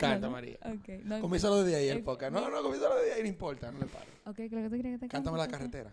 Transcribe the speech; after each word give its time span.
Canta, 0.00 0.28
María. 0.30 0.58
Ok. 0.64 1.04
No, 1.04 1.20
Comiénzalo 1.20 1.62
desde 1.62 1.76
ahí 1.78 1.88
el 1.88 1.98
Eh, 1.98 2.02
podcast. 2.02 2.32
No, 2.32 2.48
no, 2.50 2.62
comiénzalo 2.62 2.96
desde 2.96 3.12
ahí, 3.14 3.22
no 3.22 3.28
importa, 3.28 3.70
no 3.70 3.78
le 3.78 3.86
paro. 3.86 4.06
Ok, 4.26 4.36
creo 4.36 4.48
que 4.50 4.64
tú 4.64 4.70
quieres 4.74 4.92
que 4.92 4.98
te 4.98 5.08
Cántame 5.08 5.38
la 5.38 5.48
carretera. 5.48 5.92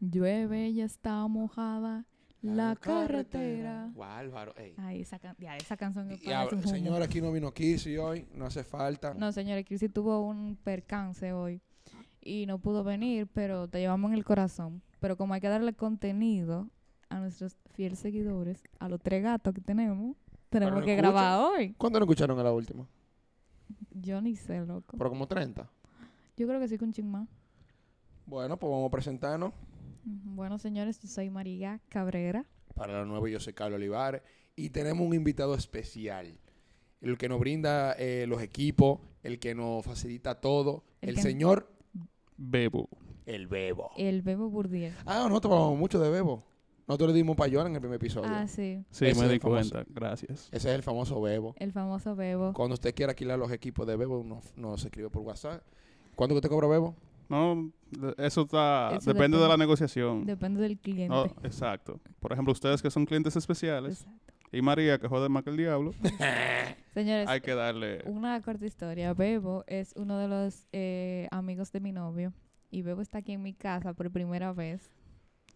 Llueve 0.00 0.68
y 0.68 0.80
está 0.80 1.26
mojada 1.26 2.04
la 2.42 2.76
carretera. 2.76 3.90
Guau, 3.94 4.10
Álvaro, 4.10 4.54
ey. 4.58 4.74
Ay, 4.76 5.00
esa, 5.00 5.18
can- 5.18 5.36
ya, 5.38 5.56
esa 5.56 5.76
canción 5.76 6.06
Y 6.12 6.16
parece 6.16 6.34
a- 6.34 6.44
un 6.48 6.54
humo. 6.58 6.68
señor, 6.68 7.02
aquí 7.02 7.20
no 7.22 7.32
vino 7.32 7.52
Kissy 7.54 7.96
hoy, 7.96 8.26
no 8.34 8.46
hace 8.46 8.64
falta. 8.64 9.14
No, 9.14 9.32
señores, 9.32 9.64
Cristi 9.64 9.88
tuvo 9.88 10.20
un 10.20 10.56
percance 10.56 11.32
hoy 11.32 11.60
y 12.20 12.44
no 12.46 12.58
pudo 12.58 12.84
venir, 12.84 13.26
pero 13.32 13.68
te 13.68 13.78
llevamos 13.78 14.10
en 14.10 14.18
el 14.18 14.24
corazón. 14.24 14.82
Pero 15.00 15.16
como 15.16 15.32
hay 15.34 15.40
que 15.40 15.48
darle 15.48 15.72
contenido 15.72 16.68
a 17.08 17.18
nuestros 17.20 17.56
fieles 17.72 17.98
seguidores, 17.98 18.62
a 18.78 18.88
los 18.88 19.00
tres 19.00 19.22
gatos 19.22 19.54
que 19.54 19.60
tenemos, 19.62 20.16
tenemos 20.50 20.80
no 20.80 20.84
que 20.84 20.96
grabar 20.96 21.40
hoy. 21.40 21.74
¿Cuándo 21.78 21.98
no 21.98 22.04
escucharon 22.04 22.38
a 22.38 22.42
la 22.42 22.52
última? 22.52 22.86
Yo 23.94 24.20
ni 24.20 24.36
sé, 24.36 24.60
loco. 24.66 24.96
Pero 24.98 25.10
como 25.10 25.26
30. 25.26 25.70
Yo 26.36 26.46
creo 26.46 26.60
que 26.60 26.68
sí 26.68 26.76
con 26.78 26.92
ching 26.92 27.06
más. 27.10 27.28
Bueno, 28.26 28.58
pues 28.58 28.70
vamos 28.70 28.88
a 28.88 28.90
presentarnos. 28.90 29.52
Bueno, 30.04 30.58
señores, 30.58 31.00
yo 31.00 31.08
soy 31.08 31.30
María 31.30 31.80
Cabrera. 31.88 32.44
Para 32.74 32.92
la 33.00 33.04
nueva, 33.04 33.28
yo 33.28 33.38
soy 33.40 33.52
Carlos 33.52 33.76
Olivares. 33.76 34.22
Y 34.56 34.70
tenemos 34.70 35.06
un 35.06 35.14
invitado 35.14 35.54
especial. 35.54 36.38
El 37.00 37.18
que 37.18 37.28
nos 37.28 37.38
brinda 37.38 37.92
eh, 37.92 38.26
los 38.26 38.40
equipos, 38.42 39.00
el 39.22 39.38
que 39.38 39.54
nos 39.54 39.84
facilita 39.84 40.40
todo. 40.40 40.84
El 41.00 41.10
El, 41.10 41.14
que- 41.16 41.22
señor 41.22 41.70
Bebo. 42.36 42.88
El 43.26 43.46
Bebo. 43.46 43.90
El 43.96 44.22
Bebo 44.22 44.50
Bourdieu. 44.50 44.92
Ah, 45.06 45.26
nosotros 45.28 45.52
hablamos 45.54 45.78
mucho 45.78 45.98
de 46.00 46.10
Bebo. 46.10 46.42
Nosotros 46.86 47.10
le 47.10 47.16
dimos 47.16 47.36
payola 47.36 47.68
en 47.68 47.74
el 47.74 47.80
primer 47.80 47.96
episodio. 47.96 48.30
Ah, 48.30 48.46
sí. 48.46 48.84
Sí, 48.90 49.06
Ese 49.06 49.20
me 49.20 49.28
di 49.28 49.38
cuenta. 49.38 49.84
Gracias. 49.88 50.48
Ese 50.52 50.68
es 50.68 50.74
el 50.74 50.82
famoso 50.82 51.20
Bebo. 51.20 51.54
El 51.58 51.72
famoso 51.72 52.14
Bebo. 52.14 52.52
Cuando 52.52 52.74
usted 52.74 52.94
quiera 52.94 53.12
alquilar 53.12 53.38
los 53.38 53.50
equipos 53.52 53.86
de 53.86 53.96
Bebo, 53.96 54.22
nos, 54.22 54.56
nos 54.56 54.84
escribe 54.84 55.08
por 55.08 55.22
WhatsApp. 55.22 55.62
¿Cuánto 56.14 56.34
que 56.34 56.42
te 56.42 56.48
cobra 56.48 56.68
Bebo? 56.68 56.94
No, 57.28 57.72
eso 58.18 58.42
está... 58.42 58.96
Eso 58.96 59.12
depende 59.12 59.38
de 59.38 59.48
la 59.48 59.56
negociación. 59.56 60.26
Depende 60.26 60.60
del 60.60 60.78
cliente. 60.78 61.08
No, 61.08 61.24
exacto. 61.42 62.00
Por 62.20 62.32
ejemplo, 62.32 62.52
ustedes 62.52 62.82
que 62.82 62.90
son 62.90 63.06
clientes 63.06 63.34
especiales 63.34 64.02
Exacto. 64.02 64.34
y 64.52 64.60
María 64.60 64.98
que 64.98 65.08
jode 65.08 65.30
más 65.30 65.42
que 65.42 65.50
el 65.50 65.56
diablo, 65.56 65.92
Señores, 66.94 67.26
hay 67.28 67.40
que 67.40 67.54
darle... 67.54 68.02
Una 68.04 68.40
corta 68.42 68.66
historia. 68.66 69.14
Bebo 69.14 69.64
es 69.66 69.94
uno 69.96 70.18
de 70.18 70.28
los 70.28 70.66
eh, 70.72 71.28
amigos 71.30 71.72
de 71.72 71.80
mi 71.80 71.92
novio. 71.92 72.34
Y 72.70 72.82
Bebo 72.82 73.00
está 73.00 73.18
aquí 73.18 73.32
en 73.32 73.42
mi 73.42 73.54
casa 73.54 73.94
por 73.94 74.10
primera 74.10 74.52
vez. 74.52 74.90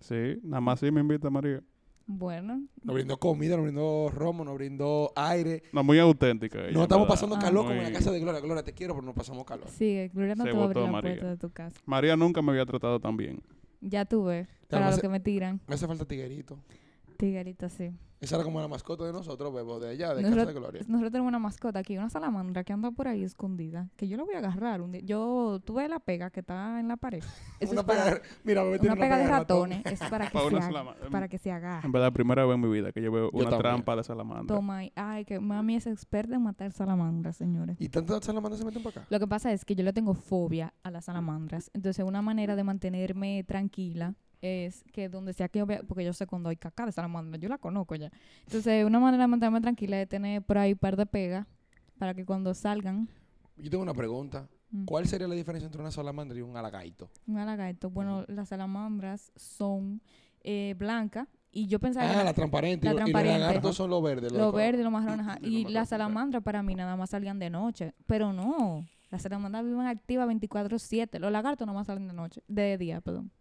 Sí, 0.01 0.39
nada 0.43 0.61
más 0.61 0.81
sí 0.81 0.91
me 0.91 1.01
invita 1.01 1.31
María. 1.31 1.63
Bueno, 2.11 2.63
Nos 2.83 2.95
brindó 2.95 3.19
comida, 3.19 3.55
nos 3.57 3.65
brindó 3.67 4.09
romo, 4.11 4.43
nos 4.43 4.55
brindó 4.55 5.13
aire. 5.15 5.63
No, 5.73 5.85
muy 5.85 5.99
auténtica 5.99 6.59
ella, 6.61 6.73
No 6.73 6.83
estamos 6.85 7.05
verdad. 7.07 7.15
pasando 7.15 7.37
Ah. 7.37 7.39
calor 7.39 7.67
como 7.67 7.75
en 7.77 7.83
la 7.85 7.93
casa 7.93 8.11
de 8.11 8.19
Gloria. 8.21 8.41
Gloria, 8.41 8.63
te 8.63 8.73
quiero, 8.73 8.95
pero 8.95 9.05
no 9.05 9.13
pasamos 9.13 9.45
calor. 9.45 9.69
sigue. 9.69 10.09
Gloria 10.15 10.35
no 10.35 10.45
Se 10.45 10.51
te 10.51 10.57
va 10.57 10.65
a 10.65 10.67
botó 10.69 10.79
abrir 10.81 10.87
la 10.87 10.93
María. 10.93 11.11
puerta 11.13 11.29
de 11.29 11.37
tu 11.37 11.51
casa. 11.51 11.79
María 11.85 12.17
nunca 12.17 12.41
me 12.41 12.53
había 12.53 12.65
tratado 12.65 12.99
tan 12.99 13.17
bien. 13.19 13.43
Ya 13.83 14.07
tuve. 14.07 14.49
Para 14.69 14.89
hace- 14.89 15.01
que 15.03 15.09
me 15.11 15.21
tiran. 15.21 15.61
Me 15.67 15.75
hace 15.75 15.87
falta 15.87 16.07
tiguerito. 16.07 16.59
Tiguerita, 17.19 17.69
sí. 17.69 17.93
Esa 18.21 18.35
era 18.35 18.45
como 18.45 18.61
la 18.61 18.67
mascota 18.67 19.05
de 19.05 19.13
nosotros, 19.13 19.55
Bebo, 19.55 19.79
de 19.79 19.91
allá, 19.91 20.13
de 20.13 20.23
Nosotros- 20.23 20.47
Casa 20.47 20.53
de 20.55 20.59
Gloria. 20.61 20.83
Nosotros 20.89 21.13
tenemos 21.13 21.29
una 21.29 21.39
mascota 21.39 21.79
aquí, 21.79 21.97
una 21.97 22.11
salamandra 22.11 22.65
que 22.65 22.73
anda 22.73 22.91
por 22.91 23.07
ahí 23.07 23.23
escondida. 23.23 23.91
Que 23.97 24.09
yo 24.09 24.17
la 24.17 24.25
voy 24.25 24.35
a 24.35 24.39
agarrar 24.39 24.81
un 24.81 24.91
día. 24.91 25.03
Yo 25.05 25.61
tuve 25.65 25.89
la 25.89 26.01
pega 26.01 26.31
que 26.31 26.41
está 26.41 26.81
en 26.81 26.89
la 26.89 26.97
pared. 26.97 27.23
Eso 27.61 27.73
Una 27.73 27.83
es 27.83 27.87
para, 27.87 28.05
pega 28.05 28.15
de- 28.17 28.23
Mira, 28.43 28.65
me 28.65 28.71
metí 28.71 28.87
una 28.87 28.95
una 28.95 29.01
pega 29.03 29.19
de 29.19 29.27
ratón. 29.29 29.71
ratones. 29.71 29.87
Es 30.03 30.09
para 30.11 30.27
que, 30.31 30.33
Para 30.33 30.49
se, 30.51 30.57
haga- 30.57 30.97
para 31.13 31.29
que 31.29 31.39
se 31.39 31.53
agarre. 31.53 31.87
En 31.87 31.93
verdad, 31.93 32.13
primera 32.13 32.45
vez 32.45 32.55
en 32.57 32.61
mi 32.61 32.69
vida 32.69 32.91
que 32.91 33.01
yo 33.03 33.13
veo 33.13 33.31
una 33.33 33.45
también. 33.45 33.61
trampa 33.61 33.95
de 33.97 34.03
salamandra. 34.05 34.57
Toma. 34.57 34.81
Ay, 34.97 35.25
que 35.25 35.39
mami 35.39 35.77
es 35.77 35.87
experta 35.87 36.35
en 36.35 36.43
matar 36.43 36.73
salamandras, 36.73 37.37
señores. 37.37 37.77
¿Y 37.81 37.89
tantas 37.89 38.25
salamandras 38.25 38.59
se 38.59 38.65
meten 38.65 38.83
para 38.83 39.01
acá? 39.03 39.07
Lo 39.11 39.21
que 39.21 39.29
pasa 39.29 39.53
es 39.53 39.65
que 39.65 39.77
yo 39.77 39.85
le 39.85 39.93
tengo 39.93 40.15
fobia 40.15 40.75
a 40.83 40.91
las 40.91 41.05
salamandras. 41.05 41.71
Entonces, 41.73 42.05
una 42.05 42.21
manera 42.23 42.57
de 42.57 42.65
mantenerme 42.65 43.45
tranquila 43.45 44.15
es 44.41 44.85
que 44.93 45.09
donde 45.09 45.33
sea 45.33 45.49
que 45.49 45.59
yo 45.61 45.67
vea, 45.67 45.83
porque 45.87 46.05
yo 46.05 46.13
sé 46.13 46.27
cuando 46.27 46.49
hay 46.49 46.57
caca 46.57 46.87
de 46.87 46.93
salamandra, 46.93 47.39
yo 47.39 47.49
la 47.49 47.59
conozco 47.59 47.95
ya. 47.95 48.11
Entonces, 48.47 48.85
una 48.85 49.01
manera 49.01 49.25
de 49.25 49.29
mantenerme 49.29 49.61
tranquila 49.61 50.01
es 50.01 50.09
tener 50.09 50.43
por 50.43 50.59
ahí 50.59 50.73
un 50.73 50.79
par 50.79 50.97
de 50.97 51.07
pegas 51.07 51.47
para 51.99 52.15
que 52.15 52.25
cuando 52.25 52.55
salgan, 52.55 53.09
Yo 53.57 53.71
tengo 53.71 53.83
una 53.83 53.95
pregunta. 53.95 54.49
Mm. 54.71 54.85
¿Cuál 54.85 55.07
sería 55.09 55.27
la 55.27 55.35
diferencia 55.35 55.67
entre 55.67 55.81
una 55.81 55.91
salamandra 55.91 56.39
y 56.39 56.43
un 56.43 56.57
alagaito? 56.57 57.11
un 57.27 57.39
alagaito. 57.39 57.91
Bueno, 57.91 58.25
las 58.29 58.51
salamandras 58.51 59.33
son 59.35 60.01
eh, 60.45 60.75
blancas 60.79 61.27
y 61.51 61.67
yo 61.67 61.81
pensaba 61.81 62.07
que 62.07 62.13
Ah, 62.13 62.15
era 62.17 62.25
la 62.25 62.35
transparente. 62.35 62.85
la 62.87 62.93
y, 62.93 62.95
lo- 62.95 62.99
y 62.99 63.01
los 63.01 63.11
transparente. 63.13 63.41
lagartos 63.47 63.77
son 63.77 63.91
los 63.91 64.03
verdes. 64.03 64.31
lo 64.31 64.53
verde, 64.53 64.85
lo 64.85 64.91
marrón, 64.91 65.21
ajá. 65.21 65.39
Yo 65.41 65.49
no 65.49 65.49
Y 65.49 65.63
las 65.65 65.69
acuerdo. 65.71 65.87
salamandras 65.87 66.43
para 66.45 66.63
mí 66.63 66.75
nada 66.75 66.95
más 66.97 67.11
salían 67.11 67.39
de 67.39 67.49
noche. 67.51 67.95
Pero 68.07 68.33
no, 68.35 68.87
las 69.11 69.23
salamandras 69.23 69.65
viven 69.65 69.87
activas 69.87 70.29
24/7. 70.29 71.19
Los 71.19 71.33
lagartos 71.33 71.67
nada 71.67 71.77
más 71.79 71.87
salen 71.87 72.07
de 72.07 72.13
noche, 72.15 72.43
de 72.47 72.77
día, 72.79 73.01
perdón. 73.01 73.33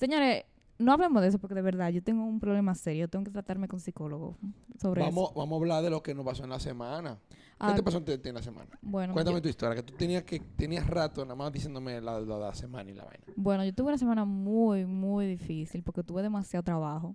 Señores, 0.00 0.44
no 0.78 0.92
hablemos 0.94 1.20
de 1.20 1.28
eso 1.28 1.38
porque 1.38 1.54
de 1.54 1.60
verdad 1.60 1.90
yo 1.90 2.02
tengo 2.02 2.24
un 2.24 2.40
problema 2.40 2.74
serio. 2.74 3.06
Tengo 3.06 3.26
que 3.26 3.30
tratarme 3.30 3.68
con 3.68 3.80
psicólogo 3.80 4.38
sobre 4.80 5.02
Vamos, 5.02 5.30
eso. 5.30 5.38
vamos 5.38 5.56
a 5.56 5.60
hablar 5.60 5.82
de 5.82 5.90
lo 5.90 6.02
que 6.02 6.14
nos 6.14 6.24
pasó 6.24 6.42
en 6.44 6.48
la 6.50 6.58
semana. 6.58 7.18
¿Qué 7.28 7.36
Ah, 7.58 7.74
te 7.74 7.82
pasó 7.82 8.02
en, 8.06 8.34
la 8.34 8.42
semana? 8.42 8.70
bueno, 8.80 9.12
Cuéntame 9.12 9.36
yo, 9.36 9.42
tu 9.42 9.48
historia, 9.50 9.76
que 9.76 9.82
tú 9.82 9.92
tenías 9.94 10.22
que 10.24 10.40
tenías 10.40 10.86
rato 10.86 11.22
nada 11.26 11.34
más 11.36 11.52
diciéndome 11.52 12.00
la, 12.00 12.18
la, 12.18 12.38
la 12.38 12.54
semana 12.54 12.90
y 12.90 12.94
la 12.94 13.04
vaina. 13.04 13.22
bueno, 13.36 13.62
yo 13.66 13.74
tuve 13.74 13.88
una 13.88 13.98
semana 13.98 14.24
muy, 14.24 14.86
muy 14.86 15.26
difícil 15.26 15.82
porque 15.82 16.02
tuve 16.02 16.22
demasiado 16.22 16.62
trabajo. 16.62 17.14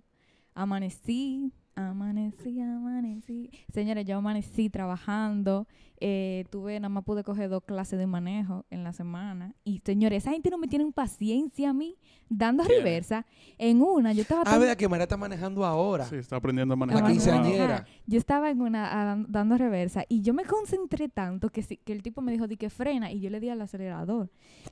Amanecí, 0.54 1.52
amanecí, 1.76 2.60
amanecí. 2.60 3.50
Señores, 3.72 4.04
yo 4.06 4.16
amanecí 4.18 4.68
trabajando. 4.70 5.66
Eh, 5.98 6.44
tuve, 6.50 6.78
nada 6.78 6.90
más 6.90 7.04
pude 7.04 7.24
coger 7.24 7.48
dos 7.48 7.62
clases 7.64 7.98
de 7.98 8.06
manejo 8.06 8.66
en 8.68 8.84
la 8.84 8.92
semana. 8.92 9.54
Y 9.64 9.80
señores, 9.82 10.24
esa 10.24 10.32
gente 10.32 10.50
no 10.50 10.58
me 10.58 10.68
tiene 10.68 10.90
paciencia 10.92 11.70
a 11.70 11.72
mí, 11.72 11.96
dando 12.28 12.64
¿Quién? 12.64 12.78
reversa. 12.80 13.24
En 13.56 13.80
una, 13.80 14.12
yo 14.12 14.20
estaba 14.22 14.42
Ah, 14.44 14.58
vea 14.58 14.76
que 14.76 14.88
María 14.88 15.04
está 15.04 15.16
manejando 15.16 15.64
ahora. 15.64 16.04
Sí, 16.04 16.16
está 16.16 16.36
aprendiendo 16.36 16.74
a 16.74 16.76
La 16.76 16.78
manejar. 16.80 17.02
Ajá. 17.04 17.12
quinceañera. 17.12 17.86
Yo 18.06 18.18
estaba 18.18 18.50
en 18.50 18.60
una 18.60 19.12
ah, 19.12 19.24
dando 19.26 19.56
reversa 19.56 20.04
y 20.08 20.20
yo 20.20 20.34
me 20.34 20.44
concentré 20.44 21.08
tanto 21.08 21.48
que, 21.48 21.62
si- 21.62 21.78
que 21.78 21.94
el 21.94 22.02
tipo 22.02 22.20
me 22.20 22.30
dijo 22.30 22.46
di 22.46 22.58
que 22.58 22.68
frena 22.68 23.10
y 23.10 23.20
yo 23.20 23.30
le 23.30 23.40
di 23.40 23.48
al 23.48 23.60
acelerador. 23.62 24.28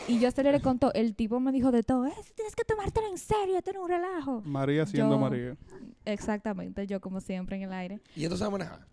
Y 0.08 0.18
yo 0.18 0.28
aceleré 0.28 0.60
con 0.60 0.78
todo. 0.78 0.92
El 0.92 1.14
tipo 1.14 1.40
me 1.40 1.52
dijo 1.52 1.72
de 1.72 1.82
todo, 1.84 2.04
"Eh, 2.06 2.12
tienes 2.34 2.54
que 2.54 2.64
tomártelo 2.64 3.06
en 3.08 3.16
serio, 3.16 3.56
esto 3.56 3.72
no 3.72 3.78
es 3.78 3.84
un 3.84 3.88
relajo. 3.90 4.42
María 4.44 4.84
siendo 4.84 5.14
Yo- 5.14 5.20
María. 5.20 5.56
Exactamente, 6.04 6.86
yo 6.86 6.93
como 7.00 7.20
siempre 7.20 7.56
en 7.56 7.62
el 7.62 7.72
aire. 7.72 8.00
¿Y 8.16 8.24
esto 8.24 8.36
sabe 8.36 8.50
manejar? 8.52 8.86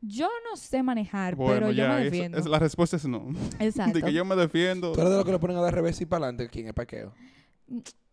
Yo 0.00 0.28
no 0.48 0.56
sé 0.56 0.82
manejar, 0.82 1.34
Bueno, 1.34 1.54
pero 1.54 1.72
yo 1.72 1.88
me 1.88 1.94
eso- 1.96 2.04
defiendo. 2.04 2.38
es- 2.38 2.46
la 2.46 2.58
respuesta 2.60 2.96
es 2.96 3.06
no. 3.06 3.30
Exacto. 3.58 3.92
De 3.98 4.02
que 4.02 4.12
yo 4.12 4.24
me 4.24 4.36
defiendo. 4.36 4.92
Tú 4.92 5.00
eres 5.00 5.10
de 5.10 5.16
los 5.16 5.24
que 5.24 5.32
le 5.32 5.38
ponen 5.38 5.56
a 5.56 5.60
dar 5.60 5.74
revés 5.74 6.00
y 6.00 6.06
para 6.06 6.24
adelante 6.26 6.44
aquí 6.44 6.60
en 6.60 6.68
el 6.68 6.74
parqueo. 6.74 7.12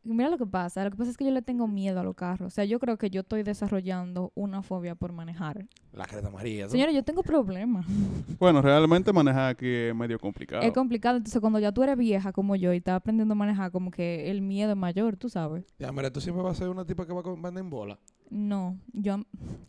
Mira 0.03 0.29
lo 0.29 0.37
que 0.37 0.45
pasa. 0.45 0.83
Lo 0.83 0.91
que 0.91 0.97
pasa 0.97 1.09
es 1.09 1.17
que 1.17 1.25
yo 1.25 1.31
le 1.31 1.41
tengo 1.41 1.67
miedo 1.67 1.99
a 1.99 2.03
los 2.03 2.13
carros. 2.15 2.47
O 2.47 2.49
sea, 2.55 2.63
yo 2.63 2.77
creo 2.79 2.95
que 2.97 3.09
yo 3.09 3.21
estoy 3.21 3.41
desarrollando 3.41 4.31
una 4.35 4.61
fobia 4.61 4.93
por 4.93 5.11
manejar. 5.13 5.65
La 5.93 6.05
creta 6.05 6.29
María. 6.29 6.65
¿no? 6.65 6.69
Señores, 6.71 6.93
yo 6.93 7.03
tengo 7.03 7.23
problemas. 7.23 7.85
Bueno, 8.39 8.61
realmente 8.61 9.13
manejar 9.13 9.49
aquí 9.51 9.65
es 9.67 9.95
medio 9.95 10.19
complicado. 10.19 10.61
Es 10.61 10.73
complicado. 10.73 11.17
Entonces, 11.17 11.39
cuando 11.39 11.57
ya 11.57 11.71
tú 11.71 11.81
eres 11.83 11.97
vieja 11.97 12.31
como 12.33 12.55
yo 12.55 12.73
y 12.73 12.77
estás 12.77 12.95
aprendiendo 12.95 13.31
a 13.31 13.35
manejar, 13.35 13.71
como 13.71 13.89
que 13.91 14.29
el 14.29 14.41
miedo 14.41 14.71
es 14.71 14.77
mayor, 14.77 15.15
tú 15.17 15.29
sabes. 15.29 15.63
Ya, 15.79 15.91
María, 15.91 16.11
tú 16.11 16.19
siempre 16.19 16.43
vas 16.43 16.57
a 16.57 16.59
ser 16.59 16.69
una 16.69 16.85
tipa 16.85 17.07
que 17.07 17.13
va 17.13 17.23
con 17.23 17.41
banda 17.41 17.61
en 17.61 17.69
bola. 17.69 17.97
No, 18.29 18.77
yo... 18.91 19.17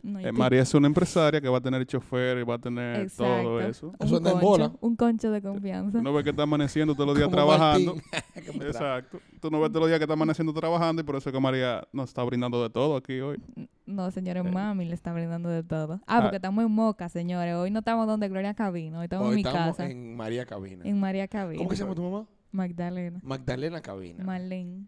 No, 0.03 0.19
yo 0.19 0.27
Eh, 0.27 0.31
María 0.31 0.61
es 0.61 0.73
una 0.73 0.87
empresaria 0.87 1.39
que 1.39 1.47
va 1.47 1.59
a 1.59 1.61
tener 1.61 1.85
chofer 1.85 2.37
y 2.39 2.43
va 2.43 2.55
a 2.55 2.59
tener 2.59 3.09
todo 3.11 3.61
eso. 3.61 3.87
un 3.99 4.05
Eso 4.07 4.17
en 4.17 4.23
concho, 4.23 4.39
bola. 4.39 4.71
Un 4.81 4.95
concho 4.95 5.31
de 5.31 5.41
confianza. 5.41 6.01
No 6.01 6.11
ves 6.13 6.23
que 6.23 6.31
está 6.31 6.43
amaneciendo 6.43 6.93
todos 6.95 7.07
los 7.07 7.17
días 7.17 7.29
trabajando. 7.29 7.95
Exacto. 8.61 9.19
Tú 9.39 9.49
no 9.51 9.59
ves 9.61 9.69
todos 9.69 9.81
los 9.81 9.89
días 9.89 9.99
que 9.99 10.03
está 10.05 10.13
amaneciendo 10.13 10.53
trabajando 10.53 11.01
y 11.01 11.05
por 11.05 11.15
eso 11.15 11.29
es 11.29 11.33
que 11.33 11.39
María 11.39 11.87
nos 11.93 12.09
está 12.09 12.23
brindando 12.23 12.61
de 12.63 12.69
todo 12.69 12.95
aquí 12.97 13.19
hoy. 13.19 13.37
No, 13.85 14.09
señores, 14.11 14.43
Eh. 14.45 14.51
mami 14.51 14.85
le 14.85 14.93
está 14.95 15.13
brindando 15.13 15.49
de 15.49 15.63
todo. 15.63 16.01
Ah, 16.07 16.17
Ah. 16.17 16.21
porque 16.23 16.37
estamos 16.37 16.65
en 16.65 16.71
Moca, 16.71 17.09
señores. 17.09 17.55
Hoy 17.55 17.69
no 17.71 17.79
estamos 17.79 18.07
donde 18.07 18.27
Gloria 18.27 18.53
Cabino. 18.53 18.99
Hoy 18.99 19.03
estamos 19.05 19.27
Hoy 19.27 19.31
en 19.31 19.35
mi 19.35 19.41
estamos 19.41 19.77
casa. 19.77 19.85
En, 19.85 19.91
en 19.91 20.15
María 20.17 20.45
Cabina. 20.45 20.83
María 20.95 21.27
Cabino. 21.27 21.59
¿Cómo 21.59 21.69
que 21.69 21.75
se 21.75 21.83
llama 21.83 21.95
tu 21.95 22.01
mamá? 22.01 22.25
Magdalena. 22.51 23.19
Magdalena 23.23 23.81
Cabina. 23.81 24.23
Marlene. 24.23 24.87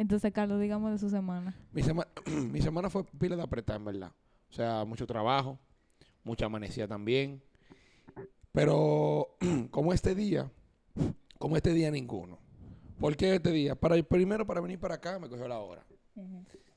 Entonces, 0.00 0.32
Carlos, 0.32 0.58
digamos 0.58 0.90
de 0.92 0.98
su 0.98 1.10
semana. 1.10 1.54
Mi, 1.72 1.82
sema- 1.82 2.06
mi 2.50 2.62
semana 2.62 2.88
fue 2.88 3.04
pila 3.04 3.36
de 3.36 3.42
apretar, 3.42 3.76
en 3.76 3.84
verdad. 3.84 4.12
O 4.48 4.52
sea, 4.54 4.86
mucho 4.86 5.06
trabajo, 5.06 5.58
mucha 6.24 6.46
amanecida 6.46 6.88
también. 6.88 7.42
Pero 8.50 9.36
como 9.70 9.92
este 9.92 10.14
día, 10.14 10.50
como 11.38 11.56
este 11.56 11.74
día 11.74 11.90
ninguno. 11.90 12.38
¿Por 12.98 13.14
qué 13.14 13.34
este 13.34 13.50
día? 13.50 13.74
Para, 13.74 14.02
primero, 14.02 14.46
para 14.46 14.62
venir 14.62 14.78
para 14.78 14.94
acá 14.94 15.18
me 15.18 15.28
cogió 15.28 15.46
la 15.46 15.58
hora. 15.58 15.84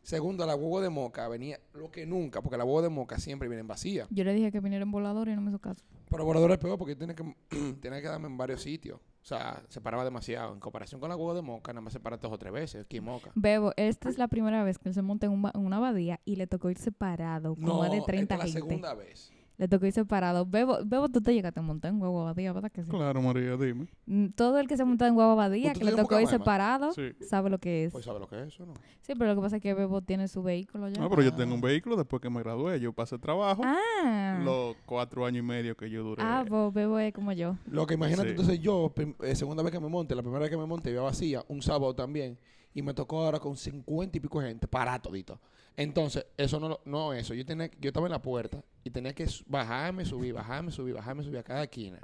Segundo, 0.01 0.45
la 0.45 0.55
huevo 0.55 0.81
de 0.81 0.89
moca 0.89 1.25
venía 1.29 1.61
lo 1.73 1.89
que 1.91 2.05
nunca, 2.05 2.41
porque 2.41 2.57
la 2.57 2.65
huevo 2.65 2.81
de 2.81 2.89
moca 2.89 3.19
siempre 3.19 3.47
viene 3.47 3.63
vacía. 3.63 4.05
Yo 4.09 4.25
le 4.25 4.33
dije 4.33 4.51
que 4.51 4.59
viniera 4.59 4.83
en 4.83 4.91
volador 4.91 5.29
y 5.29 5.35
no 5.35 5.39
me 5.41 5.49
hizo 5.49 5.59
caso. 5.59 5.81
Pero 6.09 6.25
volador 6.25 6.51
es 6.51 6.57
peor 6.57 6.77
porque 6.77 6.97
tiene 6.97 7.15
que, 7.15 7.23
tiene 7.81 8.01
que 8.01 8.07
darme 8.09 8.27
en 8.27 8.37
varios 8.37 8.61
sitios. 8.61 8.99
O 9.23 9.25
sea, 9.25 9.63
se 9.69 9.79
paraba 9.79 10.03
demasiado. 10.03 10.53
En 10.53 10.59
comparación 10.59 10.99
con 10.99 11.09
la 11.09 11.15
huevo 11.15 11.33
de 11.33 11.41
moca, 11.41 11.71
nada 11.71 11.79
más 11.79 11.93
se 11.93 12.01
para 12.01 12.17
dos 12.17 12.29
o 12.29 12.37
tres 12.37 12.51
veces 12.51 12.83
aquí 12.83 12.97
en 12.97 13.05
moca. 13.05 13.31
Bebo, 13.35 13.71
esta 13.77 14.09
es 14.09 14.17
la 14.17 14.27
primera 14.27 14.65
vez 14.65 14.77
que 14.77 14.89
él 14.89 14.95
se 14.95 15.01
monta 15.01 15.27
en, 15.27 15.31
un 15.31 15.49
en 15.53 15.65
una 15.65 15.77
abadía 15.77 16.19
y 16.25 16.35
le 16.35 16.45
tocó 16.45 16.69
ir 16.69 16.77
separado, 16.77 17.55
como 17.55 17.79
más 17.79 17.91
de 17.91 18.01
30 18.01 18.21
esta 18.21 18.33
es 18.33 18.39
la 18.39 18.59
gente. 18.59 18.59
segunda 18.75 18.93
vez. 18.93 19.31
Le 19.63 19.69
tocó 19.69 19.85
ir 19.85 19.93
separado. 19.93 20.45
Bebo, 20.45 20.79
Bebo, 20.83 21.07
tú 21.07 21.21
te 21.21 21.33
llegaste 21.33 21.61
a 21.61 21.63
montar 21.63 21.89
en 21.89 21.97
Guagua 21.97 22.25
Badía, 22.25 22.51
¿verdad 22.51 22.69
que 22.69 22.83
sí? 22.83 22.89
Claro, 22.89 23.21
María, 23.21 23.55
dime. 23.55 23.87
Mm, 24.07 24.27
Todo 24.35 24.59
el 24.59 24.67
que 24.67 24.75
se 24.75 24.83
monta 24.83 25.07
en 25.07 25.13
Guagua 25.13 25.35
Badía, 25.35 25.71
¿Tú 25.71 25.79
que 25.79 25.85
le 25.85 25.91
tocó 25.91 26.19
ir 26.19 26.25
Bucaramanga? 26.25 26.37
separado, 26.37 26.91
Sí. 26.91 27.13
sabe 27.21 27.49
lo 27.49 27.59
que 27.59 27.85
es. 27.85 27.93
Pues 27.93 28.03
sabe 28.03 28.19
lo 28.19 28.27
que 28.27 28.41
es 28.41 28.47
eso, 28.47 28.65
¿no? 28.65 28.73
Sí, 28.99 29.13
pero 29.17 29.27
lo 29.29 29.35
que 29.35 29.41
pasa 29.41 29.55
es 29.55 29.61
que 29.61 29.73
Bebo 29.73 30.01
tiene 30.01 30.27
su 30.27 30.43
vehículo 30.43 30.89
ya. 30.89 30.99
No, 30.99 31.09
pero 31.09 31.21
yo 31.21 31.33
tengo 31.33 31.55
un 31.55 31.61
vehículo 31.61 31.95
después 31.95 32.21
que 32.21 32.29
me 32.29 32.41
gradué. 32.41 32.77
Yo 32.81 32.91
pasé 32.91 33.17
trabajo 33.17 33.61
ah. 33.65 34.41
los 34.43 34.75
cuatro 34.85 35.25
años 35.25 35.39
y 35.39 35.47
medio 35.47 35.77
que 35.77 35.89
yo 35.89 36.03
duré. 36.03 36.21
Ah, 36.25 36.43
pues 36.45 36.73
Bebo 36.73 36.99
es 36.99 37.13
como 37.13 37.31
yo. 37.31 37.55
Lo 37.65 37.87
que 37.87 37.93
imagínate, 37.93 38.27
Sí. 38.27 38.31
entonces 38.31 38.59
yo, 38.59 38.93
eh, 39.21 39.35
segunda 39.35 39.63
vez 39.63 39.71
que 39.71 39.79
me 39.79 39.87
monte, 39.87 40.13
la 40.13 40.23
primera 40.23 40.41
vez 40.41 40.49
que 40.49 40.57
me 40.57 40.65
monte, 40.65 40.91
iba 40.91 41.03
vacía, 41.03 41.41
un 41.47 41.61
sábado 41.61 41.95
también, 41.95 42.37
y 42.73 42.81
me 42.81 42.93
tocó 42.93 43.23
ahora 43.23 43.39
con 43.39 43.55
50 43.57 44.17
y 44.17 44.19
pico 44.21 44.41
de 44.41 44.47
gente, 44.49 44.67
para 44.67 44.99
todito. 45.01 45.39
Entonces, 45.75 46.25
eso 46.37 46.59
no, 46.59 46.79
no 46.85 47.13
eso, 47.13 47.33
yo 47.33 47.45
tenía, 47.45 47.69
yo 47.79 47.89
estaba 47.89 48.05
en 48.07 48.11
la 48.11 48.21
puerta 48.21 48.63
y 48.83 48.89
tenía 48.89 49.13
que 49.13 49.27
bajarme, 49.47 50.05
subir, 50.05 50.33
bajarme, 50.33 50.71
subir, 50.71 50.93
bajarme, 50.93 51.23
subir 51.23 51.39
a 51.39 51.43
cada 51.43 51.63
esquina. 51.63 51.99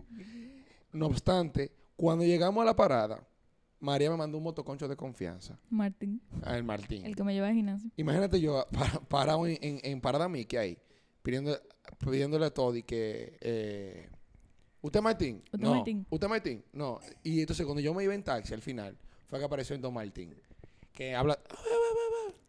No 0.91 1.05
obstante, 1.07 1.71
cuando 1.95 2.23
llegamos 2.23 2.61
a 2.61 2.65
la 2.65 2.75
parada, 2.75 3.23
María 3.79 4.09
me 4.09 4.17
mandó 4.17 4.37
un 4.37 4.43
motoconcho 4.43 4.87
de 4.87 4.95
confianza, 4.95 5.57
Martín, 5.69 6.21
al 6.43 6.63
Martín. 6.63 7.05
el 7.05 7.15
que 7.15 7.23
me 7.23 7.33
lleva 7.33 7.47
al 7.47 7.53
gimnasio. 7.53 7.89
Imagínate 7.95 8.41
yo 8.41 8.65
para- 8.71 8.99
parado 9.07 9.45
en, 9.47 9.57
en, 9.61 9.79
en 9.83 10.01
Parada 10.01 10.27
Mickey 10.27 10.57
ahí, 10.59 10.77
pidiendo, 11.21 11.57
pidiéndole 11.99 12.45
a 12.45 12.49
Toddy 12.53 12.83
que... 12.83 13.37
Eh, 13.41 14.09
¿Usted 14.81 15.01
Martín? 15.01 15.43
¿Usted 15.51 15.59
no. 15.59 15.75
Martín? 15.75 16.05
¿Usted 16.09 16.27
Martín? 16.27 16.63
No. 16.71 16.99
Y 17.21 17.41
entonces 17.41 17.65
cuando 17.65 17.81
yo 17.81 17.93
me 17.93 18.03
iba 18.03 18.15
en 18.15 18.23
taxi 18.23 18.53
al 18.53 18.61
final, 18.61 18.97
fue 19.27 19.37
que 19.37 19.45
apareció 19.45 19.75
en 19.75 19.81
Don 19.81 19.93
Martín. 19.93 20.33
Que 20.99 21.15
habla 21.15 21.39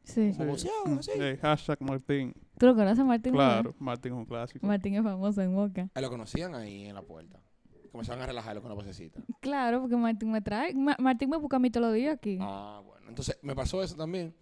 Sí. 0.02 0.32
como 0.36 0.54
así. 0.54 0.68
eh, 1.14 1.38
hashtag 1.40 1.80
Martín. 1.82 2.34
¿Tú 2.58 2.66
lo 2.66 2.74
conoces, 2.74 3.04
Martín? 3.04 3.32
Claro, 3.32 3.76
Martín 3.78 4.12
es 4.12 4.18
un 4.18 4.24
clásico. 4.26 4.66
Martín 4.66 4.96
es 4.96 5.04
famoso 5.04 5.40
en 5.40 5.54
Boca. 5.54 5.88
Ahí 5.94 6.02
lo 6.02 6.10
conocían 6.10 6.56
ahí 6.56 6.86
en 6.86 6.96
la 6.96 7.02
puerta. 7.02 7.38
Comenzaban 7.92 8.20
a 8.22 8.26
relajarlo 8.26 8.60
con 8.60 8.68
la 8.70 8.74
vocecita. 8.74 9.20
Claro, 9.40 9.80
porque 9.82 9.94
Martín 9.96 10.32
me 10.32 10.40
trae. 10.40 10.74
Ma- 10.74 10.96
Martín 10.98 11.30
me 11.30 11.36
busca 11.36 11.58
a 11.58 11.60
mí 11.60 11.70
todos 11.70 11.86
los 11.86 11.94
días 11.94 12.14
aquí. 12.16 12.38
Ah, 12.40 12.82
bueno. 12.84 13.08
Entonces 13.08 13.38
me 13.42 13.54
pasó 13.54 13.84
eso 13.84 13.94
también. 13.94 14.34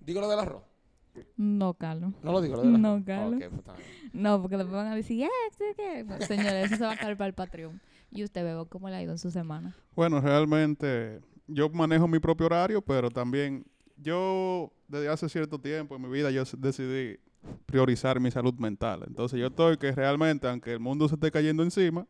Digo 0.00 0.20
lo 0.20 0.28
del 0.28 0.40
arroz. 0.40 0.64
No, 1.36 1.74
Carlos. 1.74 2.14
No 2.24 2.32
lo 2.32 2.40
digo 2.40 2.56
lo 2.56 2.62
del 2.62 2.70
arroz. 2.70 2.80
No, 2.80 3.04
Carlos. 3.04 3.40
Ok, 3.40 3.50
pues. 3.64 3.76
No, 4.12 4.42
porque 4.42 4.56
después 4.56 4.74
van 4.74 4.88
a 4.88 4.96
decir, 4.96 5.24
"Ah, 5.26 5.54
sí, 5.56 5.64
¿qué?". 5.76 6.02
No, 6.02 6.20
Señores, 6.22 6.66
eso 6.66 6.76
se 6.76 6.84
va 6.84 6.92
a 6.94 6.96
caer 6.96 7.16
para 7.16 7.28
el 7.28 7.34
Patreon. 7.34 7.80
Y 8.10 8.24
usted, 8.24 8.42
Bebo, 8.42 8.66
¿cómo 8.66 8.88
le 8.88 8.96
ha 8.96 9.02
ido 9.02 9.12
en 9.12 9.18
su 9.18 9.30
semana? 9.30 9.76
Bueno, 9.94 10.20
realmente 10.20 11.20
yo 11.54 11.68
manejo 11.70 12.06
mi 12.08 12.18
propio 12.18 12.46
horario, 12.46 12.82
pero 12.82 13.10
también 13.10 13.64
yo 13.96 14.72
desde 14.88 15.08
hace 15.08 15.28
cierto 15.28 15.58
tiempo 15.60 15.96
en 15.96 16.02
mi 16.02 16.08
vida 16.08 16.30
yo 16.30 16.44
decidí 16.58 17.18
priorizar 17.66 18.20
mi 18.20 18.30
salud 18.30 18.54
mental. 18.54 19.04
Entonces 19.06 19.38
yo 19.40 19.46
estoy 19.48 19.76
que 19.76 19.92
realmente, 19.92 20.48
aunque 20.48 20.72
el 20.72 20.80
mundo 20.80 21.08
se 21.08 21.14
esté 21.14 21.30
cayendo 21.30 21.62
encima, 21.62 22.06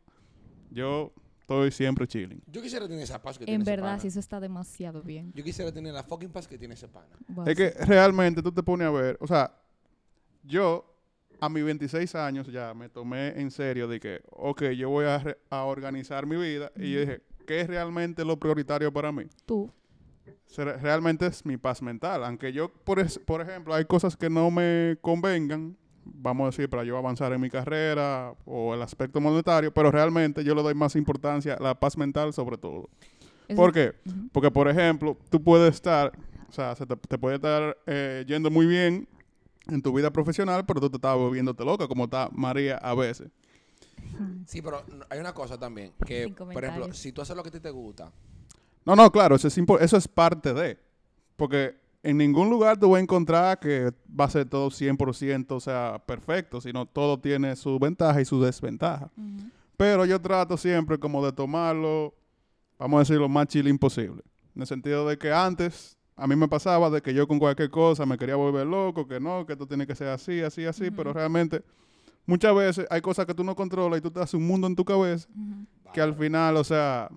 yo 0.69 1.11
estoy 1.41 1.71
siempre 1.71 2.07
chilling. 2.07 2.41
Yo 2.47 2.61
quisiera 2.61 2.87
tener 2.87 3.03
esa 3.03 3.21
paz 3.21 3.37
que 3.37 3.45
tiene 3.45 3.59
En 3.59 3.65
verdad, 3.65 3.99
sí, 3.99 4.07
eso 4.07 4.19
está 4.19 4.39
demasiado 4.39 5.01
bien. 5.03 5.31
Yo 5.35 5.43
quisiera 5.43 5.71
tener 5.71 5.93
la 5.93 6.03
fucking 6.03 6.29
paz 6.29 6.47
que 6.47 6.57
tiene 6.57 6.73
ese 6.75 6.87
pana. 6.87 7.07
Wow, 7.27 7.47
Es 7.47 7.55
que 7.55 7.71
realmente 7.85 8.41
tú 8.41 8.51
te 8.51 8.63
pones 8.63 8.87
a 8.87 8.91
ver, 8.91 9.17
o 9.19 9.27
sea, 9.27 9.51
yo 10.43 10.85
a 11.39 11.49
mis 11.49 11.63
26 11.63 12.15
años 12.15 12.47
ya 12.47 12.73
me 12.73 12.89
tomé 12.89 13.39
en 13.39 13.51
serio 13.51 13.87
de 13.87 13.99
que, 13.99 14.21
ok, 14.31 14.63
yo 14.71 14.89
voy 14.89 15.05
a, 15.05 15.17
re- 15.17 15.37
a 15.49 15.63
organizar 15.63 16.25
mi 16.25 16.37
vida 16.37 16.71
y 16.77 16.93
yo 16.93 16.99
dije, 17.01 17.21
¿qué 17.45 17.61
es 17.61 17.67
realmente 17.67 18.23
lo 18.25 18.37
prioritario 18.37 18.91
para 18.91 19.11
mí? 19.11 19.23
Tú. 19.45 19.71
Realmente 20.55 21.25
es 21.25 21.45
mi 21.45 21.57
paz 21.57 21.81
mental. 21.81 22.23
Aunque 22.23 22.53
yo, 22.53 22.69
por, 22.69 22.99
es- 22.99 23.19
por 23.19 23.41
ejemplo, 23.41 23.73
hay 23.73 23.85
cosas 23.85 24.15
que 24.15 24.29
no 24.29 24.51
me 24.51 24.97
convengan, 25.01 25.75
vamos 26.05 26.43
a 26.43 26.45
decir, 26.51 26.69
para 26.69 26.83
yo 26.83 26.97
avanzar 26.97 27.33
en 27.33 27.41
mi 27.41 27.49
carrera 27.49 28.33
o 28.45 28.73
el 28.75 28.81
aspecto 28.81 29.19
monetario, 29.19 29.73
pero 29.73 29.89
realmente 29.91 30.43
yo 30.43 30.53
le 30.53 30.61
doy 30.61 30.75
más 30.75 30.95
importancia 30.95 31.55
a 31.55 31.63
la 31.63 31.79
paz 31.79 31.97
mental 31.97 32.33
sobre 32.33 32.57
todo. 32.57 32.89
Eso- 33.47 33.55
¿Por 33.55 33.71
qué? 33.73 33.93
Porque, 34.31 34.51
por 34.51 34.67
ejemplo, 34.67 35.17
tú 35.29 35.41
puedes 35.43 35.73
estar, 35.73 36.11
o 36.47 36.51
sea, 36.51 36.75
se 36.75 36.85
te, 36.85 36.95
te 36.95 37.17
puede 37.17 37.35
estar 37.35 37.75
eh, 37.87 38.23
yendo 38.27 38.51
muy 38.51 38.65
bien 38.67 39.07
en 39.67 39.81
tu 39.81 39.91
vida 39.93 40.11
profesional, 40.11 40.65
pero 40.65 40.79
tú 40.81 40.89
te 40.89 40.97
estás 40.97 41.15
volviéndote 41.15 41.65
loca, 41.65 41.87
como 41.87 42.03
está 42.05 42.29
María 42.31 42.77
a 42.77 42.93
veces. 42.93 43.29
Sí, 44.45 44.61
pero 44.61 44.83
no- 44.93 45.05
hay 45.09 45.19
una 45.19 45.33
cosa 45.33 45.57
también. 45.57 45.93
Que, 46.05 46.25
Sin 46.25 46.35
por 46.35 46.63
ejemplo, 46.63 46.93
si 46.93 47.11
tú 47.11 47.21
haces 47.21 47.35
lo 47.35 47.43
que 47.43 47.49
a 47.49 47.51
ti 47.51 47.59
te 47.59 47.69
gusta, 47.71 48.11
No, 48.85 48.95
no, 48.97 49.09
claro, 49.11 49.35
eso 49.35 49.47
es, 49.47 49.57
eso 49.57 49.97
es 49.97 50.07
parte 50.09 50.53
de. 50.53 50.77
Porque 51.37 51.75
en 52.03 52.17
ningún 52.17 52.49
lugar 52.49 52.77
tú 52.77 52.89
vas 52.89 52.99
a 52.99 53.03
encontrar 53.03 53.57
que 53.59 53.91
va 54.19 54.25
a 54.25 54.29
ser 54.29 54.45
todo 54.49 54.69
100%, 54.69 55.55
o 55.55 55.59
sea, 55.61 56.03
perfecto, 56.05 56.59
sino 56.59 56.85
todo 56.85 57.17
tiene 57.17 57.55
su 57.55 57.79
ventaja 57.79 58.19
y 58.19 58.25
su 58.25 58.41
desventaja. 58.41 59.09
Pero 59.77 60.05
yo 60.05 60.19
trato 60.21 60.57
siempre 60.57 60.97
como 60.99 61.25
de 61.25 61.31
tomarlo, 61.31 62.13
vamos 62.77 62.97
a 62.97 62.99
decir, 62.99 63.17
lo 63.17 63.29
más 63.29 63.47
chilling 63.47 63.77
posible. 63.79 64.21
En 64.55 64.61
el 64.61 64.67
sentido 64.67 65.07
de 65.07 65.17
que 65.17 65.31
antes 65.31 65.97
a 66.17 66.27
mí 66.27 66.35
me 66.35 66.47
pasaba 66.49 66.89
de 66.89 67.01
que 67.01 67.13
yo 67.13 67.25
con 67.27 67.39
cualquier 67.39 67.69
cosa 67.71 68.05
me 68.05 68.17
quería 68.17 68.35
volver 68.35 68.67
loco, 68.67 69.07
que 69.07 69.19
no, 69.19 69.45
que 69.45 69.53
esto 69.53 69.65
tiene 69.65 69.87
que 69.87 69.95
ser 69.95 70.09
así, 70.09 70.41
así, 70.41 70.65
así, 70.65 70.91
pero 70.91 71.11
realmente 71.13 71.63
muchas 72.25 72.55
veces 72.55 72.87
hay 72.89 73.01
cosas 73.01 73.25
que 73.25 73.33
tú 73.33 73.43
no 73.43 73.55
controlas 73.55 73.99
y 73.99 74.01
tú 74.01 74.11
te 74.11 74.19
haces 74.19 74.33
un 74.35 74.45
mundo 74.47 74.67
en 74.67 74.75
tu 74.75 74.83
cabeza 74.85 75.27
que 75.93 76.01
al 76.01 76.15
final, 76.15 76.57
o 76.57 76.63
sea, 76.63 77.09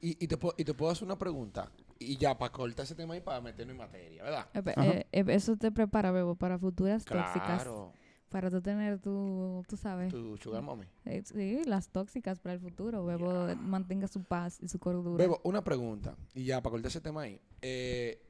Y, 0.00 0.22
y, 0.24 0.28
te, 0.28 0.36
puedo- 0.36 0.54
y 0.58 0.64
te 0.64 0.74
puedo 0.74 0.92
hacer 0.92 1.04
una 1.04 1.18
pregunta. 1.18 1.70
Y 1.98 2.16
ya, 2.18 2.36
para 2.36 2.52
cortar 2.52 2.84
ese 2.84 2.94
tema 2.94 3.16
y 3.16 3.20
para 3.20 3.40
meternos 3.40 3.72
en 3.72 3.78
materia, 3.78 4.22
¿verdad? 4.22 4.46
Ajá. 4.52 4.86
eh, 4.86 5.06
eh, 5.12 5.24
eso 5.28 5.56
te 5.56 5.72
prepara, 5.72 6.10
Bebo, 6.12 6.34
para 6.34 6.58
futuras 6.58 7.04
tóxicas. 7.04 7.62
Claro. 7.62 7.92
Para 8.28 8.50
tú 8.50 8.60
tener 8.60 8.98
tu, 8.98 9.62
tú 9.68 9.76
sabes, 9.76 10.12
Tu 10.12 10.36
sugar 10.36 10.60
mommy. 10.62 10.84
eh, 11.06 11.22
sí, 11.24 11.62
las 11.64 11.88
tóxicas 11.88 12.38
para 12.40 12.54
el 12.54 12.60
futuro. 12.60 13.04
Bebo 13.06 13.48
eh, 13.48 13.56
mantenga 13.56 14.08
su 14.08 14.22
paz 14.24 14.58
y 14.60 14.68
su 14.68 14.78
cordura. 14.78 15.16
Bebo, 15.24 15.40
una 15.44 15.62
pregunta. 15.64 16.14
Y 16.34 16.44
ya, 16.44 16.60
para 16.60 16.72
cortar 16.72 16.88
ese 16.88 17.00
tema 17.00 17.22
ahí. 17.22 17.40
Eh, 17.62 18.20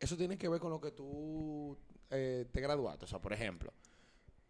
eso 0.00 0.16
tiene 0.16 0.36
que 0.36 0.48
ver 0.48 0.60
con 0.60 0.70
lo 0.70 0.80
que 0.80 0.90
tú 0.90 1.78
eh, 2.10 2.46
te 2.52 2.60
graduaste. 2.60 3.04
O 3.06 3.08
sea, 3.08 3.20
por 3.22 3.32
ejemplo, 3.32 3.72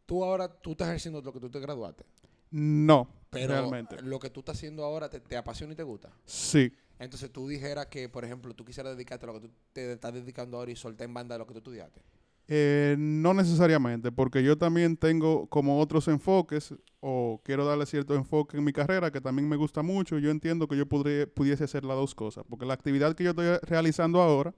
tú 0.07 0.25
ahora, 0.25 0.49
tú 0.49 0.73
estás 0.73 0.89
ejerciendo 0.89 1.21
lo 1.23 1.33
que 1.33 1.41
tú 1.41 1.51
te 1.51 1.61
graduaste. 1.61 2.05
no, 2.51 3.09
Pero 3.31 3.55
realmente. 3.55 4.01
lo 4.03 4.19
que 4.19 4.31
tú 4.31 4.41
estás 4.41 4.57
haciendo 4.57 4.85
ahora 4.85 5.09
te, 5.09 5.21
te 5.21 5.37
apasiona 5.37 5.73
y 5.73 5.77
te 5.77 5.83
gusta. 5.83 6.11
Sí. 6.25 6.73
Entonces 6.99 7.31
tú 7.33 7.49
dijeras 7.49 7.87
que, 7.87 8.09
por 8.09 8.25
ejemplo, 8.25 8.55
tú 8.55 8.65
quisieras 8.65 8.95
dedicarte 8.95 9.27
a 9.27 9.33
lo 9.33 9.41
que 9.41 9.49
tú 9.49 9.55
te 9.73 9.93
estás 9.93 10.15
dedicando 10.15 10.57
ahora 10.59 10.71
y 10.71 10.77
soltar 10.77 11.07
en 11.07 11.15
banda 11.15 11.37
lo 11.37 11.47
que 11.47 11.53
tú 11.53 11.59
estudiaste. 11.59 12.01
Eh, 12.47 12.95
no 12.99 13.33
necesariamente, 13.33 14.13
porque 14.13 14.43
yo 14.43 14.59
también 14.59 14.97
tengo 14.99 15.47
como 15.47 15.81
otros 15.81 16.07
enfoques 16.09 16.75
o 17.01 17.41
quiero 17.43 17.65
darle 17.65 17.87
cierto 17.87 18.15
enfoque 18.15 18.59
en 18.59 18.65
mi 18.65 18.73
carrera 18.73 19.11
que 19.11 19.21
también 19.21 19.49
me 19.49 19.57
gusta 19.57 19.83
mucho. 19.83 20.19
Yo 20.19 20.31
entiendo 20.31 20.69
que 20.69 20.77
yo 20.77 20.87
podría, 20.87 21.27
pudiese 21.27 21.65
hacer 21.65 21.85
las 21.85 21.97
dos 21.97 22.15
cosas, 22.15 22.45
porque 22.49 22.67
la 22.67 22.75
actividad 22.75 23.15
que 23.15 23.25
yo 23.25 23.31
estoy 23.31 23.47
realizando 23.63 24.21
ahora 24.21 24.55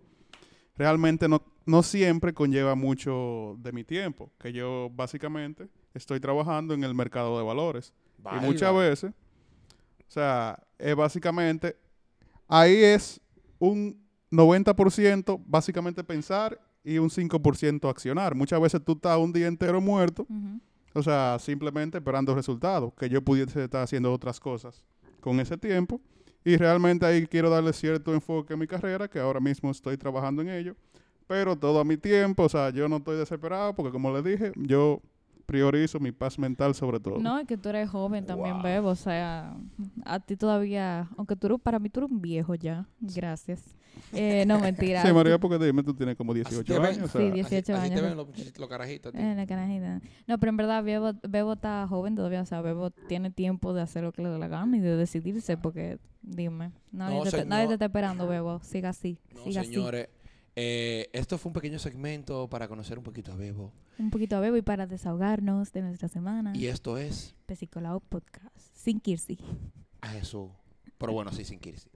realmente 0.77 1.29
no, 1.29 1.43
no 1.65 1.83
siempre 1.83 2.33
conlleva 2.33 2.75
mucho 2.75 3.57
de 3.59 3.73
mi 3.73 3.85
tiempo, 3.85 4.31
que 4.39 4.53
yo 4.53 4.91
básicamente 4.95 5.69
estoy 5.95 6.21
trabajando 6.21 6.75
en 6.75 6.85
el 6.85 6.95
mercado 6.95 7.37
de 7.39 7.45
valores. 7.45 7.93
Y 8.19 8.45
muchas 8.45 8.75
veces, 8.75 9.13
o 9.13 10.11
sea, 10.11 10.63
es 10.79 10.95
básicamente, 10.95 11.77
ahí 12.49 12.77
es 12.77 13.21
un 13.59 14.05
90% 14.31 15.43
básicamente 15.47 16.05
pensar 16.05 16.61
y 16.85 16.99
un 16.99 17.11
5% 17.11 17.89
accionar. 17.89 18.35
Muchas 18.35 18.61
veces 18.61 18.83
tú 18.85 18.93
estás 18.93 19.19
un 19.19 19.33
día 19.33 19.47
entero 19.47 19.81
muerto, 19.81 20.27
o 20.93 21.03
sea, 21.03 21.39
simplemente 21.41 21.99
esperando 21.99 22.35
resultados, 22.35 22.93
que 22.95 23.09
yo 23.09 23.23
pudiese 23.23 23.65
estar 23.65 23.83
haciendo 23.83 24.13
otras 24.13 24.41
cosas 24.41 24.85
con 25.21 25.41
ese 25.41 25.57
tiempo. 25.57 26.01
Y 26.47 26.57
realmente 26.57 27.05
ahí 27.05 27.27
quiero 27.27 27.51
darle 27.51 27.73
cierto 27.73 28.15
enfoque 28.15 28.55
a 28.55 28.57
mi 28.57 28.69
carrera, 28.69 29.09
que 29.09 29.19
ahora 29.19 29.41
mismo 29.41 29.69
estoy 29.73 29.97
trabajando 29.97 30.43
en 30.43 30.49
ello. 30.49 30.77
Pero 31.27 31.57
todo 31.57 31.81
a 31.81 31.85
mi 31.85 31.97
tiempo, 31.97 32.45
o 32.45 32.49
sea, 32.49 32.71
yo 32.71 32.89
no 32.89 32.99
estoy 32.99 33.17
desesperado, 33.17 33.75
porque 33.75 33.91
como 33.91 34.13
le 34.17 34.23
dije, 34.23 34.53
yo 34.55 35.03
priorizo 35.45 35.99
mi 35.99 36.13
paz 36.13 36.39
mental 36.39 36.73
sobre 36.77 37.01
todo. 37.01 37.19
No, 37.19 37.37
es 37.41 37.49
que 37.49 37.57
tú 37.57 37.69
eres 37.69 37.91
joven 37.91 38.25
también, 38.27 38.55
Wow. 38.55 38.63
Bebo. 38.63 38.89
O 38.91 38.95
sea, 38.95 39.57
a 40.05 40.21
ti 40.21 40.37
todavía, 40.37 41.09
aunque 41.17 41.35
tú 41.35 41.49
eres- 41.49 41.61
para 41.61 41.81
mí 41.81 41.91
tú 41.91 41.99
eres 41.99 42.13
un 42.13 42.21
viejo 42.23 42.55
ya. 42.55 42.87
Gracias. 43.01 43.75
Eh, 44.13 44.45
no, 44.47 44.59
mentira. 44.61 45.03
Sí, 45.07 45.13
María, 45.13 45.39
porque 45.39 45.65
dime, 45.65 45.83
tú 45.83 45.95
tienes 45.95 46.17
como 46.17 46.33
Así 46.33 46.41
18 46.43 46.65
te 46.65 46.79
ven. 46.79 46.85
años. 46.95 47.11
Sí, 47.11 47.19
sea, 47.19 47.31
18 47.31 47.73
así, 47.75 47.81
así 47.83 47.89
te 47.91 47.95
años. 48.01 48.03
ven 48.03 48.17
los, 48.59 48.69
carajitos. 48.69 49.15
a 49.15 49.17
ti. 49.19 49.23
Eh, 49.23 49.35
la 49.35 49.47
carajita. 49.47 50.01
No, 50.27 50.39
pero 50.39 50.51
en 50.51 50.57
verdad 50.57 50.83
Bebo, 50.85 51.13
Bebo 51.29 51.55
está 51.55 51.87
joven 51.89 52.15
todavía, 52.15 52.43
o 52.43 52.47
sea, 52.47 52.61
Bebo 52.63 52.91
tiene 52.91 53.31
tiempo 53.31 53.73
de 53.75 53.83
hacer 53.83 54.05
lo 54.05 54.13
que 54.13 54.23
le 54.23 54.29
dé 54.29 54.39
la 54.39 54.49
gana 54.49 54.77
y 54.77 54.81
de 54.81 54.97
decidirse, 54.97 55.57
porque 55.57 55.99
dime, 56.23 56.73
nadie, 56.93 57.19
No, 57.19 57.25
te, 57.25 57.31
señor. 57.31 57.47
nadie 57.47 57.67
te 57.69 57.73
está 57.75 57.87
esperando, 57.87 58.27
Bebo, 58.29 58.61
siga 58.63 58.91
así, 58.91 59.19
No, 59.35 59.45
siga 59.45 59.65
señores. 59.65 60.09
eh, 60.55 61.09
esto 61.13 61.39
fue 61.39 61.51
un 61.51 61.55
pequeño 61.55 61.79
segmento 61.79 62.49
para 62.49 62.69
conocer 62.69 62.99
un 62.99 63.05
poquito 63.05 63.33
a 63.33 63.37
Bebo. 63.37 63.73
así. 63.93 64.03
Un 64.03 64.11
poquito 64.11 64.37
a 64.37 64.41
Bebo 64.41 64.57
y 64.57 64.63
para 64.63 64.87
desahogarnos 64.87 65.73
de 65.73 65.83
nuestra 65.83 66.09
semana, 66.09 66.53
Y 66.55 66.67
esto 66.67 66.99
es 66.99 67.35
Pesicolao 67.47 68.01
Podcast, 68.01 68.57
sin 68.75 69.01
Kirsi. 69.01 69.39
a 70.01 70.09
Jesús. 70.09 70.51
Pero 70.99 71.13
bueno, 71.13 71.33
sí, 71.33 71.45
sin 71.45 71.59
Kirsi. 71.59 71.89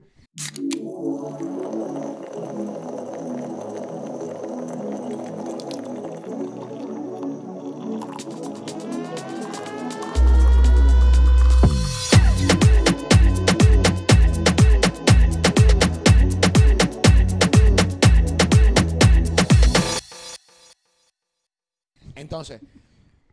Entonces, 22.15 22.61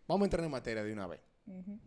vamos 0.09 0.23
a 0.23 0.26
entrar 0.26 0.45
en 0.45 0.50
materia 0.50 0.83
de 0.83 0.93
una 0.93 1.07
vez. 1.07 1.21
Uh 1.47 1.78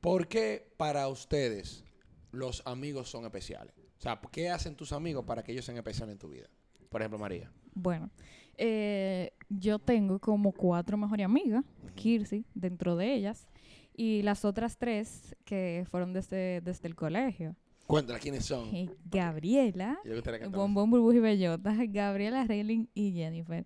¿Por 0.00 0.28
qué 0.28 0.72
para 0.76 1.08
ustedes 1.08 1.84
los 2.30 2.62
amigos 2.64 3.10
son 3.10 3.24
especiales? 3.24 3.85
O 3.98 4.00
sea, 4.00 4.20
¿qué 4.30 4.50
hacen 4.50 4.74
tus 4.74 4.92
amigos 4.92 5.24
para 5.24 5.42
que 5.42 5.52
ellos 5.52 5.64
sean 5.64 5.78
especiales 5.78 6.12
en 6.14 6.18
tu 6.18 6.28
vida? 6.28 6.48
Por 6.88 7.00
ejemplo, 7.00 7.18
María. 7.18 7.50
Bueno, 7.74 8.10
eh, 8.56 9.32
yo 9.48 9.78
tengo 9.78 10.18
como 10.18 10.52
cuatro 10.52 10.96
mejores 10.96 11.24
amigas, 11.24 11.64
Kirsi, 11.94 12.44
dentro 12.54 12.96
de 12.96 13.14
ellas, 13.14 13.46
y 13.94 14.22
las 14.22 14.44
otras 14.44 14.76
tres 14.76 15.34
que 15.44 15.86
fueron 15.90 16.12
desde, 16.12 16.60
desde 16.60 16.88
el 16.88 16.94
colegio. 16.94 17.56
Cuéntala 17.86 18.18
quiénes 18.18 18.44
son. 18.44 18.74
Eh, 18.74 18.90
Gabriela, 19.04 19.98
Bombón, 20.50 20.90
Burbuja 20.90 21.16
y 21.16 21.20
Bellota, 21.20 21.74
Gabriela, 21.88 22.44
Rayling 22.44 22.88
y 22.94 23.12
Jennifer, 23.12 23.64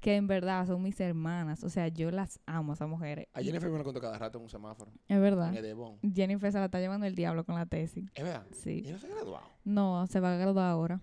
que 0.00 0.16
en 0.16 0.26
verdad 0.26 0.66
son 0.66 0.82
mis 0.82 1.00
hermanas. 1.00 1.64
O 1.64 1.68
sea, 1.68 1.88
yo 1.88 2.10
las 2.10 2.40
amo 2.46 2.72
a 2.72 2.74
esas 2.74 2.88
mujeres. 2.88 3.26
A 3.34 3.42
Jennifer 3.42 3.70
me 3.70 3.78
lo 3.78 3.84
cuento 3.84 4.00
cada 4.00 4.18
rato 4.18 4.38
en 4.38 4.44
un 4.44 4.50
semáforo. 4.50 4.92
Es 5.08 5.20
verdad. 5.20 5.54
En. 5.54 6.14
Jennifer 6.14 6.52
se 6.52 6.58
la 6.58 6.66
está 6.66 6.80
llevando 6.80 7.06
el 7.06 7.14
diablo 7.14 7.44
con 7.44 7.54
la 7.54 7.66
tesis. 7.66 8.10
¿Es 8.14 8.24
verdad? 8.24 8.46
Sí. 8.52 8.82
¿Y 8.86 8.92
no 8.92 8.98
se 8.98 9.06
ha 9.06 9.10
graduado? 9.10 9.46
No, 9.64 10.06
se 10.06 10.20
va 10.20 10.34
a 10.34 10.36
graduar 10.36 10.70
ahora 10.70 11.00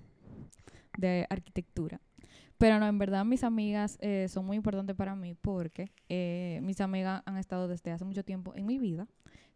de 0.97 1.25
arquitectura. 1.29 2.01
Pero 2.57 2.79
no, 2.79 2.87
en 2.87 2.97
verdad 2.97 3.25
mis 3.25 3.43
amigas 3.43 3.97
eh, 3.99 4.27
son 4.29 4.45
muy 4.45 4.55
importantes 4.55 4.95
para 4.95 5.15
mí 5.15 5.33
porque 5.33 5.91
eh, 6.07 6.59
mis 6.63 6.79
amigas 6.79 7.21
han 7.25 7.37
estado 7.37 7.67
desde 7.67 7.91
hace 7.91 8.05
mucho 8.05 8.23
tiempo 8.23 8.53
en 8.55 8.65
mi 8.65 8.79
vida. 8.79 9.07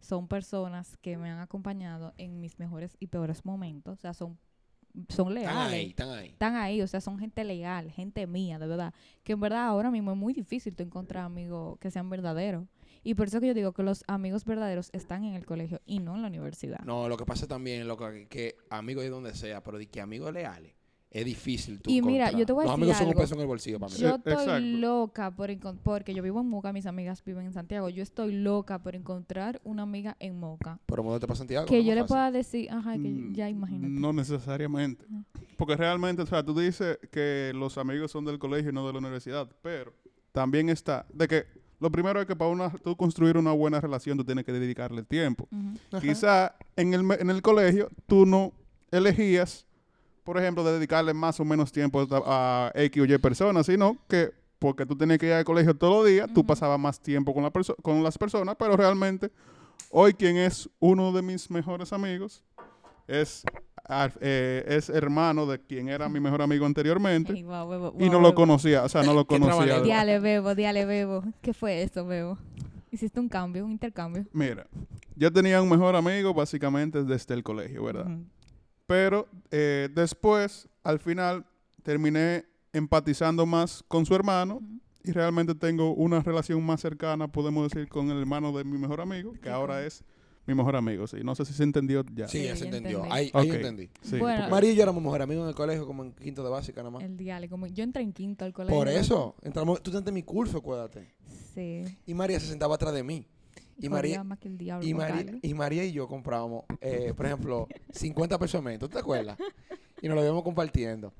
Son 0.01 0.27
personas 0.27 0.97
que 0.97 1.17
me 1.17 1.29
han 1.29 1.39
acompañado 1.39 2.13
en 2.17 2.39
mis 2.39 2.59
mejores 2.59 2.95
y 2.99 3.07
peores 3.07 3.45
momentos. 3.45 3.99
O 3.99 4.01
sea, 4.01 4.13
son, 4.13 4.37
son 5.09 5.35
Están 5.37 5.55
leales. 5.55 5.73
ahí, 5.73 5.89
están 5.89 6.09
ahí. 6.09 6.27
Están 6.29 6.55
ahí, 6.55 6.81
o 6.81 6.87
sea, 6.87 7.01
son 7.01 7.19
gente 7.19 7.43
legal, 7.43 7.91
gente 7.91 8.25
mía, 8.27 8.59
de 8.59 8.67
verdad. 8.67 8.93
Que 9.23 9.33
en 9.33 9.39
verdad 9.39 9.65
ahora 9.65 9.91
mismo 9.91 10.11
es 10.11 10.17
muy 10.17 10.33
difícil 10.33 10.75
tú 10.75 10.83
encontrar 10.83 11.25
amigos 11.25 11.77
que 11.79 11.91
sean 11.91 12.09
verdaderos. 12.09 12.65
Y 13.03 13.13
por 13.13 13.27
eso 13.27 13.39
que 13.39 13.47
yo 13.47 13.53
digo 13.53 13.71
que 13.71 13.83
los 13.83 14.03
amigos 14.07 14.43
verdaderos 14.43 14.89
están 14.91 15.23
en 15.23 15.35
el 15.35 15.45
colegio 15.45 15.81
y 15.85 15.99
no 15.99 16.15
en 16.15 16.21
la 16.21 16.27
universidad. 16.27 16.79
No, 16.79 17.07
lo 17.07 17.15
que 17.15 17.25
pasa 17.25 17.47
también, 17.47 17.87
loco, 17.87 18.09
que, 18.11 18.27
que 18.27 18.55
amigos 18.69 19.03
de 19.03 19.09
donde 19.09 19.33
sea, 19.35 19.63
pero 19.63 19.77
de 19.77 19.87
que 19.87 20.01
amigos 20.01 20.33
leales 20.33 20.73
es 21.11 21.25
difícil 21.25 21.79
tú 21.81 21.89
Y 21.89 22.01
mira, 22.03 22.31
yo 22.31 22.45
te 22.45 22.53
voy 22.53 22.65
a 22.65 22.67
Los 22.67 22.75
decir 22.79 22.83
amigos 22.83 22.97
son 22.97 23.07
un 23.07 23.11
algo. 23.11 23.21
peso 23.21 23.33
en 23.35 23.41
el 23.41 23.47
bolsillo 23.47 23.79
para 23.79 23.91
mí. 23.93 23.99
Yo 23.99 24.09
Eh, 24.09 24.13
estoy 24.17 24.33
exacto. 24.33 24.59
loca 24.77 25.31
por 25.35 25.49
encon- 25.49 25.77
porque 25.81 26.13
yo 26.13 26.21
vivo 26.21 26.39
en 26.41 26.47
Moca, 26.49 26.71
mis 26.71 26.85
amigas 26.85 27.23
viven 27.25 27.47
en 27.47 27.53
Santiago. 27.53 27.89
Yo 27.89 28.03
estoy 28.03 28.31
loca 28.33 28.83
por 28.83 28.95
encontrar 28.95 29.59
una 29.63 29.81
amiga 29.83 30.15
en 30.19 30.39
Moca. 30.39 30.79
Pero 30.85 31.03
mudarte 31.03 31.25
para 31.25 31.37
Santiago. 31.37 31.65
Que 31.65 31.77
¿no? 31.79 31.83
yo 31.83 31.95
le 31.95 32.01
Fácil. 32.01 32.07
pueda 32.07 32.31
decir, 32.31 32.69
ajá, 32.71 32.93
que 32.93 32.99
Mm, 33.09 33.33
ya 33.33 33.49
imagínate. 33.49 33.87
No 33.91 34.13
necesariamente. 34.13 35.05
Porque 35.57 35.75
realmente, 35.75 36.21
o 36.21 36.25
sea, 36.27 36.43
tú 36.43 36.53
dices 36.57 36.99
que 37.11 37.51
los 37.55 37.77
amigos 37.79 38.11
son 38.11 38.23
del 38.25 38.37
colegio 38.37 38.69
y 38.69 38.73
no 38.73 38.85
de 38.85 38.93
la 38.93 38.99
universidad, 38.99 39.49
pero 39.63 39.93
también 40.31 40.69
está 40.69 41.07
de 41.11 41.27
que 41.27 41.45
lo 41.79 41.89
primero 41.91 42.19
es 42.21 42.27
que 42.27 42.35
para 42.35 42.51
una, 42.51 42.69
tú 42.69 42.95
construir 42.95 43.35
una 43.37 43.51
buena 43.53 43.81
relación 43.81 44.15
tú 44.17 44.23
tienes 44.23 44.45
que 44.45 44.51
dedicarle 44.51 45.01
tiempo. 45.03 45.47
Ujú. 45.51 45.77
Ajá. 45.91 46.01
Quizá 46.01 46.55
en 46.75 46.93
el, 46.93 47.03
me- 47.03 47.15
en 47.15 47.29
el 47.31 47.41
colegio 47.41 47.89
tú 48.05 48.25
no 48.27 48.53
elegías, 48.91 49.65
por 50.23 50.37
ejemplo, 50.37 50.63
de 50.63 50.73
dedicarle 50.73 51.13
más 51.13 51.39
o 51.39 51.45
menos 51.45 51.71
tiempo 51.71 52.05
a, 52.25 52.71
a 52.75 52.81
X 52.83 53.01
o 53.01 53.05
Y 53.05 53.17
personas, 53.17 53.65
sino 53.65 53.97
que 54.07 54.31
porque 54.59 54.85
tú 54.85 54.95
tenías 54.97 55.17
que 55.19 55.27
ir 55.27 55.33
al 55.33 55.45
colegio 55.45 55.73
todos 55.75 56.03
los 56.03 56.05
días, 56.11 56.27
tú 56.33 56.41
Ujú. 56.41 56.47
pasabas 56.47 56.79
más 56.79 56.99
tiempo 56.99 57.33
con, 57.33 57.43
la 57.43 57.51
perso- 57.51 57.75
con 57.81 58.03
las 58.03 58.17
personas, 58.17 58.55
pero 58.59 58.75
realmente 58.75 59.31
hoy 59.89 60.13
quien 60.13 60.35
es 60.37 60.69
uno 60.79 61.11
de 61.13 61.21
mis 61.21 61.49
mejores 61.49 61.93
amigos 61.93 62.43
es, 63.07 63.43
eh, 64.21 64.65
es 64.67 64.89
hermano 64.89 65.45
de 65.45 65.59
quien 65.59 65.87
era 65.89 66.09
mi 66.09 66.19
mejor 66.19 66.41
amigo 66.41 66.65
anteriormente 66.65 67.33
bebo, 67.33 67.93
y 67.99 68.09
no 68.09 68.19
lo 68.19 68.35
conocía, 68.35 68.83
o 68.83 68.89
sea, 68.89 69.01
no 69.03 69.13
lo 69.13 69.25
conocía. 69.27 69.79
Diale, 69.81 70.19
bebo, 70.19 70.53
diale, 70.55 70.85
bebo. 70.85 71.23
¿Qué 71.41 71.53
fue 71.53 71.81
eso, 71.81 72.05
bebo? 72.05 72.37
Hiciste 72.91 73.19
un 73.19 73.29
cambio, 73.29 73.65
un 73.65 73.71
intercambio. 73.71 74.25
Mira, 74.33 74.67
yo 75.15 75.31
tenía 75.31 75.61
un 75.61 75.69
mejor 75.69 75.95
amigo 75.95 76.33
básicamente 76.33 77.03
desde 77.03 77.33
el 77.33 77.43
colegio, 77.43 77.83
¿verdad? 77.83 78.07
Pero 78.89 79.27
eh, 79.51 79.87
después, 79.93 80.67
al 80.83 80.97
final, 80.97 81.45
terminé 81.83 82.45
empatizando 82.73 83.45
más 83.45 83.83
con 83.87 84.03
su 84.03 84.15
hermano 84.15 84.63
y 85.03 85.11
realmente 85.11 85.53
tengo 85.53 85.93
una 85.93 86.21
relación 86.21 86.65
más 86.65 86.81
cercana, 86.81 87.27
podemos 87.31 87.71
decir, 87.71 87.87
con 87.87 88.09
el 88.09 88.17
hermano 88.17 88.51
de 88.51 88.63
mi 88.63 88.79
mejor 88.79 88.99
amigo, 88.99 89.33
que 89.43 89.47
ahora 89.47 89.85
es 89.85 90.03
mi 90.47 90.55
mejor 90.55 90.75
amigo, 90.75 91.05
sí. 91.05 91.17
No 91.23 91.35
sé 91.35 91.45
si 91.45 91.53
se 91.53 91.61
entendió 91.61 92.03
ya. 92.15 92.27
Sí, 92.27 92.39
Sí, 92.39 92.45
ya 92.45 92.55
se 92.55 92.65
entendió. 92.65 93.03
entendí. 93.03 93.15
Ahí, 93.15 93.31
ahí 93.35 93.49
entendí. 93.51 93.89
Sí, 94.01 94.17
Bueno. 94.17 94.49
María 94.49 94.71
y 94.71 94.75
yo 94.75 94.81
éramos 94.81 95.03
mejor 95.03 95.21
amigos 95.21 95.43
en 95.43 95.49
el 95.49 95.55
colegio, 95.55 95.85
como 95.85 96.03
en 96.03 96.11
quinto 96.13 96.43
de 96.43 96.49
básica 96.49 96.81
nada 96.81 96.89
más. 96.89 97.03
El 97.03 97.15
diale, 97.15 97.47
como 97.47 97.67
yo 97.67 97.83
entré 97.83 98.01
en 98.01 98.11
quinto 98.11 98.43
al 98.43 98.53
colegio. 98.53 98.75
Por 98.75 98.87
eso, 98.87 99.35
entramos, 99.43 99.83
tú 99.83 99.91
estás 99.91 100.07
en 100.07 100.15
mi 100.15 100.23
curso, 100.23 100.57
acuérdate. 100.57 101.13
Sí. 101.53 101.83
Y 102.07 102.15
María 102.15 102.39
se 102.39 102.47
sentaba 102.47 102.73
atrás 102.73 102.95
de 102.95 103.03
mí. 103.03 103.27
Y 103.79 103.89
María, 103.89 104.17
Jodía 104.17 104.23
más 104.23 104.39
que 104.39 104.47
el 104.47 104.57
diablo 104.57 104.87
y 104.87 104.93
María, 104.93 105.39
y 105.41 105.53
María 105.53 105.85
y 105.85 105.91
yo 105.91 106.07
comprábamos, 106.07 106.65
eh, 106.81 107.13
por 107.15 107.25
ejemplo, 107.25 107.67
50 107.91 108.37
pesos 108.37 108.63
de 108.63 108.77
¿Tú 108.77 108.89
te 108.89 108.99
acuerdas? 108.99 109.37
Y 110.01 110.07
nos 110.07 110.15
lo 110.15 110.23
íbamos 110.23 110.43
compartiendo. 110.43 111.13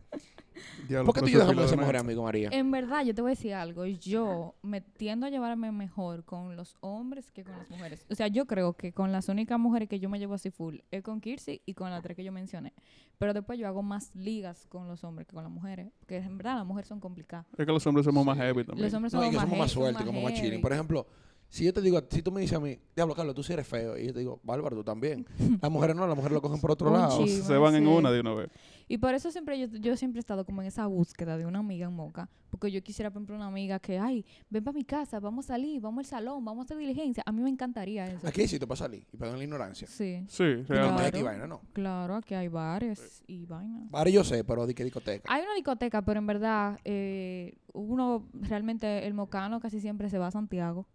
Diablo, 0.88 1.06
¿Por 1.06 1.16
qué 1.16 1.22
tú 1.22 1.28
y 1.28 1.32
yo 1.32 1.40
dejamos 1.40 1.72
de 1.72 1.78
ser 1.78 1.98
amigos, 1.98 2.24
María? 2.24 2.50
En 2.52 2.72
verdad, 2.72 3.04
yo 3.06 3.14
te 3.14 3.22
voy 3.22 3.30
a 3.30 3.36
decir 3.36 3.54
algo. 3.54 3.86
Yo 3.86 4.56
me 4.62 4.82
tiendo 4.82 5.26
a 5.26 5.30
llevarme 5.30 5.72
mejor 5.72 6.24
con 6.26 6.56
los 6.56 6.76
hombres 6.82 7.32
que 7.32 7.44
con 7.44 7.58
las 7.58 7.70
mujeres. 7.70 8.06
O 8.10 8.16
sea, 8.16 8.28
yo 8.28 8.46
creo 8.46 8.74
que 8.74 8.92
con 8.92 9.12
las 9.12 9.30
únicas 9.30 9.60
mujeres 9.60 9.88
que 9.88 10.00
yo 10.00 10.10
me 10.10 10.20
llevo 10.20 10.34
así 10.34 10.50
full 10.52 10.78
es 10.92 11.04
con 11.04 11.22
Kirsi 11.22 11.62
y 11.66 11.74
con 11.74 11.90
las 11.92 12.02
tres 12.04 12.16
que 12.16 12.24
yo 12.24 12.32
mencioné. 12.32 12.74
Pero 13.18 13.34
después 13.34 13.60
yo 13.60 13.68
hago 13.68 13.84
más 13.84 14.14
ligas 14.16 14.66
con 14.68 14.88
los 14.88 15.04
hombres 15.04 15.28
que 15.28 15.34
con 15.34 15.44
las 15.44 15.52
mujeres. 15.52 15.92
Porque 16.00 16.18
en 16.18 16.38
verdad 16.38 16.56
las 16.58 16.66
mujeres 16.66 16.88
son 16.88 17.00
complicadas. 17.00 17.46
Es 17.58 17.66
que 17.66 17.72
los 17.72 17.86
hombres 17.88 18.06
somos 18.06 18.26
más 18.26 18.38
heavy 18.38 18.64
también. 18.64 18.86
Los 18.86 18.94
hombres 18.94 19.14
No, 19.14 19.20
y 19.20 19.26
somos 19.26 19.32
que 19.32 19.38
más, 19.38 19.44
somos 19.46 19.60
más 19.60 19.70
heavy, 19.70 19.74
son 19.74 19.84
sueltos, 19.84 20.06
como 20.06 20.22
más 20.22 20.34
chilling. 20.34 20.52
heavy. 20.52 20.62
Por 20.62 20.74
ejemplo, 20.74 21.08
si 21.50 21.66
yo 21.66 21.74
te 21.74 21.82
digo, 21.82 22.00
si 22.10 22.22
tú 22.22 22.32
me 22.32 22.42
dices 22.42 22.56
a 22.58 22.60
mí, 22.60 22.78
Diablo, 22.96 23.16
Carlos, 23.16 23.34
tú 23.36 23.42
sí 23.44 23.54
eres 23.54 23.68
feo. 23.68 23.98
Y 23.98 24.06
yo 24.08 24.14
te 24.14 24.20
digo, 24.20 24.40
Bárbaro, 24.44 24.76
tú 24.78 24.84
también. 24.84 25.26
Las 25.62 25.72
mujeres 25.72 25.96
no, 25.96 26.06
las 26.08 26.16
mujeres 26.16 26.34
lo 26.34 26.42
cogen 26.42 26.62
por 26.62 26.72
otro 26.72 26.92
lado. 26.92 27.26
Se 27.26 27.58
van 27.58 27.76
en 27.76 27.84
Sí. 27.84 27.90
una 27.90 28.12
de 28.12 28.20
una 28.20 28.34
vez. 28.36 28.50
Y 28.88 28.98
por 28.98 29.14
eso 29.14 29.32
siempre 29.32 29.60
yo, 29.60 29.68
yo 29.80 29.96
siempre 29.98 30.18
he 30.20 30.22
estado 30.22 30.46
como 30.46 30.62
en 30.62 30.68
esa 30.68 30.86
búsqueda 30.88 31.38
de 31.38 31.46
una 31.46 31.60
amiga 31.60 31.88
en 31.88 31.94
Moca. 31.94 32.30
Porque 32.50 32.72
yo 32.72 32.82
quisiera, 32.82 33.12
por 33.12 33.20
ejemplo, 33.20 33.36
una 33.36 33.46
amiga 33.48 33.80
que, 33.80 34.00
ay, 34.00 34.26
ven 34.50 34.64
para 34.64 34.74
mi 34.76 34.84
casa, 34.84 35.20
vamos 35.20 35.46
a 35.46 35.50
salir, 35.50 35.80
vamos 35.82 36.00
al 36.00 36.06
salón, 36.06 36.44
vamos 36.44 36.64
a 36.64 36.66
hacer 36.66 36.78
diligencia. 36.78 37.22
A 37.26 37.32
mí 37.32 37.42
me 37.44 37.50
encantaría 37.50 38.08
eso. 38.08 38.28
Aquí 38.28 38.42
hay 38.42 38.48
sitio 38.48 38.68
para 38.68 38.78
salir. 38.78 39.06
Y 39.14 39.18
perdón 39.18 39.38
la 39.38 39.44
ignorancia. 39.44 39.88
Sí, 39.88 40.24
Sí, 40.28 40.44
realmente. 40.68 41.12
Claro. 41.12 41.26
vaina, 41.26 41.48
¿no? 41.48 41.62
claro, 41.74 42.16
aquí 42.16 42.34
hay 42.34 42.48
bares 42.48 43.24
y 43.28 43.46
vainas. 43.46 43.90
Bares 43.92 44.14
yo 44.14 44.24
sé, 44.24 44.44
pero 44.44 44.66
di 44.66 44.74
que 44.74 44.84
discoteca. 44.84 45.32
Hay 45.32 45.44
una 45.44 45.54
discoteca, 45.54 46.02
pero 46.04 46.20
en 46.20 46.26
verdad, 46.28 46.80
eh, 46.84 47.56
uno 47.74 48.28
realmente, 48.34 49.06
el 49.06 49.14
mocano 49.14 49.60
casi 49.60 49.80
siempre 49.80 50.10
se 50.10 50.18
va 50.18 50.28
a 50.28 50.32
Santiago. 50.32 50.88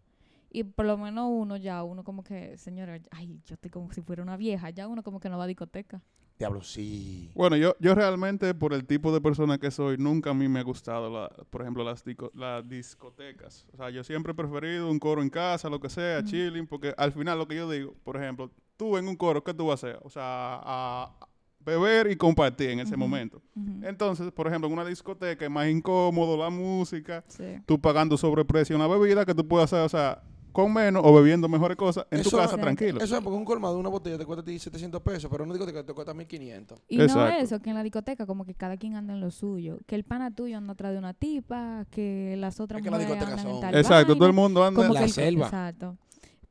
Y 0.54 0.62
por 0.62 0.86
lo 0.86 0.96
menos 0.96 1.26
uno 1.28 1.56
ya, 1.56 1.82
uno 1.82 2.04
como 2.04 2.22
que, 2.22 2.56
señora, 2.58 3.00
ay, 3.10 3.40
yo 3.44 3.54
estoy 3.54 3.72
como 3.72 3.90
si 3.92 4.02
fuera 4.02 4.22
una 4.22 4.36
vieja, 4.36 4.70
ya 4.70 4.86
uno 4.86 5.02
como 5.02 5.18
que 5.18 5.28
no 5.28 5.36
va 5.36 5.44
a 5.44 5.46
discoteca. 5.48 6.00
Diablo, 6.38 6.62
sí. 6.62 7.32
Bueno, 7.34 7.56
yo, 7.56 7.74
yo 7.80 7.92
realmente, 7.96 8.54
por 8.54 8.72
el 8.72 8.84
tipo 8.86 9.12
de 9.12 9.20
persona 9.20 9.58
que 9.58 9.72
soy, 9.72 9.96
nunca 9.98 10.30
a 10.30 10.34
mí 10.34 10.46
me 10.48 10.60
ha 10.60 10.62
gustado, 10.62 11.10
la, 11.10 11.28
por 11.50 11.62
ejemplo, 11.62 11.82
las, 11.82 12.04
dico- 12.04 12.30
las 12.34 12.68
discotecas. 12.68 13.66
O 13.72 13.76
sea, 13.76 13.90
yo 13.90 14.04
siempre 14.04 14.30
he 14.30 14.34
preferido 14.36 14.88
un 14.88 15.00
coro 15.00 15.22
en 15.22 15.28
casa, 15.28 15.68
lo 15.68 15.80
que 15.80 15.88
sea, 15.88 16.20
Ujú. 16.20 16.28
chilling, 16.28 16.68
porque 16.68 16.94
al 16.96 17.10
final 17.10 17.36
lo 17.36 17.48
que 17.48 17.56
yo 17.56 17.68
digo, 17.68 17.92
por 18.04 18.16
ejemplo, 18.16 18.48
tú 18.76 18.96
en 18.96 19.08
un 19.08 19.16
coro, 19.16 19.42
¿qué 19.42 19.52
tú 19.54 19.66
vas 19.66 19.82
a 19.82 19.88
hacer? 19.88 20.00
O 20.04 20.08
sea, 20.10 20.22
a 20.62 21.16
beber 21.58 22.08
y 22.12 22.16
compartir 22.16 22.70
en 22.70 22.78
ese 22.80 22.96
momento. 22.96 23.42
Entonces, 23.82 24.30
por 24.30 24.46
ejemplo, 24.46 24.68
en 24.68 24.74
una 24.74 24.84
discoteca 24.84 25.44
es 25.44 25.50
más 25.50 25.66
incómodo 25.68 26.36
la 26.36 26.48
música, 26.50 27.24
Sí. 27.26 27.56
tú 27.66 27.80
pagando 27.80 28.16
sobreprecio 28.16 28.76
una 28.76 28.86
bebida 28.86 29.24
que 29.24 29.34
tú 29.34 29.48
puedes 29.48 29.72
hacer, 29.72 29.84
o 29.84 29.88
sea, 29.88 30.22
con 30.54 30.72
menos 30.72 31.02
o 31.04 31.12
bebiendo 31.12 31.48
mejores 31.48 31.76
cosas 31.76 32.06
en 32.12 32.22
tu 32.22 32.28
Eso- 32.28 32.36
casa 32.36 32.54
Exacto. 32.54 32.62
tranquilo. 32.64 33.00
Eso 33.02 33.16
es 33.16 33.22
porque 33.22 33.36
un 33.36 33.44
colmado, 33.44 33.76
una 33.78 33.88
botella 33.88 34.16
te 34.16 34.24
cuesta 34.24 34.40
a 34.40 34.44
ti 34.44 34.56
700 34.58 35.02
pesos, 35.02 35.28
pero 35.30 35.42
una 35.42 35.52
discoteca 35.52 35.84
te 35.84 35.92
cuesta 35.92 36.14
1500. 36.14 36.80
Y 36.88 36.96
no 36.96 37.02
Exacto. 37.02 37.42
eso, 37.42 37.60
que 37.60 37.70
en 37.70 37.76
la 37.76 37.82
discoteca 37.82 38.24
como 38.24 38.44
que 38.44 38.54
cada 38.54 38.76
quien 38.76 38.94
anda 38.94 39.12
en 39.14 39.20
lo 39.20 39.30
suyo. 39.32 39.78
Que 39.86 39.96
el 39.96 40.04
pana 40.04 40.30
tuyo 40.30 40.56
anda 40.56 40.72
atrás 40.74 40.92
de 40.92 40.98
una 40.98 41.12
tipa, 41.12 41.84
que 41.90 42.36
las 42.38 42.60
otras 42.60 42.78
Es 42.78 42.84
que 42.84 42.90
mujeres 42.90 43.08
discotecas 43.12 43.40
andan 43.40 43.54
en 43.56 43.60
tal 43.60 43.74
Exacto, 43.74 44.14
todo 44.14 44.26
el 44.26 44.32
vaina. 44.32 44.42
mundo 44.42 44.64
anda... 44.64 44.80
Como 44.82 44.94
La 44.94 45.08
selva. 45.08 45.46
Exacto. 45.46 45.98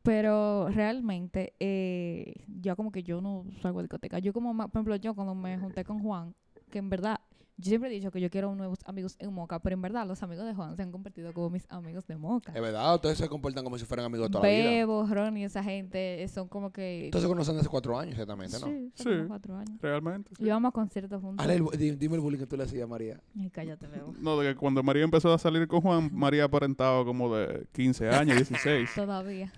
Pero 0.02 0.68
realmente, 0.70 1.54
eh, 1.62 2.34
yo 2.62 2.76
como 2.76 2.92
que 2.92 3.04
yo 3.04 3.22
no 3.22 3.46
salgo 3.62 3.80
de 3.80 3.84
discoteca. 3.86 4.20
Yo 4.20 4.34
como, 4.34 4.54
ma- 4.54 4.68
por 4.68 4.80
ejemplo, 4.80 4.96
yo 4.98 5.16
cuando 5.16 5.34
me 5.34 5.58
junté 5.58 5.86
con 5.86 6.00
Juan, 6.00 6.36
que 6.70 6.80
en 6.80 6.90
verdad, 6.90 7.22
yo 7.58 7.70
siempre 7.70 7.90
he 7.90 7.94
dicho 7.94 8.10
que 8.12 8.20
yo 8.20 8.30
quiero 8.30 8.54
nuevos 8.56 8.80
amigos 8.86 9.16
en 9.20 9.32
Moca, 9.34 9.60
pero 9.60 9.76
en 9.76 9.82
verdad 9.82 10.08
los 10.08 10.22
amigos 10.24 10.46
de 10.46 10.54
Juan 10.54 10.76
se 10.76 10.82
han 10.82 10.92
convertido 10.92 11.34
como 11.34 11.50
mis 11.52 11.66
amigos 11.70 12.06
de 12.08 12.18
Moca. 12.18 12.52
Es 12.54 12.62
verdad, 12.62 12.96
ustedes 12.96 13.18
se 13.18 13.30
comportan 13.30 13.64
como 13.64 13.78
si 13.78 13.86
fueran 13.86 14.06
amigos 14.08 14.28
de 14.28 14.32
toda 14.32 14.44
la 14.48 14.54
vida. 14.54 14.70
Bebo, 14.70 15.06
Ronnie, 15.08 15.46
esa 15.46 15.64
gente, 15.64 16.24
eh, 16.24 16.28
son 16.28 16.48
como 16.48 16.72
que... 16.72 17.06
Entonces 17.06 17.28
se 17.28 17.32
conocen 17.34 17.58
hace 17.58 17.70
cuatro 17.70 17.98
años 17.98 18.14
exactamente, 18.14 18.58
¿no? 18.60 18.68
Sí, 18.68 18.92
Sí. 18.96 19.04
como 19.04 19.28
cuatro 19.28 19.56
años. 19.56 19.80
Realmente. 19.82 20.32
sí. 20.38 20.44
Y 20.46 20.50
vamos 20.50 20.70
a 20.70 20.72
conciertos 20.72 21.22
juntos. 21.22 21.44
Hale 21.46 21.56
el 21.56 21.98
dime 22.00 22.16
el 22.16 22.22
bullying 22.22 22.40
que 22.40 22.48
tú 22.48 22.58
le 22.58 22.64
hacías 22.64 22.84
a 22.84 22.88
María. 22.88 23.20
Ay, 23.40 23.50
cállate, 23.50 23.88
Bebo. 23.88 24.14
No, 24.20 24.38
de 24.40 24.50
que 24.54 24.56
cuando 24.60 24.82
María 24.84 25.04
empezó 25.04 25.32
a 25.34 25.38
salir 25.38 25.68
con 25.68 25.82
Juan, 25.82 26.10
María 26.14 26.46
aparentaba 26.46 27.06
como 27.06 27.34
de 27.36 27.68
15 27.74 28.10
años, 28.10 28.36
16. 28.38 28.90
Todavía. 28.96 29.52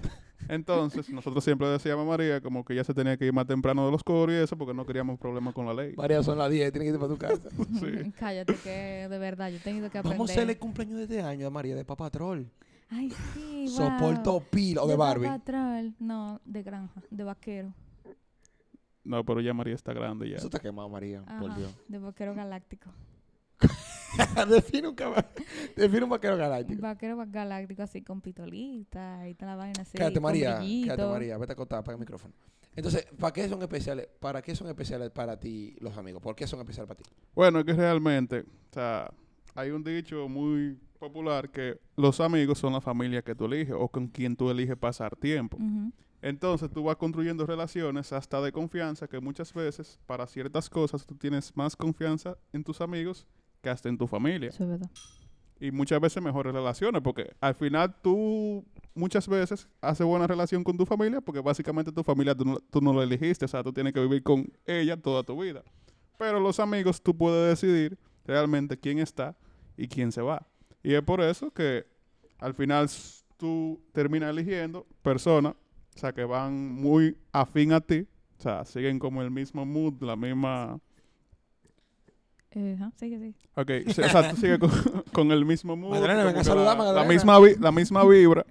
Entonces, 0.48 1.10
nosotros 1.10 1.44
siempre 1.44 1.68
decíamos 1.68 2.06
a 2.06 2.10
María 2.10 2.42
como 2.42 2.64
que 2.64 2.76
ya 2.76 2.84
se 2.84 2.94
tenía 2.94 3.18
que 3.18 3.26
ir 3.26 3.34
más 3.34 3.48
temprano 3.48 3.86
de 3.86 3.92
los 3.92 4.04
coros 4.04 4.34
y 4.36 4.38
eso 4.38 4.58
porque 4.58 4.74
no 4.74 4.86
queríamos 4.86 5.20
problemas 5.20 5.54
con 5.54 5.66
la 5.66 5.74
ley. 5.74 5.94
María, 5.96 6.22
son 6.24 6.38
las 6.38 6.50
10, 6.52 6.72
tienes 6.72 6.86
que 6.86 6.96
irte 6.96 7.00
para 7.00 7.14
tu 7.14 7.18
casa. 7.18 7.50
Sí. 7.80 8.12
Cállate, 8.18 8.56
que 8.56 9.08
de 9.10 9.18
verdad, 9.18 9.50
yo 9.50 9.58
he 9.58 9.60
tenido 9.60 9.90
que 9.90 9.98
aprender. 9.98 10.18
Vamos 10.18 10.30
a 10.30 10.34
hacerle 10.34 10.58
cumpleaños 10.58 10.98
de 10.98 11.04
este 11.04 11.22
año 11.22 11.48
a 11.48 11.50
María 11.50 11.76
de 11.76 11.84
Papá 11.84 12.10
Troll. 12.10 12.46
Ay, 12.90 13.12
sí, 13.34 13.66
wow. 13.68 13.78
Soporto 13.78 14.40
pila. 14.52 14.84
O 14.84 14.88
de 14.88 14.96
Barbie. 14.96 15.28
No, 16.00 16.40
de 16.46 16.64
granja, 16.64 17.02
de 17.10 17.24
vaquero. 17.24 17.74
No, 19.04 19.24
pero 19.24 19.42
ya 19.42 19.54
María 19.54 19.76
está 19.76 19.94
grande 19.94 20.30
ya. 20.30 20.38
Eso 20.38 20.48
está 20.48 20.60
quemado, 20.60 20.90
María. 20.90 21.24
Por 21.40 21.52
Ajá, 21.52 21.58
Dios. 21.60 21.76
de 21.88 22.00
vaquero 22.00 22.34
galáctico. 22.34 22.92
define, 24.50 24.88
un 24.88 24.96
caba- 24.96 25.26
define 25.76 26.04
un 26.04 26.10
vaquero 26.10 26.38
galáctico. 26.38 26.82
Vaquero 26.82 27.18
galáctico 27.28 27.84
así 27.84 28.02
con 28.02 28.22
pitolita 28.22 29.28
y 29.28 29.34
toda 29.36 29.52
la 29.52 29.58
vaina 29.58 29.82
así. 29.82 29.98
Quédate, 29.98 30.20
María. 30.20 30.48
Quédate, 30.60 30.64
brillito. 30.66 31.10
María. 31.10 31.38
Vete 31.38 31.52
a 31.52 31.54
acostar, 31.54 31.80
apaga 31.80 31.96
el 31.96 32.00
micrófono. 32.00 32.34
Entonces, 32.76 33.08
¿para 33.20 33.32
qué 33.32 33.48
son 33.48 33.62
especiales? 33.62 34.08
¿Para 34.20 34.42
qué 34.42 34.56
son 34.56 34.68
especiales 34.68 35.10
para 35.12 35.40
ti 35.40 35.76
los 35.80 35.96
amigos? 35.98 36.22
¿Por 36.22 36.36
qué 36.36 36.46
son 36.46 36.60
especiales 36.60 36.88
para 36.88 36.98
ti? 36.98 37.04
Bueno, 37.34 37.60
es 37.60 37.66
que 37.66 37.74
realmente, 37.74 38.42
o 38.42 38.74
sea, 38.74 39.12
hay 39.54 39.72
un 39.72 39.84
dicho 39.84 40.28
muy 40.28 40.78
popular 41.00 41.50
que 41.50 41.80
los 41.96 42.20
amigos 42.20 42.60
son 42.60 42.74
la 42.74 42.82
familia 42.82 43.22
que 43.22 43.36
tú 43.36 43.46
eliges 43.46 43.76
o 43.78 43.88
con 43.88 44.08
quien 44.08 44.36
tú 44.36 44.50
eliges 44.50 44.76
pasar 44.78 45.16
tiempo. 45.16 45.58
Entonces 46.22 46.70
tú 46.72 46.84
vas 46.84 46.96
construyendo 46.98 47.46
relaciones 47.46 48.12
hasta 48.12 48.42
de 48.42 48.52
confianza 48.52 49.08
que 49.08 49.20
muchas 49.20 49.54
veces 49.54 50.00
para 50.06 50.26
ciertas 50.26 50.70
cosas 50.70 51.06
tú 51.06 51.16
tienes 51.16 51.56
más 51.56 51.76
confianza 51.76 52.38
en 52.52 52.64
tus 52.64 52.82
amigos 52.82 53.26
que 53.66 53.72
hasta 53.72 53.90
en 53.90 53.98
tu 53.98 54.06
familia. 54.06 54.50
Eso 54.50 54.64
es 54.64 54.70
verdad. 54.70 54.92
Y 55.60 55.72
muchas 55.72 56.00
veces 56.00 56.22
mejores 56.22 56.54
relaciones 56.54 57.02
porque 57.02 57.34
al 57.42 57.56
final 57.56 57.96
tú 58.04 58.64
muchas 58.94 59.28
veces 59.28 59.68
haces 59.82 60.06
buena 60.06 60.28
relación 60.28 60.64
con 60.64 60.78
tu 60.78 60.86
familia 60.86 61.20
porque 61.20 61.40
básicamente 61.40 61.92
tu 61.92 62.04
familia 62.04 62.36
tú 62.36 62.46
no, 62.46 62.60
tú 62.70 62.80
no 62.80 62.94
la 62.94 63.04
elegiste, 63.04 63.46
o 63.46 63.48
sea, 63.48 63.64
tú 63.64 63.74
tienes 63.74 63.92
que 63.92 64.02
vivir 64.02 64.22
con 64.22 64.52
ella 64.68 65.02
toda 65.02 65.24
tu 65.24 65.42
vida. 65.42 65.64
Pero 66.20 66.40
los 66.40 66.60
amigos 66.60 67.02
tú 67.02 67.18
puedes 67.18 67.60
decidir 67.60 67.98
realmente 68.24 68.78
quién 68.78 69.00
está 69.00 69.36
y 69.76 69.88
quién 69.88 70.12
se 70.12 70.22
va. 70.22 70.46
Y 70.84 70.94
es 70.94 71.02
por 71.02 71.22
eso 71.22 71.50
que 71.50 71.88
al 72.38 72.54
final 72.54 72.88
tú 73.38 73.82
terminas 73.94 74.30
eligiendo 74.30 74.86
personas, 75.02 75.56
o 75.96 76.00
sea, 76.00 76.14
que 76.14 76.24
van 76.24 76.72
muy 76.72 77.18
afín 77.32 77.74
a 77.74 77.82
ti, 77.82 78.08
o 78.38 78.42
sea, 78.42 78.64
siguen 78.66 79.00
como 79.00 79.24
el 79.24 79.32
mismo 79.32 79.66
mood, 79.66 80.04
la 80.04 80.16
misma... 80.16 80.80
Eh, 82.56 82.76
ajá, 82.80 82.92
sigue, 82.96 83.18
sigue. 83.20 83.36
Ok, 83.56 83.94
sí, 83.94 84.02
o 84.02 84.10
sea, 84.10 84.30
tú 84.32 84.38
sigues 84.38 84.58
con, 84.60 84.70
con 85.14 85.32
el 85.32 85.44
mismo 85.46 85.76
mood. 85.76 85.92
Magdalena, 85.92 86.20
como 86.22 86.28
venga 86.28 86.40
a 86.40 86.44
que 86.44 86.48
saludar, 86.48 86.66
la, 86.66 86.72
la 86.74 86.78
Magdalena. 86.94 87.14
misma 87.14 87.40
vi- 87.40 87.56
la 87.60 87.72
misma 87.72 88.06
vibra. 88.08 88.46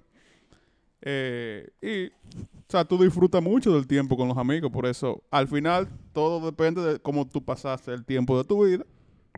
Eh, 1.01 1.69
y, 1.81 2.07
o 2.07 2.67
sea, 2.69 2.85
tú 2.85 2.97
disfrutas 3.01 3.41
mucho 3.41 3.73
del 3.73 3.87
tiempo 3.87 4.17
con 4.17 4.27
los 4.27 4.37
amigos. 4.37 4.71
Por 4.71 4.85
eso, 4.85 5.23
al 5.31 5.47
final, 5.47 5.87
todo 6.13 6.43
depende 6.45 6.81
de 6.81 6.99
cómo 6.99 7.27
tú 7.27 7.43
pasaste 7.43 7.91
el 7.93 8.05
tiempo 8.05 8.37
de 8.37 8.43
tu 8.43 8.65
vida. 8.65 8.85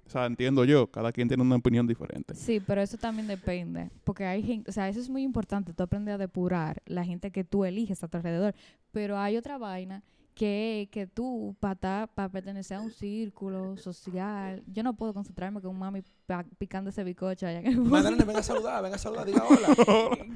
O 0.05 0.09
sea, 0.09 0.25
entiendo 0.25 0.63
yo, 0.63 0.87
cada 0.87 1.11
quien 1.11 1.27
tiene 1.27 1.43
una 1.43 1.57
opinión 1.57 1.85
diferente. 1.85 2.33
Sí, 2.35 2.61
pero 2.65 2.81
eso 2.81 2.97
también 2.97 3.27
depende. 3.27 3.89
Porque 4.05 4.23
hay 4.25 4.41
gente, 4.41 4.69
o 4.69 4.73
sea, 4.73 4.87
eso 4.87 5.01
es 5.01 5.09
muy 5.09 5.21
importante. 5.23 5.73
Tú 5.73 5.83
aprendes 5.83 6.15
a 6.15 6.17
depurar 6.17 6.81
la 6.85 7.03
gente 7.03 7.31
que 7.31 7.43
tú 7.43 7.65
eliges 7.65 8.01
a 8.03 8.07
tu 8.07 8.15
alrededor. 8.15 8.55
Pero 8.91 9.17
hay 9.17 9.35
otra 9.35 9.57
vaina 9.57 10.03
que 10.37 10.87
que 10.91 11.07
tú, 11.07 11.55
para 11.59 12.07
pertenecer 12.31 12.77
a 12.77 12.81
un 12.81 12.91
círculo 12.91 13.75
social, 13.77 14.63
yo 14.67 14.83
no 14.83 14.93
puedo 14.95 15.13
concentrarme 15.13 15.59
con 15.61 15.71
un 15.71 15.79
mami 15.79 16.03
pa- 16.25 16.45
picando 16.57 16.89
ese 16.91 17.03
bicocho 17.03 17.47
allá 17.47 17.59
en 17.61 17.67
el 17.67 17.77
Magdalena, 17.79 18.23
venga 18.23 18.39
a 18.39 18.43
saludar, 18.43 18.83
venga 18.83 18.95
a 18.95 18.99
saludar, 18.99 19.25
diga 19.25 19.43
hola. 19.49 19.75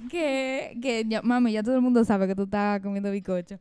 que, 0.09 0.77
que 0.81 1.05
ya, 1.07 1.21
mami, 1.21 1.51
ya 1.51 1.61
todo 1.63 1.75
el 1.75 1.81
mundo 1.81 2.03
sabe 2.03 2.27
que 2.27 2.35
tú 2.35 2.43
estás 2.43 2.81
comiendo 2.81 3.11
bicocho. 3.11 3.59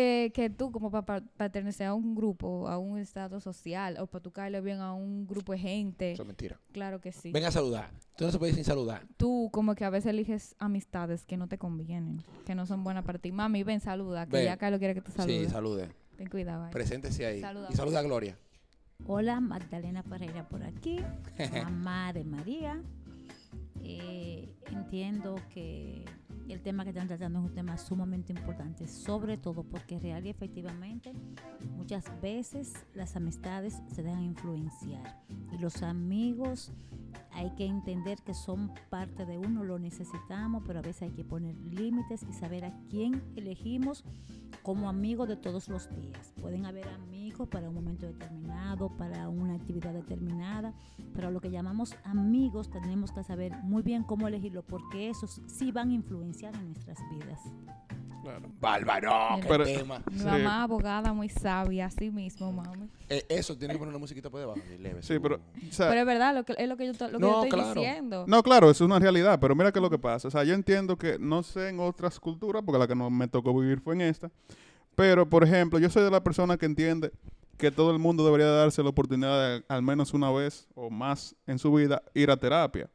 Eh, 0.00 0.30
que 0.32 0.48
tú, 0.48 0.70
como 0.70 0.92
para 0.92 1.20
pertenecer 1.36 1.88
a 1.88 1.94
un 1.94 2.14
grupo, 2.14 2.68
a 2.68 2.78
un 2.78 2.98
estado 2.98 3.40
social, 3.40 3.96
o 3.98 4.06
para 4.06 4.22
tú 4.22 4.30
caerle 4.30 4.60
bien 4.60 4.78
a 4.78 4.92
un 4.92 5.26
grupo 5.26 5.50
de 5.50 5.58
gente, 5.58 6.12
Eso 6.12 6.22
es 6.22 6.26
mentira. 6.28 6.60
claro 6.70 7.00
que 7.00 7.10
sí. 7.10 7.32
Venga 7.32 7.48
a 7.48 7.50
saludar. 7.50 7.90
Tú 8.16 8.24
no 8.24 8.30
se 8.30 8.38
puede 8.38 8.50
ir 8.50 8.54
sin 8.54 8.62
saludar. 8.64 9.02
Tú, 9.16 9.48
como 9.52 9.74
que 9.74 9.84
a 9.84 9.90
veces 9.90 10.10
eliges 10.10 10.54
amistades 10.60 11.24
que 11.26 11.36
no 11.36 11.48
te 11.48 11.58
convienen, 11.58 12.22
que 12.46 12.54
no 12.54 12.64
son 12.64 12.84
buenas 12.84 13.04
para 13.04 13.18
ti. 13.18 13.32
Mami, 13.32 13.64
ven, 13.64 13.80
saluda, 13.80 14.26
que 14.26 14.36
Ven. 14.36 14.44
ya 14.44 14.56
Carlos 14.56 14.78
quiere 14.78 14.94
que 14.94 15.00
te 15.00 15.10
salude. 15.10 15.44
Sí, 15.46 15.50
salude. 15.50 15.88
Ten 16.16 16.28
cuidado 16.28 16.62
ahí. 16.62 16.70
Preséntese 16.70 17.26
ahí. 17.26 17.40
Saluda. 17.40 17.66
Y 17.68 17.74
saluda 17.74 17.98
a 17.98 18.02
Gloria. 18.02 18.38
Hola, 19.04 19.40
Magdalena 19.40 20.04
Pereira 20.04 20.48
por 20.48 20.62
aquí, 20.62 21.00
mamá 21.64 22.12
de 22.12 22.22
María. 22.22 22.80
Eh, 23.84 24.54
entiendo 24.70 25.36
que 25.50 26.04
el 26.48 26.60
tema 26.62 26.84
que 26.84 26.90
están 26.90 27.08
tratando 27.08 27.40
es 27.40 27.44
un 27.46 27.54
tema 27.54 27.76
sumamente 27.76 28.32
importante, 28.32 28.88
sobre 28.88 29.36
todo 29.36 29.64
porque 29.64 29.98
real 29.98 30.26
y 30.26 30.30
efectivamente 30.30 31.12
muchas 31.76 32.04
veces 32.20 32.72
las 32.94 33.16
amistades 33.16 33.82
se 33.94 34.02
dejan 34.02 34.22
influenciar 34.22 35.22
y 35.52 35.58
los 35.58 35.82
amigos 35.82 36.72
hay 37.38 37.50
que 37.50 37.66
entender 37.66 38.18
que 38.22 38.34
son 38.34 38.72
parte 38.90 39.24
de 39.24 39.38
uno, 39.38 39.62
lo 39.62 39.78
necesitamos, 39.78 40.64
pero 40.66 40.80
a 40.80 40.82
veces 40.82 41.02
hay 41.02 41.10
que 41.12 41.22
poner 41.22 41.54
límites 41.56 42.24
y 42.28 42.32
saber 42.32 42.64
a 42.64 42.72
quién 42.90 43.22
elegimos 43.36 44.04
como 44.64 44.88
amigos 44.88 45.28
de 45.28 45.36
todos 45.36 45.68
los 45.68 45.88
días. 45.94 46.32
Pueden 46.40 46.66
haber 46.66 46.88
amigos 46.88 47.48
para 47.48 47.68
un 47.68 47.76
momento 47.76 48.06
determinado, 48.06 48.88
para 48.96 49.28
una 49.28 49.54
actividad 49.54 49.92
determinada, 49.92 50.74
pero 51.14 51.30
lo 51.30 51.40
que 51.40 51.52
llamamos 51.52 51.94
amigos 52.02 52.70
tenemos 52.70 53.12
que 53.12 53.22
saber 53.22 53.56
muy 53.62 53.84
bien 53.84 54.02
cómo 54.02 54.26
elegirlo, 54.26 54.64
porque 54.64 55.08
esos 55.08 55.40
sí 55.46 55.70
van 55.70 55.90
a 55.90 55.94
influenciar 55.94 56.56
en 56.56 56.66
nuestras 56.66 56.98
vidas. 57.08 57.40
Claro. 58.28 58.52
Bárbaro, 58.60 59.40
qué 59.42 59.48
Pero- 59.48 59.64
tema. 59.64 60.02
Mi 60.10 60.18
Sí. 60.18 60.24
mamá, 60.24 60.62
abogada, 60.64 61.12
muy 61.12 61.28
sabia, 61.28 61.86
así 61.86 62.10
mismo, 62.10 62.52
mami. 62.52 62.88
Eh, 63.08 63.24
eso, 63.28 63.56
tiene 63.56 63.72
que 63.74 63.78
poner 63.78 63.90
una 63.90 63.98
musiquita 63.98 64.28
por 64.28 64.40
debajo. 64.40 64.60
y 64.74 64.78
leve, 64.78 65.02
Sí, 65.02 65.18
pero, 65.18 65.36
o 65.36 65.72
sea, 65.72 65.88
Pero 65.88 66.00
es 66.00 66.06
verdad, 66.06 66.34
lo 66.34 66.44
que, 66.44 66.54
es 66.58 66.68
lo 66.68 66.76
que 66.76 66.86
yo, 66.86 66.94
to- 66.94 67.08
lo 67.08 67.18
que 67.18 67.24
No, 67.24 67.28
yo 67.30 67.44
estoy 67.44 67.50
claro. 67.60 67.80
diciendo. 67.80 68.24
No, 68.28 68.42
claro, 68.42 68.70
eso 68.70 68.84
es 68.84 68.86
una 68.90 68.98
realidad, 68.98 69.38
pero 69.40 69.54
mira 69.54 69.72
qué 69.72 69.78
es 69.78 69.82
lo 69.82 69.90
que 69.90 69.98
pasa. 69.98 70.28
O 70.28 70.30
sea, 70.30 70.44
yo 70.44 70.54
entiendo 70.54 70.96
que 70.96 71.18
no 71.18 71.42
sé 71.42 71.68
en 71.70 71.80
otras 71.80 72.20
culturas, 72.20 72.62
porque 72.64 72.78
la 72.78 72.86
que 72.86 72.94
no 72.94 73.08
me 73.10 73.28
tocó 73.28 73.58
vivir 73.58 73.80
fue 73.80 73.94
en 73.94 74.02
esta. 74.02 74.30
Pero, 74.94 75.28
por 75.28 75.44
ejemplo, 75.44 75.78
yo 75.78 75.88
soy 75.90 76.02
de 76.02 76.10
la 76.10 76.22
persona 76.22 76.56
que 76.56 76.66
entiende 76.66 77.12
que 77.56 77.70
todo 77.70 77.90
el 77.92 77.98
mundo 77.98 78.24
debería 78.24 78.46
darse 78.48 78.82
la 78.82 78.90
oportunidad 78.90 79.58
de 79.58 79.64
al 79.68 79.82
menos 79.82 80.12
una 80.14 80.30
vez 80.30 80.68
o 80.74 80.90
más 80.90 81.34
en 81.46 81.58
su 81.58 81.72
vida 81.72 82.02
ir 82.14 82.30
a 82.30 82.36
terapia. 82.36 82.88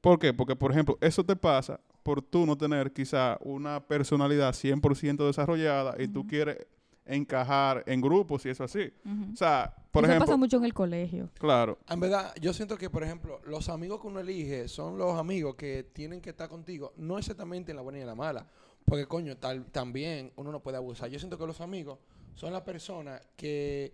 ¿Por 0.00 0.18
qué? 0.18 0.32
Porque, 0.34 0.56
por 0.56 0.70
ejemplo, 0.70 0.96
eso 1.00 1.24
te 1.24 1.34
pasa 1.36 1.78
por 2.04 2.22
tú 2.22 2.46
no 2.46 2.56
tener 2.56 2.92
quizá 2.92 3.36
una 3.40 3.84
personalidad 3.84 4.52
100% 4.54 5.26
desarrollada 5.26 5.96
y 6.00 6.06
tú 6.06 6.24
quieres 6.26 6.58
encajar 7.06 7.82
en 7.86 8.00
grupos 8.00 8.46
y 8.46 8.50
eso 8.50 8.64
así. 8.64 8.92
O 9.32 9.36
sea, 9.36 9.74
por 9.90 10.04
Eso 10.04 10.12
ejemplo, 10.12 10.26
pasa 10.26 10.36
mucho 10.36 10.56
en 10.58 10.64
el 10.64 10.74
colegio. 10.74 11.30
claro, 11.38 11.78
En 11.88 12.00
verdad, 12.00 12.34
yo 12.40 12.52
siento 12.52 12.76
que, 12.76 12.88
por 12.90 13.02
ejemplo, 13.02 13.40
los 13.46 13.68
amigos 13.68 14.00
que 14.00 14.06
uno 14.06 14.20
elige 14.20 14.68
son 14.68 14.96
los 14.98 15.18
amigos 15.18 15.54
que 15.56 15.82
tienen 15.92 16.20
que 16.20 16.30
estar 16.30 16.48
contigo, 16.48 16.92
no 16.96 17.18
exactamente 17.18 17.72
en 17.72 17.76
la 17.76 17.82
buena 17.82 17.98
y 17.98 18.02
en 18.02 18.06
la 18.06 18.14
mala. 18.14 18.46
Porque, 18.84 19.06
coño, 19.06 19.36
tal, 19.36 19.64
también 19.66 20.30
uno 20.36 20.52
no 20.52 20.60
puede 20.60 20.76
abusar. 20.76 21.08
Yo 21.08 21.18
siento 21.18 21.38
que 21.38 21.46
los 21.46 21.60
amigos 21.60 21.98
son 22.34 22.52
las 22.52 22.62
personas 22.62 23.20
que, 23.36 23.92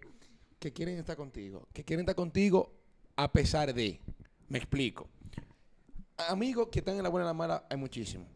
que 0.59 0.73
quieren 0.73 0.99
estar 0.99 1.17
contigo, 1.17 1.69
que 1.73 1.85
quieren 1.85 2.03
estar 2.05 2.17
contigo 2.17 2.73
a 3.17 3.31
pesar 3.31 3.73
de. 3.73 4.01
Me 4.49 4.59
explico. 4.59 5.09
Amigos 6.29 6.69
que 6.71 6.81
están 6.81 6.97
en 6.97 7.03
la 7.03 7.09
buena 7.09 7.27
y 7.27 7.29
la 7.29 7.35
mala 7.35 7.67
hay 7.71 7.77
muchísimos. 7.77 8.29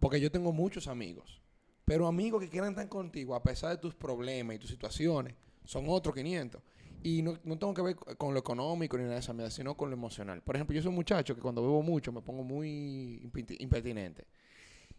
Porque 0.00 0.20
yo 0.20 0.30
tengo 0.30 0.52
muchos 0.52 0.88
amigos. 0.88 1.40
Pero 1.84 2.06
amigos 2.06 2.42
que 2.42 2.48
quieran 2.48 2.70
estar 2.70 2.88
contigo 2.88 3.34
a 3.34 3.42
pesar 3.42 3.70
de 3.70 3.76
tus 3.76 3.94
problemas 3.94 4.56
y 4.56 4.58
tus 4.58 4.70
situaciones 4.70 5.34
son 5.64 5.86
otros 5.88 6.14
500. 6.14 6.60
Y 7.02 7.22
no, 7.22 7.38
no 7.44 7.58
tengo 7.58 7.74
que 7.74 7.82
ver 7.82 7.96
con 7.96 8.32
lo 8.32 8.40
económico 8.40 8.96
ni 8.96 9.02
nada 9.02 9.14
de 9.14 9.20
esa 9.20 9.32
mierda, 9.32 9.50
sino 9.50 9.76
con 9.76 9.90
lo 9.90 9.96
emocional. 9.96 10.40
Por 10.42 10.54
ejemplo, 10.54 10.74
yo 10.74 10.82
soy 10.82 10.90
un 10.90 10.94
muchacho 10.94 11.34
que 11.34 11.40
cuando 11.40 11.62
bebo 11.62 11.82
mucho 11.82 12.12
me 12.12 12.22
pongo 12.22 12.44
muy 12.44 13.20
impertinente. 13.58 14.26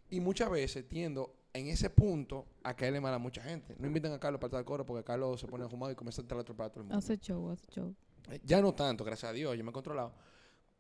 Y 0.10 0.20
muchas 0.20 0.50
veces 0.50 0.88
tiendo 0.88 1.34
en 1.54 1.68
ese 1.68 1.90
punto 1.90 2.46
a 2.64 2.76
caerle 2.76 3.00
mal 3.00 3.14
a 3.14 3.20
mucha 3.20 3.42
gente. 3.42 3.76
No 3.78 3.88
invitan 3.88 4.12
a 4.12 4.20
Carlos 4.20 4.42
para 4.42 4.52
tal 4.52 4.66
coro 4.66 4.86
porque 4.86 5.04
Carlos 5.04 5.40
se 5.40 5.48
pone 5.48 5.64
a 5.64 5.70
fumar 5.70 5.92
y 5.92 5.96
comienza 5.96 6.22
a 6.22 6.24
entrar 6.24 6.40
a 6.40 6.42
atropellar 6.42 6.68
a 6.68 6.74
todo 6.74 6.82
el 6.82 6.86
mundo. 6.86 6.98
Hace 6.98 7.18
show, 7.18 7.50
hace 7.50 7.66
show. 7.72 7.96
Ya 8.44 8.62
no 8.62 8.74
tanto, 8.74 9.04
gracias 9.04 9.30
a 9.30 9.34
Dios, 9.34 9.58
yo 9.58 9.64
me 9.64 9.70
he 9.70 9.74
controlado. 9.74 10.14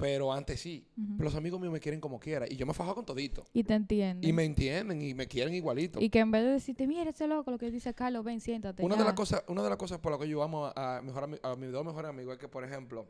Pero 0.04 0.34
antes 0.34 0.60
sí. 0.60 0.86
Los 1.18 1.34
amigos 1.34 1.62
míos 1.62 1.72
me 1.72 1.80
quieren 1.80 2.02
como 2.02 2.20
quiera. 2.20 2.46
Y 2.50 2.58
yo 2.58 2.66
me 2.66 2.74
fajo 2.74 2.94
con 2.94 3.06
todito. 3.06 3.46
Y 3.54 3.64
te 3.64 3.74
entienden. 3.74 4.30
Y 4.30 4.34
me 4.34 4.44
entienden 4.44 5.02
y 5.02 5.14
me 5.14 5.30
quieren 5.30 5.54
igualito. 5.54 6.02
Y 6.02 6.10
que 6.10 6.20
en 6.20 6.30
vez 6.30 6.44
de 6.44 6.50
decirte, 6.50 6.88
mira 6.88 7.10
ese 7.10 7.26
loco, 7.26 7.52
lo 7.52 7.58
que 7.58 7.72
dice 7.72 7.94
Carlos, 7.94 8.26
ven, 8.26 8.42
siéntate. 8.42 8.84
Una 8.84 8.96
de 8.96 9.00
ya". 9.00 9.06
las 9.06 9.14
cosas, 9.14 9.46
una 9.48 9.64
de 9.64 9.70
las 9.70 9.78
cosas 9.78 10.00
por 10.00 10.12
las 10.12 10.20
que 10.20 10.28
yo 10.28 10.44
amo 10.44 10.66
a, 10.66 10.98
a, 10.98 11.02
mejor 11.02 11.40
a 11.42 11.56
mis 11.56 11.72
dos 11.72 11.86
mejores 11.86 12.10
amigos 12.10 12.34
es 12.34 12.40
que, 12.40 12.50
por 12.50 12.66
ejemplo, 12.66 13.08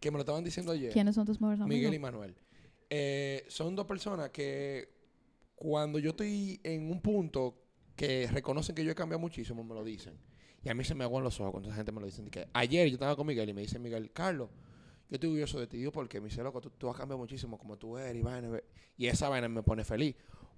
que 0.00 0.10
me 0.10 0.16
lo 0.16 0.22
estaban 0.22 0.42
diciendo 0.42 0.72
ayer, 0.72 0.92
¿Quiénes 0.92 1.14
son 1.14 1.26
tus 1.26 1.40
mejores 1.40 1.60
amigos? 1.60 1.76
Miguel 1.76 1.94
y 1.94 1.98
Manuel. 2.00 2.34
eh, 2.88 3.44
son 3.46 3.76
dos 3.76 3.86
personas 3.86 4.30
que 4.30 4.88
cuando 5.54 6.00
yo 6.00 6.10
estoy 6.10 6.58
en 6.64 6.90
un 6.90 7.00
punto 7.00 7.54
que 7.94 8.26
reconocen 8.32 8.74
que 8.74 8.82
yo 8.84 8.90
he 8.90 8.96
cambiado 8.96 9.20
muchísimo, 9.20 9.62
me 9.62 9.76
lo 9.76 9.84
dicen. 9.84 10.18
Y 10.64 10.70
a 10.70 10.74
mí 10.74 10.82
se 10.82 10.96
me 10.96 11.04
aguan 11.04 11.22
los 11.22 11.38
ojos 11.38 11.52
cuando 11.52 11.68
esa 11.68 11.76
gente 11.76 11.92
me 11.92 12.00
lo 12.00 12.06
dice. 12.06 12.24
Que 12.32 12.48
ayer 12.52 12.88
yo 12.88 12.94
estaba 12.94 13.14
con 13.14 13.28
Miguel 13.28 13.48
y 13.48 13.52
me 13.54 13.60
dice 13.60 13.78
Miguel, 13.78 14.10
Carlos, 14.10 14.50
yo 15.10 15.16
estoy 15.16 15.28
orgulloso 15.28 15.60
de 15.60 15.66
ti. 15.66 15.76
Digo, 15.76 15.92
porque 15.92 16.20
me 16.20 16.28
dice, 16.28 16.42
loco, 16.42 16.60
tú, 16.60 16.70
tú 16.70 16.88
has 16.88 16.96
cambiado 16.96 17.18
muchísimo 17.18 17.58
como 17.58 17.76
tú 17.76 17.98
eres 17.98 18.16
y 18.16 18.22
vaina, 18.22 18.48
ve". 18.48 18.64
Y 18.96 19.06
esa 19.08 19.28
vaina 19.28 19.48
me 19.48 19.62
pone 19.62 19.84
feliz. 19.84 20.14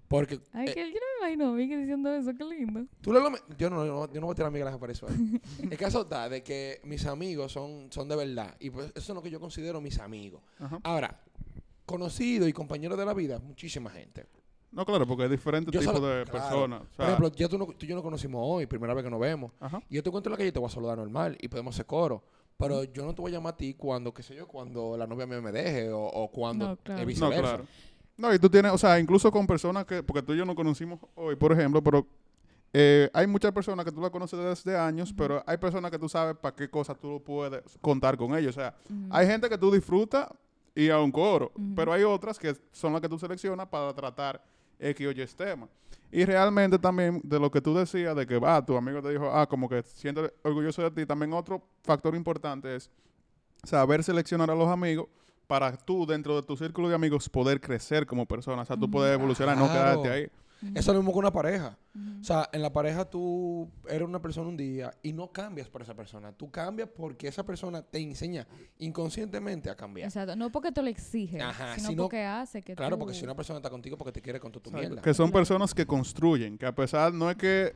Porque 0.09 0.41
Ay, 0.53 0.69
eh, 0.69 0.75
que 0.75 0.93
yo 0.93 0.99
no 1.01 1.27
me 1.27 1.33
imagino 1.33 1.49
a 1.49 1.53
Miguel 1.55 1.81
diciendo 1.81 2.13
eso, 2.15 2.33
qué 2.37 2.45
lindo. 2.45 2.85
Tú 3.01 3.13
lo, 3.15 3.21
yo, 3.57 3.71
no, 3.71 3.87
yo, 3.87 3.93
no, 3.95 4.13
yo 4.13 4.21
no 4.21 4.27
voy 4.27 4.33
a 4.33 4.37
tirar 4.37 4.53
Miguel 4.53 4.79
por 4.79 4.91
eso. 4.91 5.07
ahí. 5.09 5.41
El 5.71 5.79
caso 5.79 6.03
está 6.03 6.29
de 6.29 6.43
que 6.43 6.81
mis 6.85 7.07
amigos 7.07 7.51
son, 7.53 7.91
son 7.91 8.09
de 8.09 8.17
verdad. 8.17 8.55
Y 8.61 8.69
pues 8.71 8.89
eso 8.95 9.13
es 9.13 9.17
lo 9.17 9.23
que 9.23 9.31
yo 9.31 9.41
considero 9.41 9.81
mis 9.81 9.99
amigos. 10.01 10.43
Ajá. 10.59 10.79
Ahora, 10.83 11.19
conocido 11.87 12.47
y 12.47 12.53
compañero 12.53 12.97
de 12.97 13.05
la 13.07 13.15
vida, 13.15 13.39
muchísima 13.39 13.91
gente. 13.91 14.27
No, 14.71 14.85
claro, 14.87 15.07
porque 15.07 15.25
hay 15.25 15.29
diferentes 15.29 15.73
Yo 15.73 15.81
tipos 15.81 15.95
solo- 15.97 16.07
de 16.09 16.25
claro. 16.25 16.39
personas. 16.49 16.83
o 16.83 16.97
Por 16.97 17.07
ejemplo, 17.07 17.33
ya 17.33 17.49
tú, 17.49 17.59
no- 17.59 17.67
tú 17.67 17.85
y 17.85 17.89
yo 17.89 17.95
nos 17.95 18.03
conocimos 18.05 18.41
hoy, 18.45 18.67
primera 18.67 18.95
vez 18.95 19.05
que 19.05 19.11
nos 19.11 19.21
vemos. 19.21 19.53
ajá. 19.61 19.83
Y 19.89 19.97
yo 19.97 20.03
te 20.03 20.09
encuentro 20.09 20.31
en 20.31 20.33
la 20.33 20.37
calle 20.39 20.49
y 20.49 20.53
te 20.53 20.59
voy 20.59 20.69
a 20.69 20.71
saludar 20.71 20.99
normal 20.99 21.37
y 21.41 21.49
podemos 21.49 21.75
hacer 21.75 21.87
coro. 21.87 22.23
Pero 22.57 22.85
yo 22.85 23.05
no 23.05 23.15
te 23.15 23.23
voy 23.23 23.33
a 23.33 23.35
llamar 23.35 23.55
a 23.55 23.57
ti 23.57 23.75
cuando, 23.75 24.15
qué 24.15 24.23
sé 24.23 24.35
yo, 24.35 24.47
cuando 24.47 24.97
la 24.97 25.07
novia 25.07 25.27
mía 25.27 25.41
me 25.41 25.53
deje 25.53 25.91
o, 25.91 26.03
o 26.05 26.31
cuando 26.31 26.69
No, 26.69 26.77
claro. 26.77 27.01
No, 27.01 27.07
viceversa. 27.07 27.41
claro. 27.41 27.67
No, 28.17 28.33
y 28.33 28.39
tú 28.39 28.49
tienes, 28.49 28.71
o 28.73 28.79
sea, 28.79 29.01
incluso 29.01 29.33
con 29.33 29.47
personas 29.47 29.85
que, 29.85 30.03
porque 30.03 30.23
tú 30.23 30.35
y 30.35 30.39
yo 30.39 30.45
no 30.45 30.55
conocimos 30.55 31.01
hoy, 31.15 31.35
por 31.35 31.53
ejemplo, 31.53 31.83
pero 31.83 32.07
eh, 32.73 33.11
hay 33.13 33.27
muchas 33.27 33.53
personas 33.53 33.85
que 33.85 33.93
tú 33.93 34.01
las 34.01 34.11
conoces 34.11 34.39
desde 34.39 34.79
años, 34.79 35.13
pero 35.13 35.43
hay 35.47 35.57
personas 35.57 35.91
que 35.91 35.99
tú 35.99 36.09
sabes 36.09 36.37
para 36.37 36.55
qué 36.55 36.71
cosas 36.71 36.99
tú 37.01 37.23
puedes 37.25 37.63
contar 37.81 38.17
con 38.17 38.37
ellos. 38.37 38.57
O 38.57 38.61
sea, 38.61 38.75
hay 39.11 39.27
gente 39.27 39.49
que 39.49 39.59
tú 39.59 39.71
disfrutas 39.73 40.29
y 40.75 40.89
a 40.89 40.99
un 41.01 41.11
coro, 41.11 41.53
pero 41.75 41.93
hay 41.93 42.03
otras 42.03 42.39
que 42.39 42.55
son 42.71 42.93
las 42.93 43.03
que 43.03 43.09
tú 43.09 43.19
seleccionas 43.19 43.67
para 43.67 43.93
tratar 43.95 44.43
X 44.83 45.07
o 45.07 45.11
Y 45.11 45.27
tema. 45.37 45.69
Y 46.11 46.25
realmente 46.27 46.79
también 46.79 47.21
de 47.25 47.41
lo 47.41 47.51
que 47.51 47.61
tú 47.61 47.75
decías, 47.75 48.15
de 48.15 48.27
que 48.27 48.39
va, 48.39 48.65
tu 48.65 48.77
amigo 48.77 49.01
te 49.01 49.11
dijo, 49.11 49.31
ah, 49.33 49.47
como 49.47 49.69
que 49.69 49.83
siento 49.83 50.31
orgulloso 50.43 50.83
de 50.83 50.91
ti, 50.91 51.07
también 51.07 51.33
otro 51.33 51.63
factor 51.83 52.15
importante 52.15 52.77
es 52.77 52.91
saber 53.65 54.05
seleccionar 54.05 54.51
a 54.51 54.55
los 54.55 54.69
amigos 54.69 55.07
para 55.47 55.75
tú, 55.77 56.07
dentro 56.07 56.37
de 56.37 56.43
tu 56.43 56.57
círculo 56.57 56.89
de 56.89 56.95
amigos, 56.95 57.29
poder 57.29 57.61
crecer 57.61 58.07
como 58.07 58.27
persona. 58.27 58.63
O 58.63 58.65
sea, 58.65 58.77
tú 58.77 58.91
puedes 58.91 59.15
evolucionar, 59.15 59.57
no 59.57 59.69
quedarte 59.69 60.11
ahí. 60.11 60.31
Eso 60.75 60.79
es 60.79 60.87
lo 60.89 60.95
mismo 60.95 61.13
que 61.13 61.19
una 61.19 61.33
pareja. 61.33 61.77
O 62.21 62.25
sea, 62.25 62.49
en 62.53 62.63
la 62.63 62.73
pareja 62.73 63.05
tú 63.05 63.69
eres 63.89 64.07
una 64.09 64.23
persona 64.23 64.49
un 64.49 64.57
día 64.57 64.93
y 65.03 65.13
no 65.13 65.31
cambias 65.33 65.69
por 65.69 65.83
esa 65.83 65.95
persona. 65.95 66.33
Tú 66.33 66.51
cambias 66.51 66.89
porque 66.95 67.29
esa 67.29 67.45
persona 67.45 67.83
te 67.83 67.99
enseña 67.99 68.47
inconscientemente 68.79 69.71
a 69.71 69.77
cambiar. 69.77 70.07
Exacto. 70.09 70.37
No 70.37 70.51
porque 70.51 70.71
te 70.73 70.83
lo 70.83 70.89
exige, 70.89 71.41
Ajá, 71.41 71.75
sino, 71.77 71.89
sino- 71.89 72.03
porque 72.05 72.23
hace 72.25 72.63
que 72.63 72.75
Claro, 72.75 72.97
tú- 72.97 73.01
porque 73.01 73.15
si 73.15 73.25
una 73.25 73.35
persona 73.35 73.59
está 73.59 73.71
contigo 73.71 73.97
porque 73.97 74.13
te 74.13 74.21
quiere 74.23 74.39
con 74.41 74.53
tu, 74.53 74.61
tu 74.61 74.71
mierda. 74.71 75.03
Que 75.03 75.15
son 75.15 75.27
Claro. 75.31 75.41
personas 75.41 75.75
que 75.75 75.87
construyen, 75.87 76.57
que 76.59 76.67
a 76.67 76.75
pesar, 76.75 77.13
no 77.13 77.31
es 77.31 77.37
que 77.37 77.75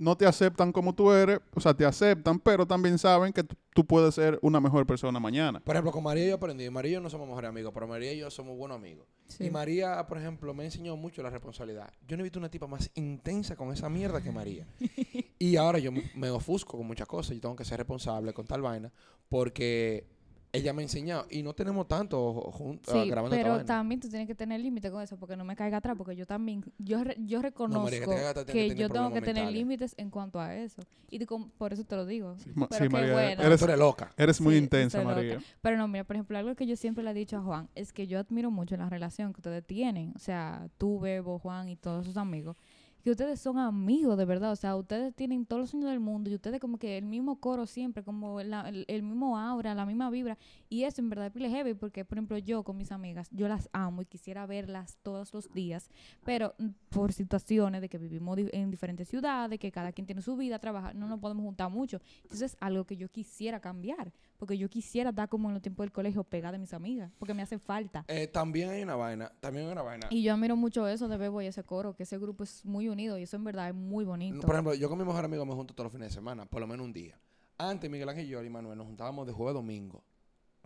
no 0.00 0.16
te 0.16 0.26
aceptan 0.26 0.72
como 0.72 0.94
tú 0.94 1.12
eres, 1.12 1.40
o 1.54 1.60
sea, 1.60 1.74
te 1.74 1.84
aceptan, 1.84 2.40
pero 2.40 2.66
también 2.66 2.98
saben 2.98 3.32
que 3.32 3.44
tú- 3.44 3.84
puedes 3.86 4.14
ser 4.14 4.38
una 4.42 4.60
mejor 4.60 4.84
persona 4.86 5.18
mañana. 5.20 5.60
Por 5.60 5.74
ejemplo, 5.74 5.92
con 5.92 6.02
María 6.02 6.26
yo 6.28 6.34
aprendí. 6.34 6.68
María 6.70 6.90
y 6.90 6.94
yo 6.94 7.00
no 7.00 7.08
somos 7.08 7.26
mejores 7.28 7.48
amigos, 7.48 7.70
pero 7.72 7.86
María 7.86 8.12
y 8.12 8.18
yo 8.18 8.30
somos 8.30 8.56
buenos 8.58 8.76
amigos. 8.76 9.06
Sí. 9.28 9.44
Y 9.44 9.50
María, 9.50 10.06
por 10.06 10.18
ejemplo, 10.18 10.52
me 10.52 10.64
enseñó 10.64 10.96
mucho 10.96 11.22
la 11.22 11.30
responsabilidad. 11.30 11.90
Yo 12.08 12.16
no 12.16 12.22
he 12.22 12.24
visto 12.24 12.38
una 12.38 12.50
tipa 12.50 12.66
más 12.66 12.90
intensa 12.94 13.56
con 13.56 13.72
esa 13.72 13.88
mierda 13.88 14.20
que 14.22 14.32
María. 14.32 14.66
y 15.38 15.56
ahora 15.56 15.78
yo 15.78 15.92
me- 15.92 16.10
me 16.14 16.28
ofusco 16.30 16.76
con 16.76 16.86
muchas 16.86 17.06
cosas. 17.06 17.34
Yo 17.36 17.40
tengo 17.40 17.56
que 17.56 17.64
ser 17.64 17.78
responsable 17.78 18.32
con 18.34 18.46
tal 18.46 18.60
vaina 18.62 18.92
porque 19.28 20.04
ella 20.52 20.72
me 20.72 20.82
ha 20.82 20.84
enseñado. 20.84 21.26
Y 21.30 21.42
no 21.42 21.54
tenemos 21.54 21.86
tanto 21.88 22.32
juntos 22.52 22.92
Sí, 22.92 23.08
grabando 23.08 23.34
esta 23.36 23.44
pero 23.44 23.54
vaina. 23.56 23.64
también 23.66 24.00
tú 24.00 24.08
tienes 24.08 24.26
que 24.26 24.34
tener 24.34 24.60
límite 24.60 24.90
con 24.90 25.02
eso, 25.02 25.16
porque 25.16 25.36
no 25.36 25.44
me 25.44 25.54
caiga 25.56 25.78
atrás, 25.78 25.96
porque 25.96 26.16
yo 26.16 26.26
también, 26.26 26.64
yo, 26.78 27.04
re- 27.04 27.16
yo 27.20 27.40
reconozco 27.42 27.84
María, 27.84 28.00
que 28.00 28.06
te 28.06 28.26
atrás 28.26 28.44
que, 28.46 28.68
que 28.68 28.74
yo 28.74 28.88
tengo 28.88 29.12
que 29.12 29.20
tener 29.20 29.50
límites 29.52 29.94
en 29.96 30.10
cuanto 30.10 30.40
a 30.40 30.56
eso. 30.56 30.82
Y 31.10 31.24
por 31.58 31.72
eso 31.72 31.84
te 31.84 31.96
lo 31.96 32.06
digo. 32.06 32.36
Ma- 32.54 32.68
Pero 32.68 32.84
sí, 32.84 32.88
qué 32.88 32.92
María, 32.96 33.12
bueno. 33.12 33.42
eres, 33.42 33.78
loca. 33.78 34.12
eres 34.16 34.40
muy 34.40 34.54
Sí, 34.54 34.58
intensa, 34.62 34.98
loca. 34.98 35.14
María. 35.14 35.38
Pero 35.60 35.76
no, 35.76 35.88
mira, 35.88 36.04
por 36.04 36.16
ejemplo, 36.16 36.38
algo 36.38 36.54
que 36.54 36.66
yo 36.66 36.76
siempre 36.76 37.02
le 37.04 37.10
he 37.10 37.14
dicho 37.14 37.36
a 37.36 37.42
Juan 37.42 37.68
es 37.74 37.92
que 37.92 38.06
yo 38.06 38.18
admiro 38.18 38.50
mucho 38.50 38.76
la 38.76 38.88
relación 38.88 39.32
que 39.32 39.40
ustedes 39.40 39.64
tienen. 39.64 40.12
O 40.14 40.18
sea, 40.18 40.68
tú, 40.78 41.00
Bebo, 41.00 41.38
Juan 41.38 41.68
y 41.68 41.76
todos 41.76 42.06
sus 42.06 42.16
amigos. 42.16 42.56
Que 43.02 43.10
ustedes 43.10 43.40
son 43.40 43.58
amigos 43.58 44.18
de 44.18 44.24
verdad. 44.24 44.52
O 44.52 44.56
sea, 44.56 44.76
ustedes 44.76 45.14
tienen 45.14 45.46
todos 45.46 45.60
los 45.60 45.70
sueños 45.70 45.90
del 45.90 46.00
mundo 46.00 46.30
y 46.30 46.34
ustedes 46.34 46.60
como 46.60 46.78
que 46.78 46.98
el 46.98 47.04
mismo 47.04 47.40
coro 47.40 47.66
siempre, 47.66 48.02
como 48.02 48.40
el, 48.40 48.84
el 48.88 49.02
mismo 49.02 49.38
aura, 49.38 49.74
la 49.74 49.86
misma 49.86 50.10
vibra. 50.10 50.36
Y 50.68 50.84
eso 50.84 51.00
en 51.00 51.08
verdad 51.08 51.32
es 51.34 51.50
heavy 51.50 51.74
porque, 51.74 52.04
por 52.04 52.18
ejemplo, 52.18 52.38
yo 52.38 52.62
con 52.62 52.76
mis 52.76 52.92
amigas, 52.92 53.28
yo 53.30 53.48
las 53.48 53.68
amo 53.72 54.02
y 54.02 54.06
quisiera 54.06 54.46
verlas 54.46 54.98
todos 55.02 55.32
los 55.32 55.52
días. 55.52 55.90
Pero 56.24 56.54
mm, 56.58 56.68
por 56.90 57.12
situaciones 57.12 57.80
de 57.80 57.88
que 57.88 57.98
vivimos 57.98 58.38
en 58.52 58.70
diferentes 58.70 59.08
ciudades, 59.08 59.58
que 59.58 59.72
cada 59.72 59.92
quien 59.92 60.06
tiene 60.06 60.22
su 60.22 60.36
vida, 60.36 60.58
trabaja, 60.58 60.92
no 60.94 61.08
nos 61.08 61.20
podemos 61.20 61.44
juntar 61.44 61.70
mucho. 61.70 62.00
Entonces 62.22 62.52
es 62.52 62.56
algo 62.60 62.84
que 62.84 62.96
yo 62.96 63.08
quisiera 63.08 63.60
cambiar, 63.60 64.12
porque 64.40 64.56
yo 64.56 64.70
quisiera 64.70 65.10
estar 65.10 65.28
como 65.28 65.48
en 65.48 65.54
los 65.54 65.62
tiempos 65.62 65.84
del 65.84 65.92
colegio 65.92 66.24
pegada 66.24 66.52
de 66.52 66.58
mis 66.58 66.72
amigas, 66.72 67.12
porque 67.18 67.34
me 67.34 67.42
hace 67.42 67.58
falta. 67.58 68.06
Eh, 68.08 68.26
también 68.26 68.70
hay 68.70 68.82
una 68.82 68.96
vaina. 68.96 69.30
También 69.38 69.66
hay 69.66 69.72
una 69.72 69.82
vaina. 69.82 70.06
Y 70.08 70.22
yo 70.22 70.32
admiro 70.32 70.56
mucho 70.56 70.88
eso 70.88 71.08
de 71.08 71.18
Bebo 71.18 71.42
y 71.42 71.46
ese 71.46 71.62
coro, 71.62 71.94
que 71.94 72.04
ese 72.04 72.16
grupo 72.16 72.42
es 72.42 72.64
muy 72.64 72.88
unido 72.88 73.18
y 73.18 73.24
eso 73.24 73.36
en 73.36 73.44
verdad 73.44 73.68
es 73.68 73.74
muy 73.74 74.02
bonito. 74.06 74.40
Por 74.40 74.54
ejemplo, 74.54 74.72
yo 74.74 74.88
con 74.88 74.98
mi 74.98 75.04
mejor 75.04 75.26
amigo 75.26 75.44
me 75.44 75.52
junto 75.52 75.74
todos 75.74 75.84
los 75.84 75.92
fines 75.92 76.08
de 76.08 76.14
semana, 76.14 76.46
por 76.46 76.58
lo 76.62 76.66
menos 76.66 76.86
un 76.86 76.92
día. 76.94 77.20
Antes, 77.58 77.90
Miguel 77.90 78.08
Ángel, 78.08 78.26
yo 78.26 78.42
y 78.42 78.48
Manuel 78.48 78.78
nos 78.78 78.86
juntábamos 78.86 79.26
de 79.26 79.34
jueves 79.34 79.50
a 79.50 79.58
domingo, 79.58 80.02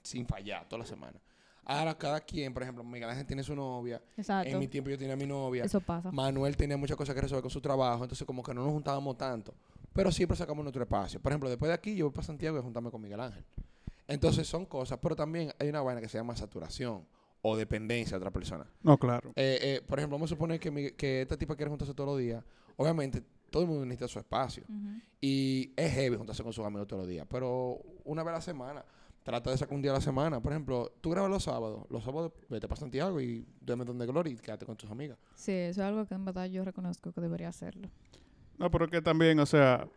sin 0.05 0.25
fallar, 0.25 0.69
toda 0.69 0.79
la 0.79 0.87
semana. 0.87 1.21
Ahora, 1.65 1.99
cada 1.99 2.21
quien, 2.21 2.55
por 2.55 2.63
ejemplo, 2.63 2.85
Miguel 2.85 3.11
Ángel 3.11 3.27
tiene 3.27 3.43
su 3.43 3.57
novia, 3.57 4.01
Exacto. 4.17 4.49
en 4.51 4.59
mi 4.61 4.69
tiempo 4.69 4.89
yo 4.91 4.97
tenía 4.99 5.17
mi 5.17 5.27
novia, 5.27 5.65
Eso 5.65 5.81
pasa. 5.81 6.13
Manuel 6.13 6.57
tenía 6.57 6.77
muchas 6.77 6.97
cosas 6.97 7.13
que 7.13 7.23
resolver 7.23 7.43
con 7.43 7.51
su 7.51 7.61
trabajo, 7.61 8.05
entonces 8.05 8.25
como 8.25 8.41
que 8.41 8.55
no 8.55 8.63
nos 8.63 8.73
juntábamos 8.73 9.17
tanto, 9.17 9.53
pero 9.95 10.13
siempre 10.13 10.37
sacamos 10.37 10.63
nuestro 10.63 10.83
espacio. 10.83 11.21
Por 11.21 11.33
ejemplo, 11.33 11.49
después 11.49 11.69
de 11.69 11.75
aquí 11.75 11.97
yo 11.97 12.05
voy 12.07 12.13
para 12.15 12.27
Santiago 12.27 12.57
y 12.57 12.61
a 12.61 12.63
juntarme 12.63 12.91
con 12.91 13.01
Miguel 13.01 13.21
Ángel. 13.21 13.45
Entonces 14.07 14.47
son 14.47 14.67
cosas, 14.67 14.99
pero 15.01 15.17
también 15.17 15.53
hay 15.59 15.69
una 15.71 15.81
vaina 15.81 16.01
que 16.03 16.09
se 16.11 16.19
llama 16.19 16.37
saturación 16.37 17.07
o 17.41 17.57
dependencia 17.57 18.17
de 18.17 18.19
otra 18.19 18.31
persona. 18.31 18.67
No, 18.83 18.99
claro. 18.99 19.31
Eh, 19.37 19.59
eh, 19.63 19.83
por 19.87 19.99
ejemplo, 19.99 20.17
vamos 20.17 20.31
a 20.31 20.35
suponer 20.35 20.61
que, 20.61 20.71
mi- 20.71 20.91
que 20.93 21.23
esta 21.23 21.37
tipa 21.39 21.57
quiere 21.57 21.71
juntarse 21.71 21.95
todos 21.95 22.11
los 22.11 22.19
días. 22.19 22.45
Obviamente, 22.77 23.23
todo 23.51 23.63
el 23.63 23.69
mundo 23.69 23.85
necesita 23.87 24.09
su 24.09 24.19
espacio. 24.19 24.65
Y 25.21 25.73
es 25.77 25.93
heavy 25.93 26.17
juntarse 26.17 26.43
con 26.43 26.53
sus 26.53 26.65
amigos 26.67 26.87
todos 26.87 27.03
los 27.03 27.09
días. 27.09 27.27
Pero 27.31 27.81
una 28.05 28.23
vez 28.23 28.33
a 28.33 28.37
la 28.37 28.41
semana, 28.43 28.85
trata 29.23 29.51
de 29.51 29.57
sacar 29.59 29.75
un 29.75 29.81
día 29.83 29.91
a 29.93 29.95
la 29.95 30.01
semana. 30.01 30.41
Por 30.43 30.53
ejemplo, 30.53 30.93
tú 31.01 31.11
grabas 31.11 31.31
los 31.31 31.45
sábados. 31.45 31.85
Los 31.89 32.03
sábados 32.05 32.33
vete 32.51 32.67
para 32.69 32.81
Santiago 32.81 33.21
y 33.21 33.47
duerme 33.61 33.85
donde 33.85 34.05
Gloria 34.07 34.33
y 34.33 34.37
quédate 34.37 34.67
con 34.67 34.77
tus 34.77 34.91
amigas. 34.91 35.17
Sí, 35.35 35.53
eso 35.53 35.81
es 35.83 35.87
algo 35.87 36.05
que 36.07 36.15
en 36.15 36.25
verdad 36.25 36.47
yo 36.47 36.65
reconozco 36.65 37.13
que 37.13 37.21
debería 37.21 37.49
hacerlo. 37.49 37.89
No, 38.59 38.71
pero 38.71 38.89
que 38.89 39.03
también, 39.03 39.39
o 39.41 39.47
sea, 39.47 39.89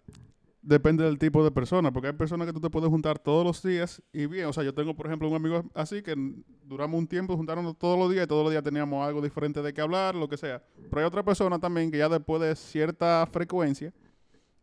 depende 0.61 1.03
del 1.03 1.17
tipo 1.17 1.43
de 1.43 1.51
persona, 1.51 1.91
porque 1.93 2.07
hay 2.07 2.13
personas 2.13 2.45
que 2.45 2.53
tú 2.53 2.59
te 2.59 2.69
puedes 2.69 2.89
juntar 2.89 3.19
todos 3.19 3.45
los 3.45 3.63
días 3.63 4.01
y 4.11 4.25
bien, 4.25 4.47
o 4.47 4.53
sea, 4.53 4.63
yo 4.63 4.73
tengo, 4.73 4.95
por 4.95 5.05
ejemplo, 5.05 5.29
un 5.29 5.35
amigo 5.35 5.63
así 5.73 6.01
que 6.01 6.13
duramos 6.63 6.99
un 6.99 7.07
tiempo 7.07 7.37
juntándonos 7.37 7.77
todos 7.77 7.97
los 7.97 8.11
días 8.11 8.25
y 8.25 8.27
todos 8.27 8.43
los 8.43 8.51
días 8.51 8.63
teníamos 8.63 9.07
algo 9.07 9.21
diferente 9.21 9.61
de 9.61 9.73
qué 9.73 9.79
hablar, 9.81 10.15
lo 10.15 10.27
que 10.27 10.35
sea. 10.35 10.61
Pero 10.89 10.99
hay 10.99 11.05
otra 11.05 11.23
persona 11.23 11.57
también 11.57 11.89
que 11.89 11.97
ya 11.97 12.09
después 12.09 12.41
de 12.41 12.55
cierta 12.55 13.25
frecuencia 13.31 13.93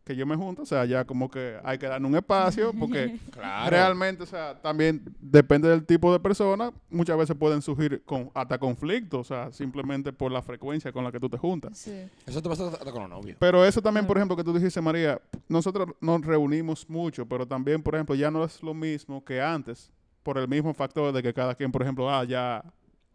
que 0.05 0.15
yo 0.15 0.25
me 0.27 0.35
junto, 0.35 0.61
o 0.61 0.65
sea, 0.67 0.85
ya 0.85 1.03
como 1.03 1.29
que 1.31 1.57
hay 1.63 1.79
que 1.79 1.87
darle 1.87 2.07
un 2.07 2.15
espacio, 2.15 2.71
porque 2.79 3.17
Claro. 3.31 3.71
realmente, 3.71 4.21
o 4.23 4.25
sea, 4.27 4.61
también 4.61 5.01
depende 5.19 5.67
del 5.67 5.83
tipo 5.83 6.13
de 6.13 6.19
persona, 6.19 6.71
muchas 6.91 7.17
veces 7.17 7.35
pueden 7.35 7.61
surgir 7.63 8.03
con, 8.05 8.29
hasta 8.35 8.59
conflictos, 8.59 9.19
o 9.19 9.23
sea, 9.23 9.51
simplemente 9.51 10.13
por 10.13 10.31
la 10.31 10.43
frecuencia 10.43 10.91
con 10.91 11.03
la 11.03 11.11
que 11.11 11.19
tú 11.19 11.27
te 11.27 11.37
juntas. 11.37 11.77
Sí. 11.79 12.07
Eso 12.27 12.39
te 12.39 12.47
pasa 12.47 12.67
hasta 12.67 12.91
con 12.91 13.01
los 13.01 13.09
novios. 13.09 13.35
Pero 13.39 13.65
eso 13.65 13.81
también, 13.81 14.05
por 14.05 14.17
ejemplo, 14.17 14.37
que 14.37 14.43
tú 14.43 14.53
dijiste, 14.53 14.79
María, 14.79 15.19
nosotros 15.49 15.89
nos 15.99 16.21
reunimos 16.23 16.87
mucho, 16.87 17.25
pero 17.25 17.47
también, 17.47 17.81
por 17.81 17.95
ejemplo, 17.95 18.13
ya 18.13 18.29
no 18.29 18.43
es 18.43 18.61
lo 18.61 18.75
mismo 18.75 19.25
que 19.25 19.41
antes, 19.41 19.91
por 20.21 20.37
el 20.37 20.47
mismo 20.47 20.71
factor 20.75 21.11
de 21.13 21.23
que 21.23 21.33
cada 21.33 21.55
quien, 21.55 21.71
por 21.71 21.81
ejemplo, 21.81 22.07
ah, 22.09 22.23
ya 22.23 22.63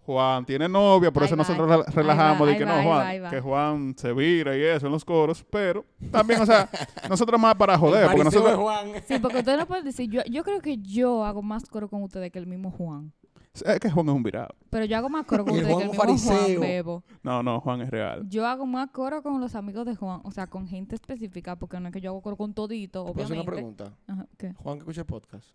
Juan 0.07 0.45
tiene 0.45 0.69
novia, 0.69 1.11
por 1.13 1.23
Ahí 1.23 1.27
eso 1.27 1.37
va, 1.37 1.43
nosotros 1.43 1.71
ahí 1.71 1.77
rela- 1.79 1.87
va, 1.87 1.93
relajamos 1.93 2.49
de 2.49 2.57
que 2.57 2.65
va, 2.65 2.77
no, 2.77 2.83
Juan, 2.89 3.31
que 3.31 3.41
Juan 3.41 3.95
se 3.97 4.13
vira 4.13 4.57
y 4.57 4.63
eso 4.63 4.87
en 4.87 4.93
los 4.93 5.05
coros, 5.05 5.45
pero 5.51 5.85
también, 6.11 6.41
o 6.41 6.47
sea, 6.47 6.69
nosotros 7.09 7.41
más 7.41 7.55
para 7.55 7.79
joder, 7.79 8.07
porque 8.07 8.25
nosotros, 8.25 8.57
Juan. 8.57 8.89
Sí, 9.07 9.19
porque 9.21 9.39
ustedes 9.39 9.59
no 9.59 9.67
pueden 9.67 9.85
decir, 9.85 10.11
yo, 10.11 10.23
yo 10.31 10.43
creo 10.43 10.61
que 10.61 10.79
yo 10.79 11.25
hago 11.25 11.43
más 11.43 11.65
coro 11.67 11.89
con 11.89 12.03
ustedes 12.03 12.33
que 12.33 12.39
el 12.39 12.47
mismo 12.47 12.71
Juan. 12.73 13.13
es 13.53 13.79
que 13.79 13.91
Juan 13.91 14.09
es 14.09 14.15
un 14.15 14.23
virado. 14.23 14.55
Pero 14.71 14.85
yo 14.87 14.97
hago 14.97 15.09
más 15.11 15.27
coro 15.27 15.45
con 15.45 15.55
ustedes 15.55 15.77
que 15.77 15.83
el 15.85 15.89
Juan 15.97 16.11
mismo 16.13 16.31
un 16.33 16.39
Juan. 16.39 16.61
Bebo. 16.61 17.05
No, 17.23 17.43
no, 17.43 17.61
Juan 17.61 17.83
es 17.83 17.91
real. 17.91 18.27
Yo 18.29 18.47
hago 18.47 18.67
más 18.67 18.89
coro 18.91 19.23
con 19.23 19.41
los 19.41 19.55
amigos 19.55 19.85
de 19.87 19.95
Juan, 19.95 20.21
o 20.25 20.31
sea, 20.33 20.47
con 20.49 20.67
gente 20.67 20.95
específica, 20.97 21.57
porque 21.57 21.79
no 21.79 21.89
es 21.89 21.93
que 21.93 22.01
yo 22.01 22.11
hago 22.11 22.23
coro 22.23 22.37
con 22.37 22.53
todito, 22.55 23.05
¿Puedo 23.05 23.23
hacer 23.25 23.37
una 23.37 23.43
obviamente. 23.43 23.85
pregunta? 23.85 23.99
Ajá, 24.09 24.27
¿qué? 24.39 24.55
Juan 24.55 24.77
que 24.77 24.81
escucha 24.81 25.03
el 25.03 25.07
podcast. 25.07 25.47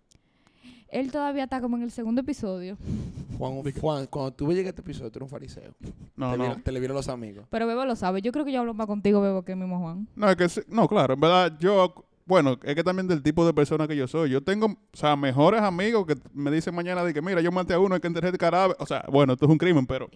Él 1.00 1.12
todavía 1.12 1.44
está 1.44 1.60
como 1.62 1.76
en 1.78 1.84
el 1.84 1.92
segundo 1.92 2.22
episodio, 2.22 2.78
Juan, 3.38 3.62
Juan, 3.82 4.08
cuando 4.08 4.32
tú 4.32 4.48
llegues 4.50 4.68
a 4.68 4.70
este 4.70 4.82
episodio, 4.82 5.12
tú 5.12 5.20
eres 5.20 5.26
un 5.26 5.30
fariseo. 5.30 5.74
No, 6.16 6.32
te, 6.32 6.38
no. 6.38 6.44
vieron- 6.46 6.62
te 6.62 6.72
le 6.72 6.80
vieron 6.80 6.96
los 6.96 7.10
amigos. 7.10 7.46
pero 7.50 7.68
Bebo 7.68 7.84
lo 7.86 7.96
sabe. 7.96 8.22
Yo 8.22 8.32
creo 8.32 8.46
que 8.46 8.52
yo 8.54 8.62
hablo 8.62 8.74
más 8.74 8.88
contigo, 8.88 9.20
Bebo, 9.22 9.44
que 9.44 9.52
el 9.52 9.58
mismo 9.58 9.80
Juan. 9.80 10.08
No, 10.16 10.30
es 10.30 10.36
que 10.38 10.48
sí- 10.48 10.62
no, 10.70 10.88
claro, 10.88 11.16
en 11.16 11.20
verdad 11.20 11.54
yo, 11.60 12.06
bueno, 12.26 12.58
es 12.64 12.76
que 12.76 12.84
también 12.84 13.08
del 13.08 13.22
tipo 13.22 13.46
de 13.46 13.54
persona 13.54 13.88
que 13.90 13.96
yo 13.98 14.08
soy. 14.08 14.30
Yo 14.30 14.42
tengo, 14.42 14.68
o 14.68 14.78
sea, 14.98 15.16
mejores 15.18 15.62
amigos 15.62 16.06
que 16.08 16.16
me 16.34 16.50
dicen 16.50 16.74
mañana 16.74 17.04
de 17.04 17.14
que, 17.14 17.22
mira, 17.22 17.42
yo 17.42 17.52
maté 17.52 17.74
a 17.74 17.80
uno, 17.80 17.96
hay 17.96 18.02
que 18.02 18.08
enterrar 18.08 18.32
de 18.32 18.38
caráver. 18.38 18.78
O 18.80 18.86
sea, 18.86 19.04
bueno, 19.12 19.34
esto 19.34 19.46
es 19.46 19.52
un 19.52 19.58
crimen, 19.58 19.86
pero 19.86 20.10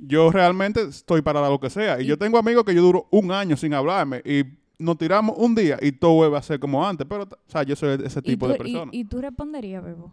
yo 0.00 0.30
realmente 0.32 0.82
estoy 0.82 1.22
para 1.22 1.48
lo 1.48 1.60
que 1.60 1.70
sea. 1.70 2.00
Y, 2.00 2.04
Y- 2.04 2.06
yo 2.08 2.18
tengo 2.18 2.36
amigos 2.36 2.64
que 2.64 2.74
yo 2.74 2.82
duro 2.82 3.06
un 3.12 3.30
año 3.30 3.56
sin 3.56 3.74
hablarme 3.74 4.22
y 4.24 4.42
nos 4.80 4.98
tiramos 4.98 5.36
un 5.38 5.54
día 5.54 5.78
y 5.80 5.92
todo 5.92 6.14
vuelve 6.14 6.36
a 6.36 6.42
ser 6.42 6.58
como 6.58 6.84
antes. 6.86 7.06
Pero, 7.08 7.22
o 7.24 7.28
sea, 7.50 7.62
yo 7.62 7.76
soy 7.76 7.98
ese 8.04 8.18
Y 8.20 8.22
tipo 8.22 8.46
tú, 8.46 8.52
de 8.52 8.58
y- 8.58 8.72
persona. 8.72 8.90
y 8.92 9.04
tú 9.04 9.20
responderías, 9.20 9.84
Bebo. 9.84 10.12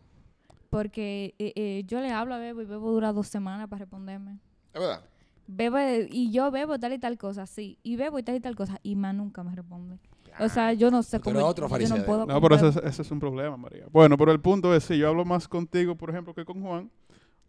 Porque 0.70 1.34
eh, 1.40 1.54
eh, 1.56 1.84
yo 1.88 2.00
le 2.02 2.12
hablo 2.12 2.36
a 2.36 2.38
Bebo 2.40 2.62
y 2.62 2.66
Bebo 2.66 2.92
dura 2.92 3.14
dos 3.14 3.28
semanas 3.28 3.68
para 3.70 3.80
responderme. 3.82 4.40
¿Es 4.74 4.82
verdad? 4.82 5.02
Bebo, 5.48 5.78
y 6.10 6.30
yo 6.32 6.52
bebo 6.52 6.78
tal 6.78 6.92
y 6.92 7.00
tal 7.00 7.18
cosa, 7.18 7.46
sí. 7.46 7.78
Y 7.82 7.96
bebo 7.96 8.20
y 8.20 8.24
tal 8.24 8.36
y 8.36 8.42
tal 8.42 8.56
cosa. 8.56 8.80
Y 8.84 8.96
más 8.98 9.16
nunca 9.16 9.44
me 9.44 9.56
responde. 9.56 9.98
O 10.40 10.50
sea, 10.50 10.74
yo 10.74 10.92
no 10.92 11.02
sé 11.04 11.20
cómo. 11.20 11.40
otro 11.46 11.66
yo 11.66 11.70
fariseo 11.70 11.98
no 11.98 12.06
puedo. 12.06 12.26
No, 12.26 12.40
pero 12.42 12.56
ese 12.56 12.68
es, 12.68 12.76
ese 12.78 13.02
es 13.02 13.12
un 13.12 13.20
problema, 13.20 13.56
María. 13.58 13.86
Bueno, 13.92 14.18
pero 14.18 14.32
el 14.34 14.40
punto 14.42 14.76
es, 14.76 14.84
sí, 14.84 14.98
yo 14.98 15.08
hablo 15.08 15.24
más 15.26 15.48
contigo, 15.48 15.96
por 15.96 16.10
ejemplo, 16.10 16.34
que 16.36 16.44
con 16.46 16.62
Juan. 16.62 16.92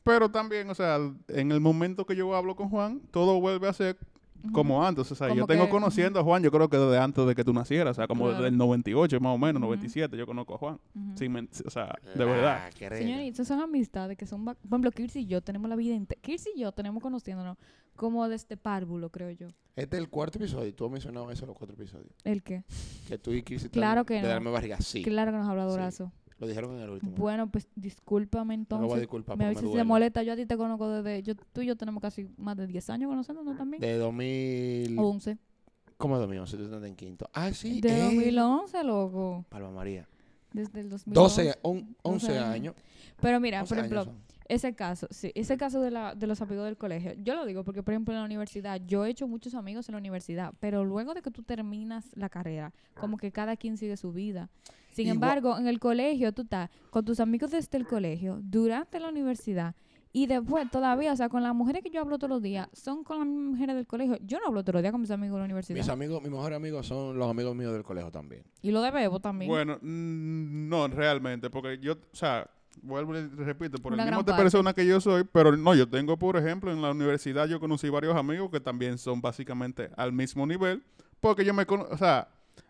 pero 0.05 0.31
también, 0.31 0.71
o 0.71 0.75
sea, 0.75 0.99
en 1.29 1.53
el 1.53 1.61
momento 1.61 2.07
que 2.07 2.17
yo 2.17 2.35
hablo 2.35 2.55
con 2.57 2.71
Juan, 2.71 3.01
todo 3.11 3.41
vuelve 3.41 3.69
a 3.69 3.73
ser 3.75 3.99
como 4.53 4.85
antes. 4.85 5.11
O 5.11 5.15
sea, 5.15 5.29
Como 5.29 5.41
yo 5.41 5.47
tengo 5.47 5.65
que, 5.65 5.71
conociendo 5.71 6.21
a 6.21 6.23
Juan, 6.25 6.43
yo 6.43 6.51
creo 6.51 6.69
que 6.69 6.77
desde 6.77 6.99
antes 6.99 7.27
de 7.27 7.35
que 7.35 7.45
tú 7.45 7.53
nacieras, 7.53 7.93
o 7.93 7.95
sea, 7.95 8.07
como 8.07 8.25
Claro. 8.25 8.37
desde 8.39 8.49
el 8.49 8.57
98 8.57 9.21
más 9.21 9.35
o 9.35 9.39
menos, 9.39 9.61
Ujú. 9.61 9.67
97, 9.71 10.17
yo 10.17 10.27
conozco 10.27 10.55
a 10.55 10.59
Juan. 10.59 10.81
Sin 11.17 11.37
o 11.37 11.71
sea, 11.71 11.95
de 12.15 12.25
verdad. 12.25 12.65
La 12.65 12.71
crema. 12.77 12.97
Señores, 12.97 13.35
esas 13.35 13.49
son 13.49 13.61
amistades 13.61 14.17
que 14.17 14.27
son... 14.27 14.45
Por 14.45 14.57
ejemplo, 14.67 14.91
Kirsi 14.93 15.21
y 15.21 15.27
yo 15.27 15.41
tenemos 15.43 15.69
la 15.69 15.77
vida 15.77 15.95
entera. 15.95 16.21
Kirsi 16.21 16.51
y 16.57 16.61
yo 16.61 16.73
tenemos 16.73 17.03
conociéndonos 17.03 17.57
como 17.97 18.29
desde 18.29 18.57
párvulo, 18.57 19.11
creo 19.11 19.31
yo. 19.31 19.49
Este 19.75 19.97
es 19.97 20.03
el 20.03 20.09
cuarto 20.09 20.39
episodio. 20.39 20.73
Tú 20.75 20.87
has 20.87 20.91
mencionado 20.93 21.31
eso 21.31 21.45
en 21.45 21.49
los 21.49 21.57
cuatro 21.57 21.75
episodios. 21.75 22.11
¿El 22.25 22.43
qué? 22.43 22.63
Que 23.09 23.19
tú 23.19 23.33
y 23.33 23.39
están 23.49 23.71
Claro 23.71 24.05
que 24.05 24.15
de 24.15 24.23
no. 24.23 24.29
darme 24.29 24.51
barriga. 24.51 24.81
Sí. 24.81 25.03
Claro 25.03 25.33
que 25.33 25.39
nos 25.39 25.49
habla 25.49 25.65
Dorazo. 25.65 26.13
Lo 26.39 26.47
dijeron 26.47 26.77
en 26.77 26.83
el 26.83 26.91
último. 26.91 27.13
Bueno, 27.17 27.51
pues 27.51 27.67
discúlpame 27.75 28.57
no 28.57 28.63
entonces. 28.63 28.89
voy 28.89 28.97
a 28.97 29.01
disculpar 29.01 29.37
me 29.37 29.47
me 29.49 29.55
si 29.57 29.85
molesta. 29.85 30.23
Yo 30.23 30.33
a 30.33 30.37
ti 30.37 30.47
te 30.47 30.57
conozco 30.57 30.89
desde... 30.89 31.23
Yo, 31.23 31.35
tú 31.35 31.63
y 31.63 31.67
yo 31.67 31.77
tenemos 31.77 32.01
casi 32.01 32.29
más 32.37 32.57
de 32.57 32.67
10 32.67 32.91
años 32.91 33.09
conociéndonos 33.09 33.57
también. 33.57 33.81
De 33.81 33.97
2000... 33.97 34.97
11. 34.99 35.39
¿Cómo 35.97 36.15
es 36.15 36.21
2011? 36.21 36.57
Tú 36.57 36.65
estás 36.65 36.85
en 36.85 36.95
quinto. 36.95 37.29
Ah, 37.33 37.53
sí. 37.53 37.81
De 37.81 37.89
eh. 37.89 38.03
2011, 38.05 38.85
loco. 38.85 39.45
Palma 39.49 39.73
María. 39.73 40.09
Desde 40.53 40.81
el 40.81 40.91
2011. 40.91 41.43
12, 41.45 41.59
on- 41.63 41.97
11 42.03 42.27
12 42.27 42.39
años. 42.39 42.55
años. 42.55 42.75
Pero 43.21 43.41
mira, 43.41 43.61
11 43.63 43.69
por 43.69 43.79
ejemplo, 43.79 44.05
son. 44.05 44.15
ese 44.47 44.75
caso, 44.75 45.09
sí, 45.11 45.33
ese 45.35 45.57
caso 45.57 45.81
de, 45.81 45.91
la, 45.91 46.15
de 46.15 46.27
los 46.29 46.41
amigos 46.41 46.65
del 46.67 46.77
colegio, 46.77 47.15
yo 47.15 47.35
lo 47.35 47.45
digo 47.45 47.65
porque, 47.65 47.83
por 47.83 47.93
ejemplo, 47.95 48.15
en 48.15 48.21
la 48.21 48.25
universidad, 48.27 48.81
yo 48.87 49.05
he 49.05 49.11
hecho 49.11 49.27
muchos 49.27 49.55
amigos 49.55 49.89
en 49.89 49.95
la 49.95 49.99
universidad, 49.99 50.55
pero 50.61 50.85
luego 50.85 51.15
de 51.15 51.23
que 51.23 51.33
tú 51.33 51.43
terminas 51.43 52.07
la 52.15 52.29
carrera, 52.29 52.73
como 52.95 53.17
que 53.17 53.33
cada 53.33 53.57
quien 53.57 53.77
sigue 53.77 53.97
su 53.97 54.13
vida. 54.13 54.49
Sin 54.99 55.15
Igual- 55.15 55.39
embargo, 55.39 55.59
en 55.59 55.69
el 55.69 55.79
colegio, 55.79 56.33
tú 56.33 56.43
estás 56.43 56.71
con 56.91 57.05
tus 57.05 57.21
amigos 57.21 57.51
desde 57.53 57.79
el 57.79 57.87
colegio, 57.87 58.41
durante 58.43 58.99
la 58.99 59.09
universidad, 59.09 59.75
y 60.13 60.27
después 60.27 60.69
todavía, 60.71 61.13
o 61.13 61.17
sea, 61.17 61.29
con 61.29 61.43
las 61.43 61.55
mujeres 61.55 61.83
que 61.83 61.91
yo 61.91 62.01
hablo 62.01 62.19
todos 62.19 62.31
los 62.31 62.43
días, 62.43 62.69
son 62.73 63.05
con 63.05 63.19
las 63.19 63.27
mismas 63.29 63.51
mujeres 63.53 63.77
del 63.77 63.87
colegio. 63.87 64.19
Yo 64.25 64.41
no 64.41 64.49
hablo 64.49 64.63
todos 64.65 64.75
los 64.75 64.83
días 64.83 64.91
con 64.91 65.01
mis 65.01 65.11
amigos 65.11 65.35
de 65.35 65.39
la 65.39 65.45
universidad. 65.45 65.79
Mis 65.79 65.89
amigos, 65.89 66.21
mis 66.23 66.33
mejores 66.33 66.57
amigos 66.57 66.87
son 66.87 67.17
los 67.17 67.31
amigos 67.31 67.55
míos 67.55 67.73
del 67.73 67.85
colegio 67.85 68.11
también. 68.11 68.43
y 68.63 68.71
lo 68.73 68.83
de 68.83 68.91
Bebo 68.91 69.21
también. 69.21 69.49
Bueno, 69.49 69.79
mm, 69.81 70.69
no, 70.69 70.89
realmente, 70.89 71.51
porque 71.51 71.79
yo, 71.79 71.93
o 71.93 72.17
sea, 72.17 72.51
vuelvo 72.83 73.17
y 73.17 73.29
repito, 73.29 73.79
por 73.79 73.93
Una 73.93 74.03
el 74.05 74.11
mismo 74.11 74.23
de 74.25 74.35
persona 74.35 74.73
que 74.73 74.87
yo 74.87 75.01
soy, 75.01 75.25
pero 75.31 75.57
no, 75.57 75.75
yo 75.75 75.89
tengo, 75.89 76.19
por 76.19 76.37
ejemplo, 76.37 76.73
en 76.73 76.83
la 76.83 76.91
universidad 76.91 77.47
yo 77.47 77.61
conocí 77.61 77.89
varios 77.89 78.17
amigos 78.17 78.51
que 78.51 78.61
también 78.61 78.99
son 78.99 79.21
básicamente 79.21 79.91
al 79.97 80.13
mismo 80.13 80.47
nivel, 80.47 80.83
porque 81.21 81.45
yo 81.45 81.55
me 81.55 81.67
conozco, 81.67 81.95
o 81.95 81.99
sea, 81.99 82.29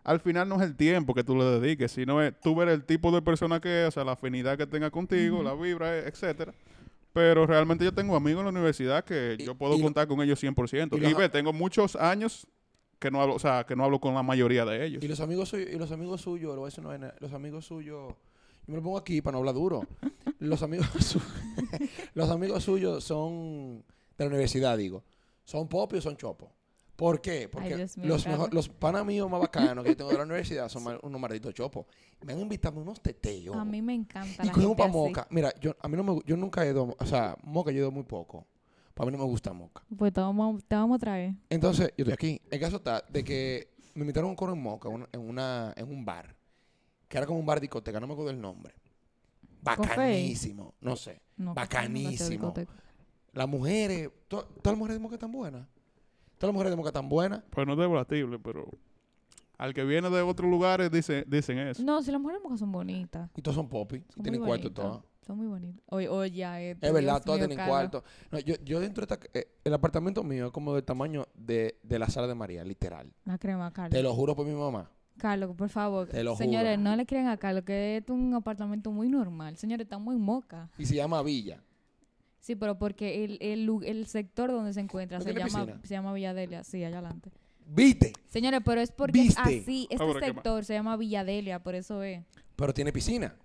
al 0.09 0.19
final 0.19 0.49
no 0.49 0.55
es 0.55 0.61
el 0.63 0.75
tiempo 0.75 1.13
que 1.13 1.23
tú 1.23 1.35
le 1.35 1.43
dediques, 1.45 1.91
sino 1.91 2.21
es 2.21 2.33
tú 2.41 2.55
ver 2.55 2.69
el 2.69 2.83
tipo 2.83 3.11
de 3.11 3.21
persona 3.21 3.59
que 3.59 3.83
es, 3.83 3.87
o 3.89 3.91
sea, 3.91 4.03
la 4.03 4.13
afinidad 4.13 4.57
que 4.57 4.65
tenga 4.65 4.89
contigo, 4.89 5.43
la 5.43 5.53
vibra, 5.53 5.97
eh, 5.97 6.03
etcétera. 6.07 6.53
Pero 7.13 7.45
realmente 7.47 7.83
yo 7.85 7.91
tengo 7.93 8.15
amigos 8.15 8.39
en 8.41 8.45
la 8.45 8.51
universidad 8.51 9.03
que 9.03 9.35
Y- 9.39 9.45
yo 9.45 9.55
puedo 9.55 9.75
y 9.75 9.79
lo- 9.79 9.83
contar 9.83 10.07
con 10.07 10.21
ellos 10.21 10.39
100%. 10.39 10.97
y 10.97 11.05
Y, 11.05 11.13
ve, 11.13 11.29
tengo 11.29 11.53
muchos 11.53 11.95
años 11.95 12.47
que 12.99 13.09
no 13.11 13.21
hablo, 13.21 13.35
o 13.35 13.39
sea, 13.39 13.65
que 13.65 13.75
no 13.75 13.83
hablo 13.85 13.99
con 13.99 14.13
la 14.13 14.23
mayoría 14.23 14.65
de 14.65 14.85
ellos. 14.85 15.03
Y 15.03 15.07
los 15.07 15.19
amigos 15.19 15.49
suyos, 15.49 15.69
y 15.71 15.77
los 15.77 15.91
amigos 15.91 16.21
suyos, 16.21 16.53
lo 16.55 16.61
voy 16.61 16.67
a 16.67 16.71
decir 16.71 16.83
los 17.19 17.33
amigos 17.33 17.65
suyos, 17.65 18.13
yo 18.13 18.17
me 18.67 18.75
lo 18.77 18.83
pongo 18.83 18.97
aquí 18.97 19.21
para 19.21 19.33
no 19.33 19.39
hablar 19.39 19.55
duro. 19.55 19.81
Los 20.39 20.63
amigos 20.63 20.87
su- 20.99 21.21
los 22.13 22.29
amigos 22.29 22.63
suyos 22.63 23.03
son 23.03 23.83
de 24.17 24.25
la 24.25 24.27
universidad, 24.27 24.77
digo. 24.77 25.03
¿Son 25.43 25.67
popi 25.67 25.97
o 25.97 26.01
son 26.01 26.15
chopo? 26.15 26.51
¿Por 26.99 27.21
qué? 27.21 27.47
Porque 27.47 27.75
mío, 27.77 27.87
los, 28.03 28.27
mejor- 28.27 28.53
los 28.53 28.67
panas 28.69 29.05
míos 29.05 29.29
más 29.31 29.39
bacanos 29.39 29.83
que 29.85 29.91
yo 29.91 29.97
tengo 29.97 30.11
de 30.11 30.17
la 30.17 30.23
universidad 30.25 30.67
son 30.69 30.83
mal- 30.83 30.99
unos 31.01 31.19
malditos 31.21 31.53
chopos. 31.53 31.85
Me 32.25 32.33
han 32.33 32.39
invitado 32.39 32.79
unos 32.81 33.01
teteos. 33.01 33.55
a 33.55 33.63
mí 33.63 33.81
me 33.81 33.93
encanta 33.93 34.43
y 34.43 34.49
gente 34.49 34.75
para 34.75 34.91
moca. 34.91 35.27
Mira, 35.29 35.53
yo, 35.61 35.75
a 35.79 35.87
mí 35.87 35.95
no 35.95 36.03
me, 36.03 36.19
yo 36.25 36.35
nunca 36.35 36.65
he 36.65 36.69
ido, 36.71 36.95
o 36.99 37.05
sea, 37.05 37.37
moca 37.43 37.71
yo 37.71 37.77
he 37.77 37.79
ido 37.79 37.91
muy 37.91 38.03
poco. 38.03 38.45
Para 38.93 39.09
mí 39.09 39.17
no 39.17 39.23
me 39.23 39.29
gusta 39.29 39.53
moca. 39.53 39.81
Pues 39.97 40.11
te 40.11 40.19
vamos, 40.19 40.61
te 40.65 40.75
vamos 40.75 40.97
a 40.97 40.99
traer. 40.99 41.33
Entonces, 41.49 41.93
yo 41.97 42.03
estoy 42.03 42.13
aquí. 42.13 42.41
El 42.51 42.59
caso 42.59 42.75
está 42.75 43.01
de 43.09 43.23
que 43.23 43.69
me 43.95 44.01
invitaron 44.01 44.27
a 44.27 44.31
un 44.31 44.35
coro 44.35 44.51
en 44.53 44.61
Moca, 44.61 44.89
un- 44.89 45.07
en, 45.11 45.21
una, 45.21 45.73
en 45.77 45.87
un 45.89 46.03
bar, 46.03 46.35
que 47.07 47.17
era 47.17 47.25
como 47.25 47.39
un 47.39 47.45
bar 47.45 47.61
discoteca, 47.61 47.99
no 48.01 48.07
me 48.07 48.13
acuerdo 48.13 48.31
el 48.31 48.41
nombre. 48.41 48.73
Bacanísimo, 49.61 50.73
no 50.81 50.95
sé. 50.95 51.21
No, 51.37 51.53
Bacanísimo. 51.53 52.53
Las 53.33 53.47
mujeres, 53.47 54.09
to- 54.27 54.43
todas 54.45 54.73
las 54.73 54.77
mujeres 54.77 54.95
de 54.97 54.99
Moca 54.99 55.15
están 55.15 55.31
buenas. 55.31 55.65
Todas 56.39 56.49
las 56.49 56.53
mujeres 56.53 56.71
de 56.71 56.77
Moca 56.77 56.89
están 56.89 57.09
buenas. 57.09 57.43
Pues 57.51 57.67
no 57.67 57.73
es 57.73 57.79
debatible, 57.79 58.39
pero 58.39 58.67
al 59.57 59.73
que 59.73 59.83
viene 59.83 60.09
de 60.09 60.21
otros 60.21 60.49
lugares 60.49 60.89
dice, 60.89 61.25
dicen 61.27 61.59
eso. 61.59 61.83
No, 61.83 62.01
si 62.01 62.11
las 62.11 62.19
mujeres 62.21 62.41
mujeres 62.41 62.59
son 62.61 62.71
bonitas. 62.71 63.29
Y 63.35 63.41
todas 63.41 63.55
son 63.55 63.67
popi. 63.69 63.97
Y 63.97 64.13
Son 64.13 64.23
tienen 64.23 64.39
muy 64.41 64.47
cuarto 64.47 64.63
bonitas. 64.69 64.85
todas. 64.85 65.03
Son 65.27 65.37
muy 65.37 65.47
bonitas. 65.47 65.83
Oye, 65.87 66.07
oye, 66.09 66.31
ya, 66.31 66.59
esto, 66.61 66.87
Es 66.87 66.93
verdad, 66.93 67.13
Dios 67.15 67.25
todas 67.25 67.39
mío, 67.41 67.47
tienen 67.49 67.65
Carlos. 67.67 67.89
cuarto. 67.91 68.03
No, 68.31 68.39
yo, 68.39 68.55
yo 68.63 68.79
dentro 68.79 69.05
de 69.05 69.13
esta... 69.13 69.27
eh, 69.37 69.51
el 69.63 69.73
apartamento 69.73 70.23
mío 70.23 70.47
es 70.47 70.51
como 70.53 70.73
del 70.73 70.83
tamaño 70.85 71.27
de, 71.35 71.77
de 71.83 71.99
la 71.99 72.07
sala 72.09 72.25
de 72.27 72.35
María, 72.35 72.63
literal. 72.63 73.11
La 73.25 73.37
crema, 73.37 73.69
Carlos. 73.71 73.91
Te 73.95 74.01
lo 74.01 74.13
juro 74.15 74.35
por 74.35 74.45
mi 74.47 74.53
mamá. 74.53 74.89
Carlos, 75.17 75.53
por 75.57 75.67
favor. 75.67 76.07
Te 76.07 76.23
lo 76.23 76.37
Señores, 76.37 76.77
juro. 76.77 76.89
no 76.89 76.95
le 76.95 77.05
crean 77.05 77.27
a 77.27 77.35
Carlos 77.35 77.63
que 77.65 77.97
es 77.97 78.09
un 78.09 78.33
apartamento 78.33 78.89
muy 78.91 79.09
normal. 79.09 79.57
Señores, 79.57 79.83
está 79.83 79.97
muy 79.97 80.15
moca. 80.15 80.69
Y 80.77 80.85
se 80.85 80.95
llama 80.95 81.21
Villa. 81.21 81.61
Sí, 82.49 82.55
pero 82.55 82.79
porque 82.79 83.23
el, 83.23 83.37
el, 83.41 83.69
el 83.85 84.07
sector 84.07 84.49
donde 84.49 84.73
se 84.73 84.79
encuentra 84.79 85.19
¿No 85.19 85.23
se 85.23 85.35
llama, 85.35 85.79
se 85.83 85.93
llama 85.93 86.11
Villadelia. 86.13 86.63
Sí, 86.63 86.83
allá 86.83 86.97
adelante. 86.97 87.29
¿Viste? 87.67 88.11
Señores, 88.27 88.61
pero 88.65 88.81
es 88.81 88.91
porque 88.91 89.19
es 89.21 89.27
¿Viste? 89.27 89.41
así. 89.41 89.87
Este 89.87 90.03
Ah, 90.03 90.13
qué 90.19 90.25
sector 90.25 90.65
se 90.65 90.73
llama 90.73 90.97
Villadelia, 90.97 91.59
por 91.61 91.75
eso 91.75 92.01
es. 92.01 92.23
Pero 92.55 92.73
tiene 92.73 92.91
piscina. 92.91 93.35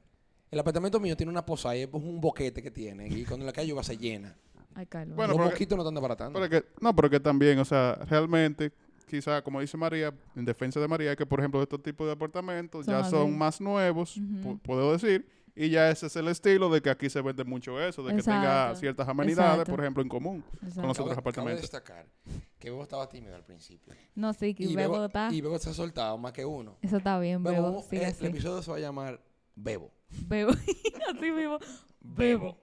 El 0.51 0.59
apartamento 0.59 0.99
mío 1.01 1.19
tiene 1.19 1.29
una 1.31 1.45
posada 1.45 1.77
y 1.77 1.83
es 1.83 1.89
un 1.93 2.19
boquete 2.19 2.63
que 2.63 2.71
tiene. 2.71 3.07
Y 3.09 3.27
cuando 3.27 3.45
la 3.45 3.53
calle 3.53 3.69
llueva 3.69 3.83
se 3.83 3.99
llena. 3.99 4.35
Ay, 4.75 4.87
Carlos. 4.87 5.15
Bueno, 5.17 5.35
Los 5.35 5.37
pero 5.53 5.55
que- 5.69 5.77
no 5.77 5.83
están 5.83 5.95
desbaratando. 5.95 6.41
Pero 6.41 6.49
que, 6.49 6.67
no, 6.81 6.97
pero 6.97 7.11
que 7.11 7.21
también, 7.21 7.59
o 7.59 7.65
sea, 7.67 7.97
realmente, 8.09 8.73
quizá, 9.07 9.43
como 9.43 9.61
dice 9.61 9.77
María, 9.77 10.15
en 10.35 10.47
defensa 10.47 10.81
de 10.81 10.89
María, 10.89 11.15
que 11.15 11.27
por 11.27 11.41
ejemplo 11.41 11.63
estos 11.63 11.83
tipos 11.83 12.07
de 12.07 12.15
apartamentos 12.15 12.87
Son 12.87 12.95
ya 12.95 13.05
son 13.05 13.37
más 13.37 13.61
nuevos, 13.61 14.17
Ujú. 14.17 14.57
puedo 14.63 14.93
decir, 14.95 15.29
y 15.57 15.71
ya 15.71 15.91
ese 15.91 16.07
es 16.07 16.17
el 16.17 16.29
estilo 16.29 16.69
de 16.69 16.83
que 16.83 16.91
aquí 16.91 17.09
se 17.09 17.21
vende 17.23 17.45
mucho 17.45 17.81
eso, 17.81 18.03
de 18.03 18.17
que 18.17 18.23
tenga 18.23 18.75
ciertas 18.75 19.09
amenidades, 19.09 19.53
exacto. 19.53 19.73
por 19.73 19.81
ejemplo, 19.81 20.03
en 20.03 20.09
común. 20.09 20.45
Exacto. 20.55 20.81
con 20.81 20.89
los 20.89 20.99
otros 20.99 21.19
apartamentos. 21.19 21.71
Cabe 21.71 21.83
destacar 21.83 22.07
que 22.59 22.71
Bebo 22.71 22.83
estaba 22.83 23.09
tímido 23.09 23.37
al 23.37 23.45
principio. 23.45 23.95
No, 24.15 24.33
sí, 24.33 24.55
que 24.55 24.65
Y 24.65 24.75
Bebo 24.75 24.95
Bebo, 24.95 25.05
está. 25.05 25.29
y 25.31 25.41
Bebo 25.41 25.59
se 25.59 25.71
ha 25.71 25.75
soltado 25.75 26.19
más 26.19 26.33
que 26.33 26.45
uno. 26.45 26.77
Eso 26.83 26.97
está 26.97 27.19
bien, 27.19 27.43
Bebo, 27.43 27.69
Bebo. 27.69 27.83
Sí, 27.83 27.97
el 27.97 28.27
episodio 28.27 28.63
se 28.63 28.71
va 28.71 28.79
a 28.79 28.81
llamar 28.81 29.21
Bebo. 29.55 29.93
Bebo. 30.27 30.53
así 31.15 31.31
mismo. 31.31 31.59
Bebo. 32.01 32.59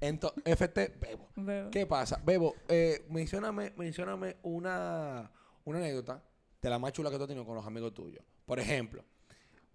Entonces, 0.00 0.42
FT, 0.44 0.98
Bebo. 1.00 1.28
Bebo. 1.34 1.70
¿Qué 1.70 1.86
pasa? 1.86 2.20
Bebo, 2.24 2.54
eh, 2.68 3.04
mencióname, 3.10 3.72
mencióname 3.76 4.36
una, 4.42 5.30
una 5.64 5.78
anécdota 5.78 6.22
de 6.62 6.70
la 6.70 6.78
más 6.78 6.92
chula 6.92 7.10
que 7.10 7.16
tú 7.16 7.22
has 7.22 7.28
tenido 7.28 7.46
con 7.46 7.56
los 7.56 7.66
amigos 7.66 7.94
tuyos. 7.94 8.22
Por 8.44 8.60
ejemplo, 8.60 9.04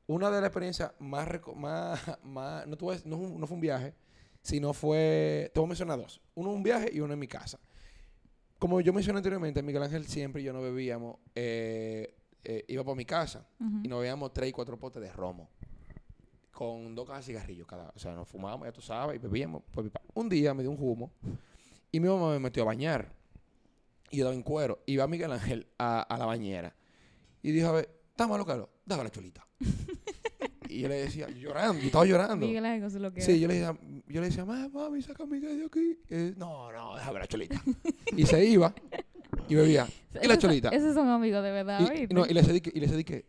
una 0.08 0.30
de 0.30 0.42
las 0.42 0.48
experiencias 0.48 0.92
más, 1.00 1.28
más, 1.56 2.02
más 2.24 2.68
no, 2.68 2.78
tuve- 2.78 3.04
no, 3.06 3.18
fue 3.18 3.28
un- 3.28 3.40
no 3.40 3.48
fue 3.48 3.56
un 3.56 3.62
viaje, 3.62 3.94
sino 4.42 4.74
fue, 4.74 5.50
te 5.54 5.60
voy 5.60 5.68
a 5.68 5.70
mencionar 5.70 5.98
dos. 6.00 6.22
Uno 6.36 6.50
un 6.52 6.64
viaje 6.64 6.90
y 6.94 7.00
uno 7.00 7.14
en 7.14 7.20
mi 7.20 7.28
casa. 7.28 7.60
Como 8.60 8.80
yo 8.82 8.94
mencioné 8.94 9.18
anteriormente, 9.18 9.62
Miguel 9.64 9.84
Ángel 9.84 10.06
siempre 10.06 10.42
y 10.42 10.46
yo 10.46 10.54
no 10.54 10.62
bebíamos, 10.62 11.18
eh, 11.36 12.16
eh, 12.44 12.64
iba 12.68 12.84
por 12.84 12.96
mi 12.96 13.06
casa 13.06 13.46
y 13.84 13.88
nos 13.88 14.00
bebíamos 14.00 14.32
tres 14.34 14.50
y 14.50 14.52
cuatro 14.52 14.78
potes 14.78 15.02
de 15.02 15.12
romo. 15.12 15.50
Con 16.52 16.94
dos 16.94 17.08
cajas 17.08 17.26
de 17.26 17.34
cigarrillos 17.34 17.66
cada. 17.68 17.92
O 17.96 18.00
sea, 18.00 18.14
nos 18.14 18.28
fumábamos, 18.28 18.68
ya 18.68 18.72
tú 18.72 18.82
sabes, 18.82 19.16
y 19.16 19.20
bebíamos. 19.20 19.64
Pues, 19.72 19.88
un 20.14 20.30
día 20.30 20.54
me 20.54 20.62
dio 20.62 20.72
un 20.72 20.78
humo 20.80 21.12
y 21.92 22.00
mi 22.00 22.08
mamá 22.08 22.30
me 22.32 22.40
metió 22.40 22.62
a 22.64 22.68
bañar. 22.68 23.12
Y 24.12 24.18
yo 24.18 24.24
estaba 24.26 24.36
en 24.36 24.44
cuero. 24.44 24.80
Y 24.86 24.98
va 24.98 25.08
Miguel 25.08 25.32
Ángel 25.32 25.66
a, 25.80 26.02
a 26.02 26.18
la 26.18 26.26
bañera. 26.28 26.76
Y 27.42 27.52
dijo, 27.52 27.70
a 27.70 27.72
ver, 27.72 27.90
¿está 28.12 28.28
malo, 28.28 28.46
Carlos? 28.46 28.70
Dame 28.86 29.04
la 29.04 29.10
cholita. 29.12 29.48
y 30.70 30.82
yo 30.82 30.88
le 30.88 30.96
decía, 30.96 31.28
llorando, 31.30 31.80
yo 31.80 31.86
estaba 31.88 32.06
llorando. 32.06 32.46
Miguel 32.46 32.66
Ángel, 32.66 33.02
lo 33.02 33.12
Sí, 33.18 33.40
yo 33.40 33.48
le 33.48 33.54
decía, 33.56 33.78
yo 34.08 34.22
le 34.22 34.28
decía, 34.28 34.46
"Ma- 34.46 34.68
mami, 34.70 35.00
Miguel 35.30 35.60
de 35.60 35.66
aquí. 35.66 36.00
Y 36.10 36.14
él, 36.16 36.36
no, 36.38 36.72
no, 36.72 36.96
déjame 36.96 37.20
la 37.20 37.28
cholita. 37.28 37.62
y 38.18 38.26
se 38.26 38.46
iba 38.46 38.74
y 39.48 39.56
bebía. 39.56 39.88
Y 40.22 40.28
la 40.28 40.38
cholita. 40.38 40.70
Esos 40.70 40.94
son 40.94 41.08
amigos 41.10 41.44
de 41.44 41.52
verdad, 41.52 41.80
Y, 41.82 41.84
¿oíste? 42.00 42.14
no, 42.14 42.26
y 42.26 42.34
le 42.34 42.42
decía 42.42 42.60
que, 42.60 42.72
y 42.74 42.80
le 42.80 42.88
decía 42.88 43.04
que, 43.04 43.26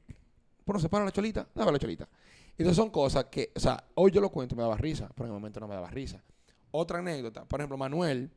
bueno, 0.64 0.80
se 0.80 0.88
para 0.88 1.04
la 1.04 1.12
cholita, 1.12 1.46
dame 1.54 1.72
la 1.72 1.78
cholita. 1.78 2.08
Entonces 2.56 2.76
son 2.76 2.90
cosas 2.90 3.26
que, 3.26 3.50
o 3.54 3.60
sea, 3.60 3.84
hoy 3.94 4.10
yo 4.12 4.20
lo 4.20 4.30
cuento 4.30 4.54
y 4.54 4.56
me 4.56 4.62
daba 4.62 4.76
risa, 4.76 5.08
pero 5.14 5.26
en 5.26 5.30
el 5.34 5.34
momento 5.34 5.60
no 5.60 5.68
me 5.68 5.74
daba 5.74 5.90
risa. 5.90 6.22
Otra 6.70 6.98
anécdota, 7.00 7.44
por 7.44 7.60
ejemplo, 7.60 7.76
Manuel, 7.76 8.30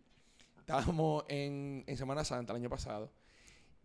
estábamos 0.60 1.24
en, 1.28 1.84
en 1.88 1.98
Semana 1.98 2.24
Santa 2.26 2.54
el 2.54 2.58
año 2.58 2.70
pasado 2.70 3.12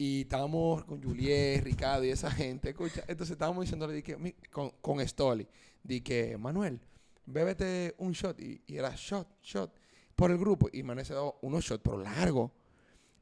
y 0.03 0.23
estábamos 0.23 0.85
con 0.85 1.01
Juliet, 1.01 1.63
Ricardo 1.63 2.05
y 2.05 2.11
esa 2.11 2.29
gente, 2.29 2.71
escucha, 2.71 3.05
entonces 3.07 3.31
estábamos 3.31 3.63
diciéndole 3.63 3.95
di 3.95 4.03
que, 4.03 4.35
con, 4.51 4.71
con 4.81 4.99
Stoli, 5.07 5.47
di 5.81 6.01
que, 6.01 6.37
Manuel, 6.37 6.81
bébete 7.25 7.95
un 7.99 8.11
shot 8.11 8.41
y, 8.41 8.61
y 8.67 8.79
era 8.79 8.93
shot, 8.97 9.29
shot, 9.45 9.73
por 10.17 10.33
el 10.33 10.39
grupo 10.39 10.69
y 10.73 10.83
Manuel 10.83 11.07
se 11.07 11.13
dio 11.13 11.37
unos 11.43 11.65
shots, 11.65 11.83
pero 11.85 11.99
largos. 11.99 12.51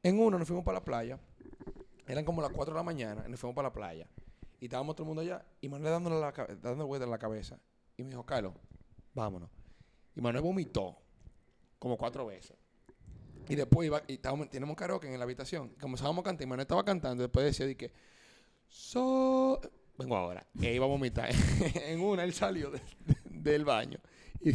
En 0.01 0.19
uno 0.19 0.39
nos 0.39 0.47
fuimos 0.47 0.65
para 0.65 0.79
la 0.79 0.83
playa, 0.83 1.19
eran 2.07 2.25
como 2.25 2.41
las 2.41 2.49
4 2.49 2.73
de 2.73 2.79
la 2.79 2.83
mañana, 2.83 3.25
y 3.27 3.29
nos 3.29 3.39
fuimos 3.39 3.55
para 3.55 3.67
la 3.67 3.73
playa. 3.73 4.07
Y 4.59 4.65
estábamos 4.65 4.95
todo 4.95 5.03
el 5.03 5.07
mundo 5.09 5.21
allá. 5.21 5.45
Y 5.61 5.69
Manuel 5.69 5.91
dándole 5.91 6.19
la, 6.19 6.31
dando 6.63 6.87
vueltas 6.87 7.05
en 7.05 7.11
la 7.11 7.19
cabeza. 7.19 7.59
Y 7.95 8.03
me 8.03 8.09
dijo, 8.09 8.25
Carlos, 8.25 8.53
vámonos. 9.13 9.51
Y 10.15 10.21
Manuel 10.21 10.43
vomitó. 10.43 10.97
como 11.77 11.95
cuatro 11.95 12.25
veces. 12.25 12.57
Y 13.49 13.55
después 13.55 13.85
iba, 13.87 14.01
y 14.07 14.13
estábamos, 14.13 14.49
tenemos 14.49 14.75
karaoke 14.75 15.07
en 15.11 15.17
la 15.17 15.23
habitación. 15.25 15.69
Comenzábamos 15.79 16.21
a 16.21 16.23
cantar 16.25 16.43
y 16.45 16.47
Manuel 16.49 16.61
estaba 16.65 16.83
cantando. 16.85 17.23
Después 17.23 17.45
decía 17.45 17.65
de 17.65 17.75
que, 17.75 17.91
so, 18.69 19.59
vengo 19.97 20.15
ahora. 20.15 20.45
Y 20.55 20.67
iba 20.67 20.85
a 20.85 20.89
vomitar. 20.89 21.29
en 21.87 22.01
una 22.01 22.23
él 22.23 22.33
salió 22.33 22.71
de- 22.71 22.79
de- 23.05 23.17
del 23.41 23.65
baño 23.65 23.99
y, 24.39 24.51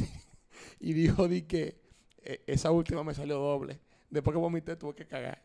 y 0.79 0.93
dijo 0.93 1.27
de 1.29 1.47
que 1.47 1.81
eh, 2.23 2.43
esa 2.47 2.71
última 2.71 3.03
me 3.05 3.15
salió 3.15 3.39
doble. 3.39 3.81
Después 4.11 4.35
que 4.35 4.39
vomité 4.41 4.77
tuve 4.77 4.95
que 4.95 5.07
cagar. 5.07 5.43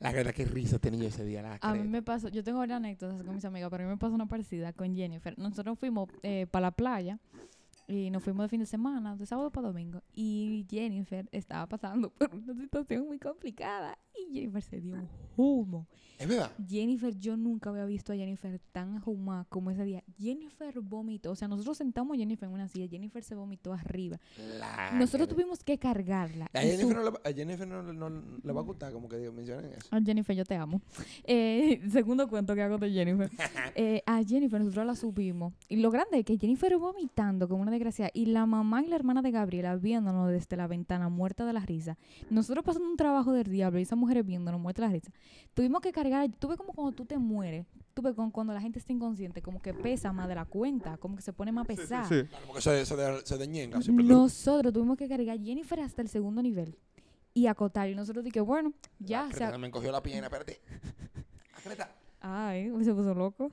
La 0.00 0.12
verdad 0.12 0.32
que 0.32 0.44
risa 0.44 0.78
tenía 0.78 1.08
ese 1.08 1.24
día. 1.24 1.42
La 1.42 1.58
A 1.60 1.74
mí 1.74 1.86
me 1.88 2.02
pasó, 2.02 2.28
yo 2.28 2.42
tengo 2.44 2.60
anécdotas 2.62 3.22
con 3.22 3.34
mis 3.34 3.44
amigas, 3.44 3.68
pero 3.70 3.82
a 3.82 3.86
mí 3.86 3.92
me 3.92 3.98
pasó 3.98 4.14
una 4.14 4.26
parecida 4.26 4.72
con 4.72 4.94
Jennifer. 4.94 5.36
Nosotros 5.38 5.78
fuimos 5.78 6.08
para 6.50 6.66
la 6.66 6.70
playa 6.70 7.18
y 7.88 8.10
nos 8.10 8.22
fuimos 8.22 8.44
de 8.44 8.48
fin 8.50 8.60
de 8.60 8.66
semana, 8.66 9.16
de 9.16 9.24
sábado 9.26 9.50
para 9.50 9.68
domingo, 9.68 10.02
y 10.14 10.66
Jennifer 10.70 11.26
estaba 11.32 11.66
pasando 11.66 12.10
por 12.18 12.34
una 12.34 12.54
situación 12.54 13.06
muy 13.06 13.18
complicada 13.18 13.98
y 14.14 14.32
Jennifer 14.34 14.62
se 14.62 14.80
dio 14.80 14.94
un 14.94 15.08
humo. 15.36 15.86
Es 16.18 16.26
verdad. 16.28 16.50
Jennifer, 16.68 17.16
yo 17.16 17.36
nunca 17.36 17.70
había 17.70 17.84
visto 17.84 18.12
a 18.12 18.16
Jennifer 18.16 18.60
tan 18.72 18.98
ahumada 18.98 19.44
como 19.48 19.70
ese 19.70 19.84
día. 19.84 20.02
Jennifer 20.18 20.80
vomitó, 20.80 21.30
o 21.30 21.36
sea, 21.36 21.46
nosotros 21.46 21.78
sentamos 21.78 22.16
a 22.16 22.18
Jennifer 22.18 22.48
en 22.48 22.54
una 22.54 22.66
silla, 22.66 22.88
Jennifer 22.88 23.22
se 23.22 23.36
vomitó 23.36 23.72
arriba. 23.72 24.18
La 24.58 24.90
Nosotros 24.98 25.28
tuvimos 25.28 25.62
que 25.62 25.78
cargarla. 25.78 26.50
A 26.52 26.60
su- 26.60 26.66
Jennifer, 26.66 26.96
no 26.96 27.02
le, 27.04 27.10
va- 27.10 27.20
a 27.24 27.32
Jennifer 27.32 27.68
no, 27.68 27.82
no- 27.82 28.54
va 28.54 28.60
a 28.60 28.64
gustar 28.64 28.92
como 28.92 29.08
que 29.08 29.16
digo, 29.18 29.32
mencionen 29.32 29.72
eso. 29.72 29.86
Ah, 29.92 30.00
Jennifer, 30.04 30.34
yo 30.36 30.44
te 30.44 30.56
amo. 30.56 30.80
Eh, 31.24 31.80
segundo 31.90 32.26
cuento 32.28 32.54
que 32.54 32.62
hago 32.62 32.78
de 32.78 32.90
Jennifer. 32.90 33.30
Eh, 33.76 34.02
a 34.06 34.22
Jennifer 34.24 34.58
nosotros 34.60 34.84
la 34.86 34.96
subimos. 34.96 35.52
Y 35.68 35.76
lo 35.76 35.90
grande 35.92 36.18
es 36.18 36.24
que 36.24 36.36
Jennifer 36.36 36.76
vomitando 36.78 37.46
como 37.48 37.62
una 37.62 37.70
Y 38.14 38.26
la 38.26 38.46
mamá 38.46 38.82
y 38.82 38.88
la 38.88 38.96
hermana 38.96 39.22
de 39.22 39.30
Gabriela 39.30 39.76
viéndonos 39.76 40.30
desde 40.30 40.56
la 40.56 40.66
ventana, 40.66 41.08
muerta 41.08 41.44
de 41.44 41.52
la 41.52 41.60
risa. 41.60 41.96
Nosotros 42.30 42.64
pasando 42.64 42.88
un 42.88 42.96
trabajo 42.96 43.32
del 43.32 43.50
diablo 43.50 43.78
y 43.78 43.82
esas 43.82 43.98
mujeres 43.98 44.24
viéndonos, 44.26 44.60
muerta 44.60 44.82
de 44.82 44.88
la 44.88 44.92
risa. 44.94 45.12
Tuvimos 45.54 45.80
que 45.80 45.92
cargar. 45.92 46.28
Tuve 46.38 46.56
como 46.56 46.72
cuando 46.72 46.92
tú 46.92 47.04
te 47.04 47.18
mueres. 47.18 47.66
Tuve 47.94 48.14
con 48.14 48.30
cuando 48.30 48.52
la 48.52 48.60
gente 48.60 48.78
está 48.78 48.92
inconsciente, 48.92 49.42
como 49.42 49.60
que 49.60 49.74
pesa 49.74 50.12
más 50.12 50.28
de 50.28 50.36
la 50.36 50.44
cuenta, 50.44 50.96
como 50.98 51.16
que 51.16 51.22
se 51.22 51.32
pone 51.32 51.50
más 51.50 51.66
Sí, 51.66 51.74
sí, 51.74 51.80
pesada. 51.82 52.04
sí. 52.08 52.22
Claro, 52.28 52.46
porque 52.46 52.62
se, 52.62 52.86
se, 52.86 52.94
de- 52.96 53.26
se 53.26 53.36
deñenga 53.38 53.82
siempre. 53.82 54.04
Nosotros 54.06 54.72
tuvimos 54.72 54.96
que 54.96 55.08
cargar 55.08 55.36
a 55.36 55.40
Jennifer 55.42 55.80
hasta 55.80 56.02
el 56.02 56.08
segundo 56.08 56.40
nivel. 56.42 56.76
Y 57.34 57.46
acotar. 57.46 57.88
Y 57.88 57.94
nosotros 57.96 58.24
dije, 58.24 58.40
bueno, 58.40 58.72
ya, 59.00 59.28
La 59.38 59.50
se, 59.52 59.58
me 59.58 59.66
encogió 59.66 59.90
la 59.92 60.02
pierna, 60.02 60.26
espérate. 60.28 60.60
Ay, 62.20 62.70
se 62.84 62.94
puso 62.94 63.14
loco. 63.14 63.50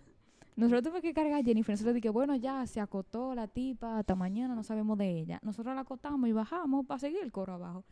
Nosotros 0.56 0.84
tuvimos 0.84 1.02
que 1.02 1.14
cargar 1.14 1.40
a 1.40 1.44
Jennifer. 1.44 1.74
Nosotros 1.74 1.96
dije, 1.96 2.10
bueno, 2.10 2.36
ya 2.36 2.66
se 2.66 2.80
acotó 2.80 3.36
la 3.36 3.48
tipa, 3.48 4.00
hasta 4.00 4.16
mañana 4.16 4.56
no 4.56 4.64
sabemos 4.64 4.98
de 4.98 5.10
ella. 5.20 5.40
Nosotros 5.44 5.76
la 5.76 5.82
acotamos 5.82 6.30
y 6.30 6.32
bajamos 6.32 6.86
para 6.86 7.00
seguir 7.00 7.20
el 7.22 7.32
coro 7.32 7.54
abajo. 7.54 7.84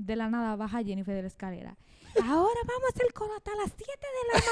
De 0.00 0.16
la 0.16 0.30
nada 0.30 0.56
baja 0.56 0.82
Jennifer 0.82 1.14
de 1.14 1.20
la 1.22 1.28
escalera. 1.28 1.76
Ahora 2.24 2.60
vamos 2.66 2.84
a 2.86 2.88
hacer 2.88 3.06
el 3.06 3.12
coro 3.12 3.32
hasta 3.36 3.54
las 3.54 3.70
7 3.76 3.84
de 3.86 4.32
la 4.32 4.42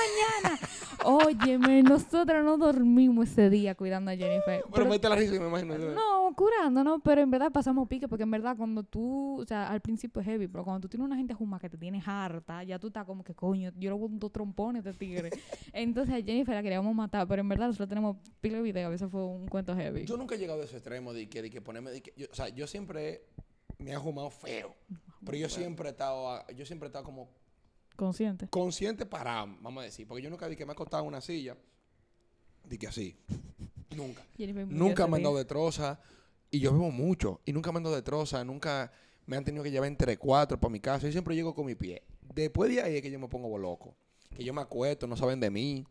mañana. 0.52 0.60
Óyeme, 1.04 1.82
nosotros 1.82 2.44
no 2.44 2.56
dormimos 2.58 3.30
ese 3.30 3.50
día 3.50 3.74
cuidando 3.74 4.10
a 4.10 4.14
Jennifer. 4.16 4.60
Pero 4.62 4.70
Pero- 4.72 4.86
mete 4.90 5.08
la 5.08 5.16
risa 5.16 5.34
y 5.34 5.40
me 5.40 5.48
imagino. 5.48 5.76
no, 5.76 6.32
curando, 6.36 6.84
¿no? 6.84 7.00
Pero 7.00 7.22
en 7.22 7.30
verdad 7.30 7.50
pasamos 7.50 7.88
pique, 7.88 8.06
porque 8.06 8.22
en 8.24 8.30
verdad 8.30 8.56
cuando 8.56 8.82
tú, 8.84 9.40
o 9.40 9.44
sea, 9.46 9.68
al 9.68 9.80
principio 9.80 10.20
es 10.20 10.26
heavy, 10.26 10.46
pero 10.46 10.62
cuando 10.64 10.82
tú 10.82 10.88
tienes 10.88 11.06
una 11.06 11.16
gente 11.16 11.32
juma 11.34 11.58
que 11.58 11.68
te 11.70 11.78
tienes 11.78 12.06
harta, 12.06 12.62
ya 12.62 12.78
tú 12.78 12.88
estás 12.88 13.04
como 13.06 13.24
que 13.24 13.34
coño, 13.34 13.72
yo 13.76 13.90
le 13.90 13.96
voy 13.96 14.08
dos 14.12 14.30
trompones 14.30 14.84
de 14.84 14.92
tigre. 14.92 15.30
Entonces 15.72 16.14
a 16.14 16.18
Jennifer 16.22 16.54
la 16.54 16.62
queríamos 16.62 16.94
matar, 16.94 17.26
pero 17.26 17.40
en 17.40 17.48
verdad 17.48 17.66
nosotros 17.68 17.88
tenemos 17.88 18.18
pila 18.40 18.58
de 18.58 18.62
video, 18.62 18.92
eso 18.92 19.08
fue 19.08 19.24
un 19.24 19.48
cuento 19.48 19.74
heavy. 19.74 20.04
Yo 20.04 20.16
nunca 20.16 20.34
he 20.34 20.38
llegado 20.38 20.60
a 20.60 20.64
ese 20.64 20.76
extremo 20.76 21.12
de 21.12 21.28
que, 21.28 21.42
de 21.42 21.50
que 21.50 21.60
ponerme. 21.62 21.90
De 21.90 22.02
que, 22.02 22.12
yo- 22.16 22.26
o 22.30 22.34
sea, 22.34 22.48
yo 22.50 22.66
siempre 22.68 23.22
me 23.78 23.92
he 23.92 23.96
jumado 23.96 24.30
feo. 24.30 24.76
Pero 25.24 25.36
yo 25.38 25.48
siempre 25.48 25.88
he 25.88 25.92
estado, 25.92 26.46
yo 26.56 26.64
siempre 26.66 26.86
he 26.86 26.90
estado 26.90 27.04
como 27.04 27.28
Consciente. 27.96 28.46
consciente 28.48 29.04
parado, 29.06 29.48
vamos 29.60 29.82
a 29.82 29.84
decir. 29.84 30.06
Porque 30.06 30.22
yo 30.22 30.30
nunca 30.30 30.48
di 30.48 30.54
que 30.56 30.64
me 30.64 30.72
he 30.72 30.74
acostado 30.74 31.02
en 31.02 31.08
una 31.08 31.20
silla. 31.20 31.56
Di 32.68 32.78
que 32.78 32.86
así. 32.86 33.16
Nunca. 33.96 34.22
Nunca 34.68 35.06
me 35.06 35.16
han 35.16 35.22
dado 35.24 35.36
de 35.38 35.44
troza. 35.44 35.98
Y 36.50 36.60
yo 36.60 36.72
bebo 36.72 36.90
mucho. 36.90 37.40
Y 37.46 37.52
nunca 37.52 37.72
me 37.72 37.78
han 37.78 37.84
dado 37.84 37.96
de 37.96 38.02
troza. 38.02 38.44
Nunca 38.44 38.92
me 39.26 39.36
han 39.36 39.44
tenido 39.44 39.64
que 39.64 39.70
llevar 39.70 39.88
entre 39.88 40.16
cuatro 40.18 40.60
para 40.60 40.70
mi 40.70 40.78
casa. 40.78 41.06
Yo 41.06 41.12
siempre 41.12 41.34
llego 41.34 41.54
con 41.54 41.66
mi 41.66 41.74
pie. 41.74 42.02
Después 42.34 42.70
de 42.70 42.80
ahí 42.82 42.96
es 42.96 43.02
que 43.02 43.10
yo 43.10 43.18
me 43.18 43.28
pongo 43.28 43.56
loco. 43.58 43.96
Que 44.36 44.44
yo 44.44 44.52
me 44.54 44.60
acuesto, 44.60 45.06
no 45.06 45.16
saben 45.16 45.40
de 45.40 45.50
mí. 45.50 45.86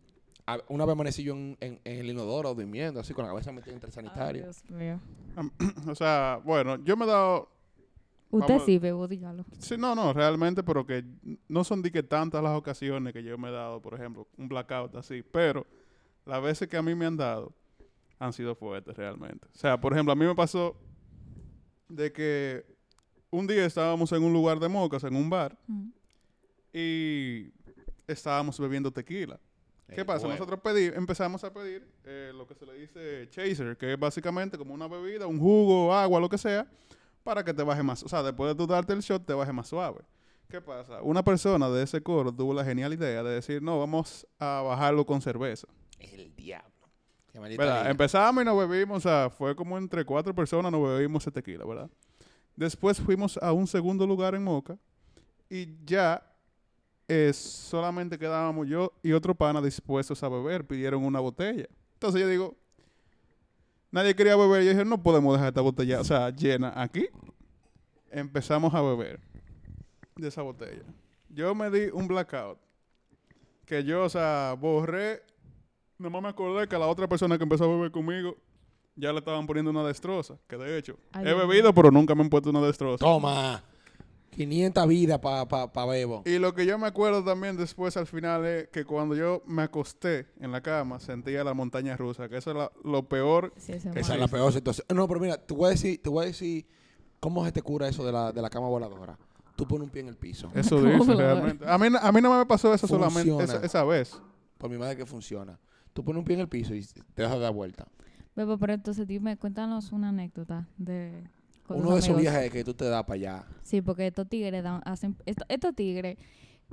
A- 0.45 0.59
Una 0.69 0.85
vez 0.85 0.93
amanecí 0.93 1.23
yo 1.23 1.33
en, 1.33 1.57
en- 1.59 1.81
en 1.83 1.99
el 1.99 2.09
inodoro 2.11 2.53
durmiendo, 2.53 2.99
así 3.01 3.13
con 3.13 3.25
la 3.25 3.31
cabeza 3.31 3.51
metida 3.51 3.73
entre 3.73 3.89
el 3.89 3.93
Ay, 3.97 4.05
sanitario. 4.05 4.43
Dios 4.43 4.63
mío. 4.69 5.01
O 5.89 5.95
sea, 5.95 6.39
bueno, 6.45 6.77
yo 6.85 6.95
me 6.95 7.03
he 7.05 7.07
dado 7.07 7.49
Usted 8.29 8.49
Vamos- 8.55 8.65
sí, 8.65 8.77
bebo, 8.77 9.07
dígalo. 9.07 9.45
Sí, 9.59 9.75
no, 9.77 9.95
no, 9.95 10.11
realmente, 10.13 10.61
pero 10.63 10.85
que 10.85 11.03
no 11.47 11.63
son 11.63 11.81
de 11.81 11.91
que 11.91 12.03
tantas 12.03 12.43
las 12.43 12.57
ocasiones 12.57 13.13
que 13.13 13.23
yo 13.23 13.37
me 13.37 13.47
he 13.47 13.51
dado, 13.51 13.81
por 13.81 13.93
ejemplo, 13.93 14.27
un 14.37 14.49
blackout 14.49 14.95
así, 14.95 15.23
pero 15.23 15.65
las 16.25 16.41
veces 16.41 16.67
que 16.67 16.75
a 16.77 16.81
mí 16.81 16.93
me 16.93 17.05
han 17.05 17.15
dado 17.15 17.53
han 18.19 18.33
sido 18.33 18.53
fuertes 18.55 18.95
realmente. 18.97 19.47
O 19.53 19.57
sea, 19.57 19.79
por 19.79 19.93
ejemplo, 19.93 20.11
a 20.11 20.15
mí 20.15 20.25
me 20.25 20.35
pasó 20.35 20.75
de 21.87 22.11
que 22.11 22.65
un 23.29 23.47
día 23.47 23.65
estábamos 23.65 24.11
en 24.11 24.23
un 24.23 24.33
lugar 24.33 24.59
de 24.59 24.67
mocas, 24.67 25.03
en 25.05 25.15
un 25.15 25.29
bar, 25.29 25.57
Mm. 25.67 25.89
y 26.73 27.51
estábamos 28.07 28.59
bebiendo 28.59 28.91
tequila. 28.91 29.39
¿Qué 29.93 30.03
pasa? 30.03 30.27
Nosotros 30.27 30.59
pedí, 30.59 30.85
empezamos 30.93 31.43
a 31.45 31.53
pedir 31.53 31.87
eh, 32.03 32.33
lo 32.35 32.45
que 32.45 32.55
se 32.55 32.65
le 32.65 32.73
dice 32.73 33.29
chaser, 33.29 33.77
que 33.77 33.93
es 33.93 33.99
básicamente 33.99 34.57
como 34.57 34.73
una 34.73 34.85
bebida, 34.87 35.27
un 35.27 35.39
jugo, 35.39 35.93
agua, 35.93 36.19
lo 36.19 36.27
que 36.27 36.37
sea, 36.37 36.67
para 37.27 37.43
que 37.43 37.53
te 37.53 37.61
baje 37.61 37.83
más. 37.83 38.01
O 38.03 38.07
sea, 38.07 38.23
después 38.23 38.49
de 38.49 38.55
tú 38.55 38.65
darte 38.65 38.93
el 38.93 39.01
shot, 39.01 39.25
te 39.25 39.33
baje 39.33 39.51
más 39.51 39.67
suave. 39.67 39.99
¿Qué 40.47 40.61
pasa? 40.61 41.01
Una 41.01 41.21
persona 41.21 41.69
de 41.69 41.83
ese 41.83 42.01
coro 42.01 42.33
tuvo 42.33 42.53
la 42.53 42.63
genial 42.63 42.93
idea 42.93 43.21
de 43.21 43.31
decir, 43.31 43.61
no, 43.61 43.77
vamos 43.77 44.25
a 44.39 44.61
bajarlo 44.61 45.05
con 45.05 45.21
cerveza. 45.21 45.67
El 45.99 46.33
diablo. 46.37 46.71
Empezamos 47.33 48.41
y 48.41 48.45
nos 48.45 48.57
bebimos, 48.57 49.05
o 49.05 49.09
sea, 49.09 49.29
fue 49.29 49.57
como 49.57 49.77
entre 49.77 50.05
cuatro 50.05 50.33
personas 50.33 50.71
nos 50.71 50.81
bebimos 50.87 51.21
ese 51.23 51.31
tequila, 51.33 51.65
¿verdad? 51.65 51.89
Después 52.55 52.97
fuimos 53.01 53.37
a 53.39 53.51
un 53.51 53.67
segundo 53.67 54.07
lugar 54.07 54.33
en 54.33 54.45
Moca 54.45 54.77
y 55.49 55.83
ya 55.83 56.33
eh, 57.09 57.33
solamente 57.33 58.17
quedábamos 58.17 58.69
yo 58.69 58.93
y 59.03 59.11
otro 59.11 59.35
pana 59.35 59.61
dispuestos 59.61 60.23
a 60.23 60.29
beber, 60.29 60.65
pidieron 60.65 61.03
una 61.03 61.19
botella. 61.19 61.67
Entonces 61.95 62.21
yo 62.21 62.27
digo, 62.29 62.55
nadie 63.91 64.15
quería 64.15 64.35
beber, 64.35 64.63
yo 64.63 64.71
dije, 64.71 64.85
no 64.85 65.01
podemos 65.01 65.33
dejar 65.33 65.49
esta 65.49 65.61
botella, 65.61 66.01
o 66.01 66.03
sea, 66.03 66.29
llena 66.29 66.73
aquí. 66.75 67.07
Empezamos 68.11 68.73
a 68.73 68.81
beber 68.81 69.19
de 70.15 70.27
esa 70.27 70.41
botella. 70.41 70.83
Yo 71.29 71.53
me 71.53 71.69
di 71.69 71.89
un 71.91 72.07
blackout. 72.07 72.57
Que 73.65 73.83
yo, 73.83 74.03
o 74.03 74.09
sea, 74.09 74.55
borré 74.57 75.23
Nomás 75.97 76.21
me 76.21 76.29
acordé 76.29 76.67
que 76.67 76.75
a 76.75 76.79
la 76.79 76.87
otra 76.87 77.07
persona 77.07 77.37
que 77.37 77.43
empezó 77.43 77.63
a 77.63 77.67
beber 77.67 77.91
conmigo 77.91 78.37
ya 78.95 79.11
le 79.11 79.19
estaban 79.19 79.47
poniendo 79.47 79.71
una 79.71 79.83
destroza. 79.83 80.37
Que 80.47 80.57
de 80.57 80.77
hecho, 80.77 80.97
Ay, 81.11 81.27
he 81.27 81.33
bebido, 81.33 81.73
pero 81.73 81.91
nunca 81.91 82.13
me 82.13 82.21
han 82.21 82.29
puesto 82.29 82.49
una 82.49 82.61
destroza. 82.61 83.03
Toma. 83.03 83.63
500 84.37 84.87
vidas 84.87 85.19
para 85.19 85.47
pa, 85.47 85.73
pa 85.73 85.85
Bebo. 85.85 86.21
Y 86.25 86.37
lo 86.37 86.53
que 86.53 86.65
yo 86.65 86.77
me 86.77 86.87
acuerdo 86.87 87.23
también 87.23 87.57
después 87.57 87.97
al 87.97 88.05
final 88.07 88.45
es 88.45 88.67
que 88.69 88.85
cuando 88.85 89.15
yo 89.15 89.41
me 89.47 89.63
acosté 89.63 90.27
en 90.39 90.51
la 90.51 90.61
cama 90.61 90.99
sentía 90.99 91.43
la 91.43 91.53
montaña 91.53 91.97
rusa, 91.97 92.29
que 92.29 92.37
eso 92.37 92.51
es 92.51 92.57
la- 92.57 92.71
lo 92.83 93.07
peor. 93.09 93.51
Sí, 93.57 93.73
Esa 93.73 93.89
es 94.13 94.19
la 94.19 94.27
peor 94.27 94.53
situación. 94.53 94.85
No, 94.93 95.07
pero 95.07 95.19
mira, 95.19 95.37
te 95.37 95.53
voy 95.53 95.65
a 95.67 95.69
decir, 95.71 96.01
te 96.01 96.09
voy 96.09 96.23
a 96.23 96.27
decir 96.27 96.67
cómo 97.19 97.43
se 97.43 97.51
te 97.51 97.61
cura 97.61 97.87
eso 97.87 98.05
de 98.05 98.11
la, 98.11 98.31
de 98.31 98.41
la 98.41 98.49
cama 98.49 98.67
voladora. 98.67 99.17
Tú 99.55 99.67
pones 99.67 99.85
un 99.85 99.89
pie 99.89 100.01
en 100.03 100.09
el 100.09 100.17
piso. 100.17 100.51
Eso 100.53 100.75
¿Cómo 100.81 100.87
dice 101.03 101.15
realmente. 101.15 101.65
A 101.67 101.77
mí, 101.79 101.89
no- 101.89 101.97
a 101.97 102.11
mí 102.11 102.21
no 102.21 102.37
me 102.37 102.45
pasó 102.45 102.71
eso 102.73 102.87
solamente 102.87 103.43
esa 103.65 103.83
vez. 103.83 104.21
Por 104.59 104.69
mi 104.69 104.77
madre 104.77 104.95
que 104.97 105.05
funciona. 105.07 105.59
Tú 105.93 106.03
pones 106.03 106.19
un 106.19 106.25
pie 106.25 106.35
en 106.35 106.41
el 106.41 106.47
piso 106.47 106.75
y 106.75 106.85
te 106.85 107.23
dejas 107.23 107.39
dar 107.39 107.51
vuelta. 107.53 107.87
Bebo, 108.35 108.59
pero 108.59 108.73
entonces 108.73 109.07
dime, 109.07 109.35
cuéntanos 109.35 109.91
una 109.91 110.09
anécdota 110.09 110.67
de... 110.77 111.23
con 111.67 111.77
Uno 111.81 111.93
de 111.93 111.99
esos 111.99 112.17
viajes 112.17 112.51
que 112.51 112.63
tú 112.63 112.73
te 112.73 112.85
das 112.85 113.03
para 113.03 113.15
allá. 113.15 113.45
Sí, 113.61 113.81
porque 113.81 114.07
estos 114.07 114.27
tigres 114.27 114.63
dan- 114.63 114.81
hacen... 114.85 115.15
esto- 115.25 115.45
Estos 115.49 115.75
tigres... 115.75 116.17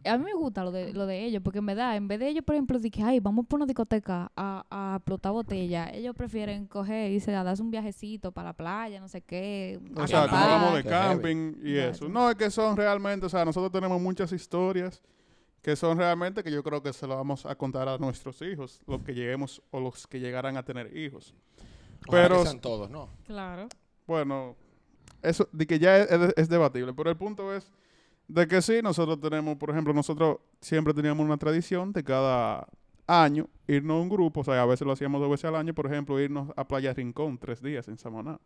A 0.04 0.18
mí 0.18 0.24
me 0.24 0.34
gusta 0.34 0.64
lo 0.64 0.72
de, 0.72 0.92
lo 0.92 1.06
de 1.06 1.24
ellos, 1.24 1.40
porque 1.40 1.60
en 1.60 1.66
verdad, 1.66 1.94
en 1.94 2.08
vez 2.08 2.18
de 2.18 2.26
ellos, 2.28 2.42
por 2.44 2.56
ejemplo, 2.56 2.80
de 2.80 2.90
que, 2.90 3.00
ay, 3.04 3.20
vamos 3.20 3.46
por 3.46 3.58
una 3.58 3.66
discoteca 3.66 4.28
a, 4.34 4.64
a 4.68 4.96
explotar 4.96 5.30
botella, 5.30 5.88
ellos 5.92 6.16
prefieren 6.16 6.66
coger 6.66 7.12
y 7.12 7.20
se 7.20 7.32
a 7.32 7.44
darse 7.44 7.62
un 7.62 7.70
viajecito 7.70 8.32
para 8.32 8.48
la 8.48 8.52
playa, 8.54 8.98
no 8.98 9.06
sé 9.06 9.20
qué. 9.22 9.78
O 9.94 10.04
sea, 10.08 10.22
como 10.22 10.34
acampar. 10.34 10.50
hablamos 10.50 10.74
de 10.74 10.82
camping 10.90 11.54
y 11.62 11.76
eso. 11.76 12.08
No, 12.08 12.28
es 12.28 12.34
que 12.34 12.50
son 12.50 12.76
realmente, 12.76 13.26
o 13.26 13.28
sea, 13.28 13.44
nosotros 13.44 13.70
tenemos 13.70 14.00
muchas 14.00 14.32
historias 14.32 15.00
que 15.62 15.76
son 15.76 15.96
realmente 15.96 16.42
que 16.42 16.50
yo 16.50 16.64
creo 16.64 16.82
que 16.82 16.92
se 16.92 17.06
lo 17.06 17.14
vamos 17.14 17.46
a 17.46 17.54
contar 17.54 17.88
a 17.88 17.96
nuestros 17.96 18.42
hijos, 18.42 18.80
los 18.88 19.00
que 19.02 19.14
lleguemos 19.14 19.62
o 19.70 19.78
los 19.78 20.08
que 20.08 20.18
llegarán 20.18 20.56
a 20.56 20.64
tener 20.64 20.96
hijos. 20.96 21.36
Ojalá 22.08 22.22
Pero- 22.24 22.38
que 22.40 22.48
sean 22.48 22.60
todos, 22.60 22.90
¿no? 22.90 23.10
Claro. 23.26 23.68
Bueno, 24.08 24.56
eso 25.24 25.48
de 25.52 25.66
que 25.66 25.78
ya 25.78 25.98
es, 25.98 26.10
es- 26.10 26.34
es 26.36 26.48
debatible, 26.48 26.92
pero 26.94 27.10
el 27.10 27.16
punto 27.16 27.54
es 27.54 27.70
de 28.28 28.46
que 28.48 28.62
sí, 28.62 28.80
nosotros 28.82 29.20
tenemos, 29.20 29.56
por 29.56 29.70
ejemplo, 29.70 29.92
nosotros 29.92 30.38
siempre 30.60 30.94
teníamos 30.94 31.24
una 31.24 31.36
tradición 31.36 31.92
de 31.92 32.02
cada 32.04 32.66
año 33.06 33.48
irnos 33.66 33.96
a 33.98 34.00
un 34.00 34.08
grupo, 34.08 34.40
o 34.40 34.44
sea, 34.44 34.62
a 34.62 34.66
veces 34.66 34.86
lo 34.86 34.92
hacíamos 34.92 35.20
dos 35.20 35.30
veces 35.30 35.44
al 35.44 35.56
año, 35.56 35.74
por 35.74 35.86
ejemplo, 35.86 36.18
irnos 36.20 36.50
a 36.56 36.66
Playa 36.66 36.94
Rincón 36.94 37.36
tres 37.38 37.60
días 37.62 37.86
en 37.88 37.98
Samaná. 37.98 38.38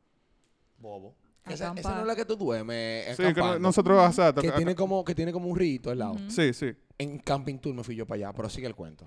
Bobo. 0.78 1.14
Esa, 1.46 1.72
esa 1.76 1.94
no 1.94 2.00
es 2.02 2.06
la 2.06 2.14
que 2.16 2.26
tú 2.26 2.36
duermes 2.36 3.16
Sí, 3.16 3.22
que 3.32 3.40
no- 3.40 3.58
nosotros, 3.58 4.04
exacto. 4.06 4.42
que 4.42 4.48
que- 4.50 4.56
tiene 4.56 4.74
como 4.74 5.02
que 5.02 5.14
tiene 5.14 5.32
como 5.32 5.48
un 5.48 5.56
rito 5.56 5.90
al 5.90 5.98
lado. 5.98 6.16
Sí, 6.28 6.52
sí. 6.52 6.72
En 6.98 7.18
Camping 7.20 7.58
Tour 7.58 7.74
me 7.74 7.82
fui 7.84 7.94
yo 7.96 8.04
para 8.04 8.16
allá, 8.16 8.32
pero 8.34 8.50
sigue 8.50 8.66
el 8.66 8.74
cuento. 8.74 9.06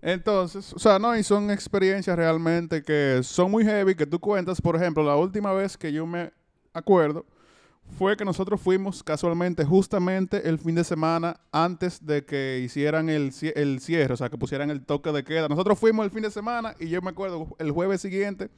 Entonces, 0.00 0.72
o 0.72 0.78
sea, 0.78 0.98
no, 0.98 1.16
y 1.16 1.22
son 1.22 1.50
experiencias 1.50 2.16
realmente 2.16 2.82
que 2.82 3.20
son 3.22 3.50
muy 3.50 3.64
heavy, 3.64 3.94
que 3.94 4.06
tú 4.06 4.18
cuentas, 4.20 4.60
por 4.60 4.76
ejemplo, 4.76 5.02
la 5.04 5.16
última 5.16 5.52
vez 5.52 5.76
que 5.76 5.92
yo 5.92 6.06
me 6.06 6.32
acuerdo 6.74 7.24
fue 7.98 8.16
que 8.16 8.24
nosotros 8.24 8.60
fuimos 8.60 9.02
casualmente 9.02 9.64
justamente 9.64 10.48
el 10.48 10.58
fin 10.58 10.74
de 10.74 10.84
semana 10.84 11.40
antes 11.50 12.04
de 12.06 12.24
que 12.24 12.60
hicieran 12.64 13.08
el, 13.10 13.32
el 13.56 13.80
cierre, 13.80 14.14
o 14.14 14.16
sea, 14.16 14.30
que 14.30 14.38
pusieran 14.38 14.70
el 14.70 14.84
toque 14.84 15.10
de 15.12 15.24
queda. 15.24 15.48
Nosotros 15.48 15.78
fuimos 15.78 16.04
el 16.04 16.10
fin 16.10 16.22
de 16.22 16.30
semana 16.30 16.74
y 16.78 16.88
yo 16.88 17.02
me 17.02 17.10
acuerdo, 17.10 17.48
el 17.58 17.70
jueves 17.72 18.00
siguiente 18.00 18.48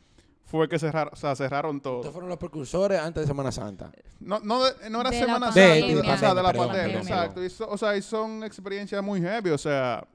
fue 0.44 0.68
que 0.68 0.78
cerraron, 0.78 1.12
o 1.14 1.16
sea, 1.16 1.34
cerraron 1.34 1.80
todo. 1.80 1.96
Estos 2.00 2.12
fueron 2.12 2.28
los 2.28 2.38
precursores 2.38 3.00
antes 3.00 3.22
de 3.22 3.26
Semana 3.26 3.50
Santa. 3.50 3.90
No, 4.20 4.38
no, 4.40 4.62
de- 4.62 4.90
no 4.90 5.00
era 5.00 5.10
De 5.10 5.18
Semana. 5.18 5.46
Santa, 5.46 5.60
De- 5.60 6.00
o 6.00 6.16
sea, 6.18 6.34
de 6.34 6.42
la 6.42 6.52
perdón, 6.52 6.68
pandemia, 6.68 6.98
exacto. 6.98 7.42
Y 7.42 7.50
so- 7.50 7.68
o 7.68 7.78
sea, 7.78 7.96
y 7.96 8.02
son 8.02 8.44
experiencias 8.44 9.02
muy 9.02 9.20
heavy, 9.20 9.50
o 9.50 9.58
sea, 9.58 10.06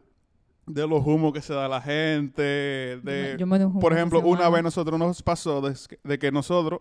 de 0.68 0.88
los 0.88 1.04
humos 1.06 1.34
que 1.34 1.42
se 1.42 1.52
da 1.54 1.68
la 1.68 1.82
gente, 1.82 2.42
de... 2.44 3.36
Yo 3.40 3.48
me 3.48 3.58
doy 3.58 3.66
un 3.68 3.80
Por 3.80 3.92
ejemplo, 3.92 4.20
una 4.22 4.48
vez 4.50 4.62
nosotros 4.64 4.98
nos 5.00 5.22
pasó 5.24 5.62
de, 5.62 5.76
de 6.04 6.20
que 6.20 6.32
nosotros, 6.32 6.80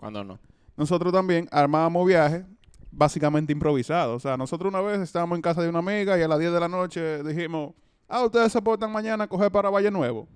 Cuando 0.00 0.24
no. 0.24 0.38
nosotros 0.78 1.12
también 1.12 1.46
armábamos 1.52 2.06
viajes 2.06 2.46
básicamente 2.90 3.52
improvisados. 3.52 4.16
O 4.16 4.18
sea, 4.18 4.38
nosotros 4.38 4.72
una 4.72 4.80
vez 4.80 4.98
estábamos 4.98 5.36
en 5.36 5.42
casa 5.42 5.60
de 5.60 5.68
una 5.68 5.80
amiga 5.80 6.18
y 6.18 6.22
a 6.22 6.28
las 6.28 6.38
10 6.38 6.52
de 6.52 6.60
la 6.60 6.68
noche 6.68 7.22
dijimos, 7.22 7.74
ah, 8.08 8.24
ustedes 8.24 8.50
se 8.50 8.62
portan 8.62 8.90
mañana 8.90 9.24
a 9.24 9.28
coger 9.28 9.52
para 9.52 9.68
Valle 9.68 9.90
Nuevo. 9.90 10.26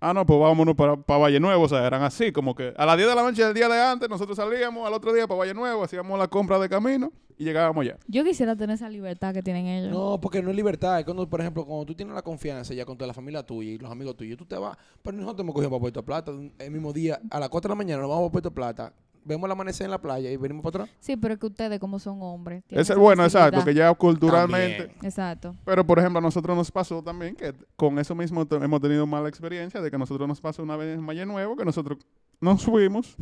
Ah, 0.00 0.12
no, 0.12 0.26
pues 0.26 0.38
vámonos 0.38 0.74
para, 0.74 0.96
para 0.96 1.18
Valle 1.18 1.40
Nuevo. 1.40 1.64
O 1.64 1.68
sea, 1.68 1.86
eran 1.86 2.02
así, 2.02 2.32
como 2.32 2.54
que 2.54 2.74
a 2.76 2.86
las 2.86 2.96
10 2.96 3.08
de 3.08 3.14
la 3.14 3.22
noche 3.22 3.44
del 3.44 3.54
día 3.54 3.68
de 3.68 3.80
antes 3.80 4.08
nosotros 4.08 4.36
salíamos 4.36 4.86
al 4.86 4.92
otro 4.92 5.12
día 5.12 5.26
para 5.26 5.38
Valle 5.38 5.54
Nuevo, 5.54 5.84
hacíamos 5.84 6.18
la 6.18 6.28
compra 6.28 6.58
de 6.58 6.68
camino 6.68 7.12
y 7.36 7.44
llegábamos 7.44 7.82
allá. 7.82 7.98
Yo 8.06 8.24
quisiera 8.24 8.54
tener 8.56 8.74
esa 8.74 8.88
libertad 8.88 9.32
que 9.32 9.42
tienen 9.42 9.66
ellos. 9.66 9.92
No, 9.92 10.20
porque 10.20 10.42
no 10.42 10.50
es 10.50 10.56
libertad. 10.56 10.98
Es 10.98 11.04
cuando, 11.04 11.28
por 11.28 11.40
ejemplo, 11.40 11.64
cuando 11.64 11.86
tú 11.86 11.94
tienes 11.94 12.14
la 12.14 12.22
confianza 12.22 12.74
ya 12.74 12.84
con 12.84 12.96
toda 12.96 13.08
la 13.08 13.14
familia 13.14 13.42
tuya 13.42 13.70
y 13.70 13.78
los 13.78 13.90
amigos 13.90 14.16
tuyos, 14.16 14.36
tú 14.38 14.46
te 14.46 14.56
vas. 14.56 14.76
Pero 15.02 15.16
nosotros 15.16 15.40
hemos 15.44 15.54
cogido 15.54 15.70
para 15.70 15.80
Puerto 15.80 16.04
Plata 16.04 16.32
el 16.58 16.70
mismo 16.70 16.92
día, 16.92 17.20
a 17.30 17.40
las 17.40 17.48
4 17.48 17.68
de 17.68 17.72
la 17.72 17.76
mañana 17.76 18.02
nos 18.02 18.10
vamos 18.10 18.28
a 18.28 18.32
Puerto 18.32 18.52
Plata, 18.52 18.92
vemos 19.24 19.46
el 19.46 19.52
amanecer 19.52 19.84
en 19.86 19.90
la 19.90 20.00
playa 20.00 20.30
y 20.30 20.36
venimos 20.36 20.62
para 20.62 20.84
atrás. 20.84 20.96
Sí, 21.00 21.16
pero 21.16 21.34
es 21.34 21.40
que 21.40 21.46
ustedes 21.46 21.78
como 21.80 21.98
son 21.98 22.18
hombres. 22.22 22.62
esa 22.68 22.96
bueno, 22.96 23.24
exacto, 23.24 23.64
que 23.64 23.74
ya 23.74 23.92
culturalmente... 23.94 24.84
También. 24.84 24.98
Exacto. 25.04 25.54
Pero, 25.64 25.84
por 25.86 25.98
ejemplo, 25.98 26.18
a 26.18 26.22
nosotros 26.22 26.56
nos 26.56 26.70
pasó 26.70 27.02
también 27.02 27.34
que 27.34 27.54
con 27.76 27.98
eso 27.98 28.14
mismo 28.14 28.46
hemos 28.50 28.80
tenido 28.80 29.06
mala 29.06 29.28
experiencia 29.28 29.80
de 29.80 29.90
que 29.90 29.96
a 29.96 29.98
nosotros 29.98 30.28
nos 30.28 30.40
pasó 30.40 30.62
una 30.62 30.76
vez 30.76 30.98
en 30.98 31.06
Valle 31.06 31.26
Nuevo 31.26 31.56
que 31.56 31.64
nosotros 31.64 31.98
nos 32.40 32.64
fuimos. 32.64 33.16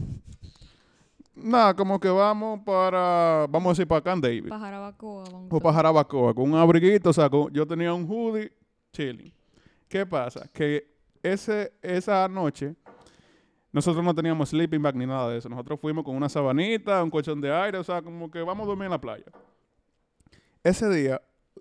Nada, 1.34 1.74
como 1.74 1.98
que 1.98 2.08
vamos 2.10 2.60
para, 2.64 3.46
vamos 3.48 3.70
a 3.70 3.72
decir, 3.72 3.88
para 3.88 4.02
Can 4.02 4.20
David. 4.20 4.48
Para 4.48 4.60
Jarabacoa. 4.60 5.24
O 5.50 5.60
para 5.60 5.74
Jarabacoa, 5.74 6.34
con 6.34 6.52
un 6.52 6.58
abriguito, 6.58 7.10
o 7.10 7.12
sea, 7.12 7.30
con- 7.30 7.50
yo 7.52 7.66
tenía 7.66 7.92
un 7.94 8.04
hoodie 8.08 8.52
chilling. 8.92 9.32
¿Qué 9.88 10.04
pasa? 10.04 10.46
Que 10.52 10.86
ese, 11.22 11.72
esa 11.80 12.28
noche 12.28 12.74
nosotros 13.72 14.04
no 14.04 14.14
teníamos 14.14 14.50
sleeping 14.50 14.82
bag 14.82 14.94
ni 14.96 15.06
nada 15.06 15.30
de 15.30 15.38
eso. 15.38 15.48
Nosotros 15.48 15.80
fuimos 15.80 16.04
con 16.04 16.14
una 16.14 16.28
sabanita, 16.28 17.02
un 17.02 17.10
colchón 17.10 17.40
de 17.40 17.52
aire, 17.52 17.78
o 17.78 17.84
sea, 17.84 18.02
como 18.02 18.30
que 18.30 18.42
vamos 18.42 18.64
a 18.64 18.68
dormir 18.68 18.84
en 18.84 18.90
la 18.90 19.00
playa. 19.00 19.24
Ese 20.62 20.88
día, 20.90 21.20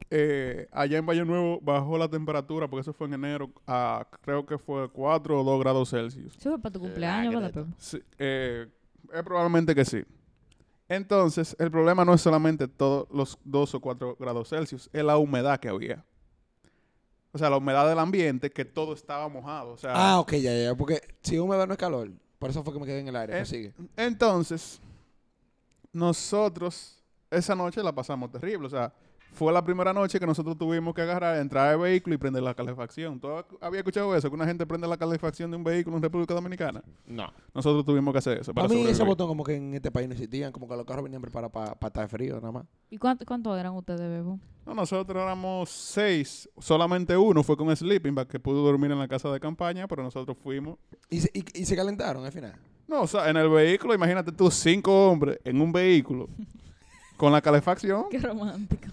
eh, 0.09 0.68
allá 0.72 0.97
en 0.97 1.05
Valle 1.05 1.24
Nuevo 1.24 1.59
bajó 1.62 1.97
la 1.97 2.09
temperatura, 2.09 2.68
porque 2.68 2.82
eso 2.82 2.93
fue 2.93 3.07
en 3.07 3.14
enero, 3.14 3.49
a 3.66 4.05
creo 4.22 4.45
que 4.45 4.57
fue 4.57 4.89
4 4.89 5.39
o 5.39 5.43
2 5.43 5.59
grados 5.62 5.89
Celsius. 5.89 6.36
Eso 6.38 6.49
fue 6.49 6.59
para 6.59 6.74
tu 6.74 6.80
cumpleaños, 6.82 7.41
¿verdad? 7.41 7.66
Sí, 7.78 7.97
eh, 8.20 8.68
eh, 9.14 9.24
probablemente 9.24 9.74
que 9.74 9.86
sí. 9.86 10.03
Entonces, 10.89 11.55
el 11.57 11.72
problema 11.72 12.03
no 12.03 12.14
es 12.14 12.22
solamente 12.22 12.68
todos 12.68 13.07
los 13.12 13.39
2 13.45 13.76
o 13.76 13.80
4 13.80 14.18
grados 14.20 14.49
Celsius, 14.49 14.89
es 14.91 15.03
la 15.03 15.18
humedad 15.18 15.59
que 15.59 15.70
había. 15.70 16.03
O 17.34 17.38
sea, 17.38 17.49
la 17.49 17.57
humedad 17.57 17.88
del 17.88 17.99
ambiente, 17.99 18.49
que 18.51 18.65
todo 18.65 18.93
estaba 18.93 19.27
mojado. 19.29 19.71
O 19.71 19.77
sea, 19.77 19.93
Ah, 19.95 20.19
ok, 20.19 20.34
ya, 20.34 20.53
ya. 20.53 20.75
Porque 20.75 21.01
si 21.21 21.39
húmedo 21.39 21.65
no 21.65 21.73
es 21.73 21.79
calor. 21.79 22.11
Por 22.39 22.49
eso 22.49 22.63
fue 22.63 22.73
que 22.73 22.79
me 22.79 22.86
quedé 22.86 22.99
en 22.99 23.07
el 23.07 23.15
aire. 23.15 23.39
Eh, 23.39 23.45
sigue. 23.45 23.73
entonces, 23.95 24.82
nosotros 25.93 27.01
esa 27.29 27.55
noche 27.55 27.82
la 27.84 27.93
pasamos 27.93 28.32
terrible. 28.32 28.67
O 28.67 28.69
sea, 28.69 28.93
fue 29.34 29.53
la 29.53 29.63
primera 29.63 29.93
noche 29.93 30.19
que 30.19 30.25
nosotros 30.25 30.57
tuvimos 30.57 30.93
que 30.93 31.01
agarrar, 31.01 31.38
entrar 31.38 31.69
al 31.69 31.79
vehículo 31.79 32.15
y 32.15 32.17
prender 32.17 32.43
la 32.43 32.53
calefacción. 32.53 33.19
¿Tú 33.19 33.29
había 33.61 33.79
escuchado 33.79 34.15
eso? 34.15 34.29
Que 34.29 34.36
una 34.36 34.45
gente 34.45 34.65
prende 34.65 34.88
la 34.88 34.97
calefacción 34.97 35.49
de 35.49 35.57
un 35.57 35.63
vehículo 35.63 35.97
en 35.97 36.03
República 36.03 36.34
Dominicana. 36.34 36.84
No. 37.05 37.32
Nosotros 37.53 37.86
tuvimos 37.86 38.11
que 38.13 38.17
hacer 38.19 38.39
eso. 38.39 38.53
Para 38.53 38.67
Para 38.67 38.79
mí 38.79 38.86
ese 38.88 39.03
botón 39.03 39.27
como 39.27 39.43
que 39.43 39.55
en 39.55 39.73
este 39.73 39.89
país 39.89 40.07
no 40.07 40.13
existían. 40.13 40.51
Como 40.51 40.67
que 40.67 40.75
los 40.75 40.86
carros 40.86 41.03
venían 41.03 41.21
preparados 41.21 41.51
para 41.51 41.88
estar 41.88 42.07
frío 42.09 42.36
nada 42.36 42.51
más. 42.51 42.65
¿Y 42.89 42.97
cuánto, 42.97 43.25
cuánto 43.25 43.57
eran 43.57 43.73
ustedes, 43.73 44.01
Bebo? 44.01 44.39
No, 44.65 44.73
nosotros 44.75 45.21
éramos 45.21 45.69
seis. 45.69 46.49
Solamente 46.59 47.15
uno 47.15 47.41
fue 47.41 47.55
con 47.55 47.75
sleeping 47.75 48.13
bag 48.13 48.27
que 48.27 48.39
pudo 48.39 48.63
dormir 48.63 48.91
en 48.91 48.99
la 48.99 49.07
casa 49.07 49.32
de 49.32 49.39
campaña, 49.39 49.88
pero 49.88 50.03
nosotros 50.03 50.38
fuimos. 50.38 50.77
Y 51.09 51.21
se, 51.21 51.32
y, 51.34 51.61
y 51.61 51.65
se 51.65 51.75
calentaron 51.75 52.25
al 52.25 52.32
final. 52.32 52.55
No, 52.88 53.03
o 53.03 53.07
sea, 53.07 53.29
en 53.29 53.38
el 53.38 53.49
vehículo, 53.49 53.93
imagínate 53.95 54.34
tú, 54.34 54.51
cinco 54.51 55.09
hombres 55.09 55.39
en 55.45 55.61
un 55.61 55.71
vehículo 55.71 56.27
con 57.17 57.32
la 57.32 57.41
calefacción. 57.41 58.05
Qué 58.11 58.19
romántico. 58.19 58.88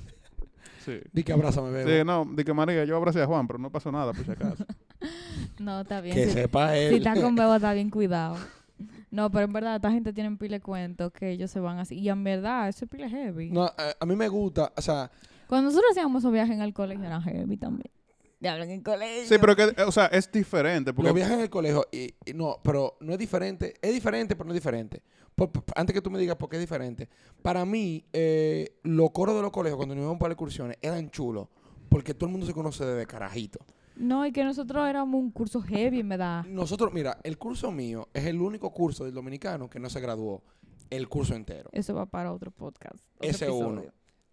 Sí. 0.88 1.00
Di 1.12 1.22
que 1.22 1.32
abrázame, 1.32 1.70
bebo. 1.70 1.88
Sí, 1.90 2.04
no, 2.04 2.24
de 2.34 2.44
que 2.44 2.54
María, 2.54 2.84
yo 2.84 2.96
abracé 2.96 3.20
a 3.22 3.26
Juan, 3.26 3.46
pero 3.46 3.58
no 3.58 3.70
pasó 3.70 3.92
nada, 3.92 4.12
por 4.12 4.24
si 4.24 4.30
acaso. 4.32 4.64
No, 5.58 5.80
está 5.80 6.00
bien. 6.00 6.14
Que 6.14 6.26
Si, 6.26 6.32
sepa 6.32 6.72
si 6.72 6.78
él. 6.78 6.94
está 6.94 7.20
con 7.20 7.34
Bebo, 7.34 7.54
está 7.56 7.72
bien 7.72 7.90
cuidado. 7.90 8.36
No, 9.10 9.30
pero 9.30 9.46
en 9.46 9.52
verdad, 9.52 9.76
esta 9.76 9.90
gente 9.90 10.12
tiene 10.12 10.36
pile 10.36 10.56
de 10.58 10.60
cuentos 10.60 11.10
que 11.12 11.30
ellos 11.30 11.50
se 11.50 11.60
van 11.60 11.78
así. 11.78 11.96
Y 11.98 12.08
en 12.10 12.22
verdad, 12.22 12.68
eso 12.68 12.84
es 12.84 12.90
pile 12.90 13.08
heavy. 13.08 13.50
No, 13.50 13.64
a, 13.64 13.74
a 13.98 14.06
mí 14.06 14.14
me 14.14 14.28
gusta, 14.28 14.70
o 14.76 14.82
sea, 14.82 15.10
Cuando 15.48 15.70
nosotros 15.70 15.90
hacíamos 15.92 16.20
esos 16.22 16.32
viajes 16.32 16.54
en 16.54 16.60
el 16.62 16.74
colegio, 16.74 17.04
eran 17.06 17.22
heavy 17.22 17.56
también. 17.56 17.90
Ya 18.40 18.52
hablan 18.52 18.70
en 18.70 18.82
colegio. 18.82 19.26
Sí, 19.28 19.36
pero 19.40 19.56
que, 19.56 19.62
eh, 19.64 19.82
o 19.86 19.90
sea, 19.92 20.06
es 20.06 20.30
diferente. 20.30 20.92
Porque 20.92 21.08
los 21.08 21.14
viajes 21.16 21.34
en 21.34 21.40
el 21.40 21.50
colegio, 21.50 21.84
y, 21.90 22.14
y 22.24 22.34
no, 22.34 22.58
pero 22.62 22.96
no 23.00 23.12
es 23.12 23.18
diferente. 23.18 23.74
Es 23.82 23.92
diferente, 23.92 24.36
pero 24.36 24.46
no 24.46 24.52
es 24.52 24.60
diferente. 24.60 25.02
Por- 25.34 25.50
por- 25.50 25.64
antes 25.74 25.92
que 25.94 26.00
tú 26.00 26.10
me 26.10 26.18
digas 26.18 26.36
por 26.36 26.48
qué 26.48 26.56
es 26.56 26.60
diferente. 26.60 27.08
Para 27.42 27.64
mí, 27.64 28.04
eh, 28.12 28.78
los 28.84 29.10
coros 29.10 29.34
de 29.34 29.42
los 29.42 29.50
colegios, 29.50 29.76
cuando 29.76 29.94
nos 29.94 30.02
íbamos 30.02 30.18
para 30.20 30.28
las 30.30 30.34
excursiones, 30.34 30.76
eran 30.82 31.10
chulos. 31.10 31.48
Porque 31.88 32.14
todo 32.14 32.26
el 32.26 32.32
mundo 32.32 32.46
se 32.46 32.52
conoce 32.52 32.84
desde 32.84 33.06
carajito. 33.06 33.58
No, 33.96 34.24
y 34.24 34.30
que 34.30 34.44
nosotros 34.44 34.88
éramos 34.88 35.20
un 35.20 35.32
curso 35.32 35.60
heavy, 35.60 35.98
en 36.00 36.08
verdad. 36.10 36.44
Nosotros, 36.44 36.92
mira, 36.92 37.18
el 37.24 37.38
curso 37.38 37.72
mío 37.72 38.08
es 38.14 38.26
el 38.26 38.40
único 38.40 38.70
curso 38.72 39.04
del 39.04 39.14
dominicano 39.14 39.68
que 39.68 39.80
no 39.80 39.90
se 39.90 39.98
graduó 40.00 40.42
el 40.90 41.08
curso 41.08 41.34
entero. 41.34 41.68
Eso 41.72 41.94
va 41.94 42.06
para 42.06 42.32
otro 42.32 42.52
podcast. 42.52 42.94
otro 43.16 43.28
Ese 43.28 43.46
episodio. 43.46 43.66
uno. 43.68 43.82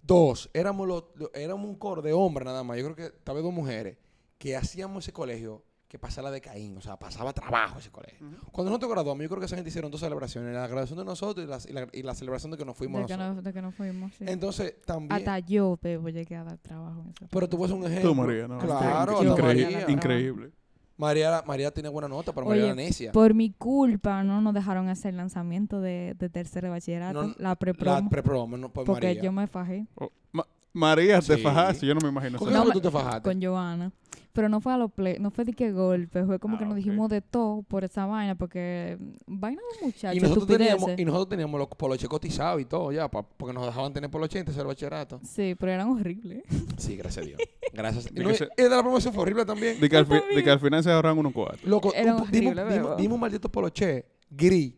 Dos, 0.06 0.50
éramos, 0.54 0.88
los, 0.88 1.04
lo- 1.16 1.34
éramos 1.34 1.68
un 1.68 1.76
coro 1.76 2.02
de 2.02 2.14
hombres 2.14 2.46
nada 2.46 2.64
más. 2.64 2.78
Yo 2.78 2.84
creo 2.92 2.96
que 2.96 3.18
tal 3.24 3.36
vez 3.36 3.44
dos 3.44 3.54
mujeres 3.54 3.98
que 4.38 4.56
hacíamos 4.56 5.04
ese 5.04 5.14
colegio 5.14 5.64
que 5.88 5.98
pasaba 5.98 6.30
de 6.30 6.42
Caín. 6.42 6.78
O 6.78 6.82
sea, 6.82 6.98
pasaba 6.98 7.32
trabajo 7.34 7.80
ese 7.80 7.90
colegio. 7.90 8.28
Cuando 8.52 8.70
nosotros 8.70 8.92
graduamos, 8.92 9.24
yo 9.24 9.30
creo 9.30 9.40
que 9.40 9.46
esa 9.46 9.56
gente 9.56 9.70
hicieron 9.70 9.90
dos 9.92 10.02
celebraciones. 10.02 10.54
La 10.54 10.68
graduación 10.68 11.00
de 11.00 11.06
nosotros 11.06 11.46
y 11.46 11.50
la, 11.50 11.58
y 11.68 11.74
la, 11.74 11.88
y 11.94 12.04
la 12.04 12.14
celebración 12.16 12.52
de 12.52 12.58
que 12.58 12.66
nos 12.66 12.76
fuimos 12.76 13.02
De 13.02 13.08
que, 13.08 13.18
nosotros. 13.18 13.36
no, 13.38 13.42
de 13.42 13.54
que 13.54 13.62
no 13.62 13.72
fuimos, 13.72 14.14
sí. 14.16 14.26
Entonces, 14.28 14.76
también... 14.86 15.14
Hasta 15.14 15.40
yo, 15.40 15.80
Bebo, 15.82 16.10
llegué 16.10 16.36
a 16.36 16.44
dar 16.44 16.58
trabajo 16.58 17.02
en 17.02 17.10
ese 17.12 17.28
pero 17.32 17.48
tú 17.50 17.58
ves 17.60 17.72
un 17.72 17.84
ejemplo. 17.86 18.10
tú, 18.10 18.16
María, 18.16 18.48
¿no? 18.48 18.58
Claro, 18.60 19.24
increíble. 19.24 19.44
María. 19.64 19.80
María. 19.80 19.92
increíble. 19.96 20.52
María, 20.98 21.44
María 21.46 21.72
tiene 21.72 21.90
buena 21.90 22.08
nota, 22.08 22.32
pero 22.34 22.46
María 22.48 22.64
Oye, 22.64 22.72
era 22.72 22.76
necia. 22.76 23.12
Por 23.12 23.34
mi 23.34 23.52
culpa, 23.52 24.24
no 24.24 24.40
nos 24.42 24.54
dejaron 24.54 24.88
hacer 24.88 25.10
el 25.10 25.18
lanzamiento 25.18 25.82
de, 25.82 26.16
de 26.18 26.30
tercero 26.30 26.68
de 26.68 26.72
bachillerato, 26.72 27.22
No, 27.24 27.28
la 27.38 27.50
La 27.50 27.56
pre-promo, 27.56 28.10
pre-promo, 28.10 28.58
no, 28.58 28.70
por 28.70 28.86
porque 28.86 29.08
María. 29.08 29.22
yo 29.22 29.32
me 29.34 29.48
fajé 29.48 29.88
Oh, 29.96 30.10
Ma- 30.32 30.48
María, 30.72 31.20
te 31.22 31.36
Sí. 31.36 31.42
fajaste, 31.42 31.86
yo 31.86 31.94
no 31.96 32.02
me 32.02 32.10
imagino. 32.10 32.38
¿Con 32.40 32.52
No 32.54 32.72
tú 32.72 32.80
te 32.82 32.90
fajaste? 32.92 33.22
con 33.22 33.42
Joana. 33.42 33.92
Pero 34.36 34.50
no 34.50 34.60
fue 34.60 34.74
a 34.74 34.78
los 34.78 34.92
play, 34.92 35.16
no 35.20 35.32
fue 35.32 35.46
de 35.46 35.54
que 35.54 35.72
golpe, 35.72 36.26
fue 36.26 36.40
como 36.40 36.56
Ah, 36.56 36.60
que 36.60 36.66
nos 36.66 36.76
dijimos 36.76 37.10
de 37.10 37.22
todo 37.22 37.64
por 37.64 37.86
esa 37.86 38.06
vaina, 38.06 38.36
porque 38.36 38.98
vaina 39.26 39.62
de 39.80 39.86
muchachos, 39.88 40.16
y 40.16 40.20
nosotros, 40.20 40.46
teníamos, 40.46 40.90
y 40.98 41.06
nosotros 41.06 41.30
teníamos 41.30 41.58
los 41.58 41.70
poloches 41.70 42.10
cotizados 42.10 42.62
y 42.62 42.66
todo 42.66 42.92
ya, 42.92 43.10
pa- 43.10 43.24
porque 43.24 43.54
nos 43.54 43.66
dejaban 43.66 43.94
tener 43.94 44.12
poloche 44.12 44.38
en 44.38 44.44
tercer 44.46 44.66
bachillerato. 44.66 45.22
Sí, 45.24 45.56
pero 45.58 45.72
eran 45.72 45.88
horribles. 45.90 46.44
Sí, 46.78 46.98
gracias 46.98 47.24
a 47.24 47.28
Dios. 47.28 47.40
Gracias. 47.74 48.14
De 48.14 48.22
No, 48.24 48.30
y- 48.32 48.36
se- 48.36 48.50
y 48.58 48.62
de 48.64 48.70
la 48.70 48.82
promoción 48.84 49.14
fue 49.14 49.24
horrible 49.24 49.46
también. 49.46 49.80
De 49.80 49.90
que, 49.90 49.96
al 49.96 50.06
fi- 50.06 50.36
de 50.36 50.44
que 50.44 50.50
al 50.52 50.60
final 50.60 50.84
se 50.84 50.92
ahorran 50.92 51.18
unos 51.18 51.32
cuatro. 51.32 51.60
Loco, 51.64 51.94
dimos 52.30 53.14
un 53.16 53.20
maldito 53.20 53.50
poloche 53.50 54.06
gris 54.30 54.74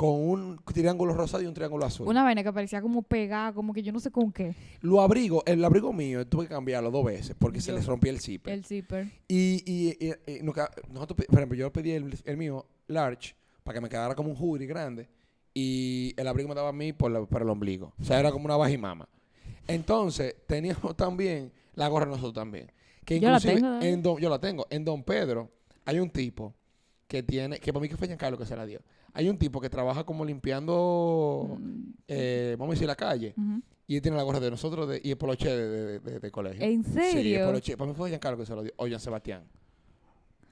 con 0.00 0.14
un 0.14 0.56
triángulo 0.72 1.12
rosado 1.12 1.42
y 1.42 1.46
un 1.46 1.52
triángulo 1.52 1.84
azul. 1.84 2.08
Una 2.08 2.22
vaina 2.22 2.42
que 2.42 2.50
parecía 2.54 2.80
como 2.80 3.02
pegada, 3.02 3.52
como 3.52 3.74
que 3.74 3.82
yo 3.82 3.92
no 3.92 4.00
sé 4.00 4.10
con 4.10 4.32
qué. 4.32 4.54
Lo 4.80 5.02
abrigo, 5.02 5.42
el 5.44 5.62
abrigo 5.62 5.92
mío 5.92 6.26
tuve 6.26 6.44
que 6.44 6.54
cambiarlo 6.54 6.90
dos 6.90 7.04
veces 7.04 7.36
porque 7.38 7.60
se 7.60 7.70
les 7.70 7.84
rompía 7.84 8.10
el 8.10 8.18
zipper. 8.18 8.54
El 8.54 8.64
zipper. 8.64 9.08
Y, 9.28 9.62
y, 9.70 9.98
y- 10.00 10.38
y 10.38 10.42
nunca- 10.42 10.70
nosotros, 10.90 11.26
por 11.26 11.38
ejemplo, 11.38 11.58
yo 11.58 11.70
pedí 11.70 11.90
el, 11.90 12.18
el 12.24 12.36
mío 12.38 12.64
large 12.86 13.34
para 13.62 13.74
que 13.74 13.82
me 13.82 13.90
quedara 13.90 14.14
como 14.14 14.30
un 14.30 14.36
hoodie 14.36 14.66
grande 14.66 15.06
y 15.52 16.14
el 16.16 16.26
abrigo 16.28 16.48
me 16.48 16.54
daba 16.54 16.70
a 16.70 16.72
mí 16.72 16.94
por, 16.94 17.10
la- 17.10 17.26
por 17.26 17.42
el 17.42 17.50
ombligo. 17.50 17.92
O 18.00 18.04
sea, 18.04 18.18
era 18.18 18.32
como 18.32 18.46
una 18.46 18.56
bajimama. 18.56 19.06
Entonces, 19.68 20.34
teníamos 20.46 20.96
también 20.96 21.52
la 21.74 21.88
gorra 21.88 22.06
nosotros 22.06 22.32
también. 22.32 22.72
Que 23.04 23.20
Yo 23.20 23.28
la 23.30 23.36
inclusive 23.36 23.60
tengo, 23.60 23.80
¿eh? 23.82 23.90
en 23.90 24.02
Don- 24.02 24.18
yo 24.18 24.30
la 24.30 24.38
tengo. 24.38 24.66
En 24.70 24.82
Don 24.84 25.02
Pedro 25.02 25.50
hay 25.84 25.98
un 25.98 26.08
tipo 26.08 26.54
que 27.10 27.24
tiene, 27.24 27.58
que 27.58 27.72
para 27.72 27.82
mí 27.82 27.88
que 27.88 27.96
fue 27.96 28.06
Giancarlo 28.06 28.38
que 28.38 28.46
se 28.46 28.54
la 28.54 28.64
dio. 28.64 28.80
Hay 29.14 29.28
un 29.28 29.36
tipo 29.36 29.60
que 29.60 29.68
trabaja 29.68 30.04
como 30.04 30.24
limpiando, 30.24 31.56
Mm, 31.58 31.82
eh, 32.06 32.54
vamos 32.56 32.72
a 32.72 32.74
decir, 32.76 32.86
la 32.86 32.94
calle. 32.94 33.34
Y 33.88 33.96
él 33.96 34.02
tiene 34.02 34.16
la 34.16 34.22
gorra 34.22 34.38
de 34.38 34.48
nosotros 34.48 34.88
de- 34.88 35.00
y 35.02 35.10
el 35.10 35.16
poloche 35.18 35.48
de, 35.50 35.68
de, 35.68 35.98
de- 35.98 36.20
de 36.20 36.30
colegio. 36.30 36.64
¿En 36.64 36.84
Sí, 36.84 36.90
el 36.98 37.10
serio? 37.12 37.46
poloche. 37.46 37.76
Para 37.76 37.90
mí 37.90 37.96
fue 37.96 38.08
Giancarlo 38.10 38.38
que 38.38 38.46
se 38.46 38.54
lo 38.54 38.62
dio. 38.62 38.72
O 38.76 38.86
Jean 38.86 39.00
Sebastián. 39.00 39.42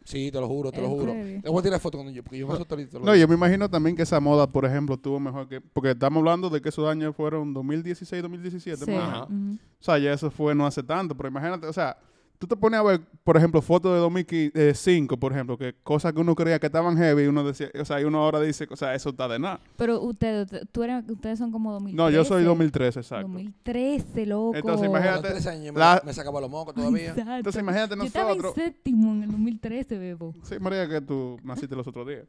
Sí, 0.05 0.33
te 0.33 0.41
lo 0.41 0.49
juro, 0.49 0.73
te 0.73 0.79
lo 0.81 0.87
¿En 0.89 0.91
juro. 0.91 1.13
serio? 1.13 1.41
Le 1.45 1.51
voy 1.51 1.61
a 1.61 1.63
tirar 1.63 1.79
foto 1.81 1.99
cuando 1.99 2.13
yo, 2.13 2.25
porque 2.25 2.39
yo 2.39 2.49
me 2.49 2.65
te 2.65 2.77
No, 2.77 2.99
digo. 3.13 3.15
yo 3.15 3.29
me 3.29 3.35
imagino 3.35 3.69
también 3.71 3.95
que 3.95 4.03
esa 4.03 4.19
moda, 4.19 4.51
por 4.51 4.65
ejemplo, 4.65 4.97
tuvo 4.97 5.21
mejor 5.21 5.47
que... 5.49 5.61
Porque 5.61 5.91
estamos 5.91 6.19
hablando 6.19 6.51
de 6.51 6.61
que 6.61 6.71
esos 6.71 6.89
años 6.89 7.15
fueron 7.15 7.53
2016, 7.55 8.21
2017. 8.23 8.85
Sí, 8.85 8.91
más 8.91 8.99
o 9.01 9.07
Ajá. 9.07 9.25
O 9.25 9.59
sea, 9.85 9.99
ya 9.99 10.13
eso 10.13 10.29
fue 10.31 10.55
no 10.57 10.67
hace 10.67 10.83
tanto, 10.83 11.15
pero 11.17 11.29
imagínate, 11.29 11.67
o 11.69 11.73
sea, 11.73 11.97
tú 12.39 12.47
te 12.47 12.57
pones 12.57 12.79
a 12.79 12.83
ver, 12.83 13.01
por 13.25 13.37
ejemplo, 13.37 13.61
fotos 13.61 13.93
de 13.93 13.99
2005, 13.99 15.17
por 15.19 15.33
ejemplo, 15.33 15.59
que 15.59 15.75
cosas 15.83 16.13
que 16.13 16.21
uno 16.21 16.35
creía 16.35 16.59
que 16.59 16.67
estaban 16.67 16.97
heavy, 16.97 17.25
y 17.25 17.27
uno 17.27 17.45
decía, 17.45 17.69
o 17.81 17.85
sea, 17.85 18.01
y 18.01 18.05
uno 18.05 18.19
ahora 18.23 18.41
dice, 18.41 18.67
o 18.71 18.77
sea, 18.77 18.95
eso 18.95 19.11
está 19.11 19.29
de 19.29 19.39
nada. 19.39 19.61
Pero 19.77 20.01
ustedes, 20.01 20.45
usted- 20.47 20.67
tú 20.71 20.83
eres, 20.83 21.05
ustedes 21.09 21.39
son 21.39 21.51
como 21.53 21.73
2013. 21.73 21.97
No, 21.97 22.11
yo 22.11 22.25
soy 22.25 22.45
2013, 22.45 23.01
exacto. 23.01 23.29
2013, 23.29 24.27
loco. 24.27 24.55
Entonces, 24.57 24.89
A 24.89 24.91
los 24.91 24.97
imagínate- 25.01 25.29
13 25.29 25.49
años 25.51 25.75
me, 25.75 25.81
La- 25.81 26.03
me 26.05 26.13
sacaba 26.13 26.41
los 26.41 26.51
mocos 26.51 26.75
todavía. 26.75 27.11
Exacto. 27.11 27.35
Entonces, 27.35 27.63
imagínate 27.63 27.97
Yo 27.97 28.03
estaba 28.05 28.33
en 28.33 28.39
nosotros. 28.39 28.65
séptimo 28.65 29.13
en 29.13 29.23
el 29.25 29.31
2013, 29.31 29.99
bebo. 29.99 30.35
Sí, 30.43 30.55
María, 30.61 30.89
que 30.89 31.01
tú 31.01 31.39
naciste 31.43 31.75
los 31.77 31.87
otros 31.87 32.07
días. 32.07 32.25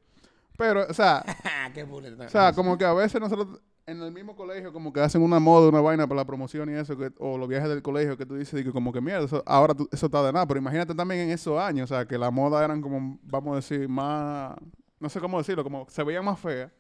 Pero, 0.60 0.86
o 0.90 0.94
sea, 0.94 1.24
Qué 1.74 1.84
bullying. 1.84 2.20
o 2.20 2.30
sea, 2.30 2.54
como 2.54 2.78
que 2.78 2.84
a 2.86 2.94
veces 2.94 3.20
nosotros 3.22 3.60
en 3.88 4.02
el 4.04 4.12
mismo 4.12 4.36
colegio 4.36 4.72
como 4.72 4.94
que 4.94 5.00
hacen 5.00 5.22
una 5.24 5.40
moda, 5.40 5.70
una 5.70 5.82
vaina 5.82 6.06
para 6.06 6.22
la 6.22 6.26
promoción 6.26 6.70
y 6.70 6.74
eso, 6.74 6.96
que, 6.98 7.12
o 7.18 7.38
los 7.40 7.48
viajes 7.50 7.70
del 7.70 7.82
colegio 7.82 8.16
que 8.18 8.26
tú 8.26 8.36
dices 8.36 8.60
y 8.60 8.64
que 8.64 8.72
como 8.72 8.92
que 8.94 9.02
mierda, 9.02 9.26
eso, 9.26 9.42
ahora 9.48 9.74
tú- 9.74 9.88
eso 9.92 10.06
está 10.08 10.22
de 10.22 10.32
nada. 10.34 10.46
Pero 10.46 10.60
imagínate 10.60 10.94
también 10.94 11.22
en 11.22 11.30
esos 11.32 11.58
años, 11.60 11.90
o 11.90 11.96
sea, 11.96 12.06
que 12.06 12.18
la 12.18 12.30
moda 12.30 12.64
eran 12.64 12.82
como, 12.82 13.18
vamos 13.24 13.54
a 13.54 13.56
decir, 13.56 13.88
más, 13.90 14.56
no 15.00 15.10
sé 15.10 15.20
cómo 15.20 15.38
decirlo, 15.40 15.64
como 15.64 15.88
se 15.90 16.04
veían 16.04 16.24
más 16.26 16.40
feas. 16.40 16.72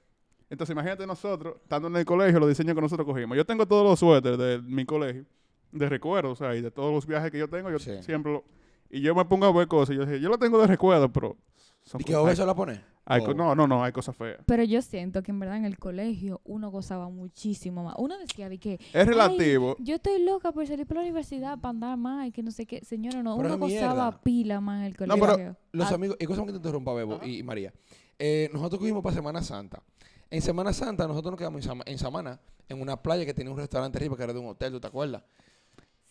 Entonces 0.51 0.73
imagínate 0.73 1.07
nosotros, 1.07 1.55
estando 1.63 1.87
en 1.87 1.95
el 1.95 2.05
colegio, 2.05 2.39
los 2.39 2.49
diseños 2.49 2.75
que 2.75 2.81
nosotros 2.81 3.07
cogimos. 3.07 3.37
Yo 3.37 3.45
tengo 3.45 3.65
todos 3.65 3.83
los 3.85 3.97
suéteres 3.99 4.37
de 4.37 4.61
mi 4.61 4.85
colegio, 4.85 5.25
de 5.71 5.87
recuerdo, 5.89 6.31
o 6.31 6.35
sea, 6.35 6.53
y 6.55 6.61
de 6.61 6.69
todos 6.69 6.93
los 6.93 7.07
viajes 7.07 7.31
que 7.31 7.39
yo 7.39 7.47
tengo, 7.47 7.71
yo 7.71 7.79
Sí. 7.79 8.03
siempre 8.03 8.33
lo... 8.33 8.43
Y 8.91 9.01
yo 9.01 9.15
me 9.15 9.23
pongo 9.25 9.45
a 9.45 9.51
ver 9.53 9.67
cosas, 9.67 9.93
y 9.95 9.97
yo 9.99 10.05
dije, 10.05 10.19
yo 10.19 10.29
lo 10.29 10.37
tengo 10.37 10.59
de 10.59 10.67
recuerdo, 10.67 11.09
pero... 11.11 11.37
son 11.83 12.01
¿Y 12.01 12.03
qué 12.03 12.15
obeso 12.15 12.45
la 12.45 12.55
pone? 12.55 12.81
hay 13.05 13.21
Oh. 13.25 13.33
no, 13.33 13.55
no, 13.55 13.65
no, 13.67 13.83
hay 13.83 13.91
cosas 13.91 14.15
feas. 14.15 14.37
Pero 14.45 14.63
yo 14.63 14.81
siento 14.83 15.23
que 15.23 15.31
en 15.31 15.39
verdad 15.39 15.57
en 15.57 15.65
el 15.65 15.79
colegio 15.79 16.41
uno 16.43 16.69
gozaba 16.69 17.09
muchísimo 17.09 17.83
más. 17.83 17.95
Uno 17.97 18.15
decía 18.19 18.49
de 18.49 18.59
que 18.59 18.79
Es 18.93 19.07
relativo. 19.07 19.75
yo 19.79 19.95
estoy 19.95 20.23
loca 20.23 20.51
por 20.51 20.67
salir 20.67 20.85
por 20.85 20.97
la 20.97 21.03
universidad 21.03 21.57
para 21.57 21.71
andar 21.71 21.97
más 21.97 22.27
y 22.27 22.31
que 22.31 22.43
no 22.43 22.51
sé 22.51 22.67
qué. 22.67 22.85
Señora, 22.85 23.23
no, 23.23 23.35
Pero 23.37 23.49
uno 23.55 23.57
gozaba 23.65 23.93
mierda. 24.05 24.21
pila 24.21 24.61
más 24.61 24.79
en 24.81 24.85
el 24.85 24.91
No, 25.07 25.17
colegio. 25.17 25.35
pero 25.37 25.55
Los 25.71 25.91
Ah, 25.91 25.95
amigos, 25.95 26.17
y 26.19 26.25
cosa 26.27 26.45
que 26.45 26.51
te 26.51 26.57
interrumpa, 26.57 26.93
Bebo 26.93 27.19
y, 27.23 27.39
y 27.39 27.43
María. 27.43 27.73
Eh, 28.19 28.49
nosotros 28.53 28.79
cogimos 28.79 29.01
para 29.01 29.15
Semana 29.15 29.41
Santa. 29.41 29.81
En 30.29 30.41
Semana 30.43 30.71
Santa 30.73 31.07
nosotros 31.07 31.31
nos 31.31 31.39
quedamos 31.39 31.63
en, 31.63 31.67
Sama- 31.71 31.83
en 31.87 31.97
Samaná, 31.97 32.39
en 32.67 32.79
una 32.79 33.01
playa 33.01 33.25
que 33.25 33.33
tenía 33.33 33.51
un 33.51 33.57
restaurante 33.57 33.97
arriba 33.97 34.15
que 34.15 34.21
era 34.23 34.33
de 34.33 34.39
un 34.39 34.47
hotel, 34.49 34.71
¿tú 34.73 34.79
te 34.79 34.85
acuerdas? 34.87 35.23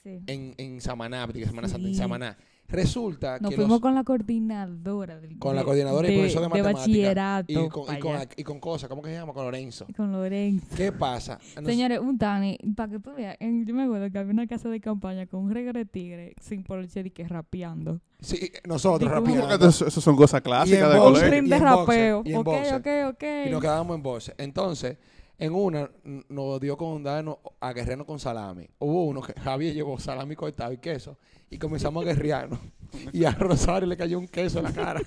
sí. 0.03 0.21
En, 0.27 0.55
en 0.59 0.81
Samaná, 0.81 1.25
porque 1.27 1.45
Semana 1.47 1.69
Santa 1.69 1.87
en. 1.87 1.95
Samaná. 1.95 2.37
Resulta 2.71 3.39
Nos 3.41 3.49
que 3.51 3.57
fuimos 3.57 3.77
los- 3.77 3.81
con 3.81 3.95
la 3.95 4.05
coordinadora 4.05 5.19
del 5.19 5.39
Con 5.39 5.55
la 5.55 5.63
de- 5.63 5.65
coordinadora 5.65 6.07
y 6.07 6.11
de- 6.13 6.19
profesor 6.19 6.43
de 6.43 6.49
matemática. 6.51 6.79
bachillerato. 6.81 7.51
y, 7.53 7.69
con, 7.71 7.85
y, 8.37 8.41
y 8.41 8.45
con 8.45 8.61
cosas, 8.61 8.91
¿cómo 8.91 9.01
que 9.01 9.09
se 9.09 9.15
llama? 9.17 9.33
Con 9.33 9.45
Lorenzo. 9.47 9.87
con 9.97 10.13
Lorenzo. 10.13 10.67
¿Qué 10.77 10.93
pasa? 10.93 11.39
Nos- 11.57 11.65
Señores, 11.65 11.99
un 11.99 12.19
Tani, 12.19 12.59
para 12.77 12.93
que 12.93 12.99
tú 13.01 13.11
veas, 13.17 13.37
en- 13.41 13.65
yo 13.65 13.75
me 13.75 13.85
acuerdo 13.85 14.11
que 14.11 14.19
había 14.19 14.33
una 14.33 14.47
casa 14.47 14.69
de 14.69 14.81
campaña 14.81 15.27
con 15.27 15.45
un 15.45 15.51
reggae 15.51 15.73
de 15.73 15.87
tigre 15.87 16.35
sin 16.43 16.63
poloche 16.63 17.03
de 17.03 17.11
que 17.11 17.27
rapeando. 17.27 18.01
sí, 18.21 18.53
nosotros 18.67 19.11
rapeando. 19.11 19.67
Eso, 19.69 19.87
eso 19.87 20.01
son 20.03 20.15
cosas 20.17 20.43
clásicas 20.43 20.93
de. 20.93 20.99
Un 20.99 21.05
colegio. 21.07 21.31
ring 21.31 21.49
de 21.49 21.57
Y 21.57 21.59
rapeo. 21.59 22.23
y 22.25 22.31
en 22.33 22.37
Ok, 22.37 22.45
boxer. 22.45 22.75
ok, 22.75 23.15
ok. 23.15 23.25
Y 23.47 23.51
nos 23.51 23.61
quedábamos 23.63 23.97
en 23.97 24.03
voces. 24.03 24.35
Entonces, 24.37 24.99
en 25.39 25.55
una 25.55 25.89
nos 26.29 26.61
dio 26.61 26.77
con 26.77 27.03
darnos 27.03 27.37
a 27.61 27.73
guerrearnos 27.73 28.07
con 28.07 28.19
salami. 28.19 28.69
Hubo 28.79 29.05
uno 29.07 29.23
que 29.23 29.33
Javier 29.35 29.73
llevó 29.75 29.99
salami 29.99 30.35
cortado 30.35 30.73
y 30.73 30.79
queso 30.79 31.17
y 31.51 31.59
comenzamos 31.59 32.03
a 32.03 32.07
guerrearnos. 32.07 32.59
y 33.13 33.25
a 33.25 33.31
Rosario 33.33 33.87
le 33.89 33.97
cayó 33.97 34.19
un 34.19 34.27
queso 34.29 34.59
en 34.59 34.65
la 34.65 34.73
cara. 34.73 35.01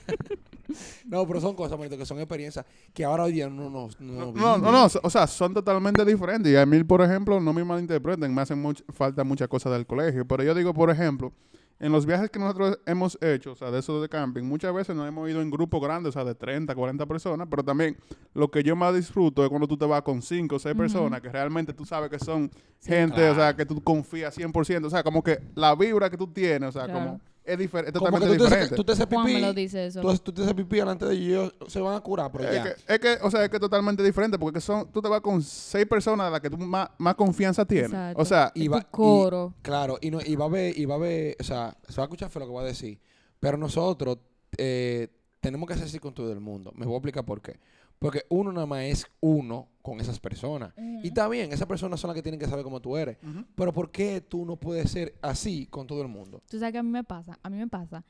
no, 1.06 1.28
pero 1.28 1.42
son 1.42 1.56
cosas, 1.56 1.78
manito, 1.78 1.98
que 1.98 2.06
son 2.06 2.20
experiencias 2.20 2.66
que 2.94 3.04
ahora 3.04 3.24
hoy 3.24 3.34
día 3.34 3.50
no 3.50 3.70
nos 3.70 4.00
no, 4.00 4.32
no, 4.32 4.58
no, 4.58 4.72
no, 4.72 4.86
o 4.86 5.10
sea, 5.10 5.28
son 5.28 5.54
totalmente 5.54 6.06
diferentes. 6.06 6.52
Y 6.52 6.56
a 6.56 6.66
mí, 6.66 6.84
por 6.84 7.02
ejemplo, 7.02 7.40
no 7.40 7.52
me 7.54 7.64
malinterpreten, 7.64 8.34
me 8.34 8.42
hacen 8.42 8.62
much- 8.64 8.84
falta 8.94 9.24
muchas 9.24 9.48
cosas 9.50 9.74
del 9.74 9.86
colegio. 9.86 10.26
Pero 10.26 10.44
yo 10.44 10.56
digo, 10.56 10.74
por 10.74 10.90
ejemplo, 10.90 11.34
en 11.82 11.92
los 11.92 12.06
viajes 12.06 12.30
que 12.30 12.38
nosotros 12.38 12.80
hemos 12.86 13.18
hecho, 13.22 13.54
o 13.54 13.56
sea, 13.56 13.72
de 13.72 13.80
esos 13.80 14.02
de 14.02 14.08
camping, 14.08 14.44
muchas 14.44 14.72
veces 14.74 14.96
nos 14.96 15.08
hemos 15.08 15.28
ido 15.28 15.42
en 15.42 15.50
grupos 15.50 15.82
grandes, 15.82 16.10
o 16.10 16.12
sea, 16.14 16.24
de 16.24 16.36
30, 16.36 16.76
40 16.76 17.06
personas. 17.08 17.48
Pero 17.50 17.64
también 17.64 17.98
lo 18.36 18.52
que 18.52 18.62
yo 18.62 18.76
más 18.76 18.94
disfruto 18.94 19.44
es 19.44 19.50
cuando 19.50 19.68
tú 19.68 19.76
te 19.78 19.86
vas 19.86 20.04
con 20.04 20.22
5 20.22 20.56
o 20.56 20.60
6 20.60 20.74
Ujú. 20.76 20.82
personas 20.84 21.22
que 21.22 21.30
realmente 21.30 21.74
tú 21.74 21.84
sabes 21.84 22.10
que 22.12 22.20
son 22.20 22.52
gente, 22.80 23.28
o 23.30 23.36
sea, 23.36 23.56
que 23.56 23.66
tú 23.66 23.82
confías 23.82 24.34
100%. 24.38 24.86
O 24.86 24.90
sea, 24.92 25.02
como 25.04 25.24
que 25.24 25.40
la 25.56 25.74
vibra 25.76 26.10
que 26.10 26.18
tú 26.18 26.28
tienes, 26.28 26.70
o 26.70 26.72
sea, 26.72 26.86
Claro. 26.86 27.00
como 27.00 27.22
es, 27.44 27.58
difer- 27.58 27.86
es 27.88 27.94
totalmente 27.94 28.28
tú 28.38 28.44
diferente. 28.44 28.76
tú 28.76 28.84
te 28.84 28.92
haces 28.92 29.08
Juan 29.12 29.26
me 29.26 29.40
lo 29.42 29.48
pipí. 29.50 29.62
dice 29.62 29.86
eso. 29.88 30.02
Tú, 30.02 30.18
tú 30.20 30.32
te 30.32 30.42
haces 30.44 30.54
pipí 30.54 30.76
delante 30.78 31.06
de 31.06 31.16
ellos, 31.16 31.54
se 31.68 31.80
van 31.82 31.96
a 31.96 32.00
curar, 32.02 32.32
pero 32.32 32.46
Es 32.48 32.54
ya. 32.56 32.64
que, 32.64 32.94
es 32.94 33.00
que, 33.00 33.18
o 33.26 33.32
sea, 33.32 33.44
es 33.44 33.50
que 33.50 33.56
es 33.58 33.62
totalmente 33.62 34.04
diferente 34.04 34.38
porque 34.38 34.62
son, 34.62 34.92
tú 34.92 35.02
te 35.02 35.10
vas 35.10 35.22
con 35.22 35.42
seis 35.42 35.86
personas 35.88 36.28
a 36.28 36.30
las 36.30 36.40
que 36.40 36.50
tú 36.50 36.58
más, 36.58 36.90
más 36.98 37.16
confianza 37.16 37.66
tienes. 37.66 37.90
Exacto. 37.92 38.22
O 38.22 38.26
sea, 38.26 38.52
Y 38.56 38.68
va- 38.68 38.82
coro. 38.84 39.54
Claro, 39.62 39.98
y, 40.02 40.12
no, 40.12 40.20
y 40.24 40.36
va 40.36 40.46
a 40.46 40.50
ver, 40.50 40.78
y 40.78 40.86
va 40.86 40.96
a 40.96 41.00
ver, 41.00 41.36
o 41.40 41.44
sea, 41.44 41.76
se 41.88 41.96
va 41.96 42.04
a 42.04 42.06
escuchar 42.06 42.30
feo 42.30 42.42
lo 42.42 42.46
que 42.46 42.52
voy 42.52 42.64
a 42.64 42.68
decir, 42.68 43.00
pero 43.40 43.58
nosotros 43.58 44.18
eh, 44.58 45.08
tenemos 45.40 45.68
que 45.68 45.74
hacer 45.74 45.88
así 45.88 45.98
con 46.00 46.14
todo 46.14 46.32
el 46.32 46.40
mundo. 46.40 46.72
Me 46.76 46.86
voy 46.86 46.94
a 46.94 46.98
explicar 46.98 47.26
por 47.26 47.42
qué. 47.42 47.60
Porque 48.02 48.24
uno 48.30 48.52
nada 48.52 48.66
más 48.66 48.82
es 48.82 49.06
uno 49.20 49.68
con 49.84 50.02
esas 50.02 50.20
personas. 50.20 50.74
Y 51.04 51.10
está 51.10 51.30
bien, 51.30 51.54
esas 51.54 51.68
personas 51.68 52.00
son 52.00 52.08
las 52.08 52.16
que 52.16 52.24
tienen 52.24 52.40
que 52.40 52.48
saber 52.48 52.64
cómo 52.64 52.80
tú 52.82 52.98
eres. 52.98 53.18
Pero 53.54 53.72
¿por 53.72 53.92
qué 53.92 54.22
tú 54.22 54.44
no 54.44 54.56
puedes 54.56 54.90
ser 54.90 55.14
así 55.22 55.68
con 55.68 55.86
todo 55.86 56.02
el 56.02 56.08
mundo? 56.08 56.42
Tú 56.50 56.58
sabes 56.58 56.72
que 56.72 56.80
a 56.80 56.84
mí 56.84 56.90
me 56.90 57.04
pasa, 57.04 57.38
a 57.44 57.50
mí 57.52 57.58
me 57.58 57.68
pasa 57.68 58.04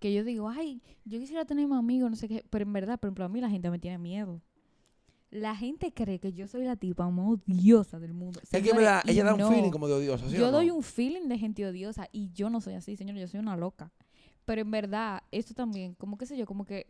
que 0.00 0.12
yo 0.12 0.24
digo, 0.24 0.48
ay, 0.48 0.82
yo 1.04 1.20
quisiera 1.20 1.44
tener 1.44 1.68
más 1.68 1.78
amigos, 1.78 2.10
no 2.10 2.16
sé 2.16 2.26
qué, 2.26 2.44
pero 2.50 2.64
en 2.64 2.72
verdad, 2.72 2.98
por 2.98 3.06
ejemplo, 3.06 3.24
a 3.24 3.28
mí 3.28 3.40
la 3.40 3.48
gente 3.48 3.70
me 3.70 3.78
tiene 3.78 3.98
miedo. 3.98 4.42
La 5.30 5.54
gente 5.54 5.94
cree 5.94 6.18
que 6.18 6.32
yo 6.32 6.48
soy 6.48 6.64
la 6.64 6.74
tipa 6.74 7.08
más 7.08 7.28
odiosa 7.28 8.00
del 8.00 8.14
mundo. 8.14 8.40
es 8.42 8.50
que 8.50 8.58
y 8.58 9.10
ella 9.12 9.24
da 9.24 9.34
un 9.34 9.40
no. 9.40 9.50
feeling 9.50 9.70
como 9.70 9.86
de 9.86 9.94
odioso, 9.94 10.28
¿sí 10.28 10.34
o 10.34 10.38
Yo 10.40 10.46
no? 10.46 10.52
doy 10.52 10.70
un 10.70 10.82
feeling 10.82 11.28
de 11.28 11.38
gente 11.38 11.64
odiosa 11.64 12.08
y 12.10 12.32
yo 12.32 12.50
no 12.50 12.60
soy 12.60 12.74
así, 12.74 12.96
señor, 12.96 13.16
yo 13.16 13.28
soy 13.28 13.38
una 13.38 13.56
loca. 13.56 13.92
Pero 14.44 14.60
en 14.60 14.72
verdad, 14.72 15.22
esto 15.30 15.54
también, 15.54 15.94
como 15.94 16.18
qué 16.18 16.26
sé 16.26 16.36
yo, 16.36 16.46
como 16.46 16.64
que 16.64 16.88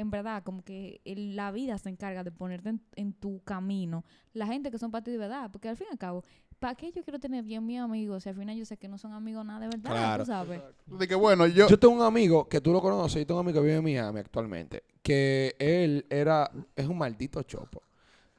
en 0.00 0.10
verdad, 0.10 0.42
como 0.42 0.62
que 0.62 1.00
el- 1.04 1.36
la 1.36 1.50
vida 1.52 1.78
se 1.78 1.88
encarga 1.88 2.24
de 2.24 2.30
ponerte 2.30 2.70
en, 2.70 2.80
en 2.96 3.12
tu 3.12 3.42
camino 3.44 4.04
la 4.32 4.46
gente 4.46 4.70
que 4.70 4.78
son 4.78 4.90
para 4.90 5.04
ti 5.04 5.10
de 5.10 5.18
verdad, 5.18 5.50
porque 5.50 5.68
al 5.68 5.76
fin 5.76 5.86
y 5.90 5.92
al 5.92 5.98
cabo, 5.98 6.24
¿para 6.58 6.74
qué 6.74 6.92
yo 6.92 7.02
quiero 7.02 7.18
tener 7.18 7.44
10 7.44 7.60
mil 7.62 7.80
amigos 7.80 8.22
si 8.22 8.28
al 8.28 8.36
final 8.36 8.56
yo 8.56 8.64
sé 8.64 8.76
que 8.76 8.88
no 8.88 8.98
son 8.98 9.12
amigos 9.12 9.44
nada 9.44 9.60
de 9.60 9.68
verdad, 9.68 9.90
Claro. 9.90 10.24
tú 10.24 10.26
sabes? 10.26 10.60
de 10.86 11.08
que 11.08 11.14
bueno, 11.14 11.46
yo, 11.46 11.68
Yo 11.68 11.78
tengo 11.78 11.94
un 11.94 12.02
amigo 12.02 12.48
que 12.48 12.60
tú 12.60 12.72
lo 12.72 12.80
conoces, 12.80 13.20
yo 13.20 13.26
tengo 13.26 13.40
un 13.40 13.46
amigo 13.46 13.60
que 13.60 13.66
vive 13.66 13.78
en 13.78 13.84
Miami 13.84 14.20
actualmente, 14.20 14.84
que 15.02 15.54
él 15.58 16.06
era, 16.10 16.50
es 16.76 16.86
un 16.86 16.98
maldito 16.98 17.42
chopo. 17.42 17.82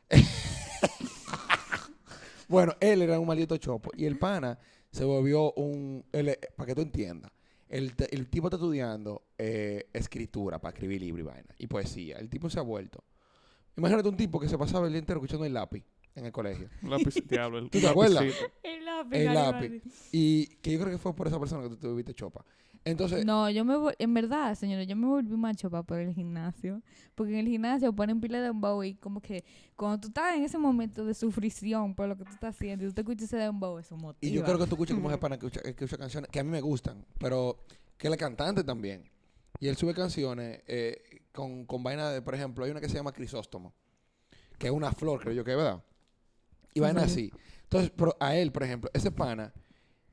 bueno, 2.47 2.73
él 2.79 3.01
era 3.01 3.19
un 3.19 3.27
maldito 3.27 3.57
chopo 3.57 3.91
y 3.95 4.05
el 4.05 4.17
pana 4.17 4.57
se 4.91 5.03
volvió 5.03 5.53
un, 5.53 6.03
para 6.55 6.67
que 6.67 6.75
tú 6.75 6.81
entiendas, 6.81 7.31
el, 7.69 7.93
el 8.11 8.27
tipo 8.27 8.47
está 8.47 8.57
estudiando 8.57 9.23
eh, 9.37 9.87
escritura 9.93 10.59
para 10.59 10.73
escribir 10.73 11.01
libros 11.01 11.21
y 11.21 11.23
vaina 11.23 11.55
y 11.57 11.67
poesía. 11.67 12.17
El 12.17 12.29
tipo 12.29 12.49
se 12.49 12.59
ha 12.59 12.63
vuelto. 12.63 13.03
Imagínate 13.77 14.09
un 14.09 14.17
tipo 14.17 14.39
que 14.39 14.49
se 14.49 14.57
pasaba 14.57 14.87
el 14.87 14.93
día 14.93 14.99
entero 14.99 15.19
escuchando 15.19 15.45
el 15.45 15.53
lápiz 15.53 15.83
en 16.15 16.25
el 16.25 16.31
colegio. 16.31 16.69
lápiz 16.81 17.15
diablo, 17.27 17.59
el 17.59 17.69
¿Tú 17.69 17.79
te 17.79 17.87
acuerdas? 17.87 18.23
El 18.63 18.85
lápiz. 18.85 19.17
El 19.17 19.33
lápiz. 19.33 19.83
Y 20.11 20.47
que 20.57 20.71
yo 20.73 20.79
creo 20.79 20.91
que 20.91 20.97
fue 20.97 21.15
por 21.15 21.27
esa 21.27 21.39
persona 21.39 21.63
que 21.63 21.69
tú 21.69 21.77
te 21.77 21.87
viviste 21.87 22.13
chopa. 22.13 22.43
Entonces, 22.85 23.25
No, 23.25 23.49
yo 23.49 23.65
me 23.65 23.75
en 23.99 24.13
verdad, 24.13 24.55
señores, 24.55 24.87
yo 24.87 24.95
me 24.95 25.07
volví 25.07 25.35
macho 25.35 25.69
para 25.69 25.83
por 25.83 25.99
el 25.99 26.13
gimnasio. 26.13 26.81
Porque 27.15 27.33
en 27.33 27.39
el 27.39 27.47
gimnasio 27.47 27.93
ponen 27.93 28.21
pila 28.21 28.39
de 28.39 28.45
dembow 28.45 28.83
y 28.83 28.95
como 28.95 29.21
que 29.21 29.43
cuando 29.75 29.99
tú 29.99 30.07
estás 30.07 30.35
en 30.35 30.43
ese 30.43 30.57
momento 30.57 31.05
de 31.05 31.13
sufrición 31.13 31.93
por 31.93 32.07
lo 32.07 32.17
que 32.17 32.23
tú 32.23 32.31
estás 32.31 32.55
haciendo 32.55 32.85
y 32.85 32.87
tú 32.87 32.93
te 32.93 33.01
escuchas 33.01 33.23
ese 33.23 33.37
dembow, 33.37 33.77
eso 33.77 33.95
motiva. 33.97 34.31
Y 34.31 34.33
yo 34.33 34.43
creo 34.43 34.57
que 34.57 34.65
tú 34.65 34.75
escuchas 34.75 34.95
como 34.95 35.09
ese 35.09 35.17
pana 35.17 35.37
que 35.37 35.45
escucha, 35.47 35.61
que 35.61 35.69
escucha 35.69 35.97
canciones 35.97 36.29
que 36.29 36.39
a 36.39 36.43
mí 36.43 36.49
me 36.49 36.61
gustan, 36.61 37.05
pero 37.19 37.65
que 37.97 38.07
es 38.07 38.17
cantante 38.17 38.63
también. 38.63 39.09
Y 39.59 39.67
él 39.67 39.75
sube 39.75 39.93
canciones 39.93 40.61
eh, 40.67 41.25
con, 41.33 41.65
con 41.65 41.83
vaina 41.83 42.09
de, 42.09 42.21
por 42.21 42.33
ejemplo, 42.33 42.63
hay 42.63 42.71
una 42.71 42.79
que 42.79 42.87
se 42.87 42.95
llama 42.95 43.11
Crisóstomo, 43.11 43.73
que 44.57 44.67
es 44.67 44.73
una 44.73 44.93
flor, 44.93 45.19
creo 45.19 45.33
yo 45.33 45.43
que 45.43 45.51
es, 45.51 45.57
¿verdad? 45.57 45.83
Y 46.73 46.79
¿En 46.79 46.83
vaina 46.83 47.01
así. 47.01 47.31
Entonces, 47.63 47.91
pero 47.95 48.15
a 48.19 48.35
él, 48.35 48.51
por 48.51 48.63
ejemplo, 48.63 48.89
ese 48.93 49.11
pana, 49.11 49.53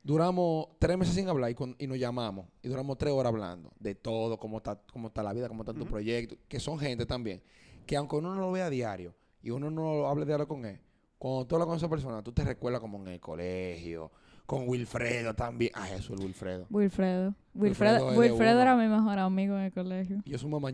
duramos 0.07 0.67
tres 0.79 0.97
meses 0.97 1.13
sin 1.13 1.27
hablar 1.27 1.51
y, 1.51 1.53
con- 1.55 1.75
y 1.77 1.85
nos 1.85 1.99
llamamos. 1.99 2.45
Y 2.63 2.69
duramos 2.69 2.97
tres 2.97 3.13
horas 3.13 3.31
hablando 3.33 3.71
de 3.79 3.93
todo, 3.93 4.37
cómo 4.37 4.57
está, 4.57 4.79
cómo 4.93 5.09
está 5.09 5.21
la 5.21 5.33
vida, 5.33 5.47
cómo 5.49 5.63
está 5.63 5.73
tu 5.73 5.81
Ujú. 5.81 5.89
proyecto, 5.91 6.37
que 6.47 6.59
son 6.59 6.79
gente 6.79 7.05
también, 7.05 7.41
que 7.85 7.97
aunque 7.97 8.15
uno 8.15 8.33
no 8.33 8.39
lo 8.41 8.51
vea 8.51 8.67
a 8.67 8.69
diario 8.69 9.13
y 9.43 9.49
uno 9.51 9.69
no 9.69 10.07
hable 10.07 10.25
diario 10.25 10.47
con 10.47 10.65
él, 10.65 10.79
cuando 11.17 11.45
tú 11.45 11.55
hablas 11.55 11.67
con 11.67 11.77
esa 11.77 11.89
persona, 11.89 12.23
tú 12.23 12.31
te 12.31 12.43
recuerdas 12.43 12.79
como 12.79 12.99
en 13.01 13.07
el 13.09 13.19
colegio, 13.19 14.11
con 14.45 14.67
Wilfredo 14.69 15.33
también. 15.33 15.71
Ah, 15.75 15.89
eso, 15.91 16.13
el 16.13 16.19
Wilfredo. 16.21 16.67
Wilfredo. 16.69 17.35
Wilfredo 17.53 18.05
Wilfredo, 18.07 18.11
es 18.11 18.17
Wilfredo 18.17 18.61
era 18.61 18.75
mi 18.77 18.87
mejor 18.87 19.19
amigo 19.19 19.55
en 19.57 19.63
el 19.63 19.73
colegio. 19.73 20.21
Y 20.23 20.29
yo 20.31 20.37
soy 20.37 20.49
mamá. 20.49 20.69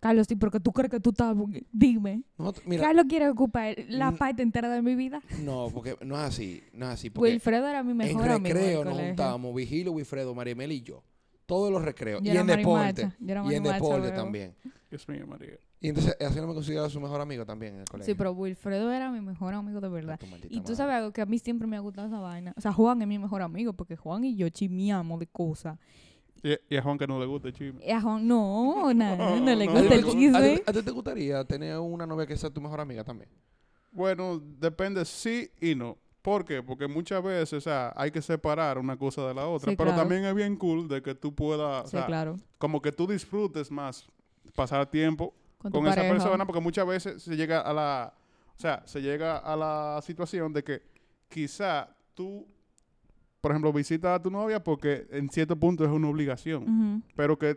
Carlos, 0.00 0.26
sí, 0.28 0.36
porque 0.36 0.60
tú 0.60 0.72
crees 0.72 0.90
que 0.90 1.00
tú 1.00 1.10
estás... 1.10 1.36
Dime. 1.72 2.22
Mira, 2.64 2.82
Carlos 2.82 3.06
quiere 3.08 3.28
ocupar 3.28 3.74
la 3.88 4.12
parte 4.12 4.42
entera 4.42 4.68
de 4.68 4.82
mi 4.82 4.94
vida. 4.94 5.20
no, 5.42 5.70
porque 5.72 5.96
no 6.04 6.16
es 6.16 6.22
así, 6.22 6.62
no 6.72 6.86
es 6.86 6.92
así. 6.92 7.10
Porque 7.10 7.32
Wilfredo 7.32 7.66
era 7.66 7.82
mi 7.82 7.92
en 7.92 7.96
mejor 7.96 8.28
amigo 8.28 8.54
del 8.54 8.64
recreo 8.64 8.84
nos 8.84 8.98
juntábamos, 8.98 9.54
Vigilio, 9.54 9.92
Wilfredo, 9.92 10.34
Marimel 10.34 10.72
y 10.72 10.82
yo. 10.82 11.02
Todos 11.46 11.70
los 11.70 11.82
recreos. 11.82 12.22
Yo 12.22 12.34
y 12.34 12.36
en 12.36 12.46
deporte. 12.46 13.12
Y 13.20 13.30
en 13.30 13.42
marimacha, 13.44 13.74
deporte 13.74 14.10
también. 14.10 14.54
Dios 14.90 15.08
mío, 15.08 15.26
María. 15.26 15.58
Y 15.80 15.88
entonces 15.88 16.16
así 16.20 16.40
no 16.40 16.48
me 16.48 16.54
considero 16.54 16.88
su 16.90 17.00
mejor 17.00 17.20
amigo 17.20 17.44
también 17.44 17.74
en 17.74 17.80
el 17.80 17.86
colegio. 17.86 18.12
Sí, 18.12 18.16
pero 18.16 18.32
Wilfredo 18.32 18.90
era 18.90 19.10
mi 19.10 19.20
mejor 19.20 19.54
amigo 19.54 19.80
de 19.80 19.88
verdad. 19.88 20.18
Y 20.48 20.56
tú 20.56 20.62
madre. 20.62 20.76
sabes 20.76 20.94
algo 20.96 21.12
que 21.12 21.20
a 21.20 21.26
mí 21.26 21.38
siempre 21.38 21.68
me 21.68 21.76
ha 21.76 21.80
gustado 21.80 22.08
esa 22.08 22.18
vaina. 22.18 22.52
O 22.56 22.60
sea, 22.60 22.72
Juan 22.72 23.00
es 23.02 23.08
mi 23.08 23.18
mejor 23.18 23.42
amigo 23.42 23.72
porque 23.72 23.94
Juan 23.96 24.24
y 24.24 24.36
yo 24.36 24.48
chimiamos 24.48 25.20
de 25.20 25.26
cosas. 25.26 25.78
Y, 26.48 26.74
y 26.74 26.76
a 26.76 26.82
Juan 26.82 26.96
que 26.98 27.06
no 27.06 27.18
le 27.18 27.26
gusta 27.26 27.48
el 27.48 27.54
chisme. 27.54 27.84
Y 27.84 27.90
a 27.90 28.00
Juan, 28.00 28.26
no, 28.26 28.90
nada, 28.94 29.16
no, 29.40 29.54
le 29.54 29.66
No, 29.66 29.72
¿A 29.72 29.74
ti 29.74 29.80
gusta 29.82 29.88
te 29.88 29.94
el 29.96 30.04
chisme. 30.04 30.62
¿A 30.66 30.72
ti, 30.72 30.82
te 30.82 30.90
gustaría 30.90 31.44
tener 31.44 31.78
una 31.78 32.06
novia 32.06 32.26
que 32.26 32.36
sea 32.36 32.50
tu 32.50 32.60
mejor 32.60 32.80
amiga 32.80 33.02
también? 33.02 33.28
Bueno, 33.90 34.38
depende 34.58 35.04
sí 35.04 35.50
y 35.60 35.74
no. 35.74 35.96
¿Por 36.22 36.44
qué? 36.44 36.62
Porque 36.62 36.86
muchas 36.88 37.22
veces, 37.22 37.52
o 37.54 37.60
sea, 37.60 37.92
hay 37.96 38.10
que 38.10 38.20
separar 38.20 38.78
una 38.78 38.96
cosa 38.96 39.26
de 39.26 39.32
la 39.34 39.46
otra. 39.46 39.70
Sí, 39.70 39.76
pero 39.76 39.90
claro. 39.90 40.02
también 40.02 40.24
es 40.24 40.34
bien 40.34 40.56
cool 40.56 40.88
de 40.88 41.00
que 41.02 41.14
tú 41.14 41.34
puedas, 41.34 41.84
o 41.84 41.88
Sí, 41.88 41.96
sea, 41.96 42.06
claro. 42.06 42.36
como 42.58 42.82
que 42.82 42.90
tú 42.92 43.06
disfrutes 43.06 43.70
más 43.70 44.06
pasar 44.54 44.86
tiempo 44.90 45.32
Con, 45.58 45.86
esa 45.86 45.96
pareja. 45.96 46.12
persona, 46.14 46.46
porque 46.46 46.60
muchas 46.60 46.86
veces 46.86 47.22
se 47.22 47.36
llega 47.36 47.60
a 47.60 47.72
la, 47.72 48.12
o 48.56 48.60
sea, 48.60 48.82
se 48.86 49.00
llega 49.00 49.38
a 49.38 49.56
la 49.56 50.00
situación 50.02 50.52
de 50.52 50.62
que 50.64 50.82
quizá 51.28 51.88
tú, 52.14 52.46
por 53.46 53.52
ejemplo, 53.52 53.72
visitas 53.72 54.10
a 54.10 54.20
tu 54.20 54.28
novia 54.28 54.64
porque 54.64 55.06
en 55.12 55.28
cierto 55.28 55.54
punto 55.54 55.84
es 55.84 55.90
una 55.92 56.08
obligación, 56.08 57.04
pero 57.14 57.38
que, 57.38 57.56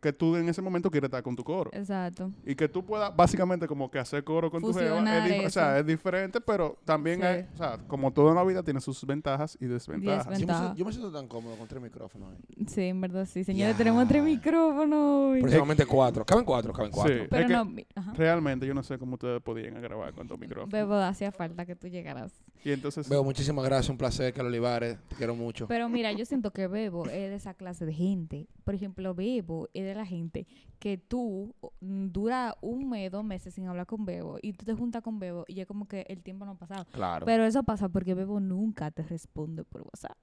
que 0.00 0.12
tú 0.12 0.36
en 0.36 0.48
ese 0.48 0.60
momento 0.62 0.90
quieres 0.90 1.08
estar 1.08 1.22
con 1.22 1.36
tu 1.36 1.44
coro. 1.44 1.70
Exacto. 1.72 2.30
Y 2.44 2.54
que 2.54 2.68
tú 2.68 2.84
puedas 2.84 3.14
básicamente 3.14 3.66
como 3.66 3.90
que 3.90 3.98
hacer 3.98 4.24
coro 4.24 4.50
con 4.50 4.60
tu 4.62 4.72
jeva. 4.72 4.88
Fusionar 4.96 5.30
Es, 5.30 5.46
o 5.46 5.50
sea, 5.50 5.78
es 5.78 5.86
diferente, 5.86 6.40
pero 6.40 6.76
también 6.84 7.20
Sí. 7.20 7.26
hay, 7.26 7.46
o 7.54 7.56
sea, 7.56 7.78
como 7.86 8.12
todo 8.12 8.28
en 8.30 8.34
la 8.36 8.44
vida 8.44 8.62
tiene 8.62 8.80
sus 8.80 9.04
ventajas 9.04 9.56
y 9.60 9.66
desventajas. 9.66 10.26
Desven- 10.26 10.40
Yo 10.40 10.46
me, 10.46 10.54
siento, 10.58 10.74
yo 10.76 10.84
me 10.84 10.92
siento 10.92 11.12
tan 11.12 11.26
cómodo 11.28 11.56
con 11.56 11.66
tres 11.68 11.82
micrófonos. 11.82 12.32
ahí. 12.32 12.66
Sí, 12.66 12.82
en 12.82 13.00
verdad 13.00 13.26
sí. 13.26 13.44
Señores, 13.44 13.74
Ya. 13.74 13.78
tenemos 13.78 14.06
tres 14.08 14.22
micrófonos. 14.22 15.38
Próximamente 15.40 15.86
cuatro. 15.86 16.24
Caben 16.24 16.44
cuatro, 16.44 16.72
caben 16.72 16.90
cuatro. 16.90 17.14
Sí. 17.14 17.26
Pero 17.30 17.42
es 17.42 17.48
que- 17.48 17.86
no. 17.96 18.14
Realmente 18.14 18.66
yo 18.66 18.74
no 18.74 18.82
sé 18.82 18.98
cómo 18.98 19.14
ustedes 19.14 19.40
podían 19.42 19.80
grabar 19.80 20.12
con 20.12 20.26
dos 20.26 20.38
micrófonos. 20.38 20.70
Bebo, 20.70 20.94
hacía 20.96 21.32
falta 21.32 21.64
que 21.66 21.74
tú 21.76 21.88
llegaras. 21.88 22.32
Y 22.64 22.72
entonces, 22.72 23.08
Veo, 23.08 23.24
muchísimas 23.24 23.64
gracias. 23.64 23.88
Un 23.88 23.96
placer, 23.96 24.32
Carlos 24.34 24.50
Olivares. 24.50 24.98
Te 25.08 25.16
quiero 25.16 25.34
mucho. 25.34 25.66
Pero 25.66 25.88
mira, 25.88 26.12
yo 26.12 26.24
siento 26.26 26.50
que 26.52 26.66
Bebo 26.66 27.06
es 27.06 27.30
de 27.30 27.34
esa 27.34 27.54
clase 27.54 27.86
de 27.86 27.92
gente. 27.94 28.46
Por 28.64 28.74
ejemplo, 28.74 29.14
Bebo 29.14 29.68
es 29.74 29.84
de 29.84 29.94
la 29.94 30.06
gente 30.06 30.46
que 30.78 30.98
tú 30.98 31.54
mm, 31.80 32.08
dura 32.08 32.56
un 32.60 32.88
mes, 32.88 33.10
dos 33.10 33.24
meses 33.24 33.54
sin 33.54 33.66
hablar 33.66 33.86
con 33.86 34.04
Bebo 34.04 34.38
y 34.42 34.52
tú 34.52 34.64
te 34.64 34.74
juntas 34.74 35.02
con 35.02 35.18
Bebo 35.18 35.44
y 35.46 35.60
es 35.60 35.66
como 35.66 35.86
que 35.86 36.06
el 36.08 36.22
tiempo 36.22 36.44
no 36.44 36.52
ha 36.52 36.58
pasado. 36.58 36.86
claro. 36.92 37.26
Pero 37.26 37.44
eso 37.44 37.62
pasa 37.62 37.88
porque 37.88 38.14
Bebo 38.14 38.40
nunca 38.40 38.90
te 38.90 39.02
responde 39.02 39.64
por 39.64 39.82
WhatsApp. 39.82 40.16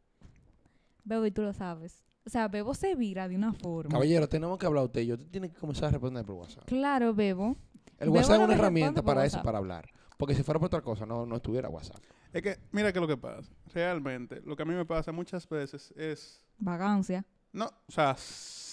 Bebo, 1.04 1.26
y 1.26 1.32
tú 1.32 1.41
lo 1.41 1.54
sabes. 1.54 2.04
O 2.26 2.30
sea, 2.30 2.50
Bebo 2.50 2.74
se 2.74 2.95
vira 2.95 3.30
de 3.30 3.36
una 3.36 3.54
forma. 3.54 3.91
Caballero, 3.91 4.28
tenemos 4.28 4.58
que 4.58 4.66
hablar 4.66 4.84
usted 4.84 5.02
y 5.02 5.08
yo. 5.08 5.16
Usted 5.16 5.30
tiene 5.30 5.50
que 5.50 5.56
comenzar 5.56 5.86
a 5.86 5.91
responder 5.91 6.26
por 6.26 6.36
WhatsApp. 6.36 6.66
Claro, 6.66 7.14
Bebo. 7.14 7.56
El 7.98 8.10
Bebo 8.10 8.16
WhatsApp 8.16 8.34
es 8.34 8.39
no 8.39 8.45
una 8.45 8.54
herramienta 8.56 9.02
para 9.02 9.26
eso, 9.26 9.41
para 9.41 9.60
hablar. 9.60 9.89
Porque 10.18 10.36
si 10.36 10.43
fuera 10.43 10.60
por 10.60 10.68
otra 10.68 10.82
cosa, 10.82 11.06
no, 11.06 11.26
no 11.26 11.38
estuviera 11.38 11.70
WhatsApp. 11.70 12.04
es 12.34 12.41
que, 12.41 12.58
mira 12.72 12.91
que 12.91 13.00
lo 13.00 13.08
que 13.08 13.16
pasa. 13.16 13.50
Realmente, 13.74 14.41
lo 14.43 14.56
que 14.56 14.64
a 14.64 14.66
mí 14.66 14.74
me 14.74 14.84
pasa 14.84 15.12
muchas 15.12 15.48
veces 15.48 15.93
es, 15.95 16.43
Vagancia. 16.58 17.24
No, 17.58 17.66
o 17.66 17.91
sea, 17.91 18.16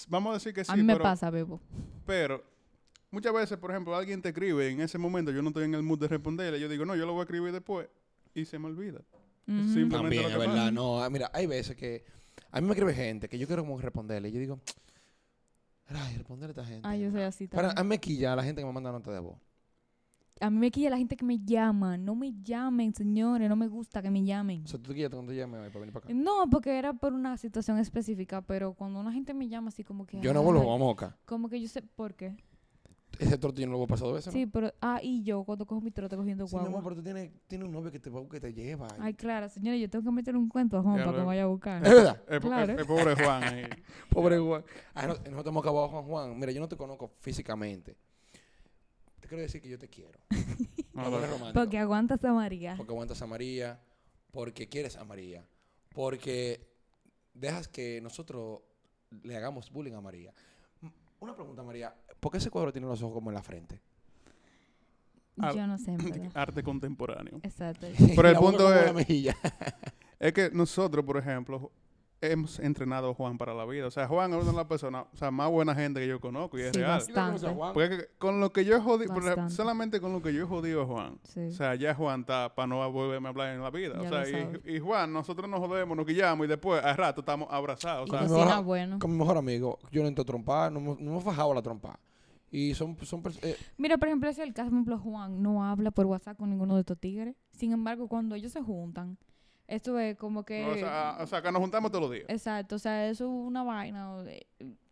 vamos 0.08 0.30
a 0.30 0.34
decir 0.34 0.52
que 0.52 0.64
sí, 0.64 0.70
a 0.70 0.76
mí 0.76 0.82
me 0.82 0.92
pero, 0.92 1.02
pasa, 1.02 1.30
Bebo. 1.30 1.60
pero 2.06 2.44
muchas 3.10 3.32
veces, 3.32 3.58
por 3.58 3.70
ejemplo, 3.70 3.96
alguien 3.96 4.20
te 4.20 4.28
escribe 4.28 4.70
y 4.70 4.74
en 4.74 4.80
ese 4.80 4.98
momento 4.98 5.30
yo 5.30 5.42
no 5.42 5.48
estoy 5.48 5.64
en 5.64 5.74
el 5.74 5.82
mood 5.82 5.98
de 5.98 6.08
responderle, 6.08 6.60
yo 6.60 6.68
digo, 6.68 6.84
no, 6.84 6.94
yo 6.94 7.06
lo 7.06 7.12
voy 7.12 7.20
a 7.20 7.24
escribir 7.24 7.52
después 7.52 7.88
y 8.34 8.44
se 8.44 8.58
me 8.58 8.66
olvida. 8.66 9.00
Simplemente 9.46 9.96
También, 9.96 10.24
es 10.24 10.38
verdad. 10.38 10.54
pasa. 10.54 10.70
No, 10.70 11.02
ah, 11.02 11.10
mira, 11.10 11.30
hay 11.34 11.46
veces 11.46 11.76
que 11.76 12.04
a 12.50 12.60
mí 12.60 12.66
me 12.66 12.72
escribe 12.72 12.94
gente 12.94 13.28
que 13.28 13.38
yo 13.38 13.46
quiero 13.46 13.62
como 13.62 13.78
responderle. 13.80 14.28
Y 14.28 14.32
yo 14.32 14.40
digo, 14.40 14.60
ay, 15.88 16.16
responderle 16.16 16.50
a 16.50 16.62
esta 16.62 16.64
gente. 16.64 16.88
Ah, 16.88 16.96
yo 16.96 17.10
soy 17.10 17.22
así 17.22 17.48
también. 17.48 17.76
a 17.76 17.82
mí 17.82 17.88
me 17.88 17.98
quilla 17.98 18.32
a 18.32 18.36
la 18.36 18.44
gente 18.44 18.62
que 18.62 18.66
me 18.66 18.72
manda 18.72 18.90
nota 18.90 19.10
de 19.12 19.18
voz. 19.18 19.36
A 20.40 20.50
mí 20.50 20.58
me 20.58 20.70
quilla 20.70 20.90
la 20.90 20.98
gente 20.98 21.16
que 21.16 21.24
me 21.24 21.38
llama. 21.38 21.96
No 21.96 22.14
me 22.16 22.32
llamen, 22.42 22.92
señores. 22.92 23.48
No 23.48 23.54
me 23.56 23.68
gusta 23.68 24.02
que 24.02 24.10
me 24.10 24.24
llamen. 24.24 24.62
O 24.64 24.66
sea, 24.68 24.80
tú 24.80 24.88
te 24.90 24.94
quillas 24.94 25.10
cuando 25.10 25.30
te 25.32 25.38
llame 25.38 25.58
hoy 25.58 25.68
para 25.68 25.80
venir 25.80 25.92
para 25.92 26.04
acá. 26.06 26.14
No, 26.14 26.48
porque 26.50 26.76
era 26.76 26.92
por 26.92 27.12
una 27.12 27.36
situación 27.36 27.78
específica, 27.78 28.42
pero 28.42 28.74
cuando 28.74 28.98
una 29.00 29.12
gente 29.12 29.32
me 29.32 29.48
llama 29.48 29.68
así 29.68 29.84
como 29.84 30.06
que... 30.06 30.20
Yo 30.20 30.34
no 30.34 30.42
vuelvo 30.42 30.62
ay, 30.62 30.74
a 30.74 30.78
moca. 30.78 31.16
Como 31.24 31.48
que 31.48 31.60
yo 31.60 31.68
sé 31.68 31.82
por 31.82 32.14
qué. 32.14 32.36
Ese 33.20 33.38
trote 33.38 33.60
yo 33.62 33.68
no 33.68 33.74
lo 33.78 33.86
pasar 33.86 34.06
dos 34.08 34.14
veces. 34.14 34.34
¿no? 34.34 34.40
Sí, 34.40 34.44
pero... 34.46 34.72
Ah, 34.80 34.98
y 35.00 35.22
yo 35.22 35.44
cuando 35.44 35.64
cojo 35.66 35.80
mi 35.80 35.92
trote 35.92 36.16
cogiendo 36.16 36.48
Sí, 36.48 36.56
mi 36.56 36.58
amor, 36.62 36.72
guagua. 36.72 36.90
pero 36.90 36.96
tú 36.96 37.02
tienes, 37.04 37.30
tienes 37.46 37.68
un 37.68 37.72
novio 37.72 37.92
que 37.92 38.00
te, 38.00 38.10
va- 38.10 38.28
que 38.28 38.40
te 38.40 38.52
lleva. 38.52 38.88
Ay, 38.98 39.14
claro, 39.14 39.48
señores, 39.48 39.80
yo 39.80 39.88
tengo 39.88 40.04
que 40.04 40.10
meter 40.10 40.36
un 40.36 40.48
cuento 40.48 40.76
a 40.78 40.82
Juan 40.82 40.96
Ya 40.96 41.04
para 41.04 41.12
que 41.16 41.20
lo- 41.20 41.26
vaya 41.26 41.44
a 41.44 41.46
buscar. 41.46 41.86
Es 41.86 41.94
verdad. 41.94 42.20
El, 42.28 42.40
Claro. 42.40 42.72
el- 42.72 42.78
el 42.80 42.86
pobre 42.86 43.14
Juan 43.14 43.44
ahí. 43.44 43.64
Pobre 44.10 44.38
Juan. 44.40 44.64
Ah, 44.94 45.02
no, 45.06 45.14
nosotros 45.14 45.46
hemos 45.46 45.62
acabado 45.62 45.88
Juan 45.90 46.04
Juan. 46.04 46.38
Mira, 46.40 46.50
yo 46.50 46.60
no 46.60 46.68
te 46.68 46.76
conozco 46.76 47.12
físicamente. 47.20 47.96
Quiero 49.34 49.42
decir 49.42 49.60
que 49.60 49.68
yo 49.68 49.78
te 49.78 49.88
quiero. 49.88 50.18
No, 50.94 51.10
no. 51.10 51.52
Porque 51.52 51.76
aguantas 51.76 52.24
a 52.24 52.32
María. 52.32 52.76
Porque 52.76 52.92
aguantas 52.92 53.20
a 53.20 53.26
María. 53.26 53.80
Porque 54.30 54.68
quieres 54.68 54.96
a 54.96 55.04
María. 55.04 55.44
Porque 55.92 56.68
dejas 57.32 57.66
que 57.66 58.00
nosotros 58.00 58.60
le 59.24 59.36
hagamos 59.36 59.72
bullying 59.72 59.94
a 59.94 60.00
María. 60.00 60.32
Una 61.18 61.34
pregunta, 61.34 61.64
María. 61.64 61.92
¿Por 62.20 62.30
qué 62.30 62.38
ese 62.38 62.48
cuadro 62.48 62.72
tiene 62.72 62.86
los 62.86 63.02
ojos 63.02 63.14
como 63.14 63.30
en 63.30 63.34
la 63.34 63.42
frente? 63.42 63.80
Yo 65.36 65.66
no 65.66 65.78
sé, 65.78 65.96
verdad. 65.96 66.30
Arte 66.34 66.62
contemporáneo. 66.62 67.40
Exacto. 67.42 67.88
Pero 68.14 68.28
el 68.28 68.36
punto 68.38 68.72
es-. 68.72 69.34
Es 70.20 70.32
que 70.32 70.48
nosotros, 70.52 71.04
por 71.04 71.18
ejemplo, 71.18 71.72
hemos 72.32 72.58
entrenado 72.58 73.10
a 73.10 73.14
Juan 73.14 73.38
para 73.38 73.54
la 73.54 73.64
vida. 73.64 73.86
O 73.86 73.90
sea, 73.90 74.06
Juan 74.08 74.32
es 74.32 74.42
una 74.42 74.50
de 74.52 74.56
las 74.56 74.66
personas, 74.66 75.06
o 75.12 75.16
sea, 75.16 75.30
más 75.30 75.50
buena 75.50 75.74
gente 75.74 76.00
que 76.00 76.06
yo 76.08 76.20
conozco 76.20 76.58
y 76.58 76.62
es 76.62 76.72
Sí, 76.72 76.78
real. 76.80 76.90
bastante. 76.98 77.46
Porque 77.72 78.08
con 78.18 78.40
lo 78.40 78.52
que 78.52 78.64
yo 78.64 78.76
he 78.76 78.80
jodido, 78.80 79.12
por 79.12 79.22
ejemplo, 79.22 79.42
Bastante. 79.42 79.54
solamente 79.54 80.00
con 80.00 80.12
lo 80.12 80.22
que 80.22 80.32
yo 80.32 80.42
he 80.42 80.46
jodido 80.46 80.82
a 80.82 80.86
Juan. 80.86 81.18
Sí. 81.24 81.40
O 81.48 81.50
sea, 81.52 81.74
ya 81.74 81.94
Juan 81.94 82.20
está 82.20 82.54
para 82.54 82.66
no 82.66 82.90
volverme 82.92 83.28
a 83.28 83.30
hablar 83.30 83.54
en 83.54 83.62
la 83.62 83.70
vida. 83.70 83.94
Ya 84.02 84.08
o 84.08 84.24
sea, 84.24 84.60
y, 84.64 84.76
y 84.76 84.78
Juan, 84.80 85.12
nosotros 85.12 85.48
nos 85.48 85.60
jodemos, 85.60 85.96
nos 85.96 86.06
guillamos 86.06 86.46
y 86.46 86.48
después 86.48 86.82
al 86.84 86.96
rato 86.96 87.20
estamos 87.20 87.48
abrazados. 87.50 88.08
O 88.08 88.12
sea, 88.12 88.22
mejor- 88.22 88.64
bueno. 88.64 88.98
con 88.98 89.10
mi 89.12 89.18
mejor 89.18 89.36
amigo, 89.36 89.78
yo 89.90 90.02
no 90.02 90.08
entro 90.08 90.22
a 90.22 90.26
trompar, 90.26 90.72
no, 90.72 90.78
hemos- 90.80 91.00
no 91.00 91.10
hemos 91.10 91.24
fajado 91.24 91.52
la 91.54 91.62
trompa. 91.62 91.98
Y 92.50 92.72
son, 92.74 92.96
son 93.02 93.20
eh, 93.42 93.56
Mira, 93.78 93.98
por 93.98 94.06
ejemplo, 94.06 94.28
ese 94.30 94.42
es 94.42 94.46
el 94.48 94.54
caso, 94.54 94.70
por 94.70 94.76
ejemplo, 94.78 94.98
Juan 95.00 95.42
no 95.42 95.64
habla 95.64 95.90
por 95.90 96.06
WhatsApp 96.06 96.36
con 96.36 96.50
ninguno 96.50 96.74
de 96.76 96.80
estos 96.82 96.96
tigres. 97.00 97.34
Sin 97.50 97.72
embargo, 97.72 98.06
cuando 98.06 98.36
ellos 98.36 98.52
se 98.52 98.62
juntan, 98.62 99.18
esto 99.66 99.98
es 99.98 100.16
como 100.16 100.44
que... 100.44 100.62
no, 100.62 100.70
o, 100.72 100.74
sea, 100.76 101.16
o 101.20 101.26
sea, 101.26 101.42
que 101.42 101.52
nos 101.52 101.60
juntamos 101.60 101.90
todos 101.90 102.02
los 102.02 102.12
días. 102.12 102.26
Exacto, 102.28 102.76
o 102.76 102.78
sea, 102.78 103.08
eso 103.08 103.24
es 103.24 103.30
una 103.30 103.62
vaina 103.62 104.22
de- 104.22 104.46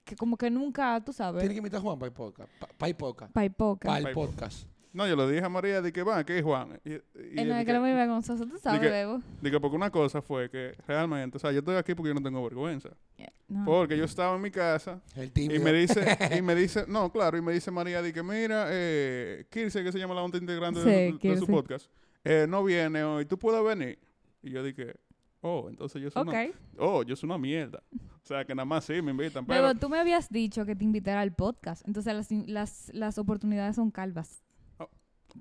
que 0.05 0.17
como 0.17 0.37
que 0.37 0.51
nunca, 0.51 1.01
tú 1.05 1.13
sabes, 1.13 1.41
tiene 1.41 1.55
que 1.55 1.59
invitar 1.59 1.79
a 1.79 1.83
Juan 1.83 1.99
para 1.99 2.09
el 2.09 2.13
podcast. 2.13 2.51
Para 2.77 2.89
el 2.89 2.97
podcast. 2.97 3.33
Para 3.33 3.99
el 3.99 4.15
podcast. 4.15 4.67
No, 4.93 5.09
yo 5.09 5.17
le 5.17 5.31
dije 5.31 5.45
a 5.45 5.49
María 5.49 5.81
de 5.81 5.91
que 5.91 6.03
va, 6.03 6.23
que 6.25 6.39
es 6.39 6.45
Juan. 6.45 6.79
Y, 6.85 6.93
y 6.93 6.95
En 7.15 7.39
él 7.39 7.49
la 7.49 7.59
de 7.59 7.65
que 7.65 7.73
lo 7.73 7.81
muy 7.81 7.93
vergonzoso, 7.93 8.47
tú 8.47 8.59
sabes, 8.59 8.81
Bebo. 8.83 9.23
que 9.43 9.61
porque 9.61 9.77
una 9.77 9.91
cosa 9.91 10.21
fue 10.21 10.51
que 10.51 10.75
realmente, 10.87 11.39
o 11.39 11.41
sea, 11.41 11.51
yo 11.51 11.61
estoy 11.61 11.77
aquí 11.77 11.95
porque 11.95 12.09
yo 12.09 12.15
no 12.15 12.23
tengo 12.23 12.43
vergüenza. 12.43 12.91
No. 13.49 13.65
Porque 13.65 13.97
yo 13.97 14.05
estaba 14.05 14.35
en 14.37 14.43
mi 14.43 14.51
casa 14.51 15.01
El 15.15 15.31
y 15.37 15.59
me 15.59 15.73
dice, 15.73 16.19
y 16.37 16.43
me 16.43 16.55
dice, 16.55 16.85
no, 16.89 17.11
claro, 17.11 17.37
y 17.37 17.43
me 17.43 17.53
dice 17.53 17.71
María 17.71 18.01
de 18.03 18.13
que 18.13 18.23
mira, 18.23 18.67
eh, 18.71 19.47
Kirse, 19.51 19.83
que 19.83 19.93
se 19.93 19.99
llama 19.99 20.15
la 20.15 20.23
onda 20.23 20.39
integrante 20.39 20.81
de, 20.81 21.17
Sí, 21.21 21.29
de 21.29 21.37
su 21.39 21.47
podcast, 21.47 21.91
eh, 22.25 22.47
no 22.49 22.65
viene 22.65 23.05
hoy, 23.05 23.25
tú 23.27 23.39
puedes 23.39 23.63
venir. 23.65 23.99
Y 24.43 24.51
yo 24.51 24.63
dije, 24.63 24.97
oh, 25.41 25.69
entonces 25.69 26.03
yo 26.03 26.11
soy 26.11 26.23
una, 26.29 26.51
oh, 26.79 27.03
yo 27.03 27.17
soy 27.17 27.29
una 27.29 27.39
mierda. 27.39 27.83
O 28.23 28.27
sea, 28.27 28.45
que 28.45 28.55
nada 28.55 28.65
más 28.67 28.85
sí 28.85 29.01
me 29.03 29.11
invitan, 29.11 29.45
pero 29.47 29.63
Bebo, 29.63 29.79
tú 29.79 29.89
me 29.89 29.99
habías 29.99 30.31
dicho 30.31 30.65
que 30.65 30.77
te 30.77 30.85
invitara 30.85 31.21
al 31.21 31.35
podcast. 31.35 31.87
Entonces 31.87 32.15
las, 32.15 32.31
las, 32.49 32.91
las 32.95 33.19
oportunidades 33.19 33.77
son 33.77 33.91
calvas. 33.91 34.43
Oh. 34.79 34.89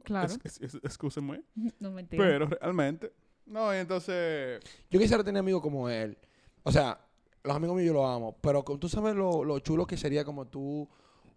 Claro. 0.03 0.33
es, 0.43 0.61
es, 0.61 0.61
es- 0.61 0.75
excúsenme, 0.83 1.43
no 1.79 1.91
mentira. 1.91 2.23
pero 2.23 2.47
realmente, 2.47 3.11
no, 3.45 3.73
y 3.73 3.77
entonces, 3.77 4.61
Yo 4.89 4.99
quisiera 4.99 5.23
tener 5.23 5.39
amigos 5.39 5.61
como 5.61 5.89
él. 5.89 6.17
O 6.63 6.71
sea, 6.71 6.99
los 7.43 7.55
amigos 7.55 7.75
míos 7.75 7.87
yo 7.87 7.93
los 7.93 8.05
amo. 8.09 8.37
Pero 8.41 8.63
tú 8.63 8.87
sabes 8.87 9.15
lo, 9.15 9.43
lo 9.43 9.59
chulo 9.59 9.85
que 9.85 9.97
sería 9.97 10.23
como 10.23 10.47
tú 10.47 10.87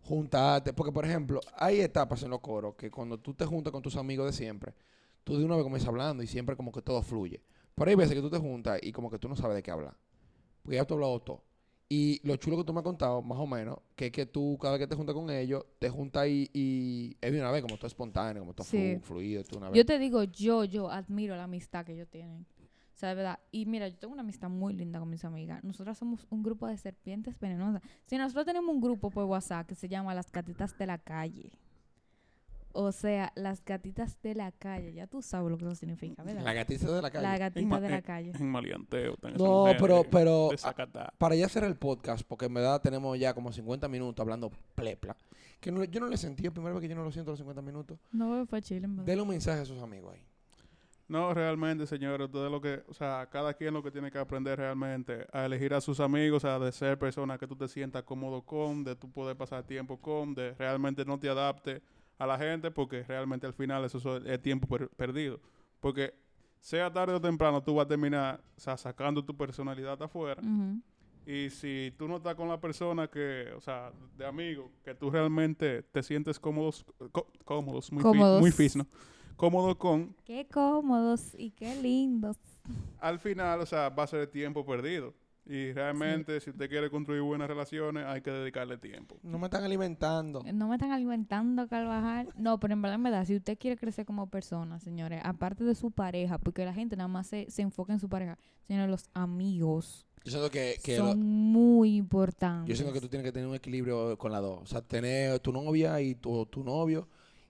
juntarte. 0.02 0.72
Porque, 0.72 0.92
por 0.92 1.04
ejemplo, 1.04 1.40
hay 1.56 1.80
etapas 1.80 2.22
en 2.22 2.30
los 2.30 2.40
coros 2.40 2.74
que 2.76 2.90
cuando 2.90 3.18
tú 3.18 3.34
te 3.34 3.44
juntas 3.46 3.72
con 3.72 3.82
tus 3.82 3.96
amigos 3.96 4.26
de 4.26 4.32
siempre, 4.32 4.74
tú 5.24 5.36
de 5.38 5.44
una 5.44 5.56
vez 5.56 5.64
comienzas 5.64 5.88
hablando 5.88 6.22
y 6.22 6.26
siempre 6.26 6.56
como 6.56 6.70
que 6.72 6.82
todo 6.82 7.02
fluye. 7.02 7.42
Pero 7.74 7.88
hay 7.90 7.96
veces 7.96 8.14
que 8.14 8.20
tú 8.20 8.30
te 8.30 8.38
juntas 8.38 8.78
y 8.82 8.92
como 8.92 9.10
que 9.10 9.18
tú 9.18 9.28
no 9.28 9.36
sabes 9.36 9.56
de 9.56 9.62
qué 9.62 9.70
hablar. 9.70 9.96
Porque 10.62 10.76
ya 10.76 10.84
tú 10.84 10.94
has 10.94 10.98
hablado 10.98 11.20
todo. 11.20 11.44
Y 11.88 12.20
lo 12.26 12.36
chulo 12.36 12.56
que 12.56 12.64
tú 12.64 12.72
me 12.72 12.80
has 12.80 12.84
contado, 12.84 13.20
más 13.22 13.38
o 13.38 13.46
menos, 13.46 13.78
que 13.94 14.06
es 14.06 14.12
que 14.12 14.26
tú 14.26 14.56
cada 14.60 14.72
vez 14.74 14.80
que 14.80 14.86
te 14.88 14.96
juntas 14.96 15.14
con 15.14 15.28
ellos, 15.30 15.64
te 15.78 15.90
juntas 15.90 16.26
y, 16.28 16.50
y 16.54 17.16
es 17.20 17.30
de 17.32 17.38
una 17.40 17.50
vez, 17.50 17.62
como 17.62 17.76
todo 17.76 17.86
espontáneo, 17.86 18.42
como 18.42 18.54
todo 18.54 18.66
Sí. 18.66 18.78
flu- 18.96 19.00
fluido, 19.02 19.44
tú 19.44 19.58
una 19.58 19.68
vez. 19.68 19.76
Yo 19.76 19.84
te 19.84 19.98
digo, 19.98 20.24
yo, 20.24 20.64
yo 20.64 20.90
admiro 20.90 21.36
la 21.36 21.44
amistad 21.44 21.84
que 21.84 21.92
ellos 21.92 22.08
tienen. 22.08 22.46
O 22.60 22.96
sea, 22.96 23.08
de 23.10 23.16
verdad. 23.16 23.38
Y 23.50 23.66
mira, 23.66 23.86
yo 23.88 23.96
tengo 23.98 24.12
una 24.14 24.22
amistad 24.22 24.48
muy 24.48 24.72
linda 24.72 24.98
con 25.00 25.10
mis 25.10 25.24
amigas. 25.24 25.62
Nosotras 25.62 25.98
somos 25.98 26.26
un 26.30 26.42
grupo 26.42 26.66
de 26.68 26.78
serpientes 26.78 27.38
venenosas. 27.38 27.82
Si 28.06 28.16
nosotros 28.16 28.46
tenemos 28.46 28.72
un 28.74 28.80
grupo 28.80 29.10
por 29.10 29.24
WhatsApp 29.24 29.66
que 29.66 29.74
se 29.74 29.88
llama 29.88 30.14
Las 30.14 30.30
Gatitas 30.32 30.78
de 30.78 30.86
la 30.86 30.98
Calle. 30.98 31.52
O 32.76 32.90
sea, 32.90 33.32
las 33.36 33.64
gatitas 33.64 34.20
de 34.20 34.34
la 34.34 34.50
calle. 34.50 34.92
Ya 34.92 35.06
tú 35.06 35.22
sabes 35.22 35.48
lo 35.50 35.56
que 35.56 35.64
eso 35.64 35.74
significa, 35.76 36.24
¿verdad? 36.24 36.42
La 36.42 36.52
gatita 36.52 36.90
de 36.90 37.00
la 37.02 37.10
calle. 37.10 37.22
La 37.22 37.34
En 37.34 37.38
gatita 37.40 37.66
ma- 37.68 37.80
de 37.80 37.88
la 37.88 37.96
en- 37.96 38.02
calle. 38.02 38.32
En 38.34 38.50
maleanteo. 38.50 39.14
esas 39.22 39.38
No, 39.38 39.66
pero- 39.78 39.98
de- 40.02 40.08
pero-. 40.10 40.50
Para 41.18 41.36
ya 41.36 41.46
hacer 41.46 41.62
el 41.64 41.76
podcast, 41.76 42.26
porque 42.26 42.46
en 42.46 42.54
verdad 42.54 42.80
tenemos 42.82 43.16
ya 43.18 43.32
como 43.32 43.52
50 43.52 43.86
minutos 43.88 44.20
hablando 44.20 44.50
plepla. 44.74 45.16
Que 45.60 45.70
no- 45.70 45.84
yo 45.84 46.00
no 46.00 46.08
le 46.08 46.16
sentí, 46.16 46.44
el 46.44 46.52
primer 46.52 46.72
vez 46.72 46.82
que 46.82 46.88
yo 46.88 46.96
no 46.96 47.04
lo 47.04 47.12
siento 47.12 47.30
los 47.30 47.38
50 47.38 47.62
minutos. 47.62 47.96
No, 48.12 48.44
fue 48.46 48.60
chile, 48.60 48.86
en. 48.86 49.04
Denle 49.04 49.22
un 49.22 49.28
mensaje 49.28 49.60
a 49.60 49.64
sus 49.64 49.80
amigos 49.80 50.12
ahí. 50.12 50.20
No, 51.06 51.32
realmente, 51.34 51.86
señores, 51.86 52.30
todo 52.30 52.48
lo 52.48 52.60
que, 52.60 52.82
o 52.88 52.94
sea, 52.94 53.28
cada 53.30 53.52
quien 53.54 53.72
lo 53.74 53.82
que 53.82 53.90
tiene 53.90 54.10
que 54.10 54.18
aprender 54.18 54.58
realmente 54.58 55.26
a 55.32 55.44
elegir 55.44 55.74
a 55.74 55.80
sus 55.80 56.00
amigos, 56.00 56.44
a 56.46 56.58
de 56.58 56.72
ser 56.72 56.98
personas 56.98 57.38
que 57.38 57.46
tú 57.46 57.54
te 57.54 57.68
sientas 57.68 58.02
cómodo 58.04 58.40
con, 58.42 58.82
de 58.82 58.96
tú 58.96 59.10
poder 59.10 59.36
pasar 59.36 59.62
tiempo 59.64 59.98
con, 59.98 60.34
de 60.34 60.54
realmente 60.54 61.04
no 61.04 61.18
te 61.18 61.28
adapte 61.28 61.82
a 62.18 62.26
la 62.26 62.38
gente, 62.38 62.70
porque 62.70 63.02
realmente 63.02 63.46
al 63.46 63.54
final 63.54 63.84
eso 63.84 63.98
so- 64.00 64.16
es 64.18 64.40
tiempo 64.42 64.66
per- 64.68 64.88
perdido. 64.90 65.40
Porque 65.80 66.14
sea 66.60 66.92
tarde 66.92 67.14
o 67.14 67.20
temprano, 67.20 67.62
tú 67.62 67.74
vas 67.74 67.84
a 67.84 67.88
terminar, 67.88 68.40
o 68.56 68.60
sea, 68.60 68.76
sacando 68.76 69.24
tu 69.24 69.36
personalidad 69.36 70.00
afuera. 70.02 70.40
Y 71.26 71.48
si 71.50 71.92
tú 71.98 72.06
no 72.06 72.16
estás 72.18 72.34
con 72.34 72.48
la 72.48 72.60
persona 72.60 73.08
que, 73.08 73.50
o 73.56 73.60
sea, 73.60 73.90
de 74.16 74.26
amigo, 74.26 74.70
que 74.84 74.94
tú 74.94 75.10
realmente 75.10 75.82
te 75.82 76.02
sientes 76.02 76.38
cómodos, 76.38 76.84
có- 77.12 77.26
cómodos, 77.44 77.90
muy, 77.90 78.00
fi- 78.02 78.08
Cómodos. 78.08 78.40
muy 78.40 78.50
fis, 78.52 78.76
¿no? 78.76 78.86
Cómodo 79.36 79.76
con, 79.76 80.14
Qué 80.24 80.46
cómodos 80.46 81.34
y 81.36 81.50
qué 81.50 81.74
lindos. 81.80 82.36
al 83.00 83.18
final, 83.18 83.60
o 83.60 83.66
sea, 83.66 83.88
va 83.88 84.04
a 84.04 84.06
ser 84.06 84.26
tiempo 84.28 84.64
perdido. 84.64 85.12
Y 85.46 85.72
realmente, 85.72 86.40
si 86.40 86.48
usted 86.50 86.70
quiere 86.70 86.88
construir 86.88 87.20
buenas 87.20 87.48
relaciones, 87.48 88.06
hay 88.06 88.22
que 88.22 88.30
dedicarle 88.30 88.78
tiempo. 88.78 89.18
No 89.22 89.38
me 89.38 89.46
están 89.46 89.62
alimentando. 89.62 90.42
No 90.54 90.68
me 90.68 90.76
están 90.76 90.90
alimentando, 90.90 91.68
Carvajal. 91.68 92.28
No, 92.36 92.58
pero 92.58 92.72
en 92.72 92.80
verdad, 92.80 92.94
en 92.96 93.02
verdad, 93.02 93.24
si 93.26 93.36
usted 93.36 93.58
quiere 93.58 93.76
crecer 93.76 94.06
como 94.06 94.28
persona, 94.30 94.80
señores, 94.80 95.20
aparte 95.22 95.64
de 95.64 95.74
su 95.74 95.90
pareja, 95.90 96.38
porque 96.38 96.64
la 96.64 96.72
gente 96.72 96.96
nada 96.96 97.08
más 97.08 97.26
se, 97.26 97.50
se 97.50 97.60
enfoca 97.60 97.92
en 97.92 97.98
su 98.00 98.08
pareja, 98.08 98.38
señores, 98.62 98.88
los 98.90 99.10
amigos 99.12 100.06
Yo 100.24 100.30
siento 100.30 100.50
que, 100.50 100.76
que 100.82 100.96
son 100.96 101.06
lo- 101.08 101.16
muy 101.16 101.96
importantes. 101.96 102.68
yo 102.70 102.76
siento 102.76 102.94
que 102.94 103.00
tú 103.00 103.08
tienes 103.08 103.24
que 103.26 103.32
tener 103.32 103.46
un 103.46 103.54
equilibrio 103.54 104.16
con 104.16 104.32
las 104.32 104.40
dos. 104.40 104.62
O 104.62 104.66
sea, 104.66 104.80
tener 104.80 105.38
tu 105.40 105.52
novia 105.52 106.00
y 106.00 106.14
tu, 106.14 106.46
tu 106.46 106.64
novio 106.64 107.06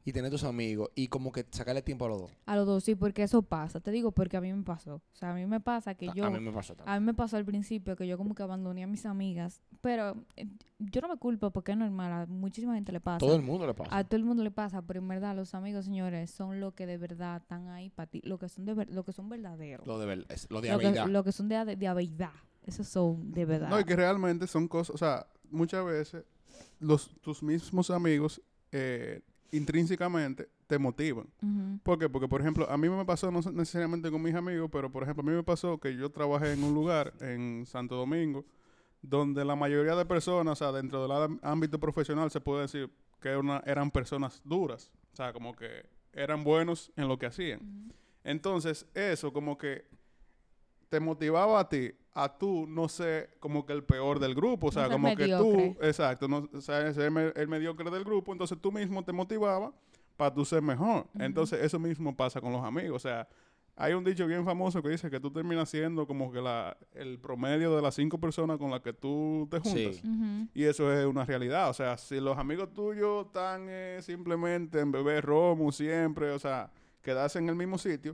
y 0.06 0.12
tener 0.12 0.30
tus 0.30 0.44
amigos 0.44 0.90
y 0.94 1.08
como 1.08 1.32
que 1.32 1.46
sacarle 1.50 1.80
tiempo 1.80 2.04
a 2.04 2.08
los 2.08 2.20
dos. 2.20 2.30
A 2.46 2.56
los 2.56 2.66
dos, 2.66 2.84
sí, 2.84 2.94
porque 2.94 3.22
eso 3.22 3.40
pasa. 3.42 3.80
Te 3.80 3.90
digo 3.90 4.12
porque 4.12 4.36
a 4.36 4.40
mí 4.42 4.52
me 4.52 4.62
pasó. 4.62 4.96
O 4.96 5.02
sea, 5.16 5.30
a 5.30 5.34
mí 5.34 5.46
me 5.46 5.60
pasa 5.60 5.94
que 5.94 6.10
A- 6.10 6.14
yo... 6.14 6.26
a 6.26 6.30
mí 6.30 6.40
me 6.40 6.52
pasó 6.52 6.74
también. 6.74 6.94
A 6.94 7.00
mí 7.00 7.06
me 7.06 7.14
pasó 7.14 7.36
al 7.38 7.44
principio 7.46 7.96
que 7.96 8.06
yo 8.06 8.18
como 8.18 8.34
que 8.34 8.42
abandoné 8.42 8.82
a 8.84 8.86
mis 8.86 9.06
amigas, 9.06 9.62
pero 9.80 10.14
eh, 10.36 10.46
yo 10.78 11.00
no 11.00 11.08
me 11.08 11.16
culpo 11.16 11.50
porque 11.50 11.72
es 11.72 11.78
normal, 11.78 12.12
a 12.12 12.26
muchísima 12.26 12.74
gente 12.74 12.92
le 12.92 13.00
pasa. 13.00 13.18
Todo 13.18 13.34
el 13.34 13.42
mundo 13.42 13.66
le 13.66 13.72
pasa. 13.74 13.96
A 13.96 14.04
todo 14.04 14.16
el 14.18 14.24
mundo 14.24 14.42
le 14.44 14.50
pasa, 14.50 14.82
pero 14.82 15.00
en 15.00 15.08
verdad 15.08 15.34
los 15.34 15.54
amigos, 15.54 15.86
señores, 15.86 16.30
son 16.30 16.60
lo 16.60 16.72
que 16.74 16.84
de 16.86 16.98
verdad 16.98 17.38
están 17.40 17.68
ahí 17.68 17.88
para 17.88 18.06
ti, 18.10 18.20
lo 18.24 18.38
que 18.38 18.48
son 18.50 18.66
de 18.66 18.74
ver- 18.74 18.90
lo 18.90 19.04
que 19.04 19.12
son 19.14 19.28
verdaderos. 19.30 19.86
Lo 19.86 19.98
de, 19.98 20.04
ver- 20.06 20.26
es- 20.28 20.50
lo 20.50 20.60
de 20.60 20.70
Lo 20.70 20.78
que, 20.78 20.86
habilidad. 20.86 21.06
lo 21.08 21.24
que 21.24 21.32
son 21.32 21.48
de, 21.48 21.64
de, 21.64 21.76
de 21.76 21.88
habilidad. 21.88 22.32
Esos 22.66 22.86
son 22.88 23.32
de 23.32 23.44
verdad. 23.46 23.70
No, 23.70 23.80
y 23.80 23.84
que 23.84 23.96
realmente 23.96 24.46
son 24.46 24.68
cosas, 24.68 24.94
o 24.94 24.98
sea, 24.98 25.26
muchas 25.50 25.84
veces 25.84 26.24
los, 26.78 27.10
tus 27.22 27.42
mismos 27.42 27.90
amigos 27.90 28.42
eh, 28.72 29.22
intrínsecamente 29.52 30.48
te 30.66 30.78
motivan. 30.78 31.26
¿Por 31.82 31.98
qué? 31.98 32.08
Porque, 32.08 32.28
por 32.28 32.40
ejemplo, 32.40 32.68
a 32.70 32.76
mí 32.76 32.88
me 32.88 33.04
pasó, 33.04 33.30
no 33.30 33.40
necesariamente 33.52 34.10
con 34.10 34.22
mis 34.22 34.34
amigos, 34.34 34.68
pero, 34.72 34.90
por 34.90 35.02
ejemplo, 35.02 35.22
a 35.22 35.26
mí 35.26 35.32
me 35.36 35.42
pasó 35.42 35.78
que 35.78 35.94
yo 35.96 36.10
trabajé 36.10 36.52
en 36.52 36.64
un 36.64 36.74
lugar 36.74 37.12
en 37.20 37.64
Santo 37.66 37.96
Domingo 37.96 38.44
donde 39.02 39.44
la 39.44 39.54
mayoría 39.54 39.94
de 39.96 40.06
personas, 40.06 40.52
o 40.52 40.56
sea, 40.64 40.72
dentro 40.72 41.06
del 41.06 41.38
ámbito 41.42 41.78
profesional, 41.78 42.30
se 42.30 42.40
puede 42.40 42.62
decir 42.62 42.90
que 43.20 43.36
una- 43.36 43.62
eran 43.66 43.90
personas 43.90 44.40
duras. 44.44 44.90
O 45.12 45.16
sea, 45.16 45.32
como 45.32 45.54
que 45.54 45.86
eran 46.12 46.42
buenos 46.42 46.90
en 46.96 47.08
lo 47.08 47.18
que 47.18 47.26
hacían. 47.26 47.92
Entonces, 48.24 48.86
eso 48.94 49.32
como 49.32 49.58
que 49.58 49.84
te 50.88 51.00
motivaba 51.00 51.60
a 51.60 51.68
ti 51.68 51.92
a 52.14 52.38
tú 52.38 52.66
no 52.68 52.88
ser 52.88 53.36
como 53.40 53.66
que 53.66 53.72
el 53.72 53.82
peor 53.82 54.20
del 54.20 54.34
grupo, 54.34 54.68
o 54.68 54.72
sea, 54.72 54.88
como 54.88 55.14
que 55.16 55.28
tú, 55.28 55.76
exacto, 55.82 56.28
no, 56.28 56.48
o 56.52 56.60
sea, 56.60 56.92
ser 56.94 57.12
el 57.34 57.48
mediocre 57.48 57.90
del 57.90 58.04
grupo, 58.04 58.32
entonces 58.32 58.56
tú 58.60 58.70
mismo 58.70 59.04
te 59.04 59.12
motivaba 59.12 59.72
para 60.16 60.32
tú 60.32 60.44
ser 60.44 60.62
mejor. 60.62 61.06
Entonces, 61.18 61.60
eso 61.60 61.78
mismo 61.78 62.16
pasa 62.16 62.40
con 62.40 62.52
los 62.52 62.62
amigos, 62.62 62.96
o 62.96 62.98
sea, 63.08 63.28
hay 63.76 63.92
un 63.92 64.04
dicho 64.04 64.26
bien 64.28 64.44
famoso 64.44 64.80
que 64.80 64.88
dice 64.90 65.10
que 65.10 65.18
tú 65.18 65.32
terminas 65.32 65.68
siendo 65.68 66.06
como 66.06 66.30
que 66.30 66.40
la, 66.40 66.76
el 66.92 67.18
promedio 67.18 67.74
de 67.74 67.82
las 67.82 67.96
cinco 67.96 68.18
personas 68.18 68.56
con 68.58 68.70
las 68.70 68.80
que 68.80 68.92
tú 68.92 69.48
te 69.50 69.58
juntas. 69.58 69.96
Sí. 69.96 70.48
Y 70.54 70.62
eso 70.62 70.92
es 70.92 71.04
una 71.04 71.24
realidad. 71.24 71.70
O 71.70 71.74
sea, 71.74 71.96
si 71.98 72.20
los 72.20 72.38
amigos 72.38 72.72
tuyos 72.72 73.26
están 73.26 73.66
eh, 73.68 73.98
simplemente 74.00 74.78
en 74.78 74.92
beber 74.92 75.24
romo 75.24 75.72
siempre, 75.72 76.30
o 76.30 76.38
sea, 76.38 76.70
quedarse 77.02 77.40
en 77.40 77.48
el 77.48 77.56
mismo 77.56 77.76
sitio. 77.76 78.12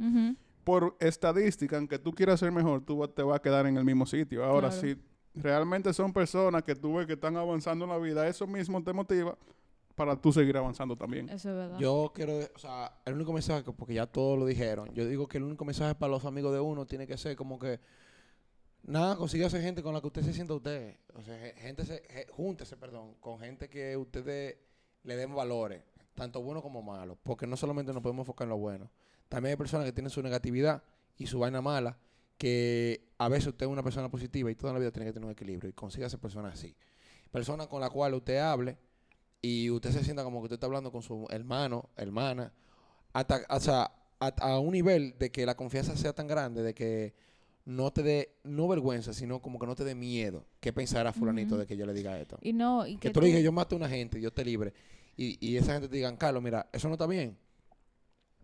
Por 0.65 0.97
estadística, 1.01 1.77
aunque 1.77 1.99
tú 1.99 2.13
quieras 2.13 2.41
ser 2.41 2.53
mejor, 2.53 2.83
tú 2.85 3.07
te 3.09 3.23
vas 3.23 3.37
a 3.37 3.43
quedar 3.43 3.67
en 3.67 3.77
el 3.77 3.85
mismo 3.85 4.07
sitio. 4.07 4.45
Ahora, 4.45 4.69
Claro. 4.69 4.83
si 4.83 4.97
realmente 5.35 5.93
son 5.93 6.13
personas 6.13 6.63
que 6.63 6.75
tú 6.75 6.95
ves 6.95 7.07
que 7.07 7.15
están 7.15 7.37
avanzando 7.37 7.85
en 7.85 7.91
la 7.91 7.99
vida, 7.99 8.27
eso 8.27 8.47
mismo 8.47 8.83
te 8.83 8.93
motiva 8.93 9.37
para 9.95 10.17
tú 10.17 10.33
seguir 10.33 10.57
avanzando 10.57 10.97
también. 10.97 11.29
Eso 11.29 11.51
es 11.51 11.57
verdad. 11.57 11.79
Yo 11.79 12.11
quiero, 12.15 12.33
o 12.55 12.59
sea, 12.59 12.93
el 13.05 13.15
único 13.15 13.33
mensaje, 13.33 13.65
que- 13.65 13.73
porque 13.73 13.95
ya 13.95 14.07
todos 14.07 14.39
lo 14.39 14.47
dijeron, 14.47 14.89
yo 14.95 15.07
digo 15.07 15.29
que 15.29 15.39
el 15.39 15.45
único 15.45 15.65
mensaje 15.65 15.95
para 15.95 16.11
los 16.11 16.25
amigos 16.25 16.53
de 16.53 16.61
uno 16.61 16.87
tiene 16.87 17.07
que 17.07 17.17
ser 17.19 17.37
como 17.37 17.59
que, 17.59 17.81
nada, 18.83 19.17
consígase 19.17 19.61
gente 19.61 19.83
con 19.83 19.93
la 19.95 20.01
que 20.01 20.07
usted 20.07 20.23
se 20.23 20.33
sienta 20.33 20.55
usted. 20.55 20.97
O 21.15 21.23
sea, 21.23 21.39
ge- 21.39 21.55
gente 21.59 21.85
se, 21.85 22.03
júntese, 22.33 22.77
perdón, 22.77 23.15
con 23.21 23.39
gente 23.41 23.69
que 23.69 23.97
ustedes 23.97 24.57
le 25.05 25.17
den 25.17 25.35
valores, 25.35 25.83
tanto 26.15 26.43
buenos 26.43 26.63
como 26.63 26.83
malos, 26.83 27.19
porque 27.23 27.47
no 27.47 27.57
solamente 27.57 27.93
nos 27.93 28.03
podemos 28.03 28.23
enfocar 28.25 28.47
en 28.47 28.51
lo 28.51 28.59
bueno. 28.59 28.91
También 29.31 29.53
hay 29.53 29.57
personas 29.57 29.87
que 29.87 29.93
tienen 29.93 30.11
su 30.11 30.21
negatividad 30.23 30.83
y 31.17 31.29
su 31.29 31.39
vaina 31.39 31.63
mala, 31.63 31.97
que 32.37 33.13
a 33.17 33.29
veces 33.29 33.47
usted 33.49 33.67
es 33.67 33.73
una 33.73 33.83
persona 33.83 34.11
positiva 34.11 34.51
y 34.51 34.57
toda 34.57 34.73
la 34.73 34.81
vida 34.81 34.91
tiene 34.91 35.07
que 35.07 35.13
tener 35.13 35.25
un 35.25 35.31
equilibrio 35.31 35.71
y 35.71 35.73
consígase 35.73 36.19
personas 36.19 36.55
así. 36.55 36.75
Personas 37.31 37.69
con 37.69 37.81
las 37.81 37.91
cuales 37.91 38.19
usted 38.19 38.39
hable 38.39 38.77
y 39.41 39.71
usted 39.71 39.93
se 39.93 40.03
sienta 40.03 40.25
como 40.25 40.41
que 40.41 40.45
usted 40.45 40.55
está 40.55 40.67
hablando 40.67 40.91
con 40.91 41.03
su 41.03 41.29
hermano, 41.31 41.91
hermana, 41.97 42.53
hasta, 43.13 43.61
sea, 43.61 43.93
a, 44.19 44.59
un 44.59 44.73
nivel 44.73 45.17
de 45.17 45.31
que 45.31 45.47
la 45.47 45.57
confianza 45.57 45.97
sea 45.97 46.13
tan 46.13 46.27
grande, 46.27 46.65
de 46.65 46.75
que 46.75 47.15
no 47.65 47.93
te 47.93 48.03
dé, 48.03 48.35
no 48.43 48.67
vergüenza, 48.67 49.13
sino 49.13 49.41
como 49.41 49.61
que 49.61 49.67
no 49.67 49.77
te 49.77 49.85
dé 49.85 49.95
miedo. 49.95 50.45
¿Qué 50.59 50.73
pensará 50.73 51.13
fulanito 51.13 51.57
de 51.57 51.67
que 51.67 51.77
yo 51.77 51.87
le 51.87 51.93
diga 51.93 52.19
esto? 52.19 52.37
y 52.43 52.53
no, 52.53 52.85
y 52.85 52.95
que 52.95 53.09
que 53.09 53.11
tú 53.11 53.21
le 53.21 53.29
digas, 53.29 53.45
yo 53.45 53.53
maté 53.53 53.77
a 53.77 53.79
una 53.79 53.89
gente, 53.89 54.19
Dios 54.19 54.35
te 54.35 54.45
libre, 54.45 54.75
y, 55.17 55.39
y 55.47 55.57
esa 55.57 55.75
gente 55.75 55.89
te 55.89 55.95
digan, 55.95 56.17
Carlos, 56.17 56.43
mira, 56.43 56.69
eso 56.73 56.89
no 56.89 56.95
está 56.95 57.07
bien, 57.07 57.39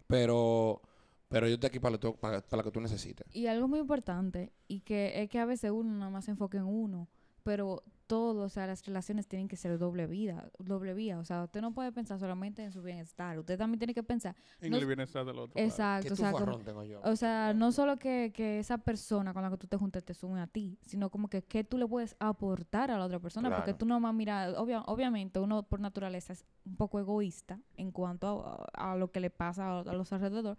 pero, 0.06 0.80
pero 1.28 1.48
yo 1.48 1.54
estoy 1.54 1.68
aquí 1.68 1.80
para 1.80 1.96
lo, 1.96 2.14
para, 2.16 2.40
para 2.40 2.62
lo 2.62 2.64
que 2.64 2.70
tú 2.72 2.80
necesites. 2.80 3.26
Y 3.34 3.46
algo 3.46 3.68
muy 3.68 3.78
importante, 3.80 4.52
y 4.68 4.80
que 4.80 5.22
es 5.22 5.28
que 5.28 5.38
a 5.38 5.46
veces 5.46 5.70
uno 5.70 5.92
nada 5.98 6.10
más 6.10 6.24
se 6.24 6.32
enfoca 6.32 6.58
en 6.58 6.64
uno, 6.64 7.08
pero 7.46 7.84
todo, 8.08 8.42
o 8.44 8.48
sea, 8.48 8.66
las 8.66 8.84
relaciones 8.84 9.26
tienen 9.28 9.46
que 9.48 9.56
ser 9.56 9.78
doble 9.78 10.06
vida, 10.08 10.48
doble 10.58 10.94
vía. 10.94 11.18
O 11.18 11.24
sea, 11.24 11.44
usted 11.44 11.60
no 11.60 11.72
puede 11.72 11.90
pensar 11.92 12.18
solamente 12.20 12.62
en 12.64 12.70
su 12.72 12.82
bienestar, 12.82 13.38
usted 13.38 13.56
también 13.58 13.78
tiene 13.78 13.94
que 13.94 14.02
pensar, 14.02 14.34
En 14.60 14.70
No- 14.72 14.78
el 14.78 14.86
bienestar 14.86 15.24
del 15.24 15.38
otro. 15.38 15.60
exacto, 15.60 16.08
¿Qué 16.08 16.12
o 16.12 16.16
sea, 16.16 16.30
como- 16.32 16.38
tufarrón 16.44 16.64
tengo 16.64 16.84
yo? 16.84 17.00
o 17.04 17.16
sea, 17.16 17.52
no 17.54 17.70
solo 17.72 17.96
que, 17.98 18.32
que 18.34 18.58
esa 18.60 18.78
persona 18.78 19.32
con 19.32 19.42
la 19.42 19.50
que 19.50 19.56
tú 19.58 19.66
te 19.68 19.76
juntes 19.76 20.04
te 20.04 20.14
sume 20.14 20.40
a 20.40 20.46
ti, 20.48 20.76
sino 20.82 21.08
como 21.10 21.28
que 21.28 21.42
qué 21.42 21.62
tú 21.64 21.78
le 21.78 21.86
puedes 21.86 22.16
aportar 22.20 22.90
a 22.90 22.98
la 22.98 23.04
otra 23.04 23.18
persona, 23.20 23.54
porque 23.54 23.74
tú 23.74 23.86
nomás 23.86 24.12
mira, 24.14 24.50
obvia- 24.60 24.82
obviamente 24.86 25.38
uno 25.40 25.62
por 25.64 25.78
naturaleza 25.80 26.32
es 26.32 26.44
un 26.64 26.76
poco 26.76 26.98
egoísta 27.00 27.60
en 27.76 27.90
cuanto 27.92 28.44
a, 28.74 28.92
a 28.92 28.96
lo 28.96 29.10
que 29.12 29.20
le 29.20 29.30
pasa 29.30 29.66
a, 29.68 29.80
a 29.80 29.92
los 29.94 30.12
alrededor, 30.12 30.58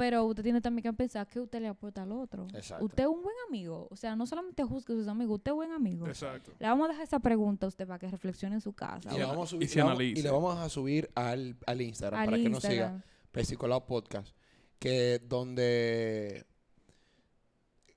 pero 0.00 0.24
usted 0.24 0.42
tiene 0.42 0.62
también 0.62 0.82
que 0.82 0.92
pensar 0.94 1.28
que 1.28 1.38
usted 1.40 1.60
le 1.60 1.68
aporta 1.68 2.04
al 2.04 2.12
otro. 2.12 2.46
Exacto. 2.54 2.86
Usted 2.86 3.02
es 3.02 3.08
un 3.10 3.22
buen 3.22 3.36
amigo, 3.48 3.86
o 3.90 3.96
sea, 3.96 4.16
no 4.16 4.26
solamente 4.26 4.64
juzgue 4.64 4.94
a 4.94 4.96
sus 4.96 5.08
amigos, 5.08 5.36
usted 5.36 5.50
es 5.50 5.54
buen 5.56 5.72
amigo. 5.72 6.06
Exacto. 6.06 6.52
Le 6.58 6.66
vamos 6.66 6.86
a 6.86 6.88
dejar 6.88 7.04
esa 7.04 7.18
pregunta 7.20 7.66
a 7.66 7.68
usted 7.68 7.86
para 7.86 7.98
que 7.98 8.08
reflexione 8.08 8.54
en 8.54 8.62
su 8.62 8.72
casa. 8.72 9.14
Y 9.14 9.18
le 9.18 9.24
vamos 9.26 9.48
a 9.48 9.50
subir, 9.50 9.64
Y 9.64 9.68
se 9.68 9.74
y 9.74 9.76
le 9.76 9.82
vamos- 9.82 9.98
analice. 10.00 10.20
y 10.20 10.22
le 10.22 10.30
vamos 10.30 10.58
a 10.58 10.68
subir 10.70 11.10
al, 11.14 11.56
al 11.66 11.80
Instagram 11.82 12.18
al 12.20 12.26
para 12.26 12.36
que 12.38 12.48
nos 12.48 12.62
siga. 12.62 13.04
Pesicolado 13.30 13.84
Podcast, 13.84 14.34
que 14.78 15.20
donde 15.28 16.46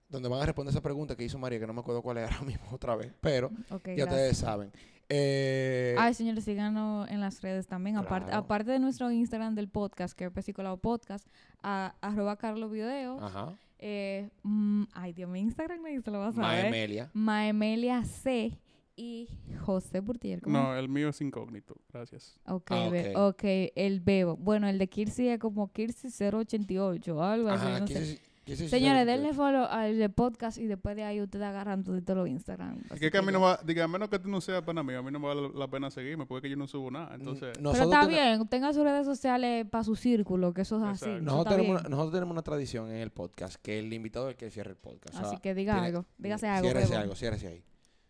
donde 0.09 0.29
van 0.29 0.41
a 0.41 0.45
responder 0.45 0.71
esa 0.71 0.81
pregunta 0.81 1.15
que 1.15 1.23
hizo 1.23 1.39
María, 1.39 1.59
que 1.59 1.65
no 1.67 1.73
me 1.73 1.79
acuerdo 1.79 2.01
cuál 2.01 2.17
es 2.19 2.25
ahora 2.29 2.41
mismo 2.45 2.67
otra 2.71 2.95
vez, 2.95 3.13
pero 3.21 3.49
ya 3.49 3.77
gracias. 3.79 4.07
ustedes 4.09 4.37
saben. 4.37 4.71
Eh, 5.15 5.95
Ay, 5.99 6.13
señores, 6.15 6.43
síganos 6.43 7.07
en 7.09 7.19
las 7.21 7.41
redes 7.41 7.67
también. 7.67 7.97
Aparte, 7.97 8.27
Claro. 8.31 8.43
aparte 8.43 8.71
de 8.71 8.79
nuestro 8.79 9.11
Instagram 9.11 9.53
del 9.53 9.67
podcast, 9.69 10.17
que 10.17 10.25
es 10.25 10.31
Pesicolado 10.31 10.77
Podcast, 10.77 11.27
a, 11.61 11.95
arroba 12.01 12.35
Carlos 12.37 12.71
Videos. 12.71 13.21
ajá. 13.21 13.53
Eh, 13.85 14.29
mm, 14.43 14.83
ay, 14.93 15.11
Dios, 15.13 15.29
mi 15.29 15.41
Instagram 15.41 15.81
nadie 15.83 16.01
se 16.01 16.09
lo 16.09 16.17
va 16.19 16.29
a 16.29 16.31
saber. 16.31 16.65
Emelia. 16.67 17.09
Maemelia 17.13 18.03
C 18.05 18.57
y 18.95 19.27
José 19.65 19.99
Burtier. 19.99 20.41
¿cómo? 20.41 20.57
No, 20.57 20.75
el 20.75 20.87
mío 20.87 21.09
es 21.09 21.19
incógnito. 21.19 21.75
Gracias. 21.91 22.39
Ok, 22.47 22.71
Ah, 22.71 22.87
ve- 22.89 23.13
ok. 23.15 23.33
ok, 23.35 23.43
el 23.75 23.99
Bebo. 23.99 24.37
Bueno, 24.37 24.67
el 24.69 24.77
de 24.77 24.87
Kirsi 24.87 25.27
es 25.27 25.37
como 25.39 25.71
Kirsi 25.73 26.09
088 26.09 27.17
o 27.17 27.21
algo 27.21 27.49
así, 27.49 27.65
Ajá, 27.67 27.77
no 27.79 27.83
aquí 27.83 27.93
sé. 27.93 28.19
Señores, 28.45 29.05
denle 29.05 29.33
follow 29.33 29.63
al 29.69 29.97
de 29.97 30.09
podcast 30.09 30.57
y 30.57 30.67
después 30.67 30.97
de 30.97 31.03
ahí 31.03 31.21
ustedes 31.21 31.45
agarran 31.45 31.83
todo 31.83 32.15
los 32.15 32.27
Instagram. 32.27 32.81
Es 32.85 32.91
Así 32.91 32.99
que, 32.99 33.09
que 33.11 33.17
a 33.17 33.21
mí 33.21 33.31
no 33.31 33.39
va, 33.39 33.57
diga, 33.63 33.85
a 33.85 33.87
menos 33.87 34.09
que 34.09 34.19
tú 34.19 34.27
no 34.27 34.41
seas 34.41 34.61
pana 34.63 34.83
mío, 34.83 34.99
a 34.99 35.01
mí 35.01 35.11
no 35.11 35.19
me 35.19 35.27
vale 35.27 35.49
la 35.55 35.67
pena 35.69 35.89
seguirme 35.89 36.25
porque 36.25 36.49
yo 36.49 36.57
no 36.57 36.67
subo 36.67 36.91
nada. 36.91 37.15
Entonces, 37.15 37.57
Nosotros 37.61 37.89
Pero 37.89 38.01
está 38.01 38.07
bien, 38.07 38.47
tenga 38.49 38.73
sus 38.73 38.83
redes 38.83 39.05
sociales 39.05 39.65
para 39.69 39.85
su 39.85 39.95
círculo, 39.95 40.53
que 40.53 40.61
eso 40.63 40.75
es 40.77 40.83
así. 40.83 41.05
Exacto. 41.05 41.15
eso 41.15 41.25
Nosotros 41.25 41.55
tenemos, 41.55 41.79
una, 41.81 41.89
nosotros 41.89 42.13
tenemos 42.13 42.31
una 42.33 42.41
tradición 42.41 42.89
en 42.91 42.97
el 42.97 43.11
podcast 43.11 43.55
que 43.61 43.79
el 43.79 43.93
invitado 43.93 44.27
es 44.27 44.33
el 44.33 44.37
que 44.37 44.51
cierre 44.51 44.71
el 44.71 44.77
podcast. 44.77 45.15
O 45.15 45.19
sea, 45.19 45.27
Así 45.29 45.37
que 45.37 45.53
diga 45.55 45.73
tiene- 45.75 45.87
algo, 45.87 46.05
dígase 46.17 46.47
algo. 46.47 46.67
Ciérrese 46.69 46.95
algo, 46.97 47.15
ciérrese 47.15 47.47
ahí. 47.47 47.63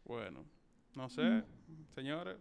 bueno, 0.05 0.43
no 0.95 1.09
sé, 1.09 1.21
Mm. 1.21 1.43
señores, 1.95 2.37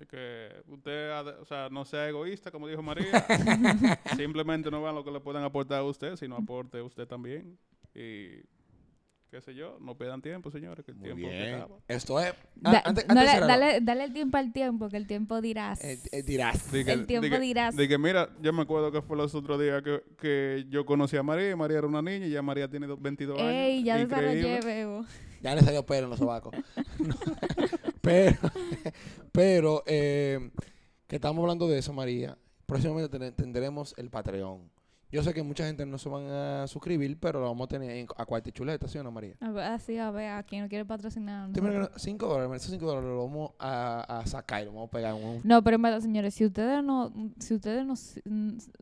es 0.00 0.08
que 0.08 0.48
usted, 0.68 1.24
de- 1.24 1.38
o 1.40 1.44
sea, 1.44 1.68
no 1.70 1.84
sea 1.84 2.08
egoísta, 2.08 2.50
como 2.50 2.66
dijo 2.68 2.82
María. 2.82 3.24
Simplemente 4.16 4.70
no 4.70 4.82
vean 4.82 4.94
lo 4.94 5.04
que 5.04 5.10
le 5.10 5.20
puedan 5.20 5.44
aportar 5.44 5.78
a 5.80 5.84
usted, 5.84 6.16
sino 6.16 6.36
aporte 6.36 6.80
usted 6.82 7.06
también. 7.06 7.58
Y 7.94 8.42
qué 9.30 9.40
sé 9.40 9.54
yo, 9.54 9.78
no 9.80 9.96
pierdan 9.96 10.22
tiempo, 10.22 10.48
señores, 10.50 10.84
que 10.84 10.92
el 10.92 10.96
Muy 10.96 11.04
tiempo 11.08 11.28
que 11.28 11.36
bien. 11.36 11.54
acaba. 11.56 11.76
Esto 11.88 12.20
es. 12.20 12.34
Da- 12.54 12.70
ah, 12.78 12.82
antes, 12.86 13.04
no 13.06 13.12
antes 13.12 13.16
de 13.16 13.24
le- 13.24 13.30
cerrar, 13.32 13.48
dale, 13.48 13.80
dale 13.80 14.04
el 14.04 14.12
tiempo 14.12 14.36
al 14.38 14.52
tiempo, 14.52 14.88
que 14.88 14.96
el 14.96 15.06
tiempo 15.06 15.40
dirás. 15.40 15.82
eh, 15.84 15.98
eh, 16.12 16.22
dirás. 16.22 16.70
Di 16.72 16.84
que- 16.84 16.92
el 16.92 17.06
tiempo 17.06 17.24
di 17.24 17.30
que- 17.30 17.40
dirás. 17.40 17.76
di 17.76 17.88
que, 17.88 17.98
mira, 17.98 18.30
yo 18.40 18.52
me 18.52 18.62
acuerdo 18.62 18.92
que 18.92 19.02
fue 19.02 19.16
los 19.16 19.34
otros 19.34 19.60
días 19.60 19.82
que, 19.82 20.02
que 20.18 20.66
yo 20.68 20.84
conocí 20.86 21.16
a 21.16 21.22
María 21.22 21.50
y 21.50 21.56
María 21.56 21.78
era 21.78 21.86
una 21.86 22.02
niña 22.02 22.26
y 22.26 22.30
ya 22.30 22.42
María 22.42 22.68
tiene 22.68 22.86
do- 22.86 22.96
22 22.96 23.38
años. 23.40 23.52
Ey, 23.52 23.82
ya 23.84 23.98
Increíble. 24.00 24.34
desarrollé, 24.36 24.60
Bebo. 24.66 25.04
Ya 25.40 25.54
le 25.54 25.60
salió 25.62 25.84
pelo 25.84 26.04
en 26.04 26.10
los 26.10 26.18
sobacos. 26.18 26.54
Pero, 28.04 28.36
pero 29.32 29.82
eh, 29.86 30.50
que 31.06 31.16
estamos 31.16 31.42
hablando 31.42 31.66
de 31.68 31.78
eso, 31.78 31.92
María. 31.92 32.36
Próximamente 32.66 33.18
ten- 33.18 33.34
tendremos 33.34 33.94
el 33.98 34.10
Patreon. 34.10 34.70
Yo 35.12 35.22
sé 35.22 35.32
que 35.32 35.44
mucha 35.44 35.64
gente 35.64 35.86
no 35.86 35.96
se 35.96 36.08
van 36.08 36.26
a 36.28 36.66
suscribir, 36.66 37.16
pero 37.20 37.38
lo 37.40 37.46
vamos 37.46 37.66
a 37.66 37.68
tener 37.68 37.90
en- 37.90 38.08
a 38.16 38.24
cuarta 38.26 38.50
chuleta, 38.50 38.88
¿sí 38.88 38.98
o 38.98 39.04
no, 39.04 39.12
María? 39.12 39.36
A 39.40 39.50
ver, 39.52 39.64
así, 39.64 39.96
a 39.96 40.10
ver, 40.10 40.30
a 40.30 40.42
quien 40.42 40.62
no 40.64 40.68
quiere 40.68 40.84
patrocinar. 40.84 41.52
Tú 41.52 41.60
mira 41.60 41.72
que 41.72 41.78
nosotros. 41.78 41.96
no- 42.02 42.04
cinco 42.04 42.26
dólares, 42.26 42.56
esos 42.62 42.70
cinco 42.72 42.86
dólares 42.86 43.08
los 43.10 43.18
vamos 43.30 43.50
a, 43.60 44.18
a 44.20 44.26
sacar 44.26 44.62
y 44.62 44.64
los 44.64 44.74
vamos 44.74 44.88
a 44.88 44.90
pegar 44.90 45.14
en 45.16 45.24
un... 45.24 45.40
No, 45.44 45.62
pero 45.62 45.76
en 45.76 45.82
verdad, 45.82 46.00
señores, 46.00 46.34
si 46.34 46.44
ustedes 46.44 46.82
no, 46.82 47.12
si 47.38 47.54
ustedes 47.54 47.86
no, 47.86 47.94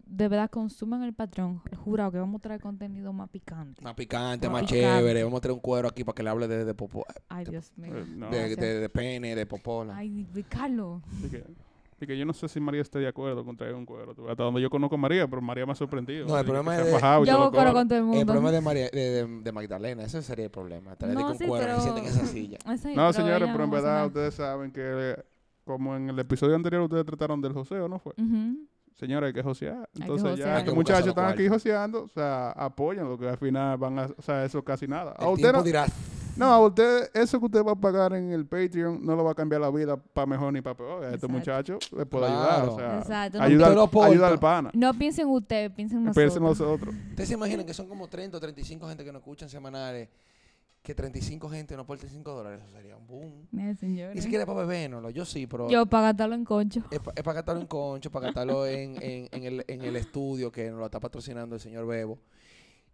de 0.06 0.28
verdad 0.28 0.48
consumen 0.48 1.02
el 1.02 1.12
patrón, 1.12 1.60
jurado 1.84 2.12
que 2.12 2.18
vamos 2.18 2.38
a 2.38 2.42
traer 2.42 2.60
contenido 2.62 3.12
más 3.12 3.28
picante. 3.28 3.82
Más 3.82 3.94
picante, 3.94 4.48
Más 4.48 4.62
más 4.62 4.70
picante. 4.70 4.98
chévere. 5.00 5.24
Vamos 5.24 5.38
a 5.38 5.40
tener 5.42 5.52
un 5.54 5.60
cuero 5.60 5.88
aquí 5.88 6.02
para 6.02 6.14
que 6.14 6.22
le 6.22 6.30
hable 6.30 6.48
de, 6.48 6.64
de, 6.64 6.74
popó- 6.74 7.04
Ay, 7.28 7.44
Dios 7.44 7.70
mío. 7.76 7.94
Eh, 7.94 8.04
no. 8.08 8.30
de, 8.30 8.56
de- 8.56 8.78
de 8.80 8.88
pene, 8.88 9.34
de 9.34 9.44
popola. 9.44 9.96
Ay, 9.98 10.26
Carlos. 10.48 11.02
Así 12.02 12.06
que, 12.08 12.18
yo 12.18 12.24
no 12.26 12.32
sé 12.32 12.48
si 12.48 12.58
María 12.58 12.80
esté 12.82 12.98
de 12.98 13.06
acuerdo 13.06 13.44
con 13.44 13.56
traer 13.56 13.74
un 13.76 13.86
cuero. 13.86 14.12
tú, 14.12 14.28
Hasta 14.28 14.42
donde 14.42 14.60
yo 14.60 14.68
conozco 14.68 14.96
a 14.96 14.98
María, 14.98 15.28
pero 15.28 15.40
María 15.40 15.64
me 15.64 15.70
ha 15.70 15.74
sorprendido. 15.76 16.26
No, 16.26 16.36
el 16.36 16.44
problema 16.44 16.76
es 16.76 16.84
de- 16.86 16.90
Yo 16.90 17.32
hago 17.36 17.52
coro. 17.52 17.72
con 17.72 17.86
todo 17.86 17.98
el 17.98 18.04
mundo. 18.04 18.18
El 18.20 18.26
problema 18.26 18.50
de, 18.50 18.60
María, 18.60 18.88
de, 18.92 19.00
de- 19.24 19.40
de 19.40 19.52
Magdalena, 19.52 20.02
ese 20.02 20.20
sería 20.20 20.46
el 20.46 20.50
problema. 20.50 20.96
Traerle 20.96 21.20
No, 21.20 21.28
con 21.28 21.38
sí, 21.38 21.46
cuero, 21.46 21.64
pero- 21.64 21.80
sienten 21.80 22.04
en 22.04 22.10
esa 22.10 22.26
silla. 22.26 22.58
Ese- 22.74 22.88
No, 22.88 22.94
pero 23.02 23.12
señores, 23.12 23.48
pero 23.52 23.62
en 23.62 23.70
verdad 23.70 24.06
ustedes 24.06 24.34
saben 24.34 24.72
que, 24.72 25.14
como 25.64 25.94
en 25.94 26.10
el 26.10 26.18
episodio 26.18 26.56
anterior 26.56 26.82
ustedes 26.82 27.06
trataron 27.06 27.40
del 27.40 27.52
joseo, 27.52 27.86
¿no 27.88 28.00
fue? 28.00 28.14
Ujú. 28.18 28.66
Señores, 28.96 29.28
hay 29.28 29.32
que 29.32 29.42
josear. 29.44 29.88
Entonces 29.94 30.28
josear. 30.30 30.48
ya 30.48 30.56
Hay 30.56 30.64
que 30.64 30.70
que 30.70 30.74
buscarse 30.74 31.02
muchachos 31.02 31.06
los 31.06 31.24
están 31.24 31.32
aquí 31.32 31.48
joseando, 31.48 32.02
o 32.02 32.08
sea, 32.08 32.50
apoyan 32.50 33.08
lo 33.08 33.16
que 33.16 33.28
al 33.28 33.38
final 33.38 33.78
van 33.78 33.96
a, 34.00 34.06
o 34.18 34.22
sea, 34.22 34.44
eso 34.44 34.60
casi 34.64 34.88
nada. 34.88 35.14
A 35.16 35.24
El 35.26 35.34
usted 35.34 35.52
no, 35.52 35.62
dirá, 35.62 35.86
no, 36.36 36.46
a 36.46 36.66
usted, 36.66 37.10
eso 37.14 37.38
que 37.38 37.46
usted 37.46 37.64
va 37.64 37.72
a 37.72 37.76
pagar 37.76 38.12
en 38.14 38.30
el 38.32 38.46
Patreon 38.46 39.04
no 39.04 39.14
lo 39.16 39.24
va 39.24 39.32
a 39.32 39.34
cambiar 39.34 39.60
la 39.60 39.70
vida 39.70 39.96
para 39.96 40.26
mejor 40.26 40.52
ni 40.52 40.60
para 40.60 40.76
peor. 40.76 41.04
A 41.04 41.14
este 41.14 41.26
muchacho 41.28 41.78
le 41.96 42.06
puede 42.06 42.26
Claro. 42.26 42.42
ayudar, 42.42 42.68
o 42.68 42.76
sea, 42.76 42.98
Exacto, 42.98 43.38
no- 43.38 43.44
ayuda, 43.44 43.66
al- 43.68 44.02
ayuda 44.10 44.36
pana. 44.40 44.70
No 44.74 44.94
piensen 44.94 45.28
ustedes, 45.28 45.70
piensen 45.72 46.04
nosotros. 46.04 46.22
Piensen 46.22 46.42
nosotros. 46.42 46.94
Ustedes 47.10 47.28
se 47.28 47.34
imaginan 47.34 47.66
que 47.66 47.74
son 47.74 47.86
como 47.88 48.08
30 48.08 48.36
o 48.36 48.40
35 48.40 48.88
gente 48.88 49.04
que 49.04 49.12
nos 49.12 49.20
escuchan 49.20 49.48
semanales, 49.48 50.08
que 50.82 50.94
35 50.96 51.48
gente 51.48 51.76
nos 51.76 51.84
aporten 51.84 52.10
5 52.10 52.32
dólares, 52.32 52.60
eso 52.66 52.72
sería 52.76 52.96
un 52.96 53.06
boom. 53.06 53.46
Ni 53.52 54.20
siquiera 54.20 54.44
para 54.44 54.60
bebernoslo, 54.66 55.10
yo 55.10 55.24
sí, 55.24 55.46
pero 55.46 55.68
Yo 55.70 55.86
para 55.86 56.08
gastarlo 56.08 56.34
en 56.34 56.44
concho. 56.44 56.82
es, 56.90 56.98
para 56.98 57.32
gastarlo 57.34 57.60
en 57.60 57.68
concho, 57.68 58.10
para 58.10 58.26
gastarlo 58.26 58.66
en, 58.66 59.00
en, 59.00 59.28
en 59.30 59.44
el, 59.44 59.64
en 59.68 59.82
el 59.82 59.94
estudio 59.94 60.50
que 60.50 60.70
nos 60.70 60.80
lo 60.80 60.84
está 60.86 60.98
patrocinando 60.98 61.54
el 61.54 61.60
señor 61.60 61.86
Bebo. 61.86 62.18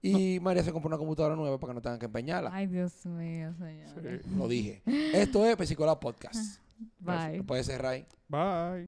Y 0.01 0.39
María 0.41 0.63
se 0.63 0.73
compró 0.73 0.89
una 0.89 0.99
computadora 0.99 1.35
nueva 1.35 1.59
para 1.59 1.73
que 1.73 1.75
no 1.77 1.83
tengan 1.83 1.99
que 1.99 2.07
empeñarla. 2.07 2.51
Ay, 2.53 2.67
Dios 2.67 3.05
mío, 3.07 3.53
señores. 3.59 4.23
Sí. 4.25 4.31
Lo 4.37 4.47
dije. 4.49 4.83
Esto 4.87 5.45
es 5.47 5.57
Pesicola 5.57 5.99
Podcast. 5.99 6.61
Bye. 7.01 7.39
Lo 7.39 7.45
puedes 7.45 7.67
cerrar 7.67 7.93
ahí. 7.95 8.07
Bye. 8.29 8.77